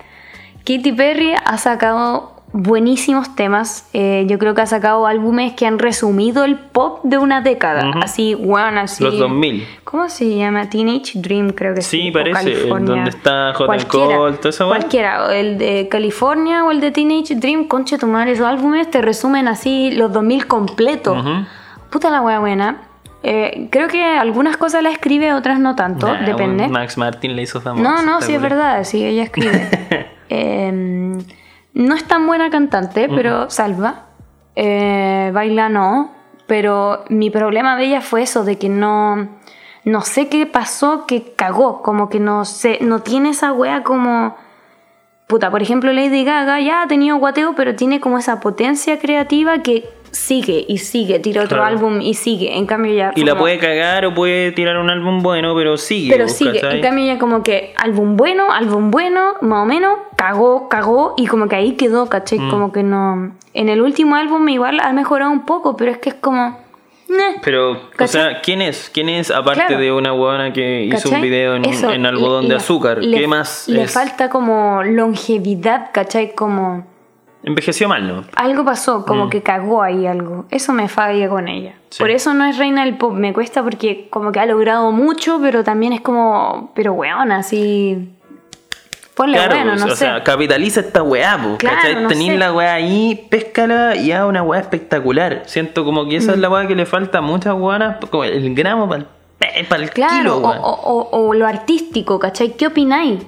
Katy 0.65 0.93
Perry 0.93 1.35
ha 1.45 1.59
sacado 1.59 2.36
buenísimos 2.53 3.35
temas. 3.37 3.89
Eh, 3.93 4.25
yo 4.29 4.39
creo 4.39 4.55
que 4.55 4.63
ha 4.63 4.67
sacado 4.67 5.07
álbumes 5.07 5.53
que 5.55 5.67
han 5.67 5.79
resumido 5.79 6.45
el 6.45 6.57
pop 6.59 7.01
de 7.05 7.19
una 7.19 7.41
década. 7.43 7.91
Así, 8.03 8.35
bueno, 8.35 8.81
así. 8.81 9.05
Los 9.05 9.19
2000. 9.19 9.67
¿Cómo 9.85 10.09
se 10.09 10.35
llama? 10.37 10.69
Teenage 10.71 11.19
Dream, 11.21 11.51
creo 11.51 11.75
que 11.75 11.83
Sí, 11.83 12.03
sí. 12.03 12.11
parece, 12.11 12.53
el 12.53 12.55
California. 12.59 12.95
donde 12.95 13.11
está 13.11 13.53
Cold, 13.57 14.37
toda 14.39 14.51
esa 14.51 14.67
wea. 14.67 14.79
Cualquiera, 14.79 15.37
el 15.37 15.59
de 15.59 15.89
California 15.91 16.65
o 16.65 16.71
el 16.71 16.81
de 16.81 16.91
Teenage 16.93 17.35
Dream, 17.37 17.69
concha 17.69 17.99
tu 17.99 18.07
madre, 18.07 18.33
esos 18.33 18.47
álbumes 18.47 18.91
te 18.91 19.03
resumen 19.03 19.49
así 19.49 19.91
los 19.93 20.13
2000 20.13 20.47
completos. 20.47 21.23
Puta 21.91 22.11
la 22.11 22.21
wea 22.23 22.39
buena. 22.39 22.83
Eh, 23.23 23.69
creo 23.73 23.89
que 23.89 24.05
algunas 24.05 24.57
cosas 24.57 24.83
las 24.85 24.93
escribe, 24.93 25.33
otras 25.35 25.59
no 25.59 25.75
tanto, 25.75 26.07
Nah, 26.07 26.23
depende. 26.25 26.69
Max 26.69 26.97
Martin 26.97 27.35
le 27.35 27.43
hizo 27.43 27.61
famoso. 27.61 27.83
No, 27.83 28.03
no, 28.03 28.21
sí 28.23 28.35
es 28.35 28.41
verdad, 28.41 28.85
sí, 28.85 29.05
ella 29.05 29.23
escribe. 29.25 29.69
Eh, 30.29 31.19
no 31.77 31.95
es 31.95 32.05
tan 32.05 32.27
buena 32.27 32.49
cantante, 32.49 33.07
pero 33.07 33.51
salva. 33.51 34.07
Eh, 34.55 35.31
baila 35.35 35.69
no, 35.69 36.11
pero 36.47 37.05
mi 37.11 37.29
problema 37.29 37.77
de 37.77 37.85
ella 37.85 38.01
fue 38.01 38.23
eso, 38.23 38.45
de 38.45 38.57
que 38.57 38.71
no, 38.71 39.29
no 39.85 40.01
sé 40.01 40.29
qué 40.29 40.47
pasó, 40.47 41.05
que 41.07 41.35
cagó, 41.35 41.83
como 41.83 42.09
que 42.09 42.19
no 42.19 42.47
sé, 42.47 42.79
no 42.81 43.01
tiene 43.01 43.31
esa 43.31 43.53
wea 43.53 43.83
como... 43.83 44.37
Puta, 45.27 45.51
por 45.51 45.61
ejemplo, 45.63 45.93
Lady 45.93 46.25
Gaga 46.25 46.61
ya 46.61 46.83
ha 46.83 46.87
tenido 46.87 47.17
guateo, 47.17 47.55
pero 47.57 47.75
tiene 47.75 47.99
como 48.01 48.19
esa 48.19 48.39
potencia 48.41 48.99
creativa 48.99 49.59
que 49.63 49.89
sigue 50.13 50.65
y 50.69 50.79
sigue, 50.79 51.19
tira 51.19 51.43
otro 51.43 51.59
Claro. 51.59 51.77
álbum 51.77 52.01
y 52.01 52.15
sigue. 52.15 52.57
En 52.57 52.67
cambio 52.67 52.95
ya... 52.95 53.13
Y 53.17 53.25
la 53.25 53.37
puede 53.37 53.59
cagar 53.59 54.07
o 54.07 54.15
puede 54.15 54.53
tirar 54.53 54.77
un 54.79 54.89
álbum 54.89 55.23
bueno, 55.23 55.55
pero 55.55 55.77
sigue. 55.77 56.11
pero 56.11 56.29
sigue, 56.29 56.61
en 56.61 56.81
cambio 56.81 57.05
ya 57.05 57.19
como 57.19 57.43
que 57.43 57.75
álbum 57.77 58.17
bueno, 58.17 58.51
álbum 58.53 58.91
bueno, 58.91 59.35
más 59.43 59.65
o 59.65 59.67
menos, 59.67 59.99
cagó, 60.17 60.69
cagó 60.69 61.15
y 61.17 61.27
como 61.27 61.49
que 61.49 61.57
ahí 61.57 61.73
quedó, 61.73 62.07
¿cachai? 62.09 62.39
Mm. 62.39 62.51
Como 62.51 62.73
que 62.73 62.83
no... 62.83 63.33
En 63.53 63.69
el 63.69 63.81
último 63.81 64.17
álbum 64.17 64.49
igual 64.49 64.81
ha 64.81 64.93
mejorado 64.93 65.31
un 65.33 65.45
poco, 65.45 65.77
pero 65.77 65.91
es 65.91 65.99
que 65.99 66.11
es 66.11 66.15
como... 66.15 66.65
Pero, 67.43 67.73
o 67.99 68.07
sea, 68.07 68.41
¿quién 68.43 68.61
es? 68.63 68.91
¿Quién 68.93 69.09
es 69.09 69.31
aparte 69.31 69.67
Claro. 69.67 69.79
de 69.83 69.93
una 69.93 70.13
huevona 70.13 70.53
que 70.53 70.85
hizo 70.85 71.09
un 71.11 71.21
video 71.21 71.55
en, 71.55 71.65
Eso, 71.65 71.91
en 71.91 72.05
algodón 72.07 72.45
le- 72.45 72.51
de 72.51 72.57
azúcar? 72.57 72.99
le- 73.03 73.17
¿Qué 73.19 73.27
más 73.29 73.69
Le 73.69 73.83
es? 73.85 73.93
falta 73.93 74.29
como 74.29 74.83
longevidad, 74.83 75.91
¿cachai? 75.93 76.35
Como... 76.35 76.87
Envejeció 77.43 77.89
mal, 77.89 78.09
¿no? 78.09 78.25
Algo 78.35 78.65
pasó, 78.65 79.05
como 79.07 79.31
que 79.31 79.41
cagó 79.41 79.81
ahí 79.83 80.05
algo. 80.07 80.47
Eso 80.51 80.73
me 80.73 80.89
falla 80.89 81.29
con 81.29 81.47
ella. 81.47 81.71
Mm. 81.77 81.83
Sí. 81.91 81.99
Por 82.03 82.11
eso 82.11 82.35
no 82.35 82.45
es 82.45 82.59
reina 82.59 82.85
del 82.85 82.97
pop. 82.99 83.13
Me 83.13 83.33
cuesta 83.33 83.63
porque 83.63 84.09
como 84.11 84.33
que 84.33 84.41
ha 84.41 84.47
logrado 84.47 84.91
mucho, 84.91 85.39
pero 85.41 85.63
también 85.63 85.93
es 85.93 86.01
como... 86.01 86.73
Pero 86.75 86.93
weón, 86.95 87.31
así... 87.31 88.11
Ponle 89.17 89.39
Claro, 89.39 89.55
bueno, 89.57 89.71
pues, 89.73 89.81
no 89.81 89.87
o 89.87 89.91
sé. 89.91 89.97
sea, 89.97 90.23
capitaliza 90.23 90.81
esta 90.81 91.03
weá, 91.03 91.39
po, 91.43 91.57
Claro, 91.57 92.03
no 92.03 92.09
Tenís 92.09 92.39
la 92.39 92.53
weá 92.53 92.75
ahí, 92.75 93.27
péscala 93.31 93.97
y 93.97 94.13
haz 94.13 94.27
una 94.27 94.43
weá 94.43 94.61
espectacular. 94.61 95.43
Siento 95.47 95.87
como 95.87 96.07
que 96.07 96.17
esa 96.17 96.33
Mm. 96.33 96.35
es 96.35 96.41
la 96.41 96.51
weá 96.51 96.67
que 96.69 96.75
le 96.77 96.85
falta 96.85 97.19
a 97.19 97.21
muchas 97.23 97.55
weonas, 97.55 97.97
como 98.11 98.25
el 98.25 98.55
gramo 98.55 98.87
para 98.89 99.07
el, 99.83 99.91
Claro, 99.91 100.13
kilo, 100.19 100.37
o, 100.37 100.51
o- 100.51 100.81
o- 100.93 101.29
o 101.29 101.35
lo 101.35 101.47
artístico, 101.47 102.19
¿cachai? 102.19 102.57
¿Qué 102.59 102.67
opináis? 102.67 103.21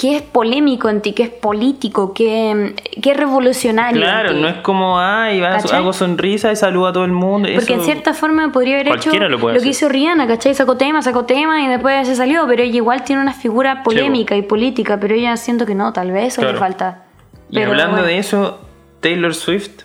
¿Qué 0.00 0.16
es 0.16 0.22
polémico 0.22 0.88
en 0.88 1.02
ti? 1.02 1.12
¿Qué 1.12 1.24
es 1.24 1.28
político? 1.28 2.14
¿Qué, 2.14 2.74
qué 3.02 3.10
es 3.10 3.16
revolucionario? 3.18 4.00
en 4.00 4.08
Claro, 4.08 4.30
ti? 4.34 4.40
no 4.40 4.48
es 4.48 4.54
como, 4.62 4.98
ay, 4.98 5.40
va, 5.40 5.56
hago 5.56 5.92
sonrisa 5.92 6.50
y 6.50 6.56
saludo 6.56 6.86
a 6.86 6.92
todo 6.94 7.04
el 7.04 7.12
mundo. 7.12 7.50
Porque 7.54 7.74
en 7.74 7.80
eso- 7.80 7.84
cierta 7.86 8.14
forma 8.14 8.50
podría 8.50 8.76
haber 8.76 8.88
hecho 8.88 9.10
lo 9.28 9.38
puede 9.38 9.56
que 9.56 9.58
hacer. 9.58 9.70
hizo 9.70 9.88
Rihanna, 9.90 10.26
¿cachai? 10.26 10.54
Sacó 10.54 10.78
tema, 10.78 11.02
sacó 11.02 11.26
tema 11.26 11.62
y 11.62 11.68
después 11.68 12.08
se 12.08 12.16
salió, 12.16 12.46
pero 12.48 12.62
ella 12.62 12.76
igual 12.76 13.04
tiene 13.04 13.20
una 13.20 13.34
figura 13.34 13.82
polémica 13.82 14.34
y 14.36 14.42
política, 14.42 14.98
pero 14.98 15.14
ella 15.14 15.36
siento 15.36 15.66
que 15.66 15.74
no, 15.74 15.92
tal 15.92 16.12
vez 16.12 16.28
eso 16.28 16.40
Claro. 16.40 16.54
le 16.54 16.60
falta. 16.60 17.04
Y 17.50 17.56
Pero 17.56 17.72
hablando 17.72 17.96
bueno. 17.96 18.06
de 18.06 18.16
eso, 18.18 18.58
Taylor 19.00 19.34
Swift, 19.34 19.82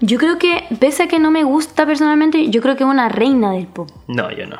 Yo 0.00 0.18
creo 0.18 0.38
que, 0.38 0.64
pese 0.80 1.02
a 1.04 1.06
que 1.08 1.18
no 1.18 1.30
me 1.30 1.44
gusta 1.44 1.84
personalmente, 1.86 2.48
yo 2.48 2.60
creo 2.62 2.76
que 2.76 2.82
es 2.84 2.88
una 2.90 3.08
reina 3.10 3.52
del 3.52 3.66
pop. 3.66 3.88
no, 4.08 4.30
yo 4.32 4.46
no. 4.46 4.56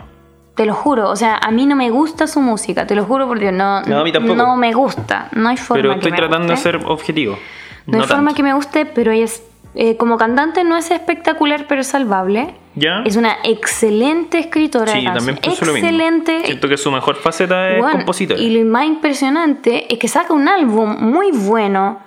Te 0.55 0.67
lo 0.67 0.75
juro, 0.75 1.09
o 1.09 1.17
sea, 1.17 1.39
a 1.39 1.51
mí 1.51 1.65
no 1.65 1.77
me 1.77 1.89
gusta 1.91 2.27
su 2.27 2.41
música, 2.41 2.87
te 2.87 2.95
lo 2.95 3.05
juro 3.05 3.27
por 3.27 3.39
Dios, 3.39 3.53
no, 3.55 3.81
No, 3.83 4.01
a 4.01 4.05
mí 4.05 4.13
tampoco. 4.13 4.35
no 4.37 4.55
me 4.57 4.73
gusta, 4.75 5.29
no 5.33 5.49
hay 5.49 5.57
forma 5.57 5.81
Pero 5.81 5.91
que 5.95 5.97
estoy 6.01 6.11
me 6.13 6.17
tratando 6.19 6.49
de 6.49 6.55
guste. 6.55 6.71
ser 6.73 6.81
objetivo. 6.87 7.39
No, 7.87 8.01
hay 8.01 8.07
forma 8.07 8.25
tanto. 8.25 8.35
que 8.37 8.43
me 8.43 8.53
guste, 8.53 8.85
pero 8.85 9.13
ella 9.13 9.25
es, 9.25 9.43
eh, 9.75 9.97
como 9.97 10.19
cantante 10.19 10.63
no 10.63 10.77
es 10.77 10.91
espectacular, 10.91 11.65
pero 11.69 11.81
es 11.81 11.87
salvable. 11.87 12.55
¿Ya? 12.75 13.03
Es 13.05 13.17
una 13.17 13.37
excelente 13.45 14.39
escritora 14.39 14.93
Sí, 14.93 15.01
de 15.07 15.13
también 15.13 15.39
pienso 15.39 15.65
lo 15.65 15.73
mismo. 15.73 15.89
Excelente. 15.89 16.43
Siento 16.45 16.69
que 16.69 16.77
su 16.77 16.91
mejor 16.91 17.17
faceta 17.17 17.71
es 17.71 17.79
Bueno, 17.81 17.97
compositora. 17.99 18.39
Y 18.41 18.51
lo 18.51 18.65
más 18.71 18.85
impresionante 18.87 19.93
es 19.93 19.99
que 19.99 20.09
saca 20.09 20.33
un 20.35 20.49
álbum 20.49 20.97
muy 21.01 21.31
bueno 21.33 21.99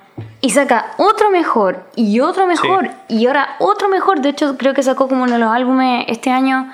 y 0.41 0.51
saca 0.51 0.91
otro 0.97 1.29
mejor 1.31 1.83
y 1.95 2.19
otro 2.19 2.47
mejor 2.47 2.89
y 3.07 3.25
ahora 3.27 3.55
otro 3.59 3.89
mejor. 3.89 4.21
De 4.21 4.29
hecho, 4.29 4.57
creo 4.57 4.73
que 4.73 4.81
sacó 4.83 5.07
como 5.07 5.23
uno 5.23 5.33
de 5.33 5.39
los 5.39 5.51
álbumes 5.51 6.05
este 6.07 6.29
año 6.31 6.71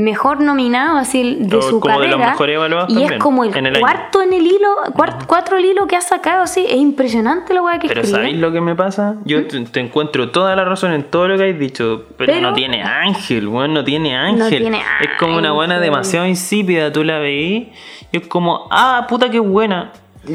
mejor 0.00 0.40
nominado 0.40 0.96
así 0.96 1.38
de 1.40 1.56
O 1.56 1.62
su 1.62 1.80
como 1.80 1.94
de 1.98 2.06
carrera. 2.06 2.16
los 2.18 2.26
mejores 2.30 2.54
evaluados 2.54 2.90
y 2.90 2.94
también, 2.94 3.12
es 3.14 3.18
como 3.18 3.42
el, 3.42 3.56
en 3.56 3.66
el 3.66 3.74
año. 3.74 3.80
cuarto 3.80 4.22
en 4.22 4.32
el 4.32 4.46
hilo, 4.46 4.68
cuart- 4.94 5.26
cuatro 5.26 5.56
el 5.56 5.64
hilo 5.64 5.88
que 5.88 5.96
ha 5.96 6.00
sacado 6.00 6.44
así. 6.44 6.64
Es 6.68 6.76
impresionante 6.76 7.52
la 7.52 7.62
weá 7.62 7.80
que 7.80 7.88
Pero 7.88 8.02
escribe. 8.02 8.18
¿sabéis 8.22 8.38
lo 8.38 8.52
que 8.52 8.60
me 8.60 8.76
pasa? 8.76 9.16
Yo 9.24 9.46
te, 9.48 9.60
te 9.62 9.80
encuentro 9.80 10.30
toda 10.30 10.54
la 10.54 10.64
razón 10.64 10.92
en 10.92 11.02
todo 11.02 11.26
lo 11.26 11.36
que 11.36 11.50
has 11.50 11.58
dicho, 11.58 12.04
pero, 12.16 12.32
Pero- 12.32 12.48
no 12.48 12.54
tiene 12.54 12.82
ángel, 12.82 13.48
weón, 13.48 13.74
no 13.74 13.82
tiene 13.82 14.16
ángel. 14.16 14.60
tiene 14.60 14.78
es 15.00 15.10
como 15.18 15.36
una 15.36 15.50
buena 15.50 15.80
demasiado 15.80 16.26
insípida, 16.26 16.92
tú 16.92 17.02
la 17.02 17.18
veís, 17.18 17.68
y 18.12 18.18
es 18.18 18.26
como, 18.28 18.68
ah, 18.70 19.04
puta 19.08 19.30
que 19.30 19.40
buena, 19.40 19.90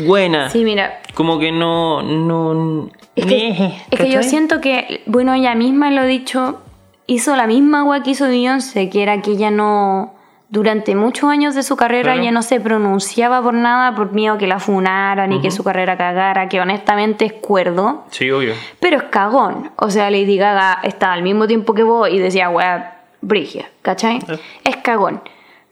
buena. 0.05 0.49
Sí, 0.49 0.63
mira, 0.65 0.99
Como 1.13 1.39
que 1.39 1.51
no, 1.53 2.01
no... 2.01 2.89
Es 3.15 3.25
que, 3.27 3.75
es 3.91 3.99
que 3.99 4.09
yo 4.09 4.23
siento 4.23 4.59
que, 4.59 5.03
bueno, 5.05 5.33
ella 5.35 5.53
misma 5.55 5.91
lo 5.91 6.01
ha 6.01 6.05
dicho, 6.05 6.59
hizo 7.07 7.35
la 7.35 7.47
misma 7.47 7.83
weá 7.83 8.01
que 8.03 8.11
hizo 8.11 8.27
Beyoncé, 8.27 8.89
que 8.89 9.03
era 9.03 9.21
que 9.21 9.31
ella 9.31 9.51
no, 9.51 10.13
durante 10.49 10.95
muchos 10.95 11.29
años 11.29 11.55
de 11.55 11.63
su 11.63 11.75
carrera, 11.75 12.11
Claro. 12.11 12.21
ella 12.21 12.31
no 12.31 12.41
se 12.43 12.59
pronunciaba 12.59 13.41
por 13.41 13.53
nada 13.53 13.95
por 13.95 14.11
miedo 14.13 14.37
que 14.37 14.47
la 14.47 14.59
funaran 14.59 15.31
y 15.33 15.41
que 15.41 15.51
su 15.51 15.63
carrera 15.63 15.97
cagara, 15.97 16.47
que 16.49 16.61
honestamente 16.61 17.25
es 17.25 17.33
cuerdo, 17.33 18.03
Sí, 18.11 18.29
obvio. 18.31 18.53
pero 18.79 18.97
es 18.97 19.03
cagón. 19.03 19.71
O 19.77 19.89
sea, 19.89 20.09
Lady 20.11 20.37
Gaga 20.37 20.79
estaba 20.83 21.13
al 21.13 21.23
mismo 21.23 21.47
tiempo 21.47 21.73
que 21.73 21.83
vos 21.83 22.07
y 22.09 22.19
decía, 22.19 22.49
weá, 22.49 23.01
brigia, 23.21 23.65
¿cachai? 23.81 24.17
Eh. 24.27 24.39
Es 24.63 24.77
cagón. 24.77 25.21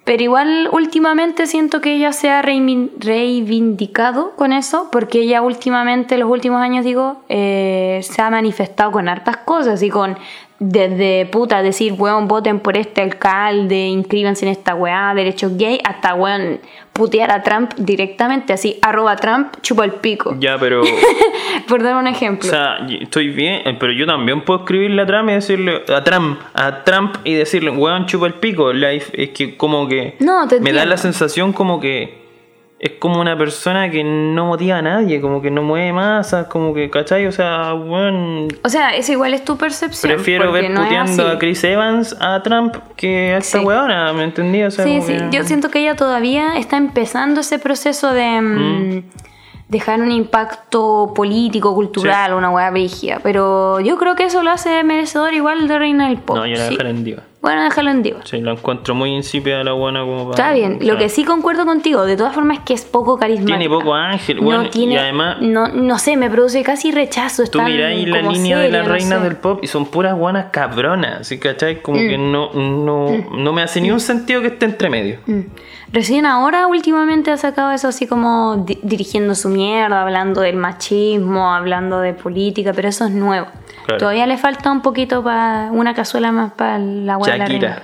Pero 0.03 0.23
igual 0.23 0.67
últimamente 0.71 1.45
siento 1.45 1.79
que 1.79 1.93
ella 1.93 2.11
se 2.11 2.32
ha 2.32 2.41
reivindicado 2.41 4.32
con 4.36 4.51
eso, 4.51 4.89
porque 4.91 5.19
ella 5.19 5.41
últimamente, 5.41 6.17
los 6.17 6.29
últimos 6.29 6.59
años 6.61 6.84
digo, 6.84 7.21
eh, 7.29 7.99
se 8.03 8.21
ha 8.21 8.29
manifestado 8.29 8.91
con 8.91 9.07
hartas 9.07 9.38
cosas 9.38 9.82
y 9.84 9.89
con 9.89 10.17
desde 10.64 11.26
puta 11.26 11.64
decir, 11.64 11.93
weón, 11.97 12.28
voten 12.28 12.59
por 12.59 12.78
este 12.78 13.01
alcalde, 13.01 13.88
inscríbanse 13.88 14.45
en 14.45 14.51
esta 14.51 14.76
weá, 14.76 15.12
derechos 15.16 15.57
gay, 15.57 15.80
hasta 15.84 16.14
weón, 16.14 16.59
putear 16.93 17.32
a 17.32 17.41
Trump 17.41 17.74
directamente, 17.78 18.53
así, 18.53 18.78
arroba 18.84 19.16
Trump, 19.16 19.55
chupa 19.64 19.86
el 19.86 19.93
pico. 19.93 20.36
Ya, 20.39 20.59
pero. 20.59 20.84
por 21.68 21.82
dar 21.82 21.95
un 21.95 22.05
o 22.05 22.09
ejemplo. 22.12 22.47
sea, 22.47 22.86
y- 22.88 23.01
estoy 23.03 23.30
bien, 23.30 23.68
eh, 23.68 23.76
pero 23.80 23.91
yo 23.91 24.05
también 24.05 24.41
puedo 24.45 24.59
escribirle 24.59 25.01
a 25.01 25.05
Trump 25.07 25.30
y 25.30 25.34
decirle. 25.34 25.82
A 25.91 26.03
Trump, 26.03 26.39
a 26.53 26.84
Trump 26.84 27.16
y 27.24 27.34
decirle, 27.34 27.72
weón, 27.72 28.05
chupa 28.05 28.28
el 28.28 28.36
pico. 28.36 28.72
Life, 28.72 29.12
es 29.20 29.30
que 29.32 29.57
como 29.57 29.88
que. 29.88 30.16
No, 30.20 30.47
te 30.47 30.59
Me 30.59 30.74
da 30.74 30.86
la 30.86 30.97
sensación 30.97 31.53
como 31.53 31.80
que. 31.80 32.20
Es 32.84 32.93
como 32.97 33.21
una 33.21 33.38
persona 33.38 33.91
que 33.91 34.03
no 34.03 34.47
motiva 34.47 34.79
a 34.79 34.82
nadie, 34.82 35.21
como 35.21 35.39
que 35.39 35.51
no 35.51 35.61
mueve 35.61 35.93
masas, 35.93 36.47
como 36.47 36.73
que, 36.73 36.89
¿cachai? 36.89 37.27
O 37.27 37.32
sea, 37.32 37.75
weón. 37.75 38.47
o 38.63 38.69
sea, 38.69 38.95
esa 38.95 39.11
igual 39.11 39.36
es 39.36 39.45
tu 39.45 39.55
percepción. 39.55 40.11
Prefiero 40.11 40.51
ver 40.51 40.71
no 40.71 40.82
es 40.82 40.88
puteando 40.88 41.27
a 41.27 41.38
Chris 41.38 41.63
Evans 41.63 42.17
a 42.19 42.41
Trump 42.41 42.75
que 42.95 43.34
a 43.36 43.38
esta 43.38 43.59
Sí. 43.59 43.63
weona, 43.63 44.11
¿me 44.13 44.23
entendí? 44.23 44.63
O 44.63 44.71
sea, 44.71 44.84
Sí, 44.84 44.99
sí, 45.01 45.15
que- 45.15 45.29
yo 45.29 45.43
siento 45.43 45.69
que 45.69 45.77
ella 45.77 45.95
todavía 45.95 46.57
está 46.57 46.77
empezando 46.77 47.41
ese 47.41 47.59
proceso 47.59 48.15
de 48.15 48.41
mm, 48.41 49.03
dejar 49.69 50.01
un 50.01 50.11
impacto 50.11 51.13
político, 51.15 51.75
cultural, 51.75 52.34
una 52.34 52.49
hueá 52.49 52.71
brígida. 52.71 53.19
Pero 53.21 53.79
yo 53.79 53.95
creo 53.97 54.15
que 54.15 54.23
eso 54.23 54.41
lo 54.41 54.49
hace 54.49 54.84
merecedor 54.84 55.36
igual 55.36 55.67
de 55.67 55.77
reina 55.77 56.07
del 56.09 56.17
pop. 56.17 56.36
No, 56.36 56.47
yo 56.47 56.55
la 56.57 56.63
sí. 56.65 56.71
dejaré 56.71 56.89
en 56.89 57.03
diva. 57.03 57.21
Bueno, 57.42 57.64
déjalo 57.64 57.89
en 57.89 58.04
diva. 58.04 58.20
Sí, 58.24 58.39
la 58.39 58.52
encuentro 58.52 58.94
muy 58.94 59.16
insípida 59.16 59.64
la 59.64 59.72
buena 59.74 60.02
como 60.02 60.30
para... 60.30 60.44
Está 60.44 60.54
bien, 60.54 60.78
lo 60.82 60.98
que 60.98 61.10
sí 61.10 61.24
concuerdo 61.24 61.66
contigo, 61.66 62.06
de 62.06 62.16
todas 62.16 62.36
formas, 62.36 62.60
es 62.60 62.64
que 62.64 62.74
es 62.76 62.86
poco 62.86 63.18
carismática. 63.18 63.58
Tiene 63.58 63.68
poco 63.74 63.96
ángel, 63.96 64.38
no 64.38 64.44
bueno, 64.44 64.70
tiene, 64.70 64.94
y 64.94 64.98
además... 64.98 65.38
no, 65.42 65.68
no 65.70 65.98
sé, 65.98 66.18
me 66.18 66.30
produce 66.30 66.62
casi 66.62 66.92
rechazo. 66.92 67.44
Tú 67.48 67.60
miráis 67.64 68.08
la 68.08 68.22
línea 68.22 68.60
de 68.60 68.70
las 68.70 68.86
no 68.88 68.94
reinas 68.94 69.24
del 69.24 69.38
pop 69.38 69.60
y 69.64 69.68
son 69.68 69.88
puras 69.88 70.16
guanas 70.16 70.48
cabronas, 70.52 71.28
¿sí? 71.28 71.39
¿cachai? 71.39 71.82
Como 71.82 71.98
Mm. 71.98 72.10
que 72.10 72.18
no, 72.20 72.54
no, 72.54 73.08
no 73.36 73.54
me 73.54 73.64
hace 73.64 73.82
ni 73.82 73.89
un 73.89 74.00
sentido 74.00 74.42
que 74.42 74.48
esté 74.50 74.66
entre 74.66 74.89
medio. 74.92 75.20
Mm. 75.26 75.39
Recién 75.94 76.26
ahora, 76.26 76.68
últimamente, 76.68 77.32
ha 77.32 77.38
sacado 77.38 77.72
eso 77.72 77.88
así 77.88 78.06
como 78.08 78.58
di- 78.66 78.80
dirigiendo 78.84 79.34
su 79.36 79.50
mierda, 79.50 80.02
hablando 80.04 80.42
del 80.42 80.56
machismo, 80.58 81.52
hablando 81.54 82.00
de 82.00 82.14
política, 82.14 82.72
pero 82.74 82.88
eso 82.88 83.04
es 83.06 83.12
nuevo. 83.12 83.48
Claro. 83.92 84.00
Todavía 84.00 84.28
le 84.28 84.38
falta 84.38 84.72
un 84.72 84.82
poquito 84.82 85.24
para 85.24 85.70
una 85.72 85.94
cazuela 85.94 86.32
más 86.32 86.54
para 86.54 86.80
la 86.80 87.18
de 87.18 87.46
reina. 87.46 87.84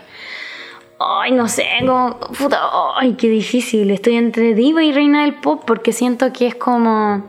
Ay, 1.00 1.32
no 1.32 1.48
sé, 1.48 1.66
como, 1.82 2.20
puta, 2.20 2.60
ay, 2.96 3.14
qué 3.14 3.30
difícil. 3.30 3.92
Estoy 3.92 4.16
entre 4.16 4.56
diva 4.56 4.84
y 4.84 4.92
reina 4.92 5.22
del 5.22 5.36
pop 5.36 5.64
porque 5.66 5.94
siento 5.94 6.34
que 6.34 6.48
es 6.48 6.56
como... 6.56 7.24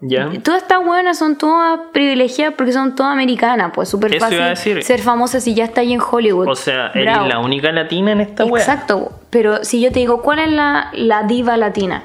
¿Ya? 0.00 0.30
Todas 0.42 0.62
estas 0.62 0.84
buenas 0.84 1.18
son 1.18 1.38
todas 1.38 1.80
privilegiadas 1.92 2.54
porque 2.56 2.72
son 2.72 2.94
todas 2.94 3.12
americanas, 3.12 3.72
pues 3.74 3.88
súper 3.88 4.18
fácil 4.18 4.36
iba 4.36 4.46
a 4.46 4.50
decir. 4.50 4.82
ser 4.82 5.00
famosa 5.00 5.40
si 5.40 5.54
ya 5.54 5.64
está 5.64 5.80
ahí 5.80 5.94
en 5.94 6.00
Hollywood. 6.00 6.46
O 6.46 6.54
sea, 6.54 6.88
eres 6.94 7.14
Bravo. 7.14 7.28
la 7.28 7.38
única 7.38 7.72
latina 7.72 8.12
en 8.12 8.20
esta 8.20 8.44
wea. 8.44 8.62
Exacto, 8.62 9.12
pero 9.30 9.64
si 9.64 9.80
yo 9.80 9.90
te 9.92 10.00
digo, 10.00 10.20
¿cuál 10.20 10.40
es 10.40 10.50
la, 10.50 10.90
la 10.92 11.22
diva 11.22 11.56
latina? 11.56 12.04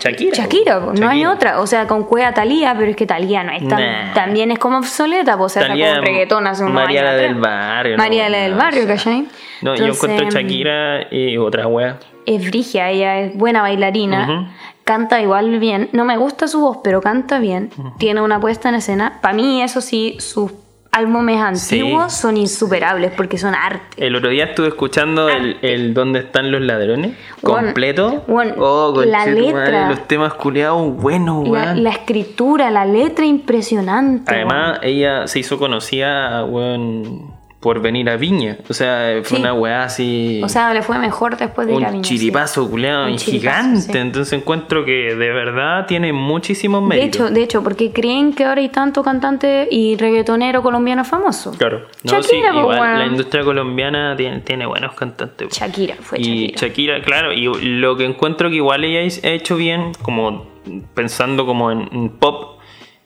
Shakira. 0.00 0.34
Shakira, 0.34 0.80
po. 0.80 0.86
po, 0.86 0.92
no 0.94 1.08
hay 1.08 1.24
otra. 1.26 1.60
O 1.60 1.66
sea, 1.66 1.86
con 1.86 2.04
cueva 2.04 2.32
Talía, 2.32 2.74
pero 2.76 2.90
es 2.90 2.96
que 2.96 3.06
Talía 3.06 3.44
no 3.44 3.52
es 3.52 3.66
tan, 3.68 3.80
Nah. 3.80 4.12
también 4.14 4.50
es 4.50 4.58
como 4.58 4.78
obsoleta, 4.78 5.36
pues, 5.36 5.52
o 5.52 5.60
sea, 5.60 5.68
Thalía, 5.68 5.88
sacó 5.90 6.00
un 6.00 6.06
reggaetón 6.06 6.46
hace 6.46 6.62
unos 6.62 6.74
María 6.74 7.02
la 7.04 7.14
del 7.14 7.34
barrio. 7.36 7.96
no, 7.96 8.02
María 8.02 8.28
la 8.28 8.38
del 8.38 8.52
no, 8.52 8.58
barrio, 8.58 8.82
o 8.82 8.86
sea. 8.86 8.96
¿cachai? 8.96 9.26
No, 9.62 9.74
yo 9.76 9.86
encuentro 9.86 10.30
Shakira 10.30 11.06
y 11.10 11.36
otra 11.36 11.66
wea. 11.66 11.98
Es 12.26 12.44
brigia, 12.50 12.90
ella 12.90 13.18
es 13.20 13.36
buena 13.36 13.62
bailarina, 13.62 14.52
canta 14.84 15.20
igual 15.20 15.58
bien. 15.58 15.88
No 15.92 16.04
me 16.04 16.16
gusta 16.16 16.48
su 16.48 16.60
voz, 16.60 16.78
pero 16.82 17.00
canta 17.00 17.38
bien. 17.38 17.70
Tiene 17.98 18.20
una 18.20 18.40
puesta 18.40 18.68
en 18.68 18.76
escena. 18.76 19.18
Para 19.20 19.34
mí, 19.34 19.62
eso 19.62 19.80
sí, 19.80 20.16
sus 20.18 20.52
álbumes 20.92 21.40
antiguos 21.40 22.12
son 22.12 22.36
insuperables 22.36 23.12
porque 23.16 23.38
son 23.38 23.54
arte. 23.54 24.04
El 24.06 24.16
otro 24.16 24.30
día 24.30 24.44
estuve 24.46 24.68
escuchando 24.68 25.28
el, 25.28 25.56
el 25.62 25.94
¿Dónde 25.94 26.20
están 26.20 26.50
los 26.50 26.60
ladrones? 26.60 27.16
Completo. 27.42 28.24
oh, 28.28 29.02
la 29.04 29.24
conchetumare, 29.24 29.40
letra. 29.40 29.88
Los 29.88 30.08
temas 30.08 30.34
culiados 30.34 30.96
buenos, 30.96 31.44
La, 31.44 31.50
weón. 31.50 31.82
la 31.84 31.90
escritura, 31.90 32.70
la 32.70 32.84
letra 32.84 33.24
impresionante. 33.24 34.34
Además, 34.34 34.80
ella 34.82 35.26
se 35.26 35.38
hizo 35.38 35.58
conocida, 35.58 36.44
weón, 36.44 37.32
por 37.60 37.82
venir 37.82 38.08
a 38.08 38.16
Viña. 38.16 38.56
O 38.70 38.72
sea, 38.72 39.20
fue 39.22 39.36
Sí. 39.36 39.42
una 39.42 39.52
weá 39.52 39.84
así. 39.84 40.40
O 40.42 40.48
sea, 40.48 40.72
le 40.72 40.80
fue 40.80 40.98
mejor 40.98 41.36
después 41.36 41.66
de 41.66 41.74
ir 41.74 41.84
a 41.84 41.90
Viña, 41.90 42.02
sí. 42.04 42.16
chiripazo 42.16 42.70
culiado 42.70 43.04
Un 43.06 43.16
chiripazo, 43.18 43.58
gigante. 43.62 43.92
sí. 43.92 43.98
Entonces 43.98 44.32
encuentro 44.32 44.82
que 44.86 45.14
de 45.14 45.30
verdad 45.30 45.84
tiene 45.86 46.10
muchísimos 46.14 46.80
De 46.82 46.88
méritos. 46.88 47.20
hecho, 47.26 47.34
de 47.34 47.42
hecho, 47.42 47.62
porque 47.62 47.92
creen 47.92 48.32
que 48.32 48.44
ahora 48.44 48.62
hay 48.62 48.70
tanto 48.70 49.02
cantante 49.02 49.68
y 49.70 49.94
reggaetonero 49.98 50.62
colombiano 50.62 51.04
famoso. 51.04 51.52
Claro. 51.58 51.80
No, 52.02 52.12
Shakira, 52.22 52.52
sí, 52.52 52.58
igual 52.58 52.98
la 52.98 53.06
industria 53.06 53.44
colombiana 53.44 54.16
tiene, 54.16 54.40
tiene 54.40 54.64
buenos 54.64 54.94
cantantes. 54.94 55.48
pues. 55.48 55.58
Shakira, 55.60 55.96
fue 56.00 56.18
y 56.18 56.22
Shakira. 56.52 56.58
Shakira, 56.66 57.02
claro, 57.02 57.32
y 57.34 57.44
lo 57.44 57.94
que 57.98 58.06
encuentro 58.06 58.48
que 58.48 58.56
igual 58.56 58.84
ella 58.84 59.00
ha 59.22 59.28
hecho 59.28 59.56
bien, 59.56 59.92
como 60.00 60.46
pensando 60.94 61.44
como 61.44 61.70
en, 61.70 61.90
en 61.92 62.08
pop, 62.08 62.58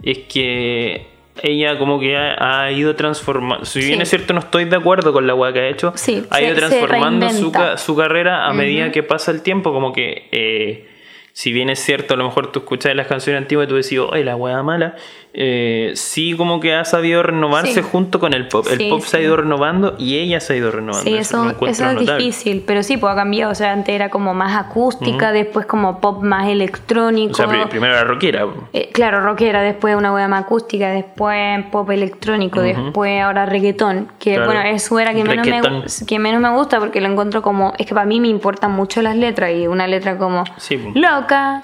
es 0.02 0.18
que 0.32 1.08
ella 1.42 1.78
como 1.78 1.98
que 1.98 2.16
ha, 2.16 2.62
ha 2.64 2.70
ido 2.72 2.94
transformando, 2.96 3.64
si 3.64 3.80
bien 3.80 3.96
Sí. 3.98 4.02
es 4.02 4.10
cierto 4.10 4.32
no 4.34 4.40
estoy 4.40 4.64
de 4.66 4.76
acuerdo 4.76 5.12
con 5.12 5.26
la 5.26 5.34
weá 5.34 5.52
que 5.52 5.60
ha 5.60 5.68
hecho, 5.68 5.92
Sí, 5.96 6.24
ha 6.30 6.40
ido 6.40 6.54
se 6.54 6.60
transformando 6.60 7.28
su, 7.30 7.52
su 7.76 7.96
carrera 7.96 8.46
a 8.46 8.52
medida 8.52 8.90
que 8.92 9.02
pasa 9.02 9.30
el 9.30 9.42
tiempo, 9.42 9.72
como 9.72 9.92
que 9.92 10.28
eh, 10.32 10.88
si 11.32 11.52
bien 11.52 11.68
es 11.70 11.80
cierto, 11.80 12.14
a 12.14 12.16
lo 12.16 12.24
mejor 12.24 12.52
tú 12.52 12.60
escuchas 12.60 12.94
las 12.94 13.08
canciones 13.08 13.42
antiguas 13.42 13.66
y 13.66 13.68
tú 13.68 13.74
decís, 13.74 13.98
ay, 14.12 14.22
la 14.22 14.36
weá 14.36 14.62
mala, 14.62 14.94
eh, 15.36 15.90
sí 15.96 16.34
como 16.36 16.60
que 16.60 16.74
ha 16.74 16.84
sabido 16.84 17.22
renovarse 17.24 17.74
Sí. 17.74 17.82
junto 17.82 18.20
con 18.20 18.34
el 18.34 18.46
pop. 18.46 18.66
El 18.70 18.78
Sí, 18.78 18.88
pop 18.88 19.00
se 19.02 19.16
ha 19.16 19.20
ido 19.20 19.36
renovando 19.36 19.96
y 19.98 20.18
ella 20.18 20.38
se 20.38 20.52
ha 20.52 20.56
ido 20.56 20.70
renovando. 20.70 21.02
Sí, 21.10 21.16
eso, 21.16 21.50
eso 21.50 21.66
es 21.66 21.80
notable. 21.80 22.16
difícil, 22.24 22.62
pero 22.64 22.84
sí, 22.84 22.96
pues 22.96 23.12
ha 23.12 23.16
cambiado. 23.16 23.50
O 23.50 23.54
sea, 23.56 23.72
antes 23.72 23.94
era 23.94 24.10
como 24.10 24.32
más 24.32 24.56
acústica, 24.56 25.32
después 25.32 25.66
como 25.66 26.00
pop 26.00 26.22
más 26.22 26.48
electrónico. 26.48 27.32
O 27.32 27.34
sea, 27.34 27.48
pri- 27.48 27.66
primero 27.68 27.94
la 27.94 28.04
rockera. 28.04 28.46
Eh, 28.72 28.90
claro, 28.92 29.20
rockera, 29.22 29.60
después 29.62 29.96
una 29.96 30.12
wea 30.14 30.28
más 30.28 30.44
acústica, 30.44 30.88
después 30.90 31.64
pop 31.72 31.90
electrónico, 31.90 32.60
después 32.60 33.20
ahora 33.20 33.44
reggaetón, 33.44 34.08
que 34.20 34.34
Claro. 34.36 34.46
bueno, 34.46 34.60
es 34.62 34.84
su 34.84 34.98
era 35.00 35.12
que 35.14 35.24
menos, 35.24 35.44
me, 35.46 35.52
Reggaetón. 35.52 35.84
que 36.06 36.18
menos 36.20 36.40
me 36.40 36.50
gusta 36.50 36.78
porque 36.78 37.00
lo 37.00 37.08
encuentro 37.08 37.42
como, 37.42 37.72
es 37.76 37.86
que 37.86 37.94
para 37.94 38.06
mí 38.06 38.20
me 38.20 38.28
importan 38.28 38.70
mucho 38.70 39.02
las 39.02 39.16
letras 39.16 39.50
y 39.52 39.66
una 39.66 39.88
letra 39.88 40.16
como 40.16 40.44
po. 40.44 40.52
loca, 40.94 41.62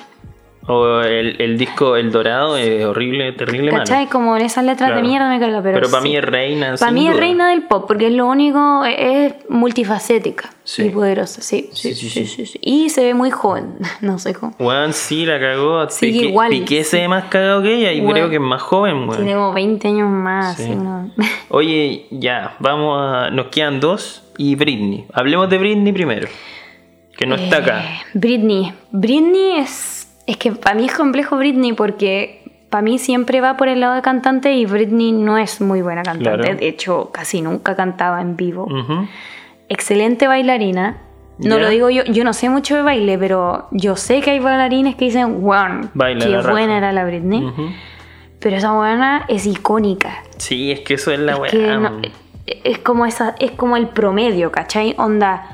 O 0.66 1.00
el, 1.00 1.40
el 1.40 1.56
disco 1.58 1.96
El 1.96 2.12
Dorado 2.12 2.56
es 2.56 2.84
horrible, 2.84 3.32
terrible, 3.32 3.72
malo. 3.72 3.82
¿cachai? 3.84 4.06
Como 4.08 4.36
en 4.36 4.42
esas 4.44 4.62
letras 4.64 4.90
Claro. 4.90 4.96
de 5.02 5.08
mierda 5.08 5.28
me 5.28 5.40
carga, 5.40 5.62
pero, 5.62 5.74
Pero 5.74 5.90
para 5.90 6.02
sí. 6.02 6.08
mí 6.11 6.16
es 6.16 6.24
reina. 6.24 6.74
Para 6.78 6.92
mí 6.92 7.06
es 7.06 7.12
duda. 7.12 7.20
reina 7.20 7.50
del 7.50 7.62
pop, 7.62 7.86
porque 7.88 8.06
es 8.08 8.12
lo 8.12 8.26
único, 8.26 8.84
es 8.84 9.34
multifacética 9.48 10.50
Sí. 10.62 10.84
y 10.84 10.90
poderosa, 10.90 11.40
sí 11.42 11.70
Sí, 11.72 11.94
sí 11.94 12.08
sí, 12.08 12.11
sí, 12.11 12.26
sí. 12.26 12.46
sí, 12.46 12.46
sí. 12.52 12.58
Y 12.62 12.90
se 12.90 13.02
ve 13.02 13.14
muy 13.14 13.30
joven, 13.30 13.74
no 14.02 14.18
sé 14.18 14.34
cómo. 14.34 14.54
Weón, 14.58 14.92
sí, 14.92 15.24
la 15.26 15.40
cagó. 15.40 15.88
Sigue 15.88 16.12
Piqué, 16.12 16.24
igual. 16.26 16.50
Piqué 16.50 16.84
se 16.84 16.98
ve 17.00 17.08
más 17.08 17.24
cagado 17.24 17.62
que 17.62 17.74
ella 17.74 17.92
y 17.92 18.04
creo 18.06 18.28
que 18.28 18.36
es 18.36 18.40
más 18.42 18.61
joven, 18.62 19.08
weón. 19.08 19.16
Tiene 19.16 19.34
como 19.34 19.52
20 19.54 19.88
años 19.88 20.08
más. 20.11 20.56
Sí. 20.56 20.70
Oye, 21.48 22.06
ya, 22.11 22.56
vamos 22.61 23.00
a. 23.02 23.30
Nos 23.30 23.46
quedan 23.46 23.80
dos 23.80 24.22
y 24.36 24.54
Britney. 24.56 25.06
Hablemos 25.12 25.48
de 25.48 25.58
Britney 25.58 25.92
primero. 25.92 26.28
Que 27.16 27.26
no 27.26 27.34
está 27.34 27.56
acá. 27.58 27.80
Eh, 27.84 28.00
Britney. 28.14 28.72
Britney 28.92 29.58
es. 29.58 29.99
Es 30.27 30.37
que 30.37 30.53
para 30.53 30.75
mí 30.77 30.87
es 30.87 30.95
complejo 30.95 31.37
Britney 31.37 31.73
porque 31.73 32.43
para 32.71 32.83
mí 32.83 32.99
siempre 32.99 33.41
va 33.41 33.57
por 33.57 33.68
el 33.68 33.81
lado 33.81 33.95
de 33.95 34.03
cantante 34.03 34.53
y 34.53 34.64
Britney 34.66 35.12
no 35.12 35.39
es 35.39 35.61
muy 35.61 35.83
buena 35.83 36.03
cantante. 36.03 36.41
Claro. 36.43 36.57
De 36.59 36.68
hecho, 36.68 37.11
casi 37.12 37.43
nunca 37.43 37.75
cantaba 37.75 38.21
en 38.21 38.37
vivo. 38.37 38.68
Excelente 39.68 40.27
bailarina. 40.27 40.99
No 41.39 41.59
lo 41.59 41.68
digo 41.71 41.89
yo, 41.89 42.05
yo 42.05 42.23
no 42.23 42.35
sé 42.35 42.51
mucho 42.51 42.77
de 42.77 42.83
baile, 42.83 43.16
pero 43.16 43.66
yo 43.71 43.97
sé 43.97 44.21
que 44.21 44.33
hay 44.33 44.41
bailarines 44.41 44.95
que 44.95 45.07
dicen, 45.07 45.41
wow, 45.41 45.89
Baila 45.95 46.25
qué 46.25 46.31
la 46.31 46.39
raja". 46.39 46.51
buena 46.51 46.77
era 46.77 46.93
la 46.93 47.05
Britney. 47.07 47.51
Pero 48.41 48.57
esa 48.57 48.73
buena 48.73 49.25
es 49.29 49.47
icónica. 49.47 50.23
Sí, 50.37 50.71
es 50.71 50.81
que 50.81 50.95
eso 50.95 51.11
es 51.12 51.18
la 51.18 51.33
Es 51.47 51.55
no- 51.81 52.01
es 52.47 52.79
como 52.79 53.07
esa, 53.07 53.35
es 53.39 53.53
como 53.53 53.77
el 53.77 53.89
promedio, 53.89 54.51
¿cachai? 54.53 54.95
Onda, 54.99 55.47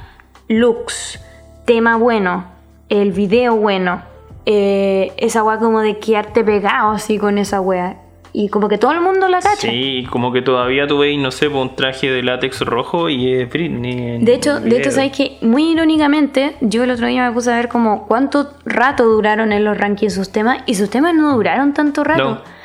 looks, 0.49 1.21
tema 1.67 1.97
bueno, 1.97 2.47
el 2.89 3.13
video 3.13 3.55
bueno, 3.57 4.03
eh, 4.47 5.13
esa 5.17 5.43
weá 5.43 5.59
como 5.59 5.81
de 5.81 5.99
quedarte 5.99 6.45
pegado 6.45 6.93
así 6.93 7.19
con 7.19 7.37
esa 7.39 7.61
weá. 7.61 7.99
Y 8.33 8.51
como 8.51 8.69
que 8.69 8.77
todo 8.77 8.93
el 8.93 9.01
mundo 9.01 9.29
la 9.29 9.41
cacha. 9.41 9.71
Sí, 9.71 10.07
como 10.11 10.31
que 10.31 10.43
todavía 10.43 10.87
tú 10.87 10.99
veis, 10.99 11.19
no 11.19 11.31
sé, 11.31 11.49
pues, 11.49 11.63
un 11.63 11.75
traje 11.75 12.11
de 12.11 12.23
látex 12.23 12.61
rojo 12.61 13.09
y 13.09 13.33
es 13.33 13.49
Britney. 13.49 14.19
De 14.19 14.35
hecho, 14.35 14.61
de 14.61 14.79
hecho, 14.79 14.91
sabes 14.91 15.13
que 15.13 15.39
muy 15.41 15.73
irónicamente, 15.73 16.55
yo 16.61 16.85
el 16.85 16.91
otro 16.91 17.07
día 17.07 17.27
me 17.27 17.33
puse 17.33 17.51
a 17.51 17.57
ver 17.57 17.69
como 17.69 18.07
cuánto 18.07 18.51
rato 18.67 19.05
duraron 19.05 19.53
en 19.53 19.65
los 19.65 19.79
rankings 19.79 20.13
sus 20.13 20.33
temas 20.33 20.59
y 20.67 20.75
sus 20.75 20.91
temas 20.91 21.15
no 21.15 21.35
duraron 21.35 21.73
tanto 21.73 22.05
rato. 22.05 22.25
No. 22.25 22.56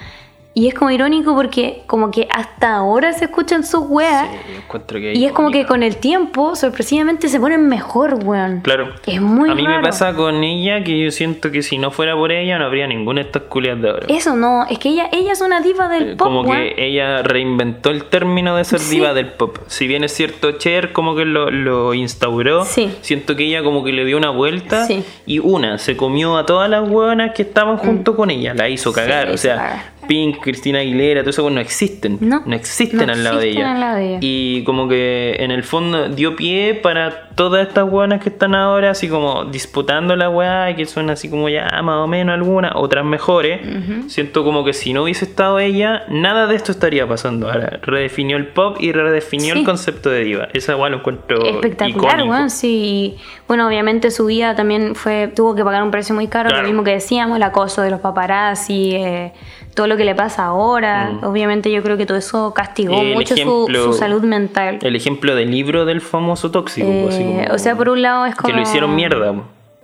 Y 0.54 0.68
es 0.68 0.74
como 0.74 0.92
irónico 0.92 1.34
porque 1.34 1.84
como 1.88 2.12
que 2.12 2.28
hasta 2.30 2.76
ahora 2.76 3.14
se 3.14 3.24
escuchan 3.26 3.64
sus 3.64 3.86
weas. 3.88 4.28
Sí, 4.30 4.56
encuentro 4.58 5.00
que 5.00 5.14
y 5.14 5.24
es 5.26 5.32
como 5.32 5.50
que 5.50 5.66
con 5.66 5.82
el 5.82 5.96
tiempo, 5.96 6.58
sorpresivamente, 6.58 7.30
se 7.30 7.40
ponen 7.40 7.70
mejor, 7.70 8.16
weón. 8.26 8.60
Claro. 8.60 8.90
Es 9.06 9.22
muy 9.22 9.50
A 9.50 9.56
mí 9.56 9.66
me 9.66 9.80
pasa 9.82 10.14
con 10.14 10.44
ella 10.44 10.84
que 10.84 11.00
yo 11.06 11.10
siento 11.12 11.52
que 11.52 11.62
si 11.64 11.78
no 11.78 11.90
fuera 11.92 12.16
por 12.18 12.34
ella 12.34 12.60
no 12.60 12.66
habría 12.66 12.86
ninguna 12.86 13.22
de 13.22 13.28
estas 13.28 13.44
culias 13.44 13.82
de 13.82 13.90
ahora. 13.92 14.06
Eso 14.10 14.36
no, 14.36 14.66
es 14.70 14.78
que 14.78 14.90
ella, 14.90 15.08
ella 15.14 15.32
es 15.32 15.40
una 15.40 15.62
diva 15.62 15.88
del 15.88 16.04
Eh, 16.12 16.16
pop, 16.18 16.28
como 16.28 16.42
weón. 16.42 16.58
que 16.58 16.86
ella 16.86 17.24
reinventó 17.24 17.90
el 17.90 18.04
término 18.04 18.58
de 18.58 18.66
ser 18.66 18.80
Sí. 18.80 18.96
diva 18.96 19.14
del 19.14 19.28
pop. 19.32 19.58
Si 19.68 19.88
bien 19.88 20.04
es 20.04 20.12
cierto, 20.14 20.52
Cher 20.58 20.92
como 20.92 21.16
que 21.16 21.24
lo, 21.24 21.50
lo 21.50 21.94
instauró, 21.94 22.66
Sí. 22.66 22.94
siento 23.00 23.38
que 23.38 23.46
ella 23.46 23.64
como 23.64 23.86
que 23.86 23.94
le 23.94 24.04
dio 24.04 24.18
una 24.18 24.32
vuelta 24.32 24.86
Sí. 24.86 25.02
y 25.26 25.40
una, 25.40 25.78
se 25.78 25.96
comió 25.96 26.36
a 26.38 26.46
todas 26.46 26.70
las 26.70 26.90
hueonas 26.90 27.32
que 27.34 27.44
estaban 27.44 27.78
junto 27.78 28.18
con 28.18 28.30
ella, 28.30 28.54
la 28.54 28.68
hizo 28.68 28.92
Mm. 28.92 28.94
Cagar. 28.96 29.30
o 29.30 29.38
sea, 29.38 29.56
cagar. 29.56 29.82
Pink, 30.12 30.42
Cristina 30.42 30.80
Aguilera, 30.80 31.22
todo 31.22 31.30
eso 31.30 31.42
bueno, 31.44 31.56
no 31.56 31.62
existen. 31.62 32.18
No, 32.20 32.44
existen 32.52 33.08
no 33.08 33.14
al 33.14 33.24
lado 33.24 33.38
de 33.40 33.46
existen 33.48 33.66
ella. 33.66 33.74
al 33.76 33.80
lado 33.80 33.96
de 33.96 34.08
ella. 34.10 34.18
Y 34.20 34.64
como 34.66 34.90
que 34.90 35.38
en 35.40 35.52
el 35.52 35.64
fondo 35.64 36.10
dio 36.10 36.36
pie 36.36 36.74
para 36.84 37.30
todas 37.36 37.66
estas 37.66 37.90
hueonas 37.90 38.22
que 38.22 38.28
están 38.28 38.54
ahora 38.54 38.90
así 38.92 39.08
como 39.08 39.46
disputando 39.46 40.18
la 40.18 40.30
hueá 40.30 40.70
y 40.72 40.76
que 40.76 40.86
son 40.86 41.10
así 41.10 41.30
como 41.30 41.48
ya 41.48 41.82
más 41.82 41.96
o 41.96 42.08
menos 42.08 42.34
algunas, 42.34 42.74
otras 42.76 43.06
mejores. 43.06 43.62
Siento 44.08 44.44
como 44.44 44.66
que 44.66 44.74
si 44.74 44.92
no 44.92 45.04
hubiese 45.04 45.24
estado 45.24 45.60
ella, 45.60 46.04
nada 46.10 46.46
de 46.46 46.56
esto 46.58 46.74
estaría 46.74 47.08
pasando. 47.08 47.50
Ahora 47.50 47.80
redefinió 47.82 48.36
el 48.36 48.48
pop 48.48 48.76
y 48.82 48.92
redefinió 48.92 49.54
Sí. 49.54 49.60
el 49.62 49.66
concepto 49.66 50.10
de 50.10 50.26
diva. 50.26 50.50
Esa 50.54 50.76
hueá 50.76 50.90
lo 50.90 50.98
encuentro 50.98 51.42
Espectacular, 51.46 52.24
weón, 52.24 52.50
sí. 52.50 53.16
Bueno, 53.48 53.66
obviamente 53.66 54.12
su 54.12 54.26
vida 54.26 54.56
también 54.56 54.94
fue, 54.96 55.30
tuvo 55.34 55.56
que 55.56 55.64
pagar 55.64 55.84
un 55.84 55.92
precio 55.92 56.14
muy 56.14 56.28
caro, 56.28 56.50
Claro. 56.50 56.64
lo 56.64 56.68
mismo 56.68 56.84
que 56.84 56.92
decíamos, 56.92 57.38
el 57.38 57.44
acoso 57.44 57.82
de 57.82 57.92
los 57.92 58.02
paparazzi, 58.02 58.92
eh, 58.96 59.32
todo 59.74 59.88
lo 59.88 59.98
que 59.98 60.06
le 60.06 60.16
pasa 60.16 60.46
ahora. 60.46 61.12
Obviamente 61.24 61.72
yo 61.72 61.82
creo 61.84 61.98
que 61.98 62.06
todo 62.06 62.18
eso 62.18 62.54
castigó 62.54 62.94
Mm. 62.94 63.06
El 63.06 63.14
mucho 63.14 63.36
su, 63.36 63.42
ejemplo- 63.42 63.84
su 63.86 63.94
salud 63.94 64.24
mental. 64.24 64.80
El 64.82 64.96
ejemplo 64.96 65.36
del 65.36 65.52
libro 65.52 65.86
del 65.86 66.02
famoso 66.02 66.52
tóxico. 66.52 66.88
así 67.10 67.22
Eh, 67.24 67.44
como- 67.46 67.56
o 67.56 67.58
sea, 67.58 67.76
por 67.76 67.90
un 67.90 68.02
lado 68.02 68.26
es 68.26 68.36
como... 68.36 68.48
Que 68.50 68.56
lo 68.56 68.62
hicieron 68.62 68.96
mierda. 68.96 69.34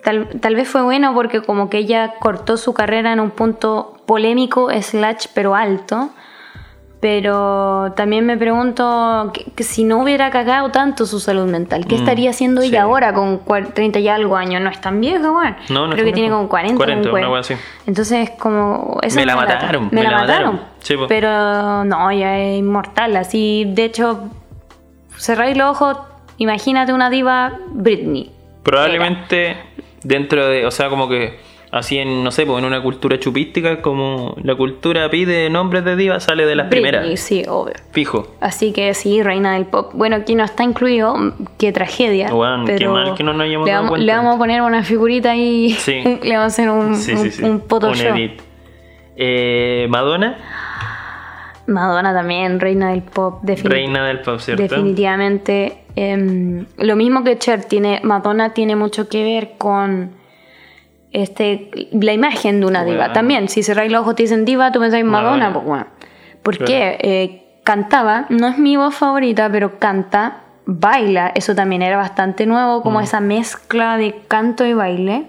Tal, 0.03 0.27
tal 0.39 0.55
vez 0.55 0.67
fue 0.69 0.83
bueno 0.83 1.13
porque 1.13 1.41
como 1.41 1.69
que 1.69 1.79
ella 1.79 2.13
cortó 2.19 2.55
su 2.57 2.73
carrera 2.73 3.11
en 3.13 3.19
un 3.19 3.31
punto 3.31 3.97
polémico, 4.05 4.69
slash, 4.81 5.25
pero 5.33 5.55
alto. 5.55 6.09
Pero 6.99 7.93
también 7.95 8.25
me 8.25 8.37
pregunto 8.37 9.29
que, 9.31 9.45
que 9.51 9.63
si 9.63 9.83
no 9.83 10.01
hubiera 10.01 10.31
cagado 10.31 10.71
tanto 10.71 11.05
su 11.05 11.19
salud 11.19 11.45
mental, 11.45 11.85
¿qué 11.85 11.95
Mm, 11.95 11.99
estaría 11.99 12.29
haciendo 12.31 12.61
sí. 12.61 12.69
ella 12.69 12.83
ahora 12.83 13.13
con 13.13 13.39
cuar- 13.45 13.71
30 13.73 13.99
y 13.99 14.07
algo 14.07 14.35
años? 14.35 14.61
No 14.63 14.69
es 14.71 14.81
tan 14.81 14.99
vieja, 14.99 15.31
weón. 15.31 15.55
No, 15.69 15.85
no 15.85 15.93
Creo 15.93 16.05
que 16.05 16.11
tiene 16.13 16.29
como 16.31 16.49
40. 16.49 16.75
40, 16.77 17.01
un 17.09 17.13
una 17.13 17.21
weón. 17.21 17.31
wea 17.33 17.41
así. 17.41 17.53
Entonces, 17.85 18.31
como... 18.39 18.97
eso 19.03 19.15
Me 19.15 19.25
la 19.27 19.35
mataron, 19.35 19.85
Me, 19.91 19.97
me 19.97 20.03
la, 20.03 20.09
la 20.11 20.17
mataron. 20.21 20.51
mataron. 20.53 20.69
Sí, 20.79 20.95
po. 20.97 21.05
Pero 21.07 21.83
no, 21.83 22.09
ella 22.09 22.39
es 22.39 22.57
inmortal. 22.59 23.15
Así, 23.15 23.65
de 23.67 23.85
hecho, 23.85 24.29
cerráis 25.17 25.55
los 25.55 25.69
ojos, 25.69 25.97
imagínate 26.37 26.93
una 26.93 27.11
diva 27.11 27.59
Britney. 27.69 28.31
Probablemente 28.63 29.55
dentro 30.03 30.47
de, 30.47 30.65
o 30.65 30.71
sea, 30.71 30.89
como 30.89 31.07
que 31.07 31.39
así 31.71 31.97
en, 31.97 32.23
no 32.23 32.31
sé, 32.31 32.45
pues 32.45 32.59
en 32.59 32.65
una 32.65 32.81
cultura 32.81 33.19
chupística, 33.19 33.81
como 33.81 34.35
la 34.43 34.55
cultura 34.55 35.09
pide 35.09 35.49
nombres 35.49 35.83
de 35.85 35.95
diva, 35.95 36.19
sale 36.19 36.45
de 36.45 36.55
las 36.55 36.69
Britney, 36.69 36.91
primeras. 36.91 37.19
sí, 37.19 37.43
obvio. 37.47 37.73
Fijo. 37.91 38.35
Así 38.39 38.71
que 38.73 38.93
sí, 38.93 39.21
reina 39.21 39.53
del 39.53 39.65
pop. 39.65 39.91
Bueno, 39.93 40.15
aquí 40.15 40.35
no 40.35 40.43
está 40.43 40.63
incluido, 40.63 41.15
qué 41.57 41.71
tragedia. 41.71 42.27
Qué 42.27 42.33
pero 42.77 42.93
mal 42.93 43.13
que 43.15 43.23
no 43.23 43.33
nos 43.33 43.43
hayamos 43.43 43.65
le 43.65 43.71
dado 43.71 43.83
vamos, 43.83 43.89
cuenta. 43.89 44.05
le 44.05 44.13
vamos 44.17 44.35
a 44.35 44.37
poner 44.37 44.61
una 44.61 44.83
figurita 44.83 45.31
ahí. 45.31 45.71
Sí. 45.71 46.01
le 46.23 46.37
vamos 46.37 46.43
a 46.43 46.45
hacer 46.45 46.69
un, 46.69 46.95
Sí, 46.95 47.11
un, 47.13 47.17
sí, 47.19 47.31
sí. 47.31 47.43
un 47.43 47.61
Photoshop. 47.61 48.11
Un 48.11 48.17
edit. 48.17 48.41
Eh, 49.19 49.87
Madonna, 49.89 50.37
Madonna 51.67 52.13
también, 52.13 52.59
reina 52.61 52.91
del 52.91 53.01
pop, 53.01 53.43
defini- 53.43 53.67
reina 53.67 54.05
del 54.07 54.21
pop, 54.21 54.39
¿cierto? 54.39 54.63
definitivamente. 54.63 55.79
Em, 55.97 56.65
lo 56.77 56.95
mismo 56.95 57.23
que 57.23 57.37
Cher, 57.37 57.65
tiene, 57.65 57.99
Madonna 58.03 58.53
tiene 58.53 58.75
mucho 58.75 59.09
que 59.09 59.23
ver 59.23 59.53
con 59.57 60.11
este 61.23 61.69
la 61.91 62.13
imagen 62.13 62.59
de 62.61 62.65
una 62.67 62.83
diva. 62.85 63.13
También, 63.13 63.49
si 63.49 63.63
cerráis 63.63 63.91
los 63.91 64.01
ojos 64.01 64.15
te 64.15 64.23
dicen 64.23 64.45
diva, 64.45 64.71
tú 64.71 64.79
pensáis 64.79 65.03
Madonna, 65.05 65.49
Madonna. 65.49 65.53
pues 65.53 65.65
bueno. 65.65 65.87
¿Por 66.43 66.57
Claro. 66.57 66.67
qué? 66.71 66.97
Eh, 67.01 67.43
cantaba, 67.63 68.25
no 68.29 68.47
es 68.47 68.57
mi 68.57 68.77
voz 68.77 68.95
favorita, 68.95 69.49
pero 69.51 69.79
canta, 69.79 70.43
baila, 70.65 71.31
eso 71.35 71.55
también 71.55 71.81
era 71.81 71.97
bastante 71.97 72.45
nuevo, 72.45 72.79
Mm. 72.79 72.83
como 72.83 73.01
esa 73.01 73.19
mezcla 73.19 73.97
de 73.97 74.15
canto 74.27 74.65
y 74.65 74.73
baile. 74.73 75.25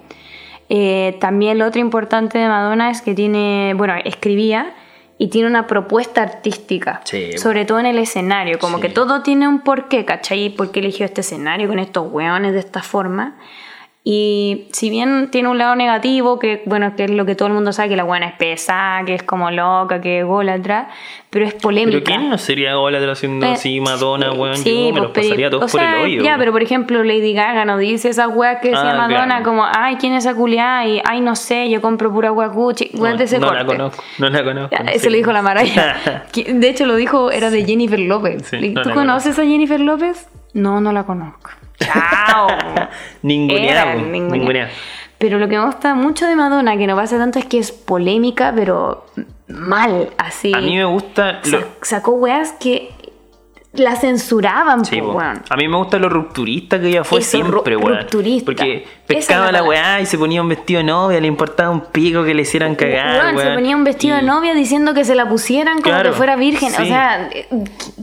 Eh, 0.68 1.16
también 1.20 1.58
lo 1.58 1.66
otro 1.66 1.80
importante 1.80 2.38
de 2.38 2.46
Madonna 2.46 2.90
es 2.90 3.00
que 3.02 3.14
tiene, 3.14 3.72
bueno, 3.76 3.94
escribía 4.04 4.74
y 5.16 5.28
tiene 5.28 5.48
una 5.48 5.66
propuesta 5.66 6.22
artística, 6.22 7.00
Sí. 7.04 7.38
sobre 7.38 7.64
todo 7.64 7.80
en 7.80 7.86
el 7.86 7.98
escenario, 7.98 8.58
como 8.58 8.76
Sí. 8.76 8.82
que 8.82 8.88
todo 8.90 9.22
tiene 9.22 9.48
un 9.48 9.60
porqué, 9.60 10.04
¿cachai? 10.04 10.50
¿Por 10.50 10.70
qué 10.70 10.80
eligió 10.80 11.06
este 11.06 11.22
escenario 11.22 11.66
con 11.68 11.78
estos 11.78 12.12
hueones 12.12 12.52
de 12.52 12.58
esta 12.60 12.82
forma? 12.82 13.36
Y 14.04 14.68
si 14.72 14.88
bien 14.88 15.28
tiene 15.30 15.48
un 15.50 15.58
lado 15.58 15.74
negativo, 15.76 16.38
que 16.38 16.62
bueno, 16.64 16.96
que 16.96 17.04
es 17.04 17.10
lo 17.10 17.26
que 17.26 17.34
todo 17.34 17.48
el 17.48 17.52
mundo 17.54 17.72
sabe, 17.74 17.90
que 17.90 17.96
la 17.96 18.04
buena 18.04 18.26
es 18.28 18.34
pesada, 18.36 19.04
que 19.04 19.14
es 19.14 19.22
como 19.22 19.50
loca, 19.50 20.00
que 20.00 20.18
es 20.18 20.22
ególatra, 20.22 20.88
pero 21.28 21.44
es 21.44 21.52
polémica. 21.52 21.98
Pero 22.02 22.04
¿quién 22.18 22.30
no 22.30 22.38
sería 22.38 22.74
golatra 22.76 23.12
haciendo 23.12 23.44
Eh, 23.44 23.50
así 23.52 23.80
Madonna, 23.80 24.32
weón? 24.32 24.56
Sí, 24.56 24.70
Yo 24.70 24.76
me 24.86 24.90
pues, 24.92 25.02
los 25.02 25.10
pero- 25.12 25.26
pasaría 25.26 25.50
todos 25.50 25.64
o 25.64 25.66
por 25.70 25.80
sea, 25.80 25.98
el 25.98 26.04
hoyo. 26.04 26.22
Ya, 26.22 26.38
pero 26.38 26.52
por 26.52 26.62
ejemplo, 26.62 27.04
Lady 27.04 27.34
Gaga 27.34 27.66
no 27.66 27.76
dice 27.76 28.08
esas 28.08 28.28
weas 28.34 28.60
que 28.62 28.68
decía 28.68 28.92
Ah, 28.92 28.96
Madonna, 28.96 29.26
claro. 29.26 29.44
como, 29.44 29.66
ay, 29.70 29.96
¿quién 29.96 30.14
es 30.14 30.24
esa 30.24 30.34
culiada? 30.34 30.86
Y, 30.86 31.02
ay, 31.04 31.20
no 31.20 31.36
sé, 31.36 31.68
yo 31.68 31.82
compro 31.82 32.10
pura 32.10 32.32
wea 32.32 32.48
Gucci. 32.48 32.90
no, 32.94 33.04
de 33.14 33.24
ese 33.24 33.38
no 33.38 33.48
corte. 33.48 33.62
la 33.62 33.66
conozco, 33.66 34.02
no 34.18 34.30
la 34.30 34.42
conozco. 34.44 34.70
Ya, 34.74 34.90
Eso 34.90 35.04
sí. 35.04 35.10
lo 35.10 35.16
dijo 35.16 35.32
la 35.32 35.42
Maraya. 35.42 36.24
De 36.34 36.68
hecho, 36.70 36.86
lo 36.86 36.96
dijo, 36.96 37.30
era 37.30 37.50
de 37.50 37.62
Jennifer 37.66 37.98
López. 38.00 38.46
Sí, 38.48 38.56
¿Y 38.56 38.68
no 38.70 38.82
¿Tú 38.82 38.88
la 38.90 38.94
conoces 38.94 39.38
a 39.38 39.42
Jennifer 39.44 39.80
López? 39.80 40.28
No, 40.54 40.80
no 40.80 40.92
la 40.92 41.04
conozco. 41.04 41.50
Chao. 41.78 42.48
Ninguneada, 43.22 43.82
Era, 43.82 43.92
po, 43.94 43.98
ninguneada. 44.06 44.36
ninguneada. 44.36 44.70
Pero 45.18 45.38
lo 45.38 45.48
que 45.48 45.58
me 45.58 45.64
gusta 45.66 45.94
mucho 45.94 46.26
de 46.26 46.36
Madonna, 46.36 46.76
que 46.76 46.86
no 46.86 46.94
pasa 46.96 47.18
tanto, 47.18 47.38
es 47.38 47.44
que 47.46 47.58
es 47.58 47.72
polémica, 47.72 48.52
pero 48.54 49.06
mal, 49.48 50.10
así. 50.16 50.52
A 50.54 50.60
mí 50.60 50.76
me 50.76 50.84
gusta... 50.84 51.40
lo- 51.46 51.64
sacó 51.82 52.12
weas 52.12 52.52
que 52.52 52.90
la 53.72 53.96
censuraban, 53.96 54.84
Sí, 54.84 55.00
po, 55.00 55.08
po. 55.12 55.18
weón. 55.18 55.42
A 55.50 55.56
mí 55.56 55.66
me 55.68 55.76
gusta 55.76 55.98
lo 55.98 56.08
rupturista 56.08 56.80
que 56.80 56.88
ella 56.88 57.04
fue 57.04 57.18
Eso, 57.20 57.30
siempre, 57.32 57.76
ru- 57.76 57.84
weón. 57.84 57.98
rupturista. 57.98 58.44
Porque 58.46 58.86
pescaba 59.08 59.46
es 59.46 59.52
la 59.52 59.62
weá 59.64 60.00
y 60.00 60.06
se 60.06 60.16
ponía 60.18 60.40
un 60.42 60.48
vestido 60.48 60.78
de 60.78 60.84
novia, 60.84 61.20
le 61.20 61.26
importaba 61.26 61.70
un 61.70 61.80
pico 61.80 62.24
que 62.24 62.34
le 62.34 62.42
hicieran 62.42 62.74
cagar, 62.74 63.34
Weón, 63.34 63.38
se 63.48 63.54
ponía 63.54 63.74
un 63.76 63.84
vestido 63.84 64.16
Y- 64.16 64.20
de 64.20 64.26
novia 64.26 64.54
diciendo 64.54 64.94
que 64.94 65.04
se 65.04 65.14
la 65.14 65.28
pusieran 65.28 65.76
como 65.80 65.94
Claro, 65.94 66.10
que 66.10 66.16
fuera 66.16 66.36
virgen. 66.36 66.72
O 66.72 66.84
sea, 66.84 67.30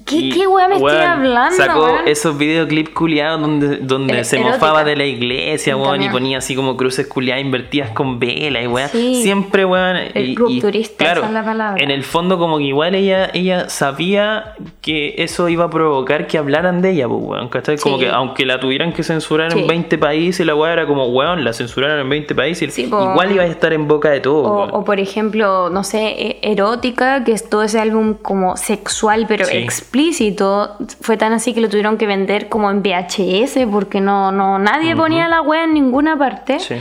¿qué, 0.06 0.16
y, 0.16 0.30
qué 0.32 0.47
weá 0.47 0.68
me 0.68 0.76
estoy 0.76 0.97
hablando, 0.97 1.56
Sacó 1.56 1.84
weón? 1.86 2.08
esos 2.08 2.38
videoclips 2.38 2.89
culiados 2.89 3.41
donde, 3.41 3.78
donde 3.78 4.18
Er- 4.20 4.26
se 4.26 4.36
erótica. 4.38 4.56
mofaba 4.58 4.84
de 4.84 4.95
la 4.95 5.06
iglesia, 5.06 5.78
weón, 5.78 6.01
y 6.01 6.10
ponía 6.10 6.39
así 6.39 6.56
como 6.56 6.76
cruces 6.78 7.08
culiadas 7.08 7.43
invertidas 7.43 7.91
con 7.91 8.20
vela 8.20 8.62
y. 8.62 8.68
Sí. 8.89 9.22
Siempre, 9.24 9.64
weón. 9.66 9.97
y- 10.14 10.20
y- 10.20 10.36
rupturista, 10.36 10.97
claro, 10.97 11.20
esa 11.22 11.28
es 11.28 11.34
la 11.34 11.45
palabra. 11.45 11.84
en 11.84 11.91
el 11.91 12.03
fondo 12.03 12.38
como 12.39 12.58
que 12.58 12.64
igual 12.66 12.95
ella, 12.95 13.30
ella 13.34 13.70
sabía 13.70 14.53
que 14.82 15.16
eso 15.20 15.49
iba 15.49 15.66
a 15.66 15.70
provocar 15.70 16.28
que 16.28 16.38
hablaran 16.38 16.82
de 16.82 16.91
ella, 16.91 17.08
pues, 17.08 17.22
weón. 17.24 17.49
¿cachai? 17.49 17.78
Como 17.78 17.97
Sí. 17.97 18.06
que 18.06 18.10
aunque 18.10 18.45
la 18.45 18.60
tuvieran 18.60 18.91
que 18.93 19.03
censurar 19.03 19.51
en 19.56 19.68
20 19.68 19.97
países, 19.97 20.45
la 20.45 20.56
weá 20.56 20.74
era 20.74 20.86
como, 20.88 20.95
weón, 21.04 21.43
la 21.43 21.54
censuraron 21.54 22.00
en 22.00 22.10
20 22.10 22.34
países, 22.34 22.74
Sí, 22.74 22.88
po. 22.88 23.12
igual 23.12 23.32
iba 23.34 23.43
a 23.43 23.48
estar 23.48 23.74
en 23.74 23.88
boca 23.88 24.10
de 24.10 24.22
todo, 24.22 24.43
O, 24.43 24.80
o, 24.80 24.84
por 24.86 25.00
ejemplo, 25.00 25.70
no 25.70 25.84
sé, 25.84 26.08
e- 26.08 26.39
erótica, 26.41 27.24
que 27.24 27.34
es 27.34 27.50
todo 27.50 27.64
ese 27.64 27.80
álbum 27.80 28.16
como 28.16 28.58
sexual 28.58 29.26
pero 29.28 29.46
Sí. 29.46 29.58
explícito, 29.58 30.76
fue 31.02 31.18
tan 31.18 31.34
así 31.34 31.54
que 31.54 31.62
lo 31.62 31.70
tuvieron 31.70 31.98
que 31.98 32.08
vender 32.08 32.48
como 32.50 32.72
en 32.72 32.82
VHS 32.82 33.68
porque 33.72 34.00
no, 34.02 34.32
no 34.32 34.58
nadie 34.60 34.96
ponía 34.96 35.28
la 35.28 35.41
wea 35.41 35.66
en 35.66 35.74
ninguna 35.74 36.18
parte. 36.18 36.60
Sí. 36.60 36.76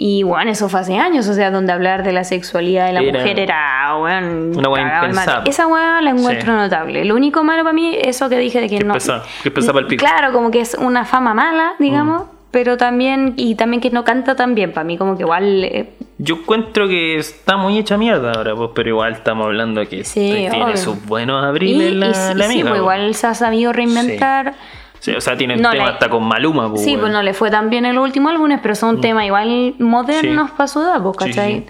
Y 0.00 0.22
bueno, 0.22 0.50
eso 0.50 0.68
fue 0.68 0.80
hace 0.80 0.96
años, 0.98 1.26
o 1.28 1.34
sea, 1.34 1.50
donde 1.50 1.72
hablar 1.72 2.04
de 2.04 2.12
la 2.12 2.22
sexualidad 2.22 2.86
de 2.86 2.92
la 2.92 3.00
Era 3.00 3.18
mujer 3.20 3.38
era, 3.40 3.96
weón, 4.00 4.56
una 4.56 4.80
el 4.80 4.86
impensable. 5.06 5.50
Esa 5.50 5.66
weá 5.66 6.00
la 6.02 6.10
encuentro 6.10 6.52
notable. 6.54 7.04
Lo 7.04 7.16
único 7.16 7.42
malo 7.42 7.62
para 7.64 7.72
mí, 7.72 7.96
eso 8.00 8.28
que 8.28 8.38
dije 8.38 8.60
de 8.60 8.68
que, 8.68 8.78
Que 8.78 8.84
no. 8.84 8.94
pesa- 8.94 9.22
que 9.42 9.50
pa'l 9.50 9.86
pico. 9.86 10.04
Claro, 10.04 10.32
como 10.32 10.50
que 10.50 10.60
es 10.60 10.74
una 10.74 11.04
fama 11.04 11.32
mala, 11.34 11.72
digamos. 11.78 12.24
Pero 12.60 12.76
también, 12.76 13.34
y 13.36 13.54
también 13.54 13.80
que 13.80 13.88
no 13.90 14.02
canta 14.02 14.34
tan 14.34 14.56
bien, 14.56 14.72
para 14.72 14.82
mí 14.82 14.98
como 14.98 15.16
que 15.16 15.22
igual 15.22 15.62
eh, 15.62 15.90
Yo 16.18 16.38
encuentro 16.38 16.88
que 16.88 17.16
está 17.16 17.56
muy 17.56 17.78
hecha 17.78 17.96
mierda 17.96 18.32
ahora, 18.32 18.56
pues, 18.56 18.70
pero 18.74 18.88
igual 18.88 19.12
estamos 19.12 19.46
hablando 19.46 19.86
que 19.88 20.02
Sí, 20.02 20.32
tiene 20.50 20.64
obvio. 20.64 20.76
sus 20.76 21.06
buenos 21.06 21.40
Y, 21.40 21.46
abriles 21.46 21.94
la, 21.94 22.08
y 22.08 22.14
sí, 22.14 22.34
la 22.34 22.34
sí, 22.34 22.42
amiga. 22.42 22.62
pues 22.62 22.64
pues. 22.70 22.78
igual 22.80 23.14
se 23.14 23.26
ha 23.28 23.34
sabido 23.34 23.72
reinventar. 23.72 24.54
Sí, 24.98 25.12
o 25.12 25.20
sea, 25.20 25.36
tiene 25.36 25.56
No, 25.56 25.70
tema 25.70 25.84
la- 25.84 25.90
hasta 25.92 26.10
con 26.10 26.24
Maluma, 26.24 26.68
pues, 26.68 26.82
Sí, 26.82 26.96
pues 26.96 27.12
no 27.12 27.22
le 27.22 27.32
fue 27.32 27.48
tan 27.52 27.70
bien 27.70 27.84
en 27.86 27.94
los 27.94 28.02
últimos 28.02 28.32
álbumes, 28.32 28.58
pero 28.60 28.74
son 28.74 29.00
temas 29.00 29.24
igual 29.24 29.76
modernos 29.78 30.48
Sí. 30.50 30.54
para 30.56 30.66
su 30.66 30.80
edad, 30.80 31.00
pues, 31.00 31.16
Sí, 31.20 31.24
¿cachai? 31.26 31.52
sí. 31.54 31.66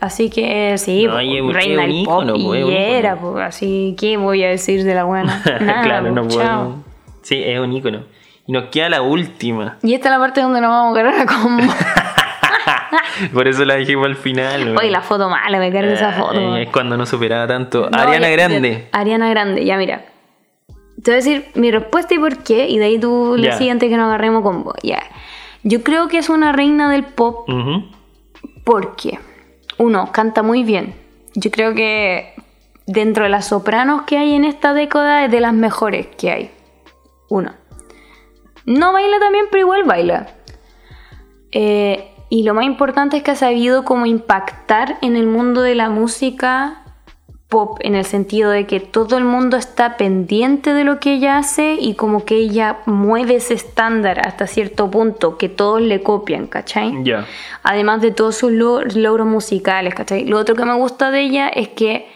Así 0.00 0.30
que 0.30 0.78
sí, 0.78 1.04
No, 1.04 1.12
pues, 1.12 1.26
y 1.26 1.52
reina 1.52 1.86
ícono, 1.86 2.32
pop 2.32 2.42
pues, 2.46 2.62
es 2.62 2.68
y 2.70 2.74
era, 2.74 3.16
pues, 3.16 3.44
así 3.44 3.94
que 4.00 4.16
voy 4.16 4.42
a 4.42 4.48
decir 4.48 4.84
de 4.84 4.94
la 4.94 5.04
buena. 5.04 5.42
Nada, 5.60 5.82
claro, 5.82 6.10
no 6.12 6.22
pues, 6.22 6.36
puedo. 6.36 6.76
Sí, 7.20 7.42
es 7.44 7.60
un 7.60 7.72
ícono. 7.74 8.00
Y 8.46 8.52
nos 8.52 8.64
queda 8.64 8.88
la 8.88 9.02
última. 9.02 9.78
Y 9.82 9.94
esta 9.94 10.08
es 10.08 10.12
la 10.12 10.18
parte 10.18 10.42
donde 10.42 10.60
nos 10.60 10.70
vamos 10.70 10.96
a 10.96 11.00
agarrar 11.00 11.20
a 11.20 11.26
combo. 11.26 11.72
Por 13.32 13.48
eso 13.48 13.64
la 13.64 13.74
dejé 13.74 13.94
al 13.94 14.16
final. 14.16 14.76
Oye, 14.76 14.90
la 14.90 15.00
foto 15.00 15.28
mala, 15.28 15.58
me 15.58 15.72
carga 15.72 15.92
esa 15.92 16.12
foto. 16.12 16.56
es 16.56 16.68
cuando 16.70 16.96
no 16.96 17.06
superaba 17.06 17.46
tanto. 17.46 17.88
Ariana 17.92 18.28
Grande. 18.28 18.88
Ariana 18.92 19.28
Grande, 19.30 19.64
ya 19.64 19.76
mira. 19.76 20.04
Te 21.02 21.10
voy 21.10 21.12
a 21.12 21.16
decir 21.16 21.46
mi 21.54 21.70
respuesta 21.70 22.14
y 22.14 22.18
por 22.18 22.38
qué, 22.38 22.68
y 22.68 22.78
de 22.78 22.86
ahí 22.86 22.98
tú 22.98 23.34
le 23.36 23.52
siguiente 23.52 23.88
que 23.88 23.96
nos 23.96 24.06
agarremos 24.06 24.42
con 24.42 24.64
vos. 24.64 24.76
Ya. 24.82 25.02
Yo 25.62 25.82
creo 25.82 26.08
que 26.08 26.18
es 26.18 26.28
una 26.28 26.52
reina 26.52 26.90
del 26.90 27.04
pop 27.04 27.48
porque, 28.64 29.18
uno, 29.78 30.10
canta 30.12 30.42
muy 30.42 30.64
bien. 30.64 30.94
Yo 31.34 31.50
creo 31.50 31.74
que 31.74 32.34
dentro 32.86 33.24
de 33.24 33.30
las 33.30 33.48
sopranos 33.48 34.02
que 34.02 34.16
hay 34.18 34.34
en 34.34 34.44
esta 34.44 34.72
década 34.72 35.24
es 35.24 35.30
de 35.30 35.40
las 35.40 35.52
mejores 35.52 36.06
que 36.06 36.30
hay. 36.30 36.50
Uno. 37.28 37.52
No 38.66 38.92
baila 38.92 39.18
también, 39.18 39.46
pero 39.50 39.60
igual 39.60 39.84
baila. 39.84 40.28
Eh, 41.52 42.10
y 42.30 42.42
lo 42.42 42.54
más 42.54 42.64
importante 42.64 43.18
es 43.18 43.22
que 43.22 43.32
ha 43.32 43.36
sabido 43.36 43.84
cómo 43.84 44.06
impactar 44.06 44.98
en 45.02 45.16
el 45.16 45.26
mundo 45.26 45.62
de 45.62 45.74
la 45.74 45.88
música 45.88 46.80
pop, 47.48 47.78
en 47.82 47.94
el 47.94 48.04
sentido 48.04 48.50
de 48.50 48.66
que 48.66 48.80
todo 48.80 49.16
el 49.16 49.24
mundo 49.24 49.56
está 49.56 49.96
pendiente 49.96 50.72
de 50.72 50.82
lo 50.82 50.98
que 50.98 51.14
ella 51.14 51.38
hace 51.38 51.76
y 51.78 51.94
como 51.94 52.24
que 52.24 52.34
ella 52.36 52.78
mueve 52.86 53.36
ese 53.36 53.54
estándar 53.54 54.26
hasta 54.26 54.48
cierto 54.48 54.90
punto, 54.90 55.38
que 55.38 55.48
todos 55.48 55.80
le 55.80 56.02
copian, 56.02 56.48
¿cachai? 56.48 57.04
Ya. 57.04 57.26
Además 57.62 58.00
de 58.00 58.10
todos 58.10 58.34
sus 58.34 58.50
logros 58.50 59.26
musicales, 59.26 59.94
¿cachai? 59.94 60.24
Lo 60.24 60.38
otro 60.38 60.56
que 60.56 60.64
me 60.64 60.74
gusta 60.74 61.12
de 61.12 61.20
ella 61.20 61.48
es 61.48 61.68
que 61.68 62.08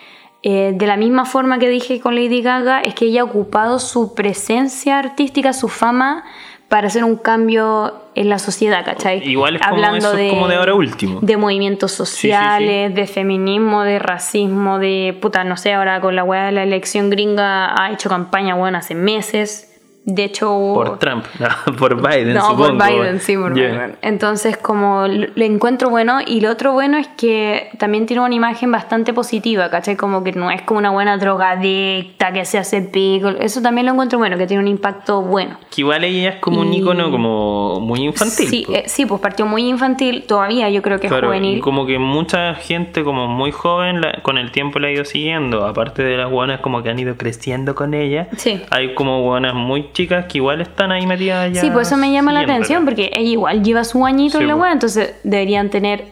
eh, 0.42 0.72
de 0.74 0.86
la 0.86 0.96
misma 0.96 1.24
forma 1.24 1.58
que 1.58 1.68
dije 1.68 2.00
con 2.00 2.14
Lady 2.14 2.42
Gaga, 2.42 2.80
es 2.80 2.94
que 2.94 3.06
ella 3.06 3.22
ha 3.22 3.24
ocupado 3.24 3.78
su 3.78 4.14
presencia 4.14 4.98
artística, 4.98 5.52
su 5.52 5.68
fama, 5.68 6.24
para 6.68 6.88
hacer 6.88 7.02
un 7.02 7.16
cambio 7.16 7.94
en 8.14 8.28
la 8.28 8.38
sociedad, 8.38 8.84
¿cachai? 8.84 9.26
Igual 9.26 9.56
es 9.56 9.62
Hablando 9.62 10.12
de, 10.12 10.28
como 10.28 10.48
de 10.48 10.56
ahora 10.56 10.74
último. 10.74 11.18
De 11.22 11.36
movimientos 11.38 11.92
sociales, 11.92 12.94
de 12.94 13.06
feminismo, 13.06 13.84
de 13.84 13.98
racismo, 13.98 14.78
de 14.78 15.16
puta, 15.20 15.44
no 15.44 15.56
sé, 15.56 15.72
ahora 15.72 16.00
con 16.00 16.14
la 16.14 16.24
weá 16.24 16.44
de 16.44 16.52
la 16.52 16.62
elección 16.62 17.08
gringa 17.08 17.82
ha 17.82 17.90
hecho 17.90 18.10
campaña, 18.10 18.54
bueno, 18.54 18.78
hace 18.78 18.94
meses 18.94 19.67
de 20.08 20.24
hecho... 20.24 20.48
Por 20.74 20.98
Trump, 20.98 21.24
no, 21.38 21.76
por 21.76 21.96
Biden. 21.96 22.34
No, 22.34 22.56
por 22.56 22.72
Biden, 22.72 23.20
sí, 23.20 23.36
por 23.36 23.52
Biden. 23.52 23.96
Entonces, 24.00 24.56
como 24.56 25.06
le 25.06 25.44
encuentro 25.44 25.90
bueno, 25.90 26.20
y 26.26 26.40
lo 26.40 26.50
otro 26.50 26.72
bueno 26.72 26.96
es 26.96 27.08
que 27.08 27.68
también 27.78 28.06
tiene 28.06 28.22
una 28.22 28.34
imagen 28.34 28.72
bastante 28.72 29.12
positiva, 29.12 29.68
¿cachai? 29.68 29.96
Como 29.96 30.24
que 30.24 30.32
no 30.32 30.50
es 30.50 30.62
como 30.62 30.78
una 30.78 30.90
buena 30.90 31.18
drogadicta 31.18 32.32
que 32.32 32.46
se 32.46 32.56
hace 32.56 32.80
pico. 32.80 33.28
Eso 33.28 33.60
también 33.60 33.86
lo 33.86 33.92
encuentro 33.92 34.18
bueno, 34.18 34.38
que 34.38 34.46
tiene 34.46 34.62
un 34.62 34.68
impacto 34.68 35.20
bueno. 35.20 35.58
Que 35.70 35.82
igual 35.82 36.02
ella 36.04 36.30
es 36.30 36.36
como 36.36 36.60
un 36.62 36.72
icono 36.72 37.10
como 37.10 37.80
muy 37.80 38.00
infantil. 38.00 38.48
Sí, 38.48 38.64
pues. 38.66 38.90
sí, 38.90 39.04
pues 39.04 39.20
partió 39.20 39.44
muy 39.44 39.68
infantil, 39.68 40.24
todavía 40.26 40.70
yo 40.70 40.80
creo 40.80 40.98
que 40.98 41.08
es 41.08 41.12
juvenil. 41.12 41.60
Como 41.60 41.84
que 41.84 41.98
mucha 41.98 42.54
gente 42.54 43.04
como 43.04 43.28
muy 43.28 43.52
joven 43.52 44.00
con 44.22 44.38
el 44.38 44.52
tiempo 44.52 44.78
la 44.78 44.88
ha 44.88 44.90
ido 44.90 45.04
siguiendo, 45.04 45.66
aparte 45.66 46.02
de 46.02 46.16
las 46.16 46.30
buenas 46.30 46.60
como 46.60 46.82
que 46.82 46.88
han 46.88 46.98
ido 46.98 47.16
creciendo 47.16 47.74
con 47.74 47.92
ella. 47.92 48.28
Sí. 48.38 48.62
Hay 48.70 48.94
como 48.94 49.22
buenas 49.22 49.54
muy 49.54 49.82
chicas 49.98 50.26
que 50.26 50.38
igual 50.38 50.60
están 50.60 50.92
ahí 50.92 51.08
metidas 51.08 51.52
ya. 51.52 51.60
Sí, 51.60 51.72
pues 51.72 51.88
eso 51.88 51.96
me 51.96 52.12
llama 52.12 52.32
la 52.32 52.40
atención, 52.40 52.84
porque 52.84 53.10
ella 53.12 53.30
igual 53.30 53.64
lleva 53.64 53.82
su 53.82 54.06
añito 54.06 54.38
en 54.38 54.46
la 54.46 54.54
web, 54.54 54.70
entonces 54.70 55.16
deberían 55.24 55.70
tener 55.70 56.04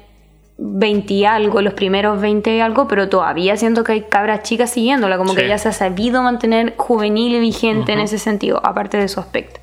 20 0.58 1.14
y 1.14 1.24
algo, 1.24 1.62
los 1.62 1.74
primeros 1.74 2.20
20 2.20 2.56
y 2.56 2.60
algo, 2.60 2.88
pero 2.88 3.08
todavía 3.08 3.56
siento 3.56 3.84
que 3.84 3.92
hay 3.92 4.00
cabras 4.02 4.42
chicas 4.42 4.70
siguiéndola, 4.70 5.16
como 5.18 5.36
que 5.36 5.44
ella 5.44 5.58
se 5.58 5.68
ha 5.68 5.72
sabido 5.72 6.20
mantener 6.20 6.74
juvenil 6.76 7.36
y 7.36 7.38
vigente 7.38 7.92
en 7.92 8.00
ese 8.00 8.18
sentido, 8.18 8.60
aparte 8.64 8.96
de 8.96 9.06
su 9.06 9.20
aspecto. 9.20 9.60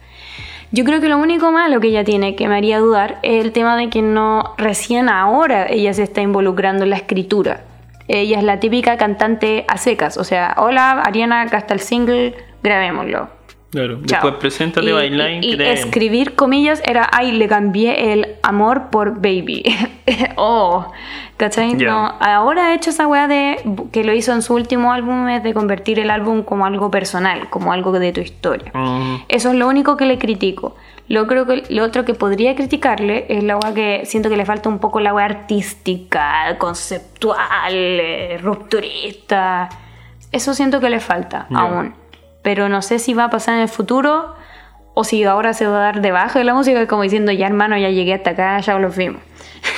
Yo 0.71 0.85
creo 0.85 1.01
que 1.01 1.09
lo 1.09 1.17
único 1.17 1.51
malo 1.51 1.81
que 1.81 1.89
ella 1.89 2.05
tiene 2.05 2.37
que 2.37 2.47
me 2.47 2.55
haría 2.55 2.79
dudar 2.79 3.19
es 3.23 3.43
el 3.43 3.51
tema 3.51 3.75
de 3.75 3.89
que 3.89 4.01
no 4.01 4.53
recién 4.57 5.09
ahora 5.09 5.67
ella 5.69 5.93
se 5.93 6.03
está 6.03 6.21
involucrando 6.21 6.85
en 6.85 6.91
la 6.91 6.95
escritura. 6.95 7.65
Ella 8.07 8.37
es 8.37 8.45
la 8.45 8.61
típica 8.61 8.95
cantante 8.95 9.65
a 9.67 9.77
secas, 9.77 10.15
o 10.17 10.23
sea, 10.23 10.55
hola 10.59 11.01
Ariana, 11.01 11.41
acá 11.41 11.57
está 11.57 11.73
el 11.73 11.81
single, 11.81 12.35
grabémoslo 12.63 13.42
Claro, 13.73 13.97
después 14.03 14.35
preséntate, 14.35 14.91
baila 14.91 15.31
y, 15.31 15.59
escribir 15.59 16.35
comillas 16.35 16.79
era, 16.85 17.09
ay, 17.11 17.31
le 17.31 17.47
cambié 17.47 18.13
el 18.13 18.35
amor 18.43 18.91
por 18.91 19.15
baby. 19.15 19.63
oh, 20.35 20.91
¿cachai? 21.37 21.73
No, 21.73 22.13
ahora 22.19 22.67
ha 22.67 22.75
hecho 22.75 22.91
esa 22.91 23.07
weá 23.07 23.27
de, 23.27 23.57
que 23.91 24.03
lo 24.03 24.13
hizo 24.13 24.31
en 24.31 24.43
su 24.43 24.53
último 24.53 24.93
álbum, 24.93 25.27
es 25.27 25.41
de 25.41 25.55
convertir 25.55 25.99
el 25.99 26.11
álbum 26.11 26.43
como 26.43 26.67
algo 26.67 26.91
personal, 26.91 27.49
como 27.49 27.73
algo 27.73 27.91
de 27.93 28.11
tu 28.11 28.21
historia. 28.21 28.71
Mm. 28.75 29.23
Eso 29.27 29.49
es 29.49 29.55
lo 29.55 29.67
único 29.67 29.97
que 29.97 30.05
le 30.05 30.19
critico. 30.19 30.75
Lo, 31.07 31.25
creo 31.25 31.47
que, 31.47 31.63
lo 31.69 31.83
otro 31.83 32.05
que 32.05 32.13
podría 32.13 32.55
criticarle 32.55 33.25
es 33.27 33.43
la 33.43 33.57
weá 33.57 33.73
que 33.73 34.03
siento 34.05 34.29
que 34.29 34.37
le 34.37 34.45
falta 34.45 34.69
un 34.69 34.77
poco 34.77 34.99
la 34.99 35.15
weá 35.15 35.25
artística, 35.25 36.59
conceptual, 36.59 37.73
eh, 37.73 38.37
rupturista. 38.39 39.67
Eso 40.31 40.53
siento 40.53 40.79
que 40.79 40.91
le 40.91 40.99
falta 40.99 41.47
aún 41.49 42.02
pero 42.43 42.69
no 42.69 42.81
sé 42.81 42.99
si 42.99 43.13
va 43.13 43.25
a 43.25 43.29
pasar 43.29 43.55
en 43.55 43.61
el 43.61 43.69
futuro 43.69 44.35
o 44.93 45.03
si 45.03 45.23
ahora 45.23 45.53
se 45.53 45.65
va 45.65 45.77
a 45.77 45.81
dar 45.81 46.01
debajo 46.01 46.37
de 46.37 46.45
la 46.45 46.53
música, 46.53 46.85
como 46.87 47.01
diciendo, 47.01 47.31
ya 47.31 47.47
hermano, 47.47 47.77
ya 47.77 47.89
llegué 47.89 48.13
hasta 48.13 48.31
acá, 48.31 48.59
ya 48.59 48.77
lo 48.77 48.89
vimos. 48.89 49.21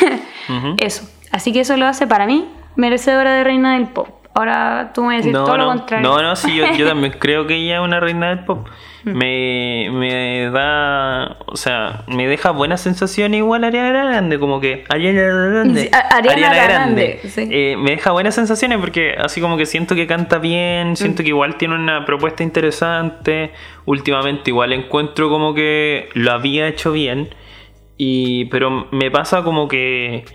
Eso. 0.77 1.07
Así 1.31 1.51
que 1.53 1.61
eso 1.61 1.75
lo 1.75 1.85
hace 1.85 2.07
para 2.07 2.25
mí 2.27 2.47
merecedora 2.75 3.33
de 3.33 3.43
reina 3.43 3.73
del 3.73 3.87
pop. 3.87 4.07
Ahora 4.33 4.91
tú 4.93 5.03
me 5.03 5.17
decís 5.17 5.33
todo 5.33 5.57
lo 5.57 5.67
contrario. 5.67 6.07
No, 6.07 6.21
no, 6.21 6.35
sí, 6.35 6.55
yo, 6.55 6.65
yo 6.73 6.87
también 6.89 7.15
creo 7.19 7.47
que 7.47 7.55
ella 7.55 7.75
es 7.75 7.81
una 7.81 7.99
reina 7.99 8.29
del 8.29 8.45
pop. 8.45 8.67
me, 9.13 9.89
me 9.91 10.49
da, 10.51 11.37
o 11.45 11.55
sea, 11.55 12.03
me 12.07 12.27
deja 12.27 12.51
buena 12.51 12.77
sensación 12.77 13.33
igual 13.33 13.63
Ariana 13.63 13.91
Grande, 13.91 14.39
como 14.39 14.59
que 14.59 14.83
Ariana 14.89 15.21
Grande, 15.21 15.91
Ariana, 16.11 16.53
Grande, 16.53 17.19
eh, 17.37 17.75
me 17.77 17.91
deja 17.91 18.11
buenas 18.11 18.33
sensaciones 18.33 18.79
porque 18.79 19.15
así 19.17 19.41
como 19.41 19.57
que 19.57 19.65
siento 19.65 19.93
que 19.93 20.07
canta 20.07 20.39
bien, 20.39 20.95
siento 20.95 21.21
que 21.21 21.29
igual 21.29 21.57
tiene 21.57 21.75
una 21.75 22.05
propuesta 22.05 22.41
interesante, 22.41 23.51
últimamente 23.85 24.49
igual 24.49 24.73
encuentro 24.73 25.29
como 25.29 25.53
que 25.53 26.09
lo 26.13 26.31
había 26.31 26.67
hecho 26.67 26.91
bien, 26.91 27.29
y 27.97 28.45
pero 28.45 28.87
me 28.91 29.11
pasa 29.11 29.43
como 29.43 29.67
que 29.67 30.25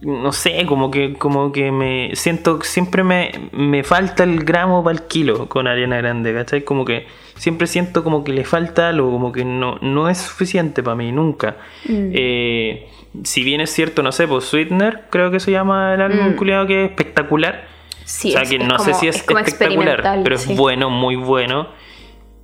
no 0.00 0.32
sé, 0.32 0.64
como 0.66 0.90
que, 0.90 1.14
como 1.14 1.52
que 1.52 1.72
me 1.72 2.10
siento, 2.14 2.60
siempre 2.62 3.02
me, 3.02 3.32
me 3.52 3.82
falta 3.82 4.22
el 4.24 4.44
gramo 4.44 4.84
para 4.84 4.96
el 4.96 5.06
kilo 5.06 5.48
con 5.48 5.66
Ariana 5.66 5.96
Grande, 5.96 6.32
¿cachai? 6.32 6.62
Como 6.62 6.84
que 6.84 7.06
siempre 7.38 7.66
siento 7.66 8.04
como 8.04 8.24
que 8.24 8.32
le 8.32 8.44
falta 8.44 8.88
algo, 8.88 9.10
como 9.10 9.32
que 9.32 9.44
no, 9.44 9.78
no 9.80 10.08
es 10.08 10.18
suficiente 10.18 10.82
para 10.82 10.96
mí, 10.96 11.10
nunca. 11.12 11.56
Mm. 11.84 12.10
Eh, 12.12 12.88
si 13.22 13.42
bien 13.42 13.60
es 13.60 13.70
cierto, 13.70 14.02
no 14.02 14.12
sé, 14.12 14.28
pues 14.28 14.44
Sweetener, 14.44 15.04
creo 15.10 15.30
que 15.30 15.40
se 15.40 15.50
llama 15.50 15.94
el 15.94 16.02
álbum 16.02 16.34
mm. 16.34 16.66
que 16.66 16.84
es 16.84 16.90
espectacular. 16.90 17.66
Sí, 18.04 18.30
o 18.30 18.32
sea, 18.32 18.42
que 18.42 18.58
no 18.58 18.78
sé 18.78 18.94
si 18.94 19.08
es, 19.08 19.16
espectacular, 19.16 20.20
pero 20.22 20.34
es 20.34 20.46
bueno, 20.46 20.90
muy 20.90 21.16
bueno. 21.16 21.68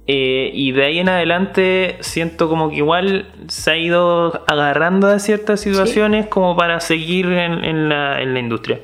Eh, 0.07 0.51
y 0.53 0.73
de 0.73 0.85
ahí 0.85 0.99
en 0.99 1.09
adelante 1.09 1.97
siento 2.01 2.51
como 2.51 2.69
que 2.69 2.77
igual 2.77 3.33
se 3.49 3.71
ha 3.71 3.77
ido 3.79 4.45
agarrando 4.47 5.09
de 5.09 5.19
ciertas 5.19 5.61
situaciones 5.61 6.27
como 6.27 6.55
para 6.57 6.81
seguir 6.81 7.27
en, 7.27 7.65
en, 7.65 7.89
la, 7.89 8.21
en 8.21 8.35
la 8.35 8.41
industria. 8.41 8.81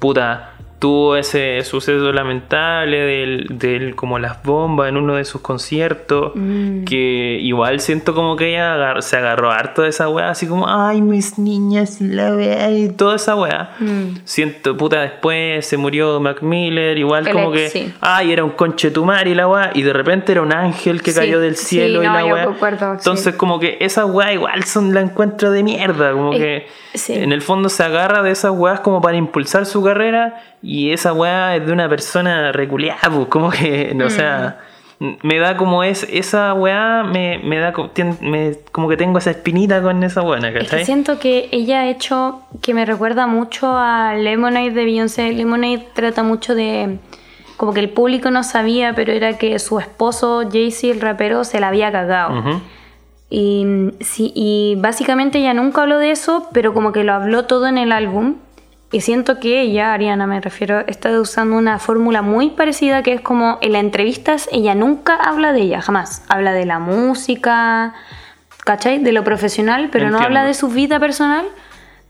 Puta, 0.00 0.49
tuvo 0.80 1.14
ese 1.16 1.62
suceso 1.62 2.10
lamentable 2.10 2.98
del, 3.00 3.46
del, 3.50 3.94
como 3.94 4.18
las 4.18 4.42
bombas 4.42 4.88
en 4.88 4.96
uno 4.96 5.14
de 5.16 5.26
sus 5.26 5.42
conciertos 5.42 6.32
mm. 6.34 6.84
que 6.84 7.38
igual 7.42 7.80
siento 7.80 8.14
como 8.14 8.34
que 8.34 8.54
ella 8.54 9.00
se 9.02 9.18
agarró 9.18 9.50
harto 9.50 9.82
de 9.82 9.90
esa 9.90 10.08
weá 10.08 10.30
así 10.30 10.46
como 10.46 10.66
ay 10.66 11.02
mis 11.02 11.38
niñas 11.38 12.00
la 12.00 12.34
weá 12.34 12.70
y 12.70 12.88
toda 12.88 13.16
esa 13.16 13.36
weá. 13.36 13.76
Mm. 13.78 14.20
siento 14.24 14.74
puta 14.74 15.02
después 15.02 15.66
se 15.66 15.76
murió 15.76 16.18
Mac 16.18 16.40
Miller 16.40 16.96
igual 16.96 17.30
como 17.30 17.52
que 17.52 17.92
ay 18.00 18.32
era 18.32 18.42
un 18.42 18.52
conchetumar 18.52 19.28
y 19.28 19.34
la 19.34 19.46
weá 19.46 19.72
y 19.74 19.82
de 19.82 19.92
repente 19.92 20.32
era 20.32 20.40
un 20.40 20.54
ángel 20.54 21.02
que 21.02 21.12
cayó 21.12 21.40
del 21.40 21.56
cielo 21.56 22.02
y 22.02 22.06
la 22.06 22.24
weá. 22.24 22.48
entonces 22.92 23.34
como 23.34 23.60
que 23.60 23.76
esa 23.80 24.06
weá 24.06 24.32
igual 24.32 24.64
son 24.64 24.94
la 24.94 25.02
encuentro 25.02 25.50
de 25.50 25.62
mierda 25.62 26.12
como 26.12 26.30
que 26.30 26.68
en 27.08 27.32
el 27.32 27.42
fondo 27.42 27.68
se 27.68 27.82
agarra 27.82 28.22
de 28.22 28.30
esas 28.30 28.52
weas 28.52 28.80
como 28.80 29.02
para 29.02 29.18
impulsar 29.18 29.66
su 29.66 29.82
carrera 29.82 30.42
y 30.62 30.90
esa 30.92 31.12
weá 31.12 31.56
es 31.56 31.66
de 31.66 31.72
una 31.72 31.88
persona 31.88 32.52
reculeada, 32.52 33.10
pues, 33.10 33.26
como 33.28 33.50
que, 33.50 33.96
o 34.04 34.10
sea, 34.10 34.58
mm. 34.98 35.12
me 35.22 35.38
da 35.38 35.56
como 35.56 35.82
es, 35.82 36.06
esa 36.10 36.52
weá 36.54 37.02
me, 37.02 37.38
me 37.38 37.58
da 37.58 37.72
como 37.72 38.88
que 38.88 38.96
tengo 38.96 39.18
esa 39.18 39.30
espinita 39.30 39.80
con 39.82 40.02
esa 40.02 40.20
buena, 40.20 40.52
¿cachai? 40.52 40.84
siento 40.84 41.18
que 41.18 41.48
ella 41.52 41.80
ha 41.80 41.88
hecho, 41.88 42.42
que 42.62 42.74
me 42.74 42.84
recuerda 42.84 43.26
mucho 43.26 43.76
a 43.76 44.14
Lemonade 44.14 44.70
de 44.72 44.84
Beyoncé. 44.84 45.32
Lemonade 45.32 45.86
trata 45.94 46.22
mucho 46.22 46.54
de, 46.54 46.98
como 47.56 47.74
que 47.74 47.80
el 47.80 47.90
público 47.90 48.30
no 48.30 48.42
sabía, 48.42 48.94
pero 48.94 49.12
era 49.12 49.38
que 49.38 49.58
su 49.58 49.78
esposo, 49.78 50.48
Jay-Z, 50.50 50.94
el 50.94 51.00
rapero, 51.00 51.44
se 51.44 51.60
la 51.60 51.68
había 51.68 51.92
cagado. 51.92 52.60
Y, 53.28 53.92
sí, 54.00 54.32
y 54.34 54.76
básicamente 54.78 55.38
ella 55.38 55.54
nunca 55.54 55.82
habló 55.82 55.98
de 55.98 56.10
eso, 56.10 56.48
pero 56.52 56.74
como 56.74 56.90
que 56.90 57.04
lo 57.04 57.12
habló 57.12 57.44
todo 57.44 57.68
en 57.68 57.78
el 57.78 57.92
álbum. 57.92 58.36
Y 58.92 59.02
siento 59.02 59.38
que 59.38 59.60
ella, 59.60 59.92
Ariana 59.92 60.26
me 60.26 60.40
refiero, 60.40 60.80
está 60.88 61.20
usando 61.20 61.56
una 61.56 61.78
fórmula 61.78 62.22
muy 62.22 62.50
parecida 62.50 63.02
que 63.04 63.12
es 63.12 63.20
como 63.20 63.58
en 63.60 63.72
las 63.72 63.82
entrevistas 63.82 64.48
ella 64.50 64.74
nunca 64.74 65.14
habla 65.14 65.52
de 65.52 65.60
ella, 65.60 65.80
jamás. 65.80 66.24
Habla 66.28 66.52
de 66.52 66.66
la 66.66 66.80
música, 66.80 67.94
¿cachai? 68.64 68.98
De 68.98 69.12
lo 69.12 69.22
profesional, 69.22 69.90
pero 69.92 70.10
no 70.10 70.18
habla 70.18 70.44
de 70.44 70.54
su 70.54 70.68
vida 70.68 70.98
personal. 70.98 71.46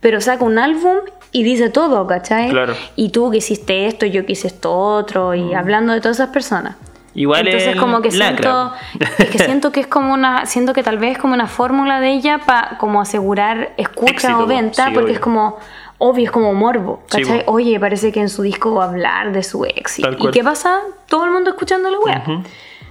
pero 0.00 0.20
saca 0.20 0.44
un 0.44 0.58
álbum 0.58 0.96
y 1.30 1.42
dice 1.42 1.68
todo, 1.68 2.06
¿cachai? 2.06 2.48
Claro. 2.48 2.74
Y 2.96 3.10
tú 3.10 3.30
que 3.30 3.36
hiciste 3.36 3.86
esto, 3.86 4.06
yo 4.06 4.26
que 4.26 4.32
hice 4.32 4.48
esto 4.48 4.74
otro, 4.74 5.34
y 5.34 5.54
hablando 5.54 5.92
de 5.92 6.00
todas 6.00 6.16
esas 6.16 6.30
personas. 6.30 6.76
Igual 7.14 7.46
Entonces 7.46 7.76
como 7.76 8.00
que 8.00 8.10
lacra. 8.12 8.72
siento, 8.90 9.12
es 9.18 9.30
que 9.30 9.38
siento 9.38 9.72
que 9.72 9.80
es 9.80 9.86
como 9.88 10.14
una, 10.14 10.46
siento 10.46 10.72
que 10.72 10.82
tal 10.82 10.98
vez 10.98 11.12
es 11.12 11.18
como 11.18 11.34
una 11.34 11.48
fórmula 11.48 12.00
de 12.00 12.12
ella 12.12 12.38
para 12.38 12.78
como 12.78 13.00
asegurar 13.00 13.72
escucha 13.76 14.12
Éxito, 14.12 14.38
o 14.38 14.46
venta, 14.46 14.86
sí, 14.86 14.90
porque 14.94 15.06
obvio. 15.06 15.14
es 15.14 15.20
como 15.20 15.58
obvio, 16.00 16.24
es 16.24 16.30
como 16.32 16.52
morbo, 16.54 17.02
¿cachai? 17.08 17.44
Oye, 17.46 17.78
parece 17.78 18.10
que 18.10 18.20
en 18.20 18.28
su 18.28 18.42
disco 18.42 18.74
va 18.74 18.86
a 18.86 18.88
hablar 18.88 19.32
de 19.32 19.42
su 19.44 19.64
ex. 19.64 19.98
¿Y, 20.00 20.02
Tal 20.02 20.14
¿y 20.14 20.16
cual. 20.16 20.32
qué 20.32 20.42
pasa? 20.42 20.80
Todo 21.08 21.24
el 21.26 21.30
mundo 21.30 21.50
escuchando 21.50 21.88
la 21.90 21.98
web. 22.00 22.42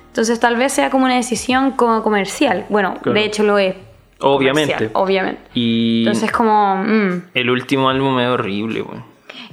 Entonces 0.07 0.39
tal 0.39 0.55
vez 0.55 0.73
sea 0.73 0.89
como 0.89 1.05
una 1.05 1.15
decisión 1.15 1.71
como 1.71 2.01
comercial. 2.03 2.65
Bueno, 2.69 2.95
Claro. 3.01 3.19
de 3.19 3.25
hecho 3.25 3.43
lo 3.43 3.57
es. 3.57 3.75
Obviamente. 4.21 4.73
comercial, 4.73 4.91
obviamente. 4.95 5.41
Y 5.53 6.03
Entonces 6.05 6.31
como... 6.31 6.77
mm. 6.77 7.23
el 7.33 7.49
último 7.49 7.89
álbum 7.89 8.19
es 8.19 8.27
horrible, 8.27 8.81
weón. 8.81 9.03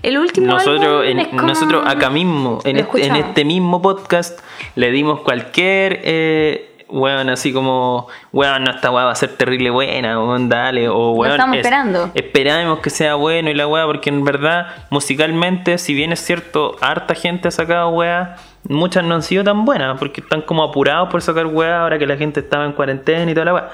El 0.02 0.18
último 0.18 0.48
Nosotros, 0.48 0.84
álbum 0.84 1.04
en- 1.04 1.18
es 1.20 1.28
como- 1.28 1.42
nosotros 1.42 1.82
acá 1.86 2.10
mismo, 2.10 2.58
en 2.64 2.76
este, 2.78 3.06
este 3.18 3.44
mismo 3.44 3.80
podcast, 3.80 4.40
le 4.74 4.90
dimos 4.90 5.20
cualquier, 5.20 6.00
eh, 6.04 6.75
weón, 6.88 7.28
así 7.30 7.52
como, 7.52 8.08
weón, 8.32 8.64
no, 8.64 8.70
esta 8.70 8.90
weá 8.90 9.04
va 9.04 9.12
a 9.12 9.16
ser 9.16 9.36
terrible 9.36 9.70
buena, 9.70 10.18
weón, 10.18 10.48
dale, 10.48 10.88
o 10.88 11.10
weón. 11.10 11.32
estamos 11.32 11.56
esperando. 11.56 12.10
Esperamos 12.14 12.78
que 12.80 12.90
sea 12.90 13.14
bueno 13.14 13.50
y 13.50 13.54
la 13.54 13.66
weá, 13.66 13.86
porque 13.86 14.10
en 14.10 14.24
verdad, 14.24 14.68
musicalmente, 14.90 15.78
si 15.78 15.94
bien 15.94 16.12
es 16.12 16.20
cierto, 16.20 16.76
harta 16.80 17.14
gente 17.14 17.48
ha 17.48 17.50
sacado 17.50 17.90
weá, 17.90 18.36
muchas 18.68 19.04
no 19.04 19.14
han 19.14 19.22
sido 19.22 19.44
tan 19.44 19.64
buenas, 19.64 19.98
porque 19.98 20.20
están 20.20 20.42
como 20.42 20.62
apurados 20.62 21.08
por 21.08 21.22
sacar 21.22 21.46
weá 21.46 21.82
ahora 21.82 21.98
que 21.98 22.06
la 22.06 22.16
gente 22.16 22.40
estaba 22.40 22.64
en 22.64 22.72
cuarentena 22.72 23.30
y 23.30 23.34
toda 23.34 23.46
la 23.46 23.54
weá. 23.54 23.70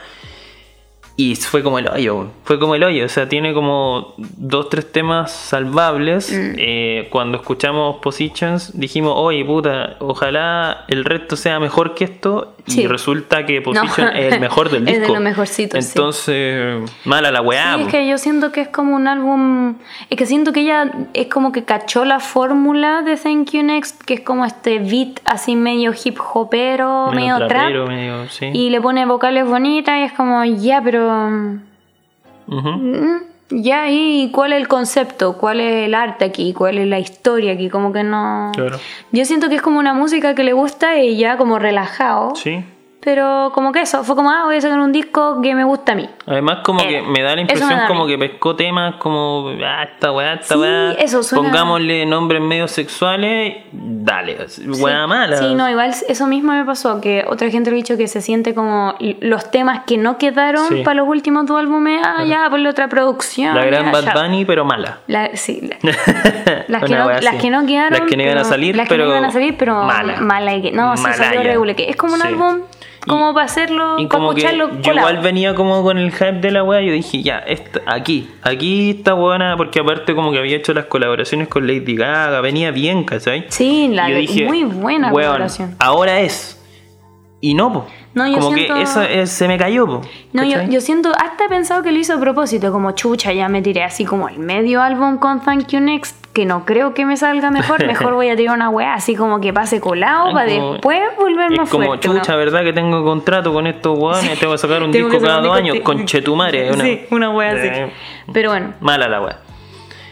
Y 1.17 1.37
fue 1.37 1.63
como 1.63 1.79
el 1.79 1.89
hoyo, 1.89 2.29
fue 2.45 2.59
como 2.59 2.75
el 2.75 2.83
hoyo. 2.83 3.05
O 3.05 3.09
sea, 3.09 3.29
tiene 3.29 3.53
como 3.53 4.15
dos, 4.17 4.71
tres 4.71 4.91
temas 4.91 5.31
salvables. 5.31 6.33
Mm. 6.33 6.55
Eh, 6.59 7.09
cuando 7.11 7.37
escuchamos 7.39 7.97
Positions, 7.97 8.79
dijimos, 8.79 9.13
oye, 9.17 9.45
puta, 9.45 9.97
ojalá 10.01 10.85
el 10.89 11.05
resto 11.05 11.37
sea 11.37 11.61
mejor 11.61 11.95
que 11.95 12.05
esto. 12.05 12.55
Sí. 12.67 12.83
Y 12.83 12.87
resulta 12.87 13.45
que 13.45 13.59
No. 13.59 13.65
Position 13.65 14.17
es 14.17 14.35
el 14.35 14.41
mejor 14.41 14.71
del 14.71 14.83
Es 14.89 14.95
de 14.95 15.01
disco. 15.01 15.15
lo 15.15 15.21
mejorcito, 15.21 15.81
sí. 15.83 15.89
Entonces, 15.89 16.81
mala 17.05 17.33
la 17.33 17.41
weá. 17.43 17.75
Sí, 17.77 17.83
es 17.83 17.89
que 17.89 18.07
yo 18.09 18.19
siento 18.19 18.53
que 18.53 18.61
es 18.61 18.69
como 18.69 18.95
un 18.95 19.09
álbum. 19.09 19.75
Es 20.11 20.17
que 20.17 20.27
siento 20.27 20.53
que 20.53 20.61
ella 20.61 20.91
es 21.13 21.27
como 21.27 21.51
que 21.51 21.65
cachó 21.65 22.05
la 22.05 22.21
fórmula 22.21 23.03
de 23.03 23.17
Thank 23.17 23.51
You 23.51 23.63
Next, 23.65 24.03
que 24.05 24.15
es 24.15 24.21
como 24.21 24.45
este 24.45 24.79
beat 24.79 25.19
así 25.25 25.57
medio 25.57 25.93
hip 26.05 26.19
hopero, 26.35 27.11
medio, 27.13 27.37
trap. 27.39 27.49
trapero, 27.49 27.87
medio, 27.89 28.29
sí. 28.29 28.47
Y 28.53 28.71
le 28.71 28.81
pone 28.81 29.07
vocales 29.07 29.45
bonitas 29.45 29.99
y 29.99 30.03
es 30.03 30.13
como, 30.13 30.45
ya, 30.45 30.81
pero. 30.83 31.09
Ujú. 32.47 32.69
mm, 32.71 33.23
Ya, 33.55 33.91
¿y 33.91 34.31
cuál 34.33 34.53
es 34.53 34.61
el 34.61 34.69
concepto? 34.69 35.37
¿Cuál 35.37 35.61
es 35.61 35.87
el 35.87 35.95
arte 35.95 36.25
aquí? 36.25 36.53
¿Cuál 36.53 36.79
es 36.79 36.87
la 36.87 36.99
historia 36.99 37.53
aquí? 37.53 37.69
Como 37.69 37.93
que 37.93 38.03
no. 38.03 38.51
Claro. 38.55 38.79
Yo 39.11 39.25
siento 39.25 39.49
que 39.49 39.57
es 39.57 39.63
como 39.63 39.79
una 39.79 39.95
música 39.95 40.35
que 40.35 40.45
le 40.45 40.53
gusta 40.53 40.99
y 40.99 41.17
ya 41.17 41.37
como 41.37 41.59
relajado. 41.59 42.35
Sí. 42.35 42.65
Pero 43.05 43.51
como 43.53 43.73
que 43.73 43.81
eso, 43.81 44.05
fue 44.05 44.15
como, 44.15 44.31
ah, 44.31 44.45
voy 44.45 44.55
a 44.57 44.61
sacar 44.61 44.79
un 44.79 44.93
disco 44.93 45.41
que 45.43 45.57
me 45.57 45.65
gusta 45.65 45.91
a 45.91 45.95
mí. 45.97 46.09
Además, 46.25 46.59
como 46.63 46.79
que 46.87 47.03
me 47.03 47.21
da 47.21 47.35
la 47.35 47.41
impresión 47.41 47.69
da 47.71 47.89
como 47.89 48.07
que 48.07 48.17
pescó 48.17 48.55
temas 48.55 48.95
como, 49.01 49.51
ah, 49.67 49.83
esta 49.83 50.13
weá, 50.13 50.35
esta 50.35 50.55
Sí, 50.55 50.61
weá. 50.61 50.93
eso 50.93 51.23
suena- 51.25 51.49
Pongámosle 51.49 52.07
nombres 52.07 52.41
medio 52.41 52.69
sexuales, 52.69 53.57
dale, 53.73 54.37
weá 54.79 55.03
Sí. 55.03 55.09
mala. 55.09 55.37
Sí, 55.37 55.55
no, 55.57 55.69
igual 55.69 55.93
eso 56.09 56.27
mismo 56.29 56.53
me 56.53 56.65
pasó, 56.65 57.01
que 57.01 57.25
otra 57.29 57.51
gente 57.51 57.71
lo 57.71 57.75
ha 57.75 57.79
dicho 57.79 57.97
que 57.97 58.07
se 58.07 58.21
siente 58.21 58.55
como 58.55 58.95
los 59.21 59.51
temas 59.51 59.81
que 59.85 59.99
no 59.99 60.17
quedaron 60.17 60.69
Sí. 60.69 60.83
para 60.85 60.95
los 60.99 61.09
últimos 61.09 61.47
dos 61.47 61.59
álbumes, 61.59 62.01
ah, 62.05 62.23
ya, 62.25 62.49
ponle 62.51 62.69
otra 62.69 62.89
producción. 62.89 63.57
La 63.57 63.65
gran 63.65 63.87
ya, 63.87 63.91
Bad 63.91 64.05
ya. 64.05 64.15
Bunny, 64.15 64.45
pero 64.45 64.65
mala. 64.65 64.99
La- 65.09 65.35
sí, 65.35 65.61
la- 65.61 65.77
las, 66.69 66.85
que 66.85 66.95
no, 66.95 67.09
las 67.21 67.35
que 67.43 67.51
no 67.51 67.67
quedaron. 67.67 67.99
Las 67.99 68.09
que 68.09 68.17
no 68.17 68.23
iban 68.23 68.35
a 68.39 68.41
pero- 68.43 68.49
salir, 68.49 68.77
las 68.77 68.87
que 68.89 68.95
pero 68.95 69.07
no 69.07 69.11
iban 69.11 69.25
a 69.25 69.33
salir, 69.33 69.57
pero 69.59 69.83
mala. 69.83 70.21
mala 70.21 70.55
y 70.55 70.63
que- 70.63 70.71
no, 70.71 70.97
sí, 70.97 71.03
Malaya. 71.03 71.25
salió 71.25 71.43
regular, 71.43 71.75
que 71.75 71.91
es 71.91 71.97
como 71.97 72.15
un 72.15 72.23
álbum 72.23 72.59
como 73.07 73.35
para 73.35 73.47
hacerlo, 73.47 73.99
Y 73.99 74.07
para 74.07 74.19
como 74.21 74.35
que 74.35 74.43
yo 74.43 74.93
igual 74.93 75.19
venía 75.19 75.55
como 75.55 75.83
con 75.83 75.99
el 75.99 76.13
hype 76.13 76.41
de 76.41 76.51
la 76.51 76.63
weá, 76.63 76.81
yo 76.81 76.93
dije, 76.93 77.23
ya, 77.23 77.39
esta, 77.41 77.81
aquí, 77.87 78.31
aquí 78.43 78.91
está 78.91 79.15
buena, 79.15 79.57
porque 79.57 79.81
aparte 79.81 80.15
como 80.15 80.31
que 80.33 80.39
había 80.39 80.57
hecho 80.57 80.73
las 80.73 80.87
colaboraciones 80.87 81.49
con 81.49 81.67
Lady 81.67 81.97
Gaga, 81.97 82.41
venía 82.41 82.71
bien, 82.71 83.05
¿cachai? 83.05 83.47
Sí, 83.49 83.89
la 83.93 84.09
yo 84.09 84.17
dije, 84.17 84.45
muy 84.47 84.65
buena 84.65 85.13
"Weón, 85.13 85.27
colaboración. 85.27 85.77
Ahora 85.79 86.21
es. 86.21 86.59
Y 87.45 87.55
no, 87.55 87.73
po. 87.73 87.87
No, 88.15 88.25
yo 88.29 88.39
como 88.39 88.55
siento- 88.55 88.75
que 88.75 88.83
eso 88.83 89.03
eh, 89.03 89.27
se 89.27 89.49
me 89.49 89.59
cayó, 89.59 89.85
po. 89.87 90.01
No, 90.33 90.45
yo, 90.45 90.63
yo 90.71 90.81
siento, 90.81 91.11
hasta 91.11 91.47
he 91.47 91.49
pensado 91.49 91.83
que 91.83 91.91
lo 91.91 91.99
hizo 91.99 92.15
a 92.15 92.21
propósito, 92.21 92.71
como 92.71 92.93
chucha, 92.93 93.33
ya 93.33 93.49
me 93.49 93.61
tiré 93.63 93.83
así 93.83 94.05
como 94.05 94.29
el 94.29 94.39
medio 94.39 94.81
álbum 94.81 95.19
con 95.19 95.41
Thank 95.41 95.67
You 95.67 95.81
Next, 95.81 96.25
que 96.33 96.47
no 96.47 96.65
creo 96.65 96.95
que 96.95 97.05
me 97.05 97.17
salga 97.17 97.51
mejor, 97.51 97.85
mejor 97.87 98.15
voy 98.15 98.29
a 98.29 98.37
tirar 98.37 98.55
una 98.55 98.71
weá 98.71 98.95
así 98.95 99.17
como 99.17 99.41
que 99.41 99.53
pase 99.53 99.81
colado 99.81 100.33
para 100.33 100.45
después 100.47 101.01
volverme 101.19 101.65
Es 101.65 101.69
como 101.71 101.87
fuerte. 101.87 102.07
chucha, 102.09 102.33
¿no? 102.33 102.39
¿verdad? 102.39 102.63
Que 102.63 102.73
tengo 102.73 103.03
contrato 103.05 103.53
con 103.53 103.67
estos 103.67 103.99
weones, 103.99 104.39
tengo 104.39 104.53
que 104.53 104.59
sacar 104.59 104.81
un 104.85 104.91
Tengo 104.93 105.09
disco 105.11 105.25
cada 105.25 105.41
dos 105.41 105.57
años, 105.57 105.77
sí. 105.79 105.83
conchetumare. 105.83 106.71
Una, 106.71 106.85
Sí, 106.85 107.01
una 107.11 107.31
wea 107.31 107.51
así. 107.51 107.67
Eh, 107.67 107.93
Pero 108.33 108.51
bueno, 108.51 108.75
Mala 108.81 109.09
la 109.09 109.21
weá. 109.21 109.39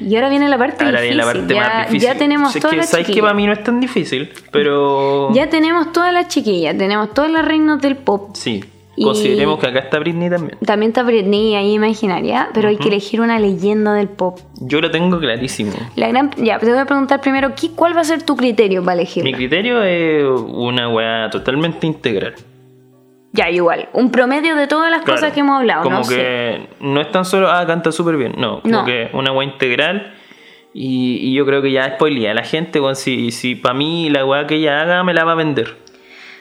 Y 0.01 0.15
ahora 0.17 0.29
viene 0.29 0.49
la 0.49 0.59
parte 0.59 0.85
Ahora 0.85 1.01
viene 1.01 1.17
la 1.17 1.25
parte 1.25 1.55
ya, 1.55 1.61
más 1.61 1.87
difícil. 1.89 2.09
ya 2.09 2.15
tenemos 2.19 2.55
todas 2.55 2.77
las 2.77 2.89
¿Sabes 2.89 3.07
que 3.07 3.13
chiquillas. 3.13 3.23
para 3.29 3.35
mí 3.35 3.47
no 3.47 3.53
es 3.53 3.63
tan 3.65 3.81
difícil? 3.81 4.31
Pero. 4.51 5.33
Ya 5.33 5.49
tenemos 5.49 5.93
todas 5.93 6.13
las 6.13 6.29
chiquillas, 6.29 6.77
tenemos 6.77 7.13
todas 7.15 7.31
las 7.31 7.45
reinas 7.45 7.81
del 7.81 7.97
pop. 7.97 8.31
Sí. 8.35 8.65
Y- 8.97 9.05
Consideremos 9.05 9.59
que 9.59 9.67
acá 9.69 9.79
está 9.79 9.99
Britney 9.99 10.29
también. 10.29 10.59
También 10.67 10.91
está 10.91 11.03
Britney 11.05 11.55
ahí 11.55 11.73
imaginaria, 11.73 12.51
pero 12.53 12.69
hay 12.69 12.77
que 12.77 12.89
elegir 12.89 13.21
una 13.23 13.39
leyenda 13.39 13.95
del 13.95 14.09
pop. 14.09 14.39
Yo 14.61 14.81
lo 14.83 14.91
tengo 14.91 15.19
clarísimo. 15.19 15.73
La 15.97 16.09
gran, 16.09 16.31
ya, 16.37 16.59
te 16.59 16.69
voy 16.69 16.77
a 16.79 16.85
preguntar 16.85 17.21
primero, 17.23 17.55
¿qué- 17.59 17.71
¿cuál 17.71 17.97
va 17.97 18.03
a 18.03 18.05
ser 18.05 18.23
tu 18.25 18.37
criterio 18.37 18.85
para 18.85 18.97
Mi 18.97 19.03
elegirla? 19.03 19.37
criterio 19.37 19.83
es 19.85 20.25
una 20.49 20.89
weá 20.91 21.31
totalmente 21.31 21.87
integral. 21.87 22.35
Ya, 23.33 23.49
igual, 23.49 23.89
un 23.93 24.11
promedio 24.11 24.57
de 24.57 24.67
todas 24.67 24.91
las 24.91 25.03
Claro, 25.03 25.21
cosas 25.21 25.33
que 25.33 25.41
hemos 25.41 25.59
hablado, 25.61 25.83
Como 25.85 26.01
no 26.01 26.09
que 26.09 26.69
no 26.81 27.01
es 27.01 27.11
tan 27.13 27.25
solo, 27.25 27.49
ah, 27.51 27.65
canta 27.67 27.93
súper 27.93 28.17
bien. 28.17 28.35
No, 28.37 28.61
como 28.61 28.79
No. 28.79 28.85
que 28.85 29.09
una 29.13 29.31
weá 29.33 29.45
integral. 29.49 30.15
Y, 30.73 31.19
y 31.23 31.35
yo 31.35 31.45
creo 31.47 31.63
que 31.63 31.71
ya 31.73 31.95
spoilea. 31.95 32.33
La 32.35 32.43
gente, 32.45 32.81
weón, 32.81 32.95
si, 32.97 33.31
si 33.33 33.55
para 33.57 33.75
mí 33.75 34.09
la 34.11 34.25
weá 34.25 34.47
que 34.47 34.57
ella 34.57 34.81
haga 34.83 35.03
me 35.05 35.15
la 35.15 35.25
va 35.25 35.33
a 35.33 35.35
vender. 35.37 35.77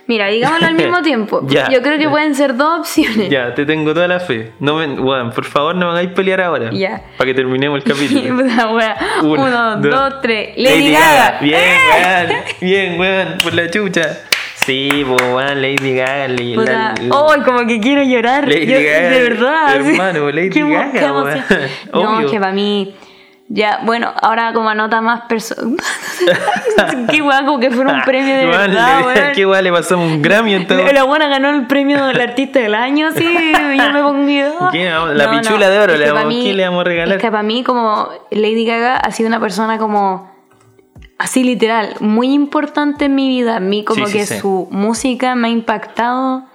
Mira, 0.08 0.28
digámoslo 0.28 0.66
al 0.68 0.74
mismo 0.74 1.02
tiempo. 1.04 1.42
Ya. 1.48 1.70
Yo 1.70 1.82
creo 1.84 2.00
que 2.00 2.10
pueden 2.10 2.34
ser 2.34 2.56
dos 2.58 2.80
opciones. 2.80 3.30
Ya, 3.30 3.54
te 3.54 3.66
tengo 3.68 3.94
toda 3.94 4.08
la 4.08 4.20
fe. 4.20 4.52
No 4.60 4.76
me, 4.76 4.88
weón, 5.00 5.30
por 5.32 5.46
favor, 5.46 5.76
no 5.76 5.86
me 5.88 5.92
hagáis 5.92 6.10
pelear 6.10 6.42
ahora. 6.42 6.72
Ya. 6.72 7.04
Para 7.18 7.28
que 7.28 7.34
terminemos 7.36 7.78
el 7.78 7.84
capítulo. 7.92 8.34
Una, 8.34 8.98
Uno, 9.22 9.76
dos. 9.78 9.92
dos, 9.92 10.22
tres. 10.22 10.54
Lady, 10.58 10.92
Gaga. 10.92 11.38
¡Eh! 11.42 11.44
Bien, 11.44 11.60
weón. 11.92 12.44
Bien, 12.62 13.00
weón. 13.00 13.38
Por 13.44 13.54
la 13.54 13.70
chucha. 13.70 14.18
Sí, 14.70 15.04
weón, 15.04 15.62
Lady 15.62 15.96
Gaga. 15.96 16.28
li- 16.28 16.56
Puta, 16.56 16.72
la- 16.72 16.94
¡Ay, 17.34 17.42
como 17.42 17.66
que 17.66 17.80
quiero 17.80 18.04
llorar! 18.04 18.48
Lady 18.48 18.68
Yo- 18.68 18.78
Gaga, 18.78 19.10
de 19.10 19.22
verdad. 19.24 19.76
hermano, 19.76 20.32
Lady 20.32 20.50
Qué 20.52 20.64
Gaga. 20.64 21.02
No, 21.94 22.20
es 22.22 22.30
que 22.32 22.40
para 22.40 22.52
mí. 22.54 22.94
Ya, 23.52 23.80
bueno, 23.84 24.14
ahora 24.22 24.54
como 24.54 24.70
anota 24.70 25.02
más 25.02 25.22
personas. 25.22 25.84
Qué 27.10 27.20
guay, 27.20 27.46
como 27.46 27.60
que 27.60 27.72
fuera 27.72 27.94
un 27.94 28.02
premio 28.04 28.36
de 28.36 28.44
Weón, 28.46 28.58
verdad, 28.58 29.02
weón. 29.08 29.32
Qué 29.34 29.46
weón, 29.48 29.64
le 29.64 29.72
pasamos 29.72 30.12
un 30.12 30.22
Grammy 30.22 30.54
entonces. 30.54 30.94
La, 30.94 31.04
buena 31.04 31.28
ganó 31.30 31.50
el 31.50 31.66
premio 31.66 32.06
del 32.06 32.22
artista 32.22 32.60
del 32.60 32.76
año, 32.76 33.10
sí. 33.12 33.26
Yo 33.76 33.92
me 33.92 34.02
pongo. 34.04 34.70
¿Qué? 34.72 34.88
La 35.16 35.32
pichula 35.32 35.68
de 35.68 35.80
oro, 35.80 35.96
le 35.98 36.12
vamos- 36.12 36.44
¿qué 36.44 36.54
le 36.54 36.64
vamos 36.64 36.82
a 36.82 36.84
regalar? 36.84 37.16
Es 37.18 37.22
que 37.24 37.32
para 37.32 37.42
mí, 37.42 37.64
como 37.64 38.08
Lady 38.30 38.66
Gaga 38.66 38.98
ha 38.98 39.10
sido 39.10 39.28
una 39.28 39.40
persona 39.40 39.80
como. 39.80 40.30
Así 41.20 41.44
literal, 41.44 41.96
muy 42.00 42.34
importante 42.34 43.06
en 43.06 43.16
mi 43.16 43.28
vida. 43.28 43.58
A 43.58 43.60
mí, 43.60 43.84
como 43.84 44.08
Sí, 44.08 44.14
que 44.14 44.26
sí. 44.26 44.40
su 44.40 44.70
música 44.72 45.36
me 45.36 45.50
ha 45.50 45.52
impactado. 45.52 46.46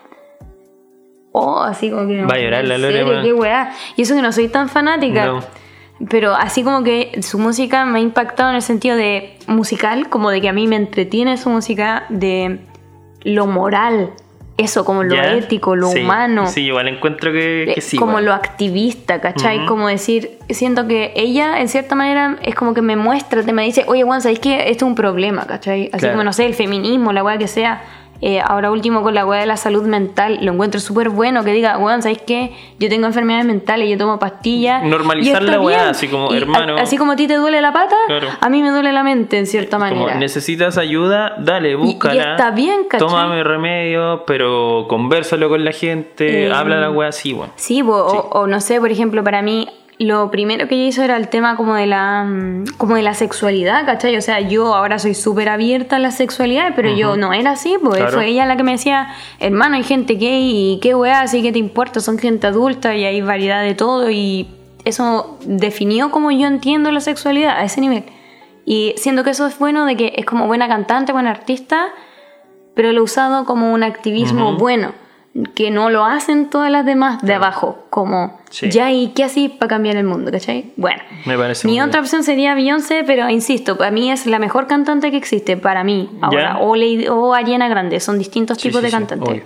Oh, 1.32 1.60
así 1.60 1.90
como 1.90 2.06
que. 2.08 2.24
Va 2.24 2.34
a 2.34 2.38
llorar 2.38 2.64
la 2.64 2.78
Lore, 2.78 3.22
qué 3.22 3.32
weá. 3.34 3.72
Y 3.94 4.02
eso 4.02 4.14
que 4.14 4.22
no 4.22 4.32
soy 4.32 4.48
tan 4.48 4.70
fanática. 4.70 5.26
No. 5.26 5.40
Pero 6.08 6.34
así 6.34 6.64
como 6.64 6.82
que 6.82 7.20
su 7.22 7.38
música 7.38 7.84
me 7.84 7.98
ha 7.98 8.02
impactado 8.02 8.50
en 8.50 8.56
el 8.56 8.62
sentido 8.62 8.96
de 8.96 9.36
musical, 9.46 10.08
como 10.08 10.30
de 10.30 10.40
que 10.40 10.48
a 10.48 10.52
mí 10.52 10.66
me 10.66 10.76
entretiene 10.76 11.36
su 11.36 11.50
música, 11.50 12.06
de 12.08 12.60
lo 13.22 13.46
moral, 13.46 14.12
eso, 14.56 14.84
como 14.84 15.02
lo 15.02 15.20
ético, 15.20 15.74
lo 15.74 15.88
Sí, 15.88 16.02
humano. 16.02 16.46
Sí, 16.46 16.66
igual 16.66 16.86
encuentro 16.88 17.32
que, 17.32 17.72
que 17.74 17.80
Eh, 17.80 17.80
sí. 17.80 17.96
como 17.96 18.20
lo 18.20 18.32
activista, 18.32 19.20
¿cachai? 19.20 19.66
Como 19.66 19.88
decir, 19.88 20.38
siento 20.48 20.86
que 20.86 21.12
ella 21.16 21.60
en 21.60 21.68
cierta 21.68 21.94
manera 21.96 22.36
es 22.42 22.54
como 22.54 22.72
que 22.72 22.80
me 22.82 22.94
muestra, 22.94 23.42
te 23.42 23.52
me 23.52 23.64
dice, 23.64 23.84
oye 23.88 24.04
Juan, 24.04 24.20
¿sabes 24.22 24.38
qué? 24.38 24.70
Esto 24.70 24.84
es 24.84 24.88
un 24.90 24.94
problema, 24.94 25.44
¿cachai? 25.46 25.86
Así 25.92 25.98
Claro. 26.00 26.14
como, 26.14 26.24
no 26.24 26.32
sé, 26.32 26.46
el 26.46 26.54
feminismo, 26.54 27.12
la 27.12 27.24
weá 27.24 27.36
que 27.36 27.48
sea. 27.48 27.82
Eh, 28.20 28.40
ahora 28.40 28.70
último 28.70 29.02
con 29.02 29.12
la 29.14 29.26
weá 29.26 29.40
de 29.40 29.46
la 29.46 29.56
salud 29.58 29.82
mental, 29.84 30.38
lo 30.40 30.52
encuentro 30.52 30.80
súper 30.80 31.10
bueno 31.10 31.44
que 31.44 31.52
diga, 31.52 31.76
weón, 31.76 32.00
¿sabes 32.02 32.22
qué? 32.26 32.52
Yo 32.78 32.88
tengo 32.88 33.06
enfermedades 33.06 33.44
mentales, 33.44 33.90
yo 33.90 33.98
tomo 33.98 34.18
pastillas. 34.18 34.82
Normalizar 34.84 35.42
y 35.42 35.46
la 35.46 35.60
weá, 35.60 35.90
así 35.90 36.08
como, 36.08 36.30
Y 36.30 36.34
a- 36.34 36.38
hermano. 36.38 36.76
así 36.78 36.96
como 36.96 37.12
a 37.12 37.16
ti 37.16 37.26
te 37.26 37.34
duele 37.34 37.60
la 37.60 37.72
pata, 37.72 37.96
Claro. 38.06 38.28
a 38.40 38.48
mí 38.48 38.62
me 38.62 38.70
duele 38.70 38.92
la 38.92 39.02
mente 39.02 39.36
en 39.38 39.46
cierta 39.46 39.78
Como 39.78 39.90
manera. 39.90 40.14
necesitas 40.18 40.78
ayuda, 40.78 41.34
dale, 41.38 41.72
y 41.72 41.74
búscala. 41.74 42.30
está 42.32 42.50
bien, 42.52 42.84
¿cachai? 42.88 43.06
Tómame 43.06 43.44
remedio, 43.44 44.24
pero 44.26 44.86
conversalo 44.88 45.48
con 45.50 45.64
la 45.64 45.72
gente, 45.72 46.46
Eh, 46.46 46.52
habla 46.52 46.76
la 46.80 46.90
weá 46.90 47.08
así, 47.08 47.34
weón. 47.34 47.50
Sí, 47.56 47.82
po, 47.82 47.92
O, 47.94 48.40
o 48.40 48.46
no 48.46 48.60
sé, 48.60 48.80
por 48.80 48.90
ejemplo, 48.90 49.22
para 49.22 49.42
mí 49.42 49.68
lo 49.98 50.30
primero 50.30 50.66
que 50.66 50.74
ella 50.74 50.84
hizo 50.88 51.02
era 51.02 51.16
el 51.16 51.28
tema 51.28 51.56
como 51.56 51.74
de 51.74 51.86
la 51.86 52.24
mm, 52.24 52.64
como 52.78 52.96
de 52.96 53.02
la 53.02 53.14
sexualidad, 53.14 53.86
¿cachai? 53.86 54.16
O 54.16 54.20
sea, 54.20 54.40
yo 54.40 54.74
ahora 54.74 54.98
soy 54.98 55.14
súper 55.14 55.48
abierta 55.48 55.96
a 55.96 55.98
la 56.00 56.10
sexualidad, 56.10 56.72
pero 56.74 56.92
yo 56.94 57.16
no 57.16 57.32
era 57.32 57.52
así, 57.52 57.76
pues 57.82 57.98
Claro. 57.98 58.12
fue 58.12 58.26
ella 58.26 58.44
la 58.46 58.56
que 58.56 58.64
me 58.64 58.72
decía, 58.72 59.08
hermano, 59.38 59.76
hay 59.76 59.84
gente 59.84 60.14
gay 60.14 60.50
y 60.74 60.80
qué 60.80 60.94
weá, 60.94 61.20
así 61.20 61.42
que 61.42 61.52
te 61.52 61.58
importa, 61.58 62.00
son 62.00 62.18
gente 62.18 62.46
adulta 62.46 62.94
y 62.94 63.04
hay 63.04 63.20
variedad 63.22 63.62
de 63.62 63.74
todo 63.74 64.10
y 64.10 64.48
eso 64.84 65.38
definió 65.46 66.10
como 66.10 66.30
yo 66.30 66.46
entiendo 66.46 66.90
la 66.90 67.00
sexualidad 67.00 67.56
a 67.56 67.64
ese 67.64 67.80
nivel. 67.80 68.04
Y 68.66 68.94
siento 68.96 69.24
que 69.24 69.30
eso 69.30 69.46
es 69.46 69.58
bueno 69.58 69.84
de 69.84 69.96
que 69.96 70.14
es 70.16 70.24
como 70.24 70.46
buena 70.46 70.68
cantante, 70.68 71.12
buena 71.12 71.30
artista, 71.30 71.86
pero 72.74 72.92
lo 72.92 73.00
he 73.00 73.02
usado 73.04 73.44
como 73.44 73.72
un 73.72 73.82
activismo 73.82 74.56
bueno, 74.56 74.92
que 75.54 75.70
no 75.70 75.90
lo 75.90 76.04
hacen 76.04 76.50
todas 76.50 76.70
las 76.70 76.84
demás 76.84 77.22
de 77.22 77.34
abajo, 77.34 77.84
como 77.90 78.38
Sí. 78.54 78.70
ya 78.70 78.92
y 78.92 79.08
qué 79.08 79.24
así 79.24 79.48
para 79.48 79.68
cambiar 79.68 79.96
el 79.96 80.04
mundo, 80.04 80.30
¿cachai? 80.30 80.66
Bueno, 80.76 81.02
Me 81.26 81.36
parece 81.36 81.66
mi 81.66 81.80
otra 81.80 81.90
bien. 81.94 82.04
opción 82.04 82.22
sería 82.22 82.54
Beyoncé, 82.54 83.02
pero 83.04 83.28
insisto, 83.28 83.76
para 83.76 83.90
mí 83.90 84.12
es 84.12 84.26
la 84.26 84.38
mejor 84.38 84.68
cantante 84.68 85.10
que 85.10 85.16
existe, 85.16 85.56
para 85.56 85.82
mí, 85.82 86.08
ahora, 86.22 86.58
o, 86.60 86.76
Lady- 86.76 87.08
o 87.08 87.34
Ariana 87.34 87.66
Grande, 87.66 87.98
son 87.98 88.16
distintos 88.16 88.58
Sí, 88.58 88.68
tipos 88.68 88.80
sí, 88.80 88.86
de 88.86 88.90
cantantes. 88.92 89.42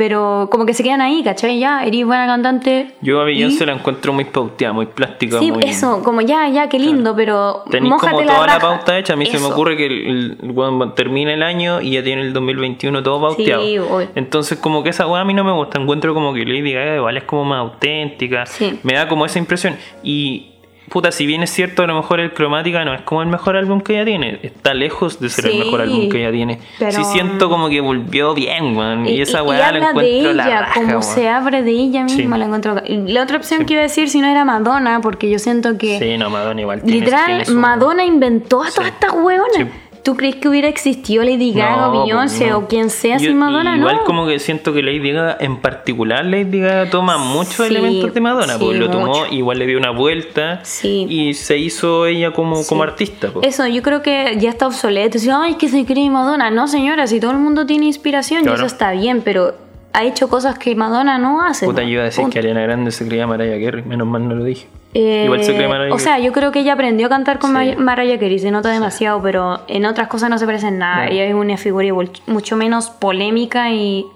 Pero 0.00 0.48
como 0.50 0.64
que 0.64 0.72
se 0.72 0.82
quedan 0.82 1.02
ahí, 1.02 1.22
¿cachai? 1.22 1.58
Ya, 1.58 1.84
eres 1.84 2.06
buena 2.06 2.24
cantante. 2.24 2.94
Yo 3.02 3.20
a 3.20 3.24
Beyoncé 3.24 3.64
y- 3.64 3.66
la 3.66 3.74
encuentro 3.74 4.14
muy 4.14 4.24
pauteada, 4.24 4.72
muy 4.72 4.86
plástica. 4.86 5.38
Sí, 5.38 5.52
muy... 5.52 5.62
eso, 5.64 6.02
como 6.02 6.22
ya, 6.22 6.48
ya, 6.48 6.70
qué 6.70 6.78
lindo, 6.78 7.14
pero 7.14 7.64
mójate 7.82 8.14
como 8.14 8.26
toda 8.26 8.46
la, 8.46 8.58
pauta 8.58 8.98
hecha. 8.98 9.12
A 9.12 9.16
mí 9.16 9.26
se 9.26 9.38
me 9.38 9.44
ocurre 9.44 9.76
que 9.76 9.84
el, 9.84 10.38
el 10.40 10.94
termina 10.94 11.34
el 11.34 11.42
año 11.42 11.82
y 11.82 11.90
ya 11.90 12.02
tiene 12.02 12.22
el 12.22 12.32
2021 12.32 13.02
todo 13.02 13.20
pauteado. 13.20 13.62
Sí, 13.62 13.76
obvio. 13.76 14.08
Entonces, 14.14 14.58
como 14.58 14.82
que 14.82 14.88
esa 14.88 15.06
weá 15.06 15.20
a 15.20 15.24
mí 15.26 15.34
no 15.34 15.44
me 15.44 15.52
gusta. 15.52 15.78
Encuentro 15.78 16.14
como 16.14 16.32
que 16.32 16.46
Lady 16.46 16.72
Gaga 16.72 16.96
igual 16.96 17.18
es 17.18 17.24
como 17.24 17.44
más 17.44 17.58
auténtica. 17.58 18.46
Sí. 18.46 18.80
Me 18.82 18.94
da 18.94 19.06
como 19.06 19.26
esa 19.26 19.38
impresión. 19.38 19.76
Y. 20.02 20.49
Puta, 20.90 21.12
si 21.12 21.24
bien 21.24 21.42
es 21.44 21.50
cierto, 21.50 21.84
a 21.84 21.86
lo 21.86 21.94
mejor 21.94 22.18
el 22.18 22.32
Cromática 22.34 22.84
no 22.84 22.92
es 22.92 23.02
como 23.02 23.22
el 23.22 23.28
mejor 23.28 23.56
álbum 23.56 23.80
que 23.80 23.94
ella 23.94 24.04
tiene. 24.04 24.40
Está 24.42 24.74
lejos 24.74 25.20
de 25.20 25.28
ser 25.28 25.44
Sí, 25.44 25.50
el 25.52 25.64
mejor 25.64 25.82
álbum 25.82 26.08
que 26.08 26.18
ella 26.20 26.32
tiene. 26.32 26.58
pero- 26.80 26.90
Sí 26.92 27.04
siento 27.12 27.48
como 27.48 27.68
que 27.68 27.80
volvió 27.80 28.34
bien, 28.34 28.76
weón. 28.76 29.06
Y, 29.06 29.20
esa 29.20 29.42
weá 29.44 29.70
la 29.70 29.78
de 29.80 29.86
encuentro 29.86 30.32
la 30.32 30.60
raja, 30.62 30.80
como 30.82 31.02
se 31.02 31.28
abre 31.28 31.62
de 31.62 31.70
ella 31.70 32.02
misma, 32.02 32.34
Sí. 32.34 32.40
la 32.40 32.44
encuentro. 32.44 32.74
La 32.88 33.22
otra 33.22 33.36
opción 33.36 33.64
que 33.66 33.74
iba 33.74 33.80
a 33.80 33.84
decir, 33.84 34.10
si 34.10 34.20
no 34.20 34.26
era 34.26 34.44
Madonna, 34.44 35.00
porque 35.00 35.30
yo 35.30 35.38
siento 35.38 35.78
que 35.78 35.98
Sí, 36.00 36.18
no, 36.18 36.28
Madonna 36.28 36.60
igual 36.60 36.82
tiene- 36.82 36.98
literal 37.00 37.26
tiene 37.26 37.44
su- 37.44 37.54
Madonna 37.54 38.04
inventó 38.04 38.62
a 38.62 38.70
todas 38.70 38.90
estas 38.90 39.12
hueonas. 39.12 39.68
¿Tú 40.02 40.16
crees 40.16 40.36
que 40.36 40.48
hubiera 40.48 40.66
existido 40.68 41.22
Lady 41.22 41.52
Gaga 41.52 41.76
No, 41.76 41.88
o 41.88 41.92
pues, 41.92 42.04
Beyoncé 42.06 42.48
no. 42.50 42.58
o 42.58 42.66
quien 42.68 42.88
sea 42.88 43.18
Yo- 43.18 43.28
sin 43.28 43.36
Madonna? 43.38 43.76
Igual 43.76 43.96
no. 43.96 44.04
como 44.04 44.26
que 44.26 44.38
siento 44.38 44.72
que 44.72 44.82
Lady 44.82 45.12
Gaga, 45.12 45.36
en 45.40 45.58
particular 45.58 46.24
Lady 46.24 46.58
Gaga 46.60 46.88
toma 46.90 47.18
muchos 47.18 47.54
Sí, 47.56 47.62
elementos 47.64 48.14
de 48.14 48.20
Madonna, 48.20 48.54
sí, 48.54 48.64
pues 48.64 48.78
lo 48.78 48.88
tomó, 48.90 49.06
mucho. 49.08 49.26
igual 49.30 49.58
le 49.58 49.66
dio 49.66 49.76
una 49.78 49.90
vuelta 49.90 50.60
Sí. 50.64 51.06
y 51.08 51.34
se 51.34 51.58
hizo 51.58 52.06
ella 52.06 52.32
como, 52.32 52.64
como 52.66 52.82
artista. 52.82 53.28
pues. 53.30 53.46
Eso, 53.46 53.66
yo 53.66 53.82
creo 53.82 54.00
que 54.02 54.36
ya 54.38 54.48
está 54.50 54.66
obsoleto. 54.66 55.14
Decir, 55.14 55.32
ay, 55.34 55.54
que 55.56 55.68
se 55.68 55.84
cree 55.84 56.08
Madonna. 56.08 56.50
No, 56.50 56.66
señora, 56.66 57.06
si 57.06 57.20
todo 57.20 57.32
el 57.32 57.38
mundo 57.38 57.66
tiene 57.66 57.84
inspiración, 57.86 58.48
y 58.48 58.52
eso 58.52 58.64
está 58.66 58.92
bien, 58.92 59.20
pero 59.22 59.54
ha 59.92 60.04
hecho 60.04 60.28
cosas 60.28 60.58
que 60.58 60.74
Madonna 60.74 61.18
no 61.18 61.42
hace. 61.42 61.66
Puta, 61.66 61.82
yo 61.82 61.88
iba 61.90 62.02
a 62.02 62.04
decir 62.06 62.22
Punto. 62.22 62.32
que 62.32 62.38
Ariana 62.38 62.62
Grande 62.62 62.90
se 62.90 63.06
creía 63.06 63.26
Mariah 63.26 63.62
Carey, 63.62 63.82
menos 63.84 64.06
mal 64.08 64.26
no 64.28 64.34
lo 64.34 64.44
dije. 64.44 64.66
Eh, 64.92 65.22
igual 65.24 65.44
se 65.44 65.54
cree 65.54 65.68
Mariah 65.68 65.94
O 65.94 65.98
sea, 66.00 66.18
yo 66.18 66.32
creo 66.32 66.50
que 66.50 66.60
ella 66.60 66.72
aprendió 66.72 67.06
a 67.06 67.10
cantar 67.10 67.38
con 67.38 67.50
Sí. 67.50 67.54
Mar- 67.54 67.78
Mariah 67.78 68.18
Carey, 68.18 68.38
se 68.40 68.50
nota 68.50 68.70
demasiado, 68.70 69.22
pero 69.22 69.60
en 69.68 69.84
otras 69.86 70.08
cosas 70.08 70.30
no 70.30 70.38
se 70.38 70.46
parecen 70.46 70.78
nada. 70.78 71.06
No. 71.06 71.12
Ella 71.12 71.24
es 71.26 71.34
una 71.34 71.56
figura 71.56 71.86
mucho 72.26 72.56
menos 72.56 72.90
polémica 72.90 73.70
y. 73.70 74.06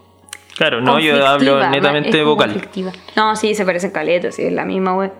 Claro, 0.56 0.80
no, 0.80 1.00
yo 1.00 1.26
hablo 1.26 1.68
netamente 1.68 2.18
es 2.20 2.24
vocal. 2.24 2.50
conflictiva. 2.52 2.92
No, 3.16 3.34
sí, 3.34 3.54
se 3.54 3.64
parecen 3.64 3.90
caletos, 3.90 4.36
sí, 4.36 4.42
es 4.44 4.52
la 4.52 4.64
misma, 4.64 5.10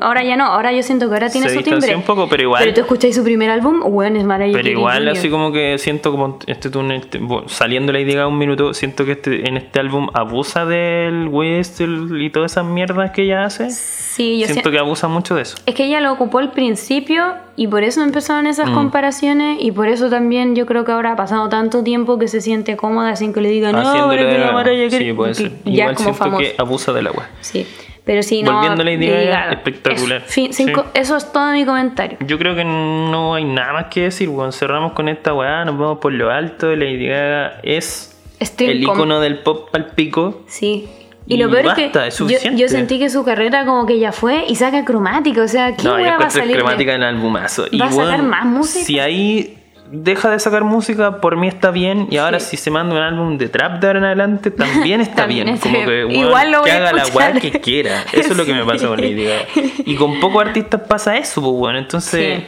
Ahora 0.00 0.22
ya 0.24 0.36
no, 0.36 0.46
ahora 0.46 0.72
yo 0.72 0.82
siento 0.82 1.08
que 1.08 1.14
ahora 1.14 1.28
tiene 1.30 1.48
Se 1.48 1.56
su 1.56 1.62
timbre. 1.62 1.94
un 1.94 2.02
poco, 2.02 2.26
pero 2.28 2.42
igual- 2.42 2.62
Pero 2.62 2.74
tú 2.74 2.80
escucháis 2.82 3.14
su 3.14 3.22
primer 3.24 3.50
álbum, 3.50 3.80
güey, 3.80 4.16
es 4.16 4.24
Mariah 4.24 4.52
Pero 4.52 4.68
igual 4.68 5.08
así 5.08 5.28
como 5.28 5.52
que 5.52 5.76
siento 5.78 6.10
como 6.10 6.38
este 6.46 6.70
túnel, 6.70 7.00
este- 7.00 7.18
bueno, 7.18 7.48
saliendo 7.48 7.92
Lady 7.92 8.14
Gaga 8.14 8.28
un 8.28 8.38
minuto, 8.38 8.72
siento 8.74 9.04
que 9.04 9.12
este, 9.12 9.48
en 9.48 9.56
este 9.58 9.78
álbum 9.80 10.08
abusa 10.14 10.64
del 10.64 11.28
whistle 11.28 12.24
y 12.24 12.30
todas 12.30 12.52
esas 12.52 12.64
mierdas 12.64 13.10
que 13.10 13.22
ella 13.22 13.44
hace. 13.44 13.70
Sí, 13.70 14.38
yo 14.40 14.46
siento 14.46 14.52
siento 14.54 14.70
que 14.70 14.78
abusa 14.78 15.06
mucho 15.08 15.34
de 15.34 15.42
eso. 15.42 15.56
Es 15.66 15.74
que 15.74 15.84
ella 15.84 16.00
lo 16.00 16.12
ocupó 16.12 16.38
al 16.38 16.50
principio 16.52 17.34
y 17.58 17.66
por 17.66 17.82
eso 17.82 18.02
empezaron 18.02 18.44
Mm. 18.44 18.48
esas 18.48 18.70
comparaciones 18.70 19.58
y 19.60 19.72
por 19.72 19.88
eso 19.88 20.08
también 20.08 20.54
yo 20.56 20.64
creo 20.64 20.84
que 20.84 20.92
ahora 20.92 21.12
ha 21.12 21.16
pasado 21.16 21.48
tanto 21.48 21.82
tiempo 21.82 22.18
que 22.18 22.28
se 22.28 22.40
siente 22.40 22.76
cómoda 22.76 23.16
sin 23.16 23.32
que 23.32 23.40
le 23.40 23.50
digan 23.50 23.72
no, 23.72 24.08
pero 24.08 24.28
que 24.30 24.38
la 24.38 24.46
la- 24.46 24.52
Mariah 24.52 24.88
Carey", 24.90 25.08
Sí, 25.08 25.12
puede 25.12 25.34
ser. 25.34 25.50
ya 25.64 25.72
Igual 25.72 25.94
como 25.96 26.14
famoso. 26.14 26.38
que 26.38 26.54
abusa 26.56 26.92
del 26.92 27.08
agua. 27.08 27.26
Sí, 27.40 27.66
pero 28.04 28.22
sí, 28.22 28.42
no. 28.42 28.52
Volviendo 28.54 28.82
a 28.82 28.84
Lady 28.84 29.06
Gaga, 29.08 29.24
Gaga. 29.24 29.52
espectacular. 29.52 30.18
Eso, 30.22 30.32
fin, 30.32 30.52
cinco- 30.52 30.82
Sí. 30.84 31.00
eso 31.00 31.16
es 31.16 31.32
todo 31.32 31.52
mi 31.52 31.64
comentario. 31.66 32.16
Yo 32.20 32.38
creo 32.38 32.54
que 32.54 32.64
no 32.64 33.34
hay 33.34 33.44
nada 33.44 33.72
más 33.72 33.86
que 33.86 34.02
decir, 34.02 34.28
weón. 34.28 34.52
Cerramos 34.52 34.92
con 34.92 35.08
esta 35.08 35.34
weá, 35.34 35.64
nos 35.64 35.76
vamos 35.76 35.98
por 35.98 36.12
lo 36.12 36.30
alto. 36.30 36.74
Lady 36.76 37.08
Gaga 37.08 37.60
es 37.64 38.16
Stream 38.40 38.70
el 38.70 38.82
icono 38.84 39.18
del 39.20 39.40
pop 39.40 39.68
al 39.74 39.86
pico. 39.86 40.42
Sí. 40.46 40.88
Y, 41.28 41.34
Y 41.34 41.36
lo 41.36 41.50
peor 41.50 41.66
basta, 41.66 42.06
es 42.06 42.16
que 42.18 42.24
es 42.36 42.42
yo, 42.42 42.50
yo 42.56 42.68
sentí 42.68 42.98
que 42.98 43.10
su 43.10 43.22
carrera 43.24 43.66
como 43.66 43.84
que 43.84 43.98
ya 43.98 44.12
fue 44.12 44.44
y 44.48 44.54
saca 44.56 44.84
cromática, 44.84 45.42
o 45.42 45.48
sea, 45.48 45.76
¿qué 45.76 45.84
No, 45.84 45.92
va 45.92 46.16
a 46.16 46.30
salir? 46.30 46.56
cremática 46.56 46.94
en 46.94 47.02
el 47.02 47.08
albumazo. 47.08 47.66
Y 47.70 47.78
¿Va 47.78 47.86
a 47.86 47.92
sacar 47.92 48.22
más 48.22 48.46
música? 48.46 48.84
Si 48.84 48.98
ahí 48.98 49.54
deja 49.90 50.30
de 50.30 50.38
sacar 50.38 50.64
música, 50.64 51.20
por 51.20 51.36
mí 51.36 51.46
está 51.48 51.70
bien. 51.70 52.08
Y 52.10 52.16
ahora 52.16 52.40
Sí. 52.40 52.56
si 52.56 52.56
se 52.64 52.70
manda 52.70 52.94
un 52.94 53.00
álbum 53.02 53.36
de 53.38 53.48
trap 53.48 53.80
de 53.80 53.86
ahora 53.86 53.98
en 54.00 54.04
adelante, 54.06 54.50
también 54.50 55.00
está 55.02 55.22
También 55.22 55.44
bien. 55.46 55.58
Como 55.58 55.74
que 55.80 56.04
weón, 56.04 56.10
Igual 56.12 56.50
lo 56.50 56.60
voy 56.60 56.70
que 56.70 56.76
a 56.76 56.78
haga 56.78 56.92
la 56.94 57.06
weá 57.08 57.32
que 57.34 57.50
quiera. 57.52 58.04
Eso 58.12 58.32
es 58.32 58.36
lo 58.36 58.44
que 58.46 58.54
me 58.54 58.64
pasa 58.64 58.86
con 58.86 58.98
Gaga. 59.00 59.44
Y 59.84 59.96
con 59.96 60.20
pocos 60.20 60.46
artistas 60.46 60.80
pasa 60.88 61.16
eso, 61.16 61.40
pues 61.42 61.52
bueno. 61.54 61.78
Entonces, 61.78 62.38
Sí. 62.38 62.46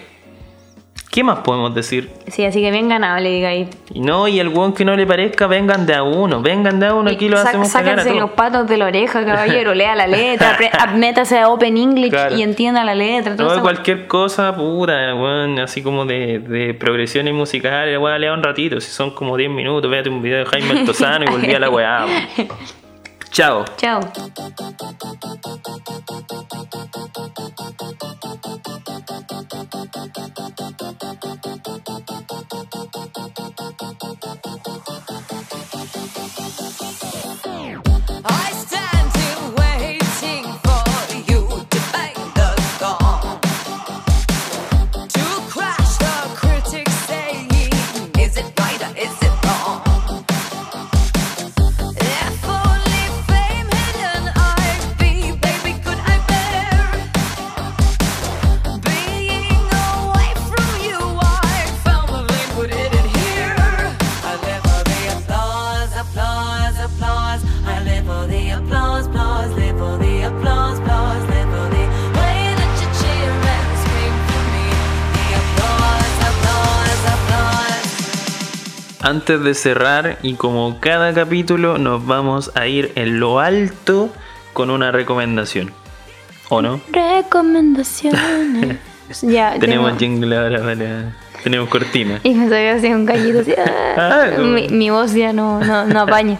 ¿Qué 1.10 1.24
más 1.24 1.40
podemos 1.40 1.74
decir? 1.74 2.08
Sí, 2.28 2.44
así 2.44 2.60
que 2.62 2.70
bien 2.70 2.88
ganado, 2.88 3.18
le 3.20 3.30
diga 3.30 3.48
ahí. 3.48 3.68
Y 3.92 4.00
no, 4.00 4.28
y 4.28 4.38
el 4.38 4.48
weón 4.48 4.72
que 4.74 4.84
no 4.84 4.94
le 4.94 5.06
parezca, 5.06 5.46
vengan 5.48 5.84
de 5.86 5.94
a 5.94 6.02
uno, 6.04 6.40
vengan 6.40 6.78
de 6.78 6.86
a 6.86 6.94
uno, 6.94 7.10
aquí 7.10 7.28
lo 7.28 7.36
Sa- 7.36 7.48
hacemos 7.48 7.68
Sáquense 7.68 8.14
los 8.14 8.30
patos 8.30 8.68
de 8.68 8.76
la 8.76 8.86
oreja, 8.86 9.24
caballero. 9.26 9.74
Lea 9.74 9.94
la 9.96 10.06
letra, 10.06 10.56
métase 10.94 11.38
a 11.38 11.48
Open 11.48 11.76
English 11.76 12.10
Claro. 12.10 12.36
y 12.36 12.42
entienda 12.42 12.84
la 12.84 12.94
letra. 12.94 13.34
todo 13.36 13.56
No, 13.56 13.62
cualquier 13.62 14.06
cosa, 14.06 14.54
puta, 14.54 15.14
weón, 15.14 15.58
así 15.58 15.82
como 15.82 16.04
de, 16.06 16.38
de 16.38 16.74
progresiones 16.74 17.34
musicales, 17.34 17.98
weón, 17.98 18.20
lea 18.20 18.32
un 18.32 18.42
ratito, 18.42 18.80
si 18.80 18.90
son 18.90 19.10
como 19.10 19.36
10 19.36 19.50
minutos, 19.50 19.90
véate 19.90 20.08
un 20.08 20.22
video 20.22 20.38
de 20.38 20.46
Jaime 20.46 20.70
Altozano 20.80 21.24
y 21.24 21.30
volví 21.30 21.52
a 21.52 21.58
la 21.58 21.70
weá. 21.70 22.06
Weón. 23.30 23.64
Chao. 23.76 23.76
Chao. 23.76 24.00
I 36.62 36.69
Antes 79.02 79.42
de 79.42 79.54
cerrar, 79.54 80.18
y 80.22 80.34
como 80.34 80.78
cada 80.78 81.14
capítulo, 81.14 81.78
nos 81.78 82.04
vamos 82.06 82.52
a 82.54 82.66
ir 82.66 82.92
en 82.96 83.18
lo 83.18 83.40
alto 83.40 84.10
con 84.52 84.68
una 84.70 84.92
recomendación. 84.92 85.72
¿O 86.50 86.60
no? 86.60 86.80
Recomendaciones. 86.90 88.76
ya, 89.22 89.58
Tenemos 89.58 89.96
jingle 89.98 90.36
ahora 90.36 90.58
para. 90.60 91.16
Tenemos 91.42 91.70
cortina. 91.70 92.20
Y 92.22 92.34
me 92.34 92.48
sabía 92.50 92.74
así 92.74 92.88
un 92.88 93.06
gallito 93.06 93.38
así. 93.40 93.54
ah. 93.96 94.26
Mi 94.70 94.90
voz 94.90 95.14
ya 95.14 95.32
no, 95.32 95.60
no, 95.60 95.86
no 95.86 96.00
apaña. 96.00 96.36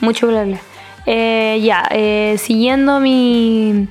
Mucho 0.00 0.26
bla 0.28 0.44
bla. 0.44 0.60
Eh, 1.06 1.60
ya, 1.62 1.88
eh, 1.90 2.36
siguiendo 2.38 3.00
mi 3.00 3.88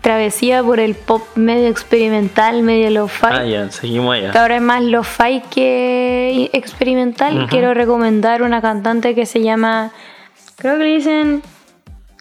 travesía 0.00 0.62
por 0.62 0.80
el 0.80 0.94
pop 0.94 1.22
medio 1.34 1.68
experimental, 1.68 2.62
medio 2.62 2.90
lo-fi. 2.90 3.26
Ah, 3.30 3.44
ya, 3.44 3.70
seguimos 3.70 4.14
que 4.16 4.26
allá. 4.28 4.40
ahora 4.40 4.56
es 4.56 4.62
más 4.62 4.82
lo-fi 4.82 5.42
que 5.50 6.50
experimental. 6.52 7.46
Quiero 7.50 7.74
recomendar 7.74 8.42
una 8.42 8.60
cantante 8.62 9.14
que 9.14 9.26
se 9.26 9.40
llama, 9.42 9.90
creo 10.56 10.78
que 10.78 10.84
le 10.84 10.94
dicen 10.96 11.42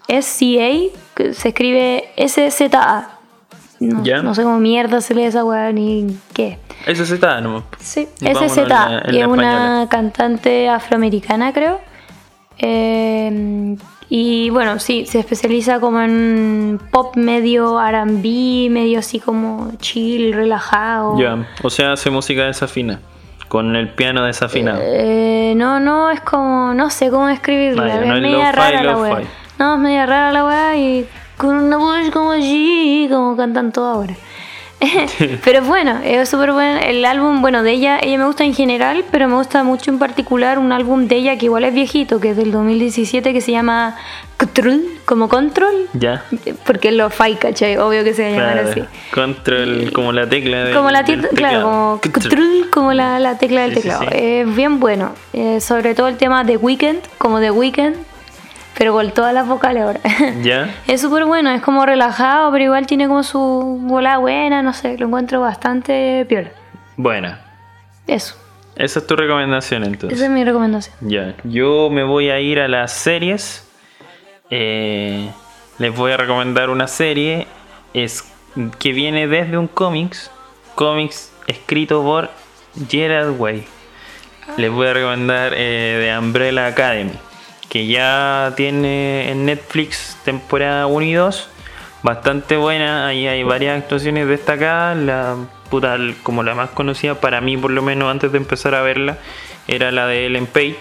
SCA, 0.08 0.96
que 1.16 1.34
se 1.34 1.50
escribe 1.50 2.06
SZA. 2.18 3.10
No, 3.80 4.04
¿Ya? 4.04 4.24
no 4.24 4.34
sé 4.34 4.42
cómo 4.42 4.58
mierda 4.60 5.02
se 5.02 5.14
lee 5.14 5.24
esa 5.26 5.46
weá 5.46 5.72
ni 5.72 6.18
qué. 6.34 6.58
Eso 6.88 7.06
se 7.06 7.16
está, 7.16 7.42
no. 7.42 7.64
Sí, 7.80 8.08
Vámonos 8.22 8.52
SZ, 8.52 8.58
en 8.64 8.70
la- 8.70 9.02
en 9.06 9.14
y 9.16 9.20
es 9.22 9.28
una 9.28 9.88
cantante 9.90 10.68
afroamericana, 10.68 11.54
creo. 11.54 11.80
Eh, 12.58 13.76
y 14.10 14.50
bueno, 14.52 14.80
sí, 14.80 15.06
se 15.06 15.20
especializa 15.20 15.80
como 15.80 16.02
en 16.02 16.80
pop 16.92 17.18
medio 17.18 17.78
RB, 17.80 18.70
medio 18.70 19.00
así 19.00 19.20
como 19.20 19.72
chill, 19.80 20.34
relajado. 20.34 21.20
Ya, 21.20 21.46
o 21.62 21.70
sea, 21.70 21.94
hace 21.94 22.10
música 22.10 22.46
desafina. 22.46 23.02
Con 23.50 23.78
el 23.78 23.90
piano 23.90 24.26
desafinado. 24.26 24.82
Eh, 24.82 25.54
no, 25.56 25.80
no, 25.80 26.12
es 26.12 26.20
como, 26.20 26.74
no 26.74 26.90
sé 26.90 27.10
cómo 27.10 27.28
describirla. 27.28 27.84
Ah, 27.84 28.02
es 28.02 28.06
no 28.06 28.16
es 28.16 28.22
media 28.22 28.52
rara 28.52 28.84
la 28.84 28.98
weá. 28.98 29.22
No, 29.58 29.76
es 29.76 29.80
media 29.80 30.06
rara 30.06 30.32
la 30.34 30.46
weá 30.46 30.76
y 30.76 31.08
con 31.38 31.56
una 31.56 31.78
voz 31.78 32.10
como 32.12 32.32
así, 32.32 33.08
como 33.10 33.38
cantan 33.38 33.72
todo 33.72 33.86
ahora. 33.86 34.16
pero 35.44 35.64
bueno, 35.64 36.00
es 36.04 36.30
súper 36.30 36.52
bueno. 36.52 36.80
El 36.80 37.04
álbum, 37.06 37.42
bueno, 37.42 37.64
de 37.64 37.72
ella, 37.72 38.00
ella 38.02 38.18
me 38.20 38.26
gusta 38.26 38.44
en 38.44 38.54
general, 38.54 39.04
pero 39.12 39.28
me 39.28 39.36
gusta 39.36 39.64
mucho 39.64 39.90
en 39.92 39.98
particular 40.00 40.60
un 40.60 40.72
álbum 40.72 41.08
de 41.08 41.16
ella 41.16 41.38
que 41.38 41.46
igual 41.46 41.64
es 41.64 41.74
viejito, 41.74 42.20
que 42.20 42.32
es 42.32 42.38
del 42.38 42.52
2017, 42.52 43.34
que 43.34 43.42
se 43.42 43.52
llama 43.52 43.96
Control, 44.38 44.82
como 45.06 45.30
Control. 45.30 45.88
ya. 45.94 46.24
Porque 46.66 46.90
es 46.90 46.94
lo 46.94 47.10
¿cachai? 47.40 47.78
Obvio 47.78 48.04
que 48.04 48.14
se 48.14 48.22
va 48.24 48.28
a 48.28 48.32
llamar 48.32 48.54
Claro, 48.54 48.70
así. 48.72 48.84
Control, 49.14 49.92
como 49.94 50.12
la 50.12 50.30
tecla 50.30 50.64
de. 50.66 50.74
Como 50.74 50.92
la 50.92 51.04
tecla, 51.04 51.30
claro, 51.36 51.62
como, 51.64 52.02
control, 52.14 52.70
como 52.72 52.94
la, 52.94 53.20
la 53.20 53.38
tecla 53.40 53.62
del 53.64 53.72
Sí, 53.72 53.76
teclado. 53.82 54.04
sí. 54.04 54.08
Es 54.12 54.56
bien 54.56 54.80
bueno. 54.80 55.12
Eh, 55.34 55.60
sobre 55.60 55.96
todo 55.96 56.08
el 56.08 56.18
tema 56.18 56.44
de 56.44 56.56
Weekend, 56.58 57.00
como 57.18 57.40
de 57.40 57.50
Weekend, 57.50 57.96
pero 58.78 58.94
con 58.94 59.10
todas 59.12 59.34
las 59.34 59.48
vocales 59.48 59.84
ahora. 59.84 60.00
Ya. 60.44 60.74
es 60.88 61.02
súper 61.02 61.26
bueno, 61.26 61.50
es 61.52 61.62
como 61.62 61.86
relajado, 61.86 62.52
pero 62.52 62.64
igual 62.66 62.86
tiene 62.86 63.08
como 63.08 63.24
su 63.24 63.80
bola 63.82 64.18
buena, 64.20 64.62
no 64.62 64.74
sé, 64.74 64.98
lo 64.98 65.08
encuentro 65.08 65.42
bastante 65.42 66.26
piola. 66.30 66.52
Buena. 66.96 67.42
Eso, 68.06 68.36
Esa 68.76 69.00
es 69.00 69.08
tu 69.08 69.16
recomendación 69.16 69.84
entonces. 69.84 70.18
esa 70.18 70.26
es 70.28 70.32
mi 70.32 70.44
recomendación. 70.44 70.96
Ya, 71.02 71.34
yo 71.44 71.90
me 71.92 72.04
voy 72.04 72.30
a 72.30 72.40
ir 72.40 72.60
a 72.60 72.68
las 72.68 72.94
series. 72.94 73.68
Eh, 74.50 75.30
les 75.80 75.94
voy 75.96 76.12
a 76.14 76.18
recomendar 76.18 76.70
una 76.70 76.88
serie 76.88 77.48
es, 77.94 78.24
que 78.80 78.94
viene 78.94 79.28
desde 79.28 79.58
un 79.58 79.68
cómics, 79.68 80.32
cómics 80.76 81.34
escrito 81.48 82.02
por 82.04 82.30
Gerard 82.90 83.40
Way. 83.40 83.66
Les 84.56 84.72
voy 84.72 84.88
a 84.88 84.94
recomendar 84.94 85.52
eh, 85.56 86.08
The 86.10 86.18
Umbrella 86.18 86.68
Academy, 86.68 87.12
que 87.70 87.88
ya 87.88 88.54
tiene 88.56 89.30
en 89.32 89.46
Netflix 89.46 90.18
temporada 90.24 90.88
1 90.88 91.06
y 91.06 91.14
2. 91.14 91.50
Bastante 92.04 92.56
buena, 92.58 93.08
ahí 93.08 93.28
hay 93.28 93.44
varias 93.44 93.78
actuaciones 93.82 94.28
destacadas. 94.28 94.96
La 94.98 95.36
puta, 95.70 95.98
como 96.24 96.44
la 96.44 96.56
más 96.56 96.70
conocida 96.70 97.16
para 97.20 97.42
mí, 97.42 97.58
por 97.58 97.72
lo 97.72 97.82
menos 97.82 98.10
antes 98.10 98.32
de 98.32 98.38
empezar 98.38 98.76
a 98.76 98.82
verla, 98.82 99.18
era 99.68 99.92
la 99.92 100.08
de 100.08 100.28
Ellen 100.28 100.46
Page, 100.46 100.78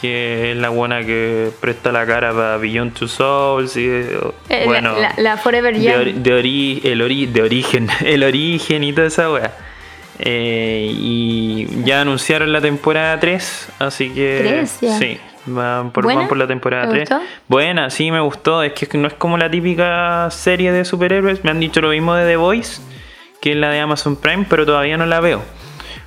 que 0.00 0.52
es 0.52 0.56
la 0.56 0.70
buena 0.70 1.04
que 1.04 1.50
presta 1.60 1.92
la 1.92 2.04
cara 2.06 2.32
para 2.32 2.56
Beyond 2.56 2.94
Two 2.94 3.06
Souls. 3.08 3.76
Y, 3.76 3.86
eh, 3.86 4.18
la- 4.48 4.64
bueno, 4.64 4.98
la, 4.98 5.14
la 5.18 5.36
Forever 5.36 5.76
de, 5.78 5.84
Young. 5.84 6.22
de 6.22 6.32
ori- 6.42 6.80
el 6.84 7.00
ori- 7.02 7.26
de 7.30 7.42
origen, 7.42 7.88
el 8.04 8.24
origen 8.24 8.82
y 8.82 8.92
toda 8.92 9.06
esa 9.06 9.30
wea. 9.30 9.52
Eh, 10.18 10.90
y 10.92 11.68
ya 11.84 12.00
anunciaron 12.00 12.52
la 12.52 12.60
temporada 12.60 13.20
3, 13.20 13.68
así 13.78 14.10
que 14.10 14.38
¿Tres 14.48 14.78
ya? 14.80 14.98
sí, 14.98 15.20
van 15.54 15.90
por, 15.92 16.04
por 16.28 16.36
la 16.36 16.46
temporada 16.46 16.84
¿Te 16.88 17.04
3. 17.04 17.08
gustó? 17.10 17.24
Buena, 17.48 17.90
sí 17.90 18.10
me 18.10 18.20
gustó, 18.20 18.62
es 18.62 18.72
que 18.72 18.98
no 18.98 19.08
es 19.08 19.14
como 19.14 19.36
la 19.38 19.50
típica 19.50 20.30
serie 20.30 20.72
de 20.72 20.84
superhéroes, 20.84 21.44
me 21.44 21.50
han 21.50 21.60
dicho 21.60 21.80
lo 21.80 21.88
mismo 21.90 22.14
de 22.14 22.24
The 22.26 22.36
Voice, 22.36 22.80
que 23.40 23.52
es 23.52 23.56
la 23.56 23.70
de 23.70 23.80
Amazon 23.80 24.16
Prime, 24.16 24.46
pero 24.48 24.64
todavía 24.66 24.96
no 24.96 25.06
la 25.06 25.20
veo. 25.20 25.42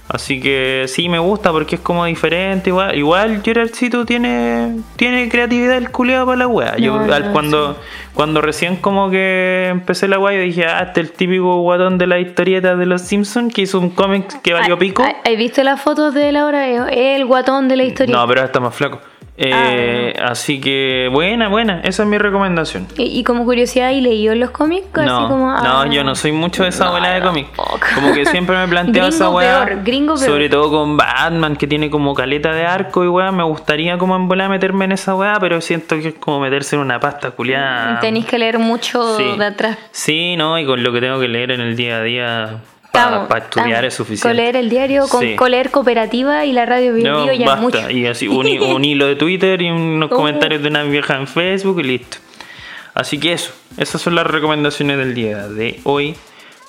Así 0.10 0.42
que 0.42 0.86
sí 0.90 1.08
me 1.08 1.20
gusta 1.20 1.54
porque 1.54 1.76
es 1.76 1.82
como 1.82 2.04
diferente, 2.04 2.70
igual, 2.70 2.98
igual 2.98 3.42
Gerardcito 3.46 4.06
tiene, 4.06 4.80
tiene 4.98 5.30
creatividad 5.30 5.78
el 5.78 5.90
culeado 5.90 6.26
para 6.26 6.38
la 6.40 6.48
wea. 6.48 6.76
Yo 6.76 7.00
No, 7.00 7.14
al- 7.14 7.32
cuando, 7.32 7.80
cuando 8.14 8.42
recién 8.42 8.76
como 8.76 9.10
que 9.10 9.68
empecé 9.72 10.10
la 10.10 10.20
wea 10.20 10.36
yo 10.36 10.42
dije, 10.44 10.66
ah, 10.66 10.82
este 10.88 11.00
es 11.00 11.08
el 11.12 11.14
típico 11.14 11.62
guatón 11.62 11.98
de 11.98 12.08
la 12.08 12.20
historieta 12.20 12.76
de 12.76 12.86
los 12.88 13.04
Simpsons 13.04 13.54
que 13.54 13.62
hizo 13.62 13.80
un 13.80 13.92
cómic 13.92 14.42
que 14.42 14.52
valió 14.54 14.74
Ay, 14.74 14.80
pico. 14.90 15.02
ay, 15.02 15.16
¿Has 15.34 15.38
visto 15.38 15.64
las 15.64 15.80
fotos 15.80 16.14
de 16.14 16.30
la 16.34 16.46
hora? 16.46 16.68
Es 16.68 17.18
el 17.18 17.26
guatón 17.26 17.70
de 17.70 17.78
la 17.78 17.84
historia. 17.86 18.14
No, 18.14 18.28
pero 18.28 18.42
ahora 18.42 18.48
está 18.48 18.60
más 18.60 18.76
flaco. 18.76 19.00
Eh, 19.38 20.14
Así 20.22 20.60
que 20.62 21.10
buena, 21.12 21.48
buena, 21.50 21.82
esa 21.84 22.04
es 22.04 22.10
mi 22.10 22.18
recomendación. 22.18 22.88
y, 22.98 23.04
y 23.20 23.24
como 23.24 23.46
curiosidad, 23.46 23.90
¿y 23.92 24.02
leído 24.02 24.36
los 24.36 24.52
cómics? 24.52 24.86
Así 24.94 25.08
No, 25.08 25.28
como, 25.30 25.48
no, 25.52 25.82
ah, 25.82 25.88
yo 25.90 26.04
no 26.04 26.14
soy 26.16 26.32
mucho 26.32 26.64
de 26.64 26.70
esa 26.70 26.86
no, 26.86 26.92
bola 26.92 27.10
de 27.12 27.20
yo 27.22 27.28
cómic. 27.28 27.48
tampoco. 27.56 27.80
Como 27.96 28.14
que 28.14 28.26
siempre 28.26 28.56
me 28.58 28.68
planteo 28.70 29.08
esa 29.08 29.30
weá. 29.30 29.66
peor, 29.66 29.84
gringo 29.84 30.16
peor. 30.16 30.28
Sobre 30.28 30.50
todo 30.50 30.70
con 30.70 30.96
Batman, 30.98 31.56
que 31.56 31.66
tiene 31.66 31.90
como 31.90 32.14
caleta 32.14 32.52
de 32.54 32.66
arco 32.66 33.04
y 33.04 33.08
weá. 33.08 33.32
Me 33.32 33.44
gustaría 33.44 33.98
como 33.98 34.16
en 34.16 34.28
bola 34.28 34.48
meterme 34.50 34.86
en 34.86 34.92
esa 34.92 35.16
weá, 35.16 35.38
pero 35.40 35.60
siento 35.62 35.96
que 36.00 36.10
es 36.10 36.16
como 36.16 36.40
meterse 36.40 36.76
en 36.76 36.82
una 36.82 37.00
pasta 37.00 37.32
culiada. 37.32 38.00
Tenéis 38.00 38.26
que 38.26 38.38
leer 38.38 38.60
mucho 38.60 39.18
Sí. 39.18 39.38
de 39.38 39.46
atrás. 39.46 39.78
Sí, 39.92 40.36
no, 40.38 40.60
y 40.60 40.66
con 40.66 40.84
lo 40.84 40.92
que 40.92 41.00
tengo 41.02 41.20
que 41.20 41.28
leer 41.28 41.52
en 41.52 41.62
el 41.62 41.76
día 41.76 41.98
a 41.98 42.04
día 42.04 42.50
para 42.92 43.44
estudiar 43.46 43.68
estamos. 43.70 43.84
es 43.88 43.94
suficiente. 43.94 44.28
Con 44.28 44.36
leer 44.38 44.56
el 44.56 44.70
diario, 44.70 45.08
con, 45.08 45.22
Sí. 45.22 45.36
cooperativa 45.72 46.46
y 46.46 46.52
la 46.52 46.66
radio 46.66 46.94
Bio 46.94 47.10
No, 47.12 47.24
Bio 47.24 47.34
ya 47.34 47.46
basta. 47.46 47.62
mucho. 47.62 47.90
Y 47.90 48.06
así 48.08 48.28
un, 48.28 48.46
hi- 48.48 48.60
un 48.60 48.84
hilo 48.86 49.08
de 49.08 49.16
Twitter 49.16 49.62
y 49.62 49.70
unos 49.72 50.12
Uh. 50.12 50.16
comentarios 50.16 50.62
de 50.62 50.68
una 50.70 50.84
vieja 50.84 51.16
en 51.18 51.28
Facebook 51.28 51.80
y 51.80 51.84
listo. 51.84 52.18
Así 52.94 53.20
que 53.20 53.34
eso, 53.34 53.54
esas 53.78 54.02
son 54.02 54.16
las 54.16 54.28
recomendaciones 54.28 54.98
del 54.98 55.14
día 55.14 55.48
de 55.48 55.80
hoy. 55.86 56.16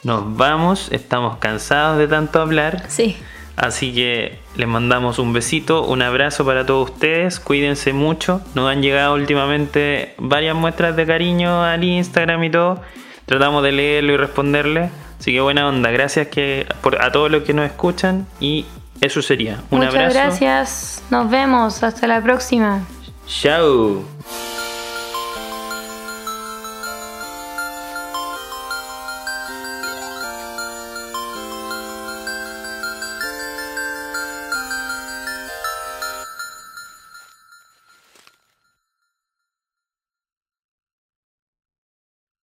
Nos 0.04 0.36
vamos, 0.36 0.88
estamos 0.92 1.36
cansados 1.38 1.98
de 1.98 2.06
tanto 2.08 2.40
hablar. 2.40 2.84
Sí. 2.88 3.16
Así 3.56 3.92
que 3.92 4.38
les 4.56 4.66
mandamos 4.66 5.18
un 5.18 5.32
besito, 5.32 5.84
un 5.84 6.00
abrazo 6.00 6.44
para 6.44 6.64
todos 6.64 6.90
ustedes, 6.90 7.38
cuídense 7.38 7.92
mucho. 7.92 8.40
Nos 8.54 8.70
han 8.70 8.80
llegado 8.82 9.14
últimamente 9.14 10.14
varias 10.18 10.54
muestras 10.56 10.96
de 10.96 11.06
cariño 11.06 11.62
al 11.62 11.84
Instagram 11.84 12.42
y 12.44 12.50
todo. 12.50 12.80
Tratamos 13.26 13.62
de 13.62 13.72
leerlo 13.72 14.14
y 14.14 14.16
responderle. 14.16 14.90
Así 15.22 15.30
que 15.30 15.40
buena 15.40 15.68
onda, 15.68 15.88
gracias 15.92 16.26
que, 16.26 16.66
por, 16.80 17.00
a 17.00 17.12
todos 17.12 17.30
los 17.30 17.44
que 17.44 17.54
nos 17.54 17.64
escuchan 17.64 18.26
y 18.40 18.66
eso 19.00 19.22
sería. 19.22 19.62
Un 19.70 19.78
Muchas 19.78 19.94
abrazo. 19.94 20.14
gracias. 20.14 21.02
Nos 21.10 21.30
vemos. 21.30 21.80
Hasta 21.84 22.08
la 22.08 22.20
próxima. 22.20 22.80
Chao. 23.28 24.02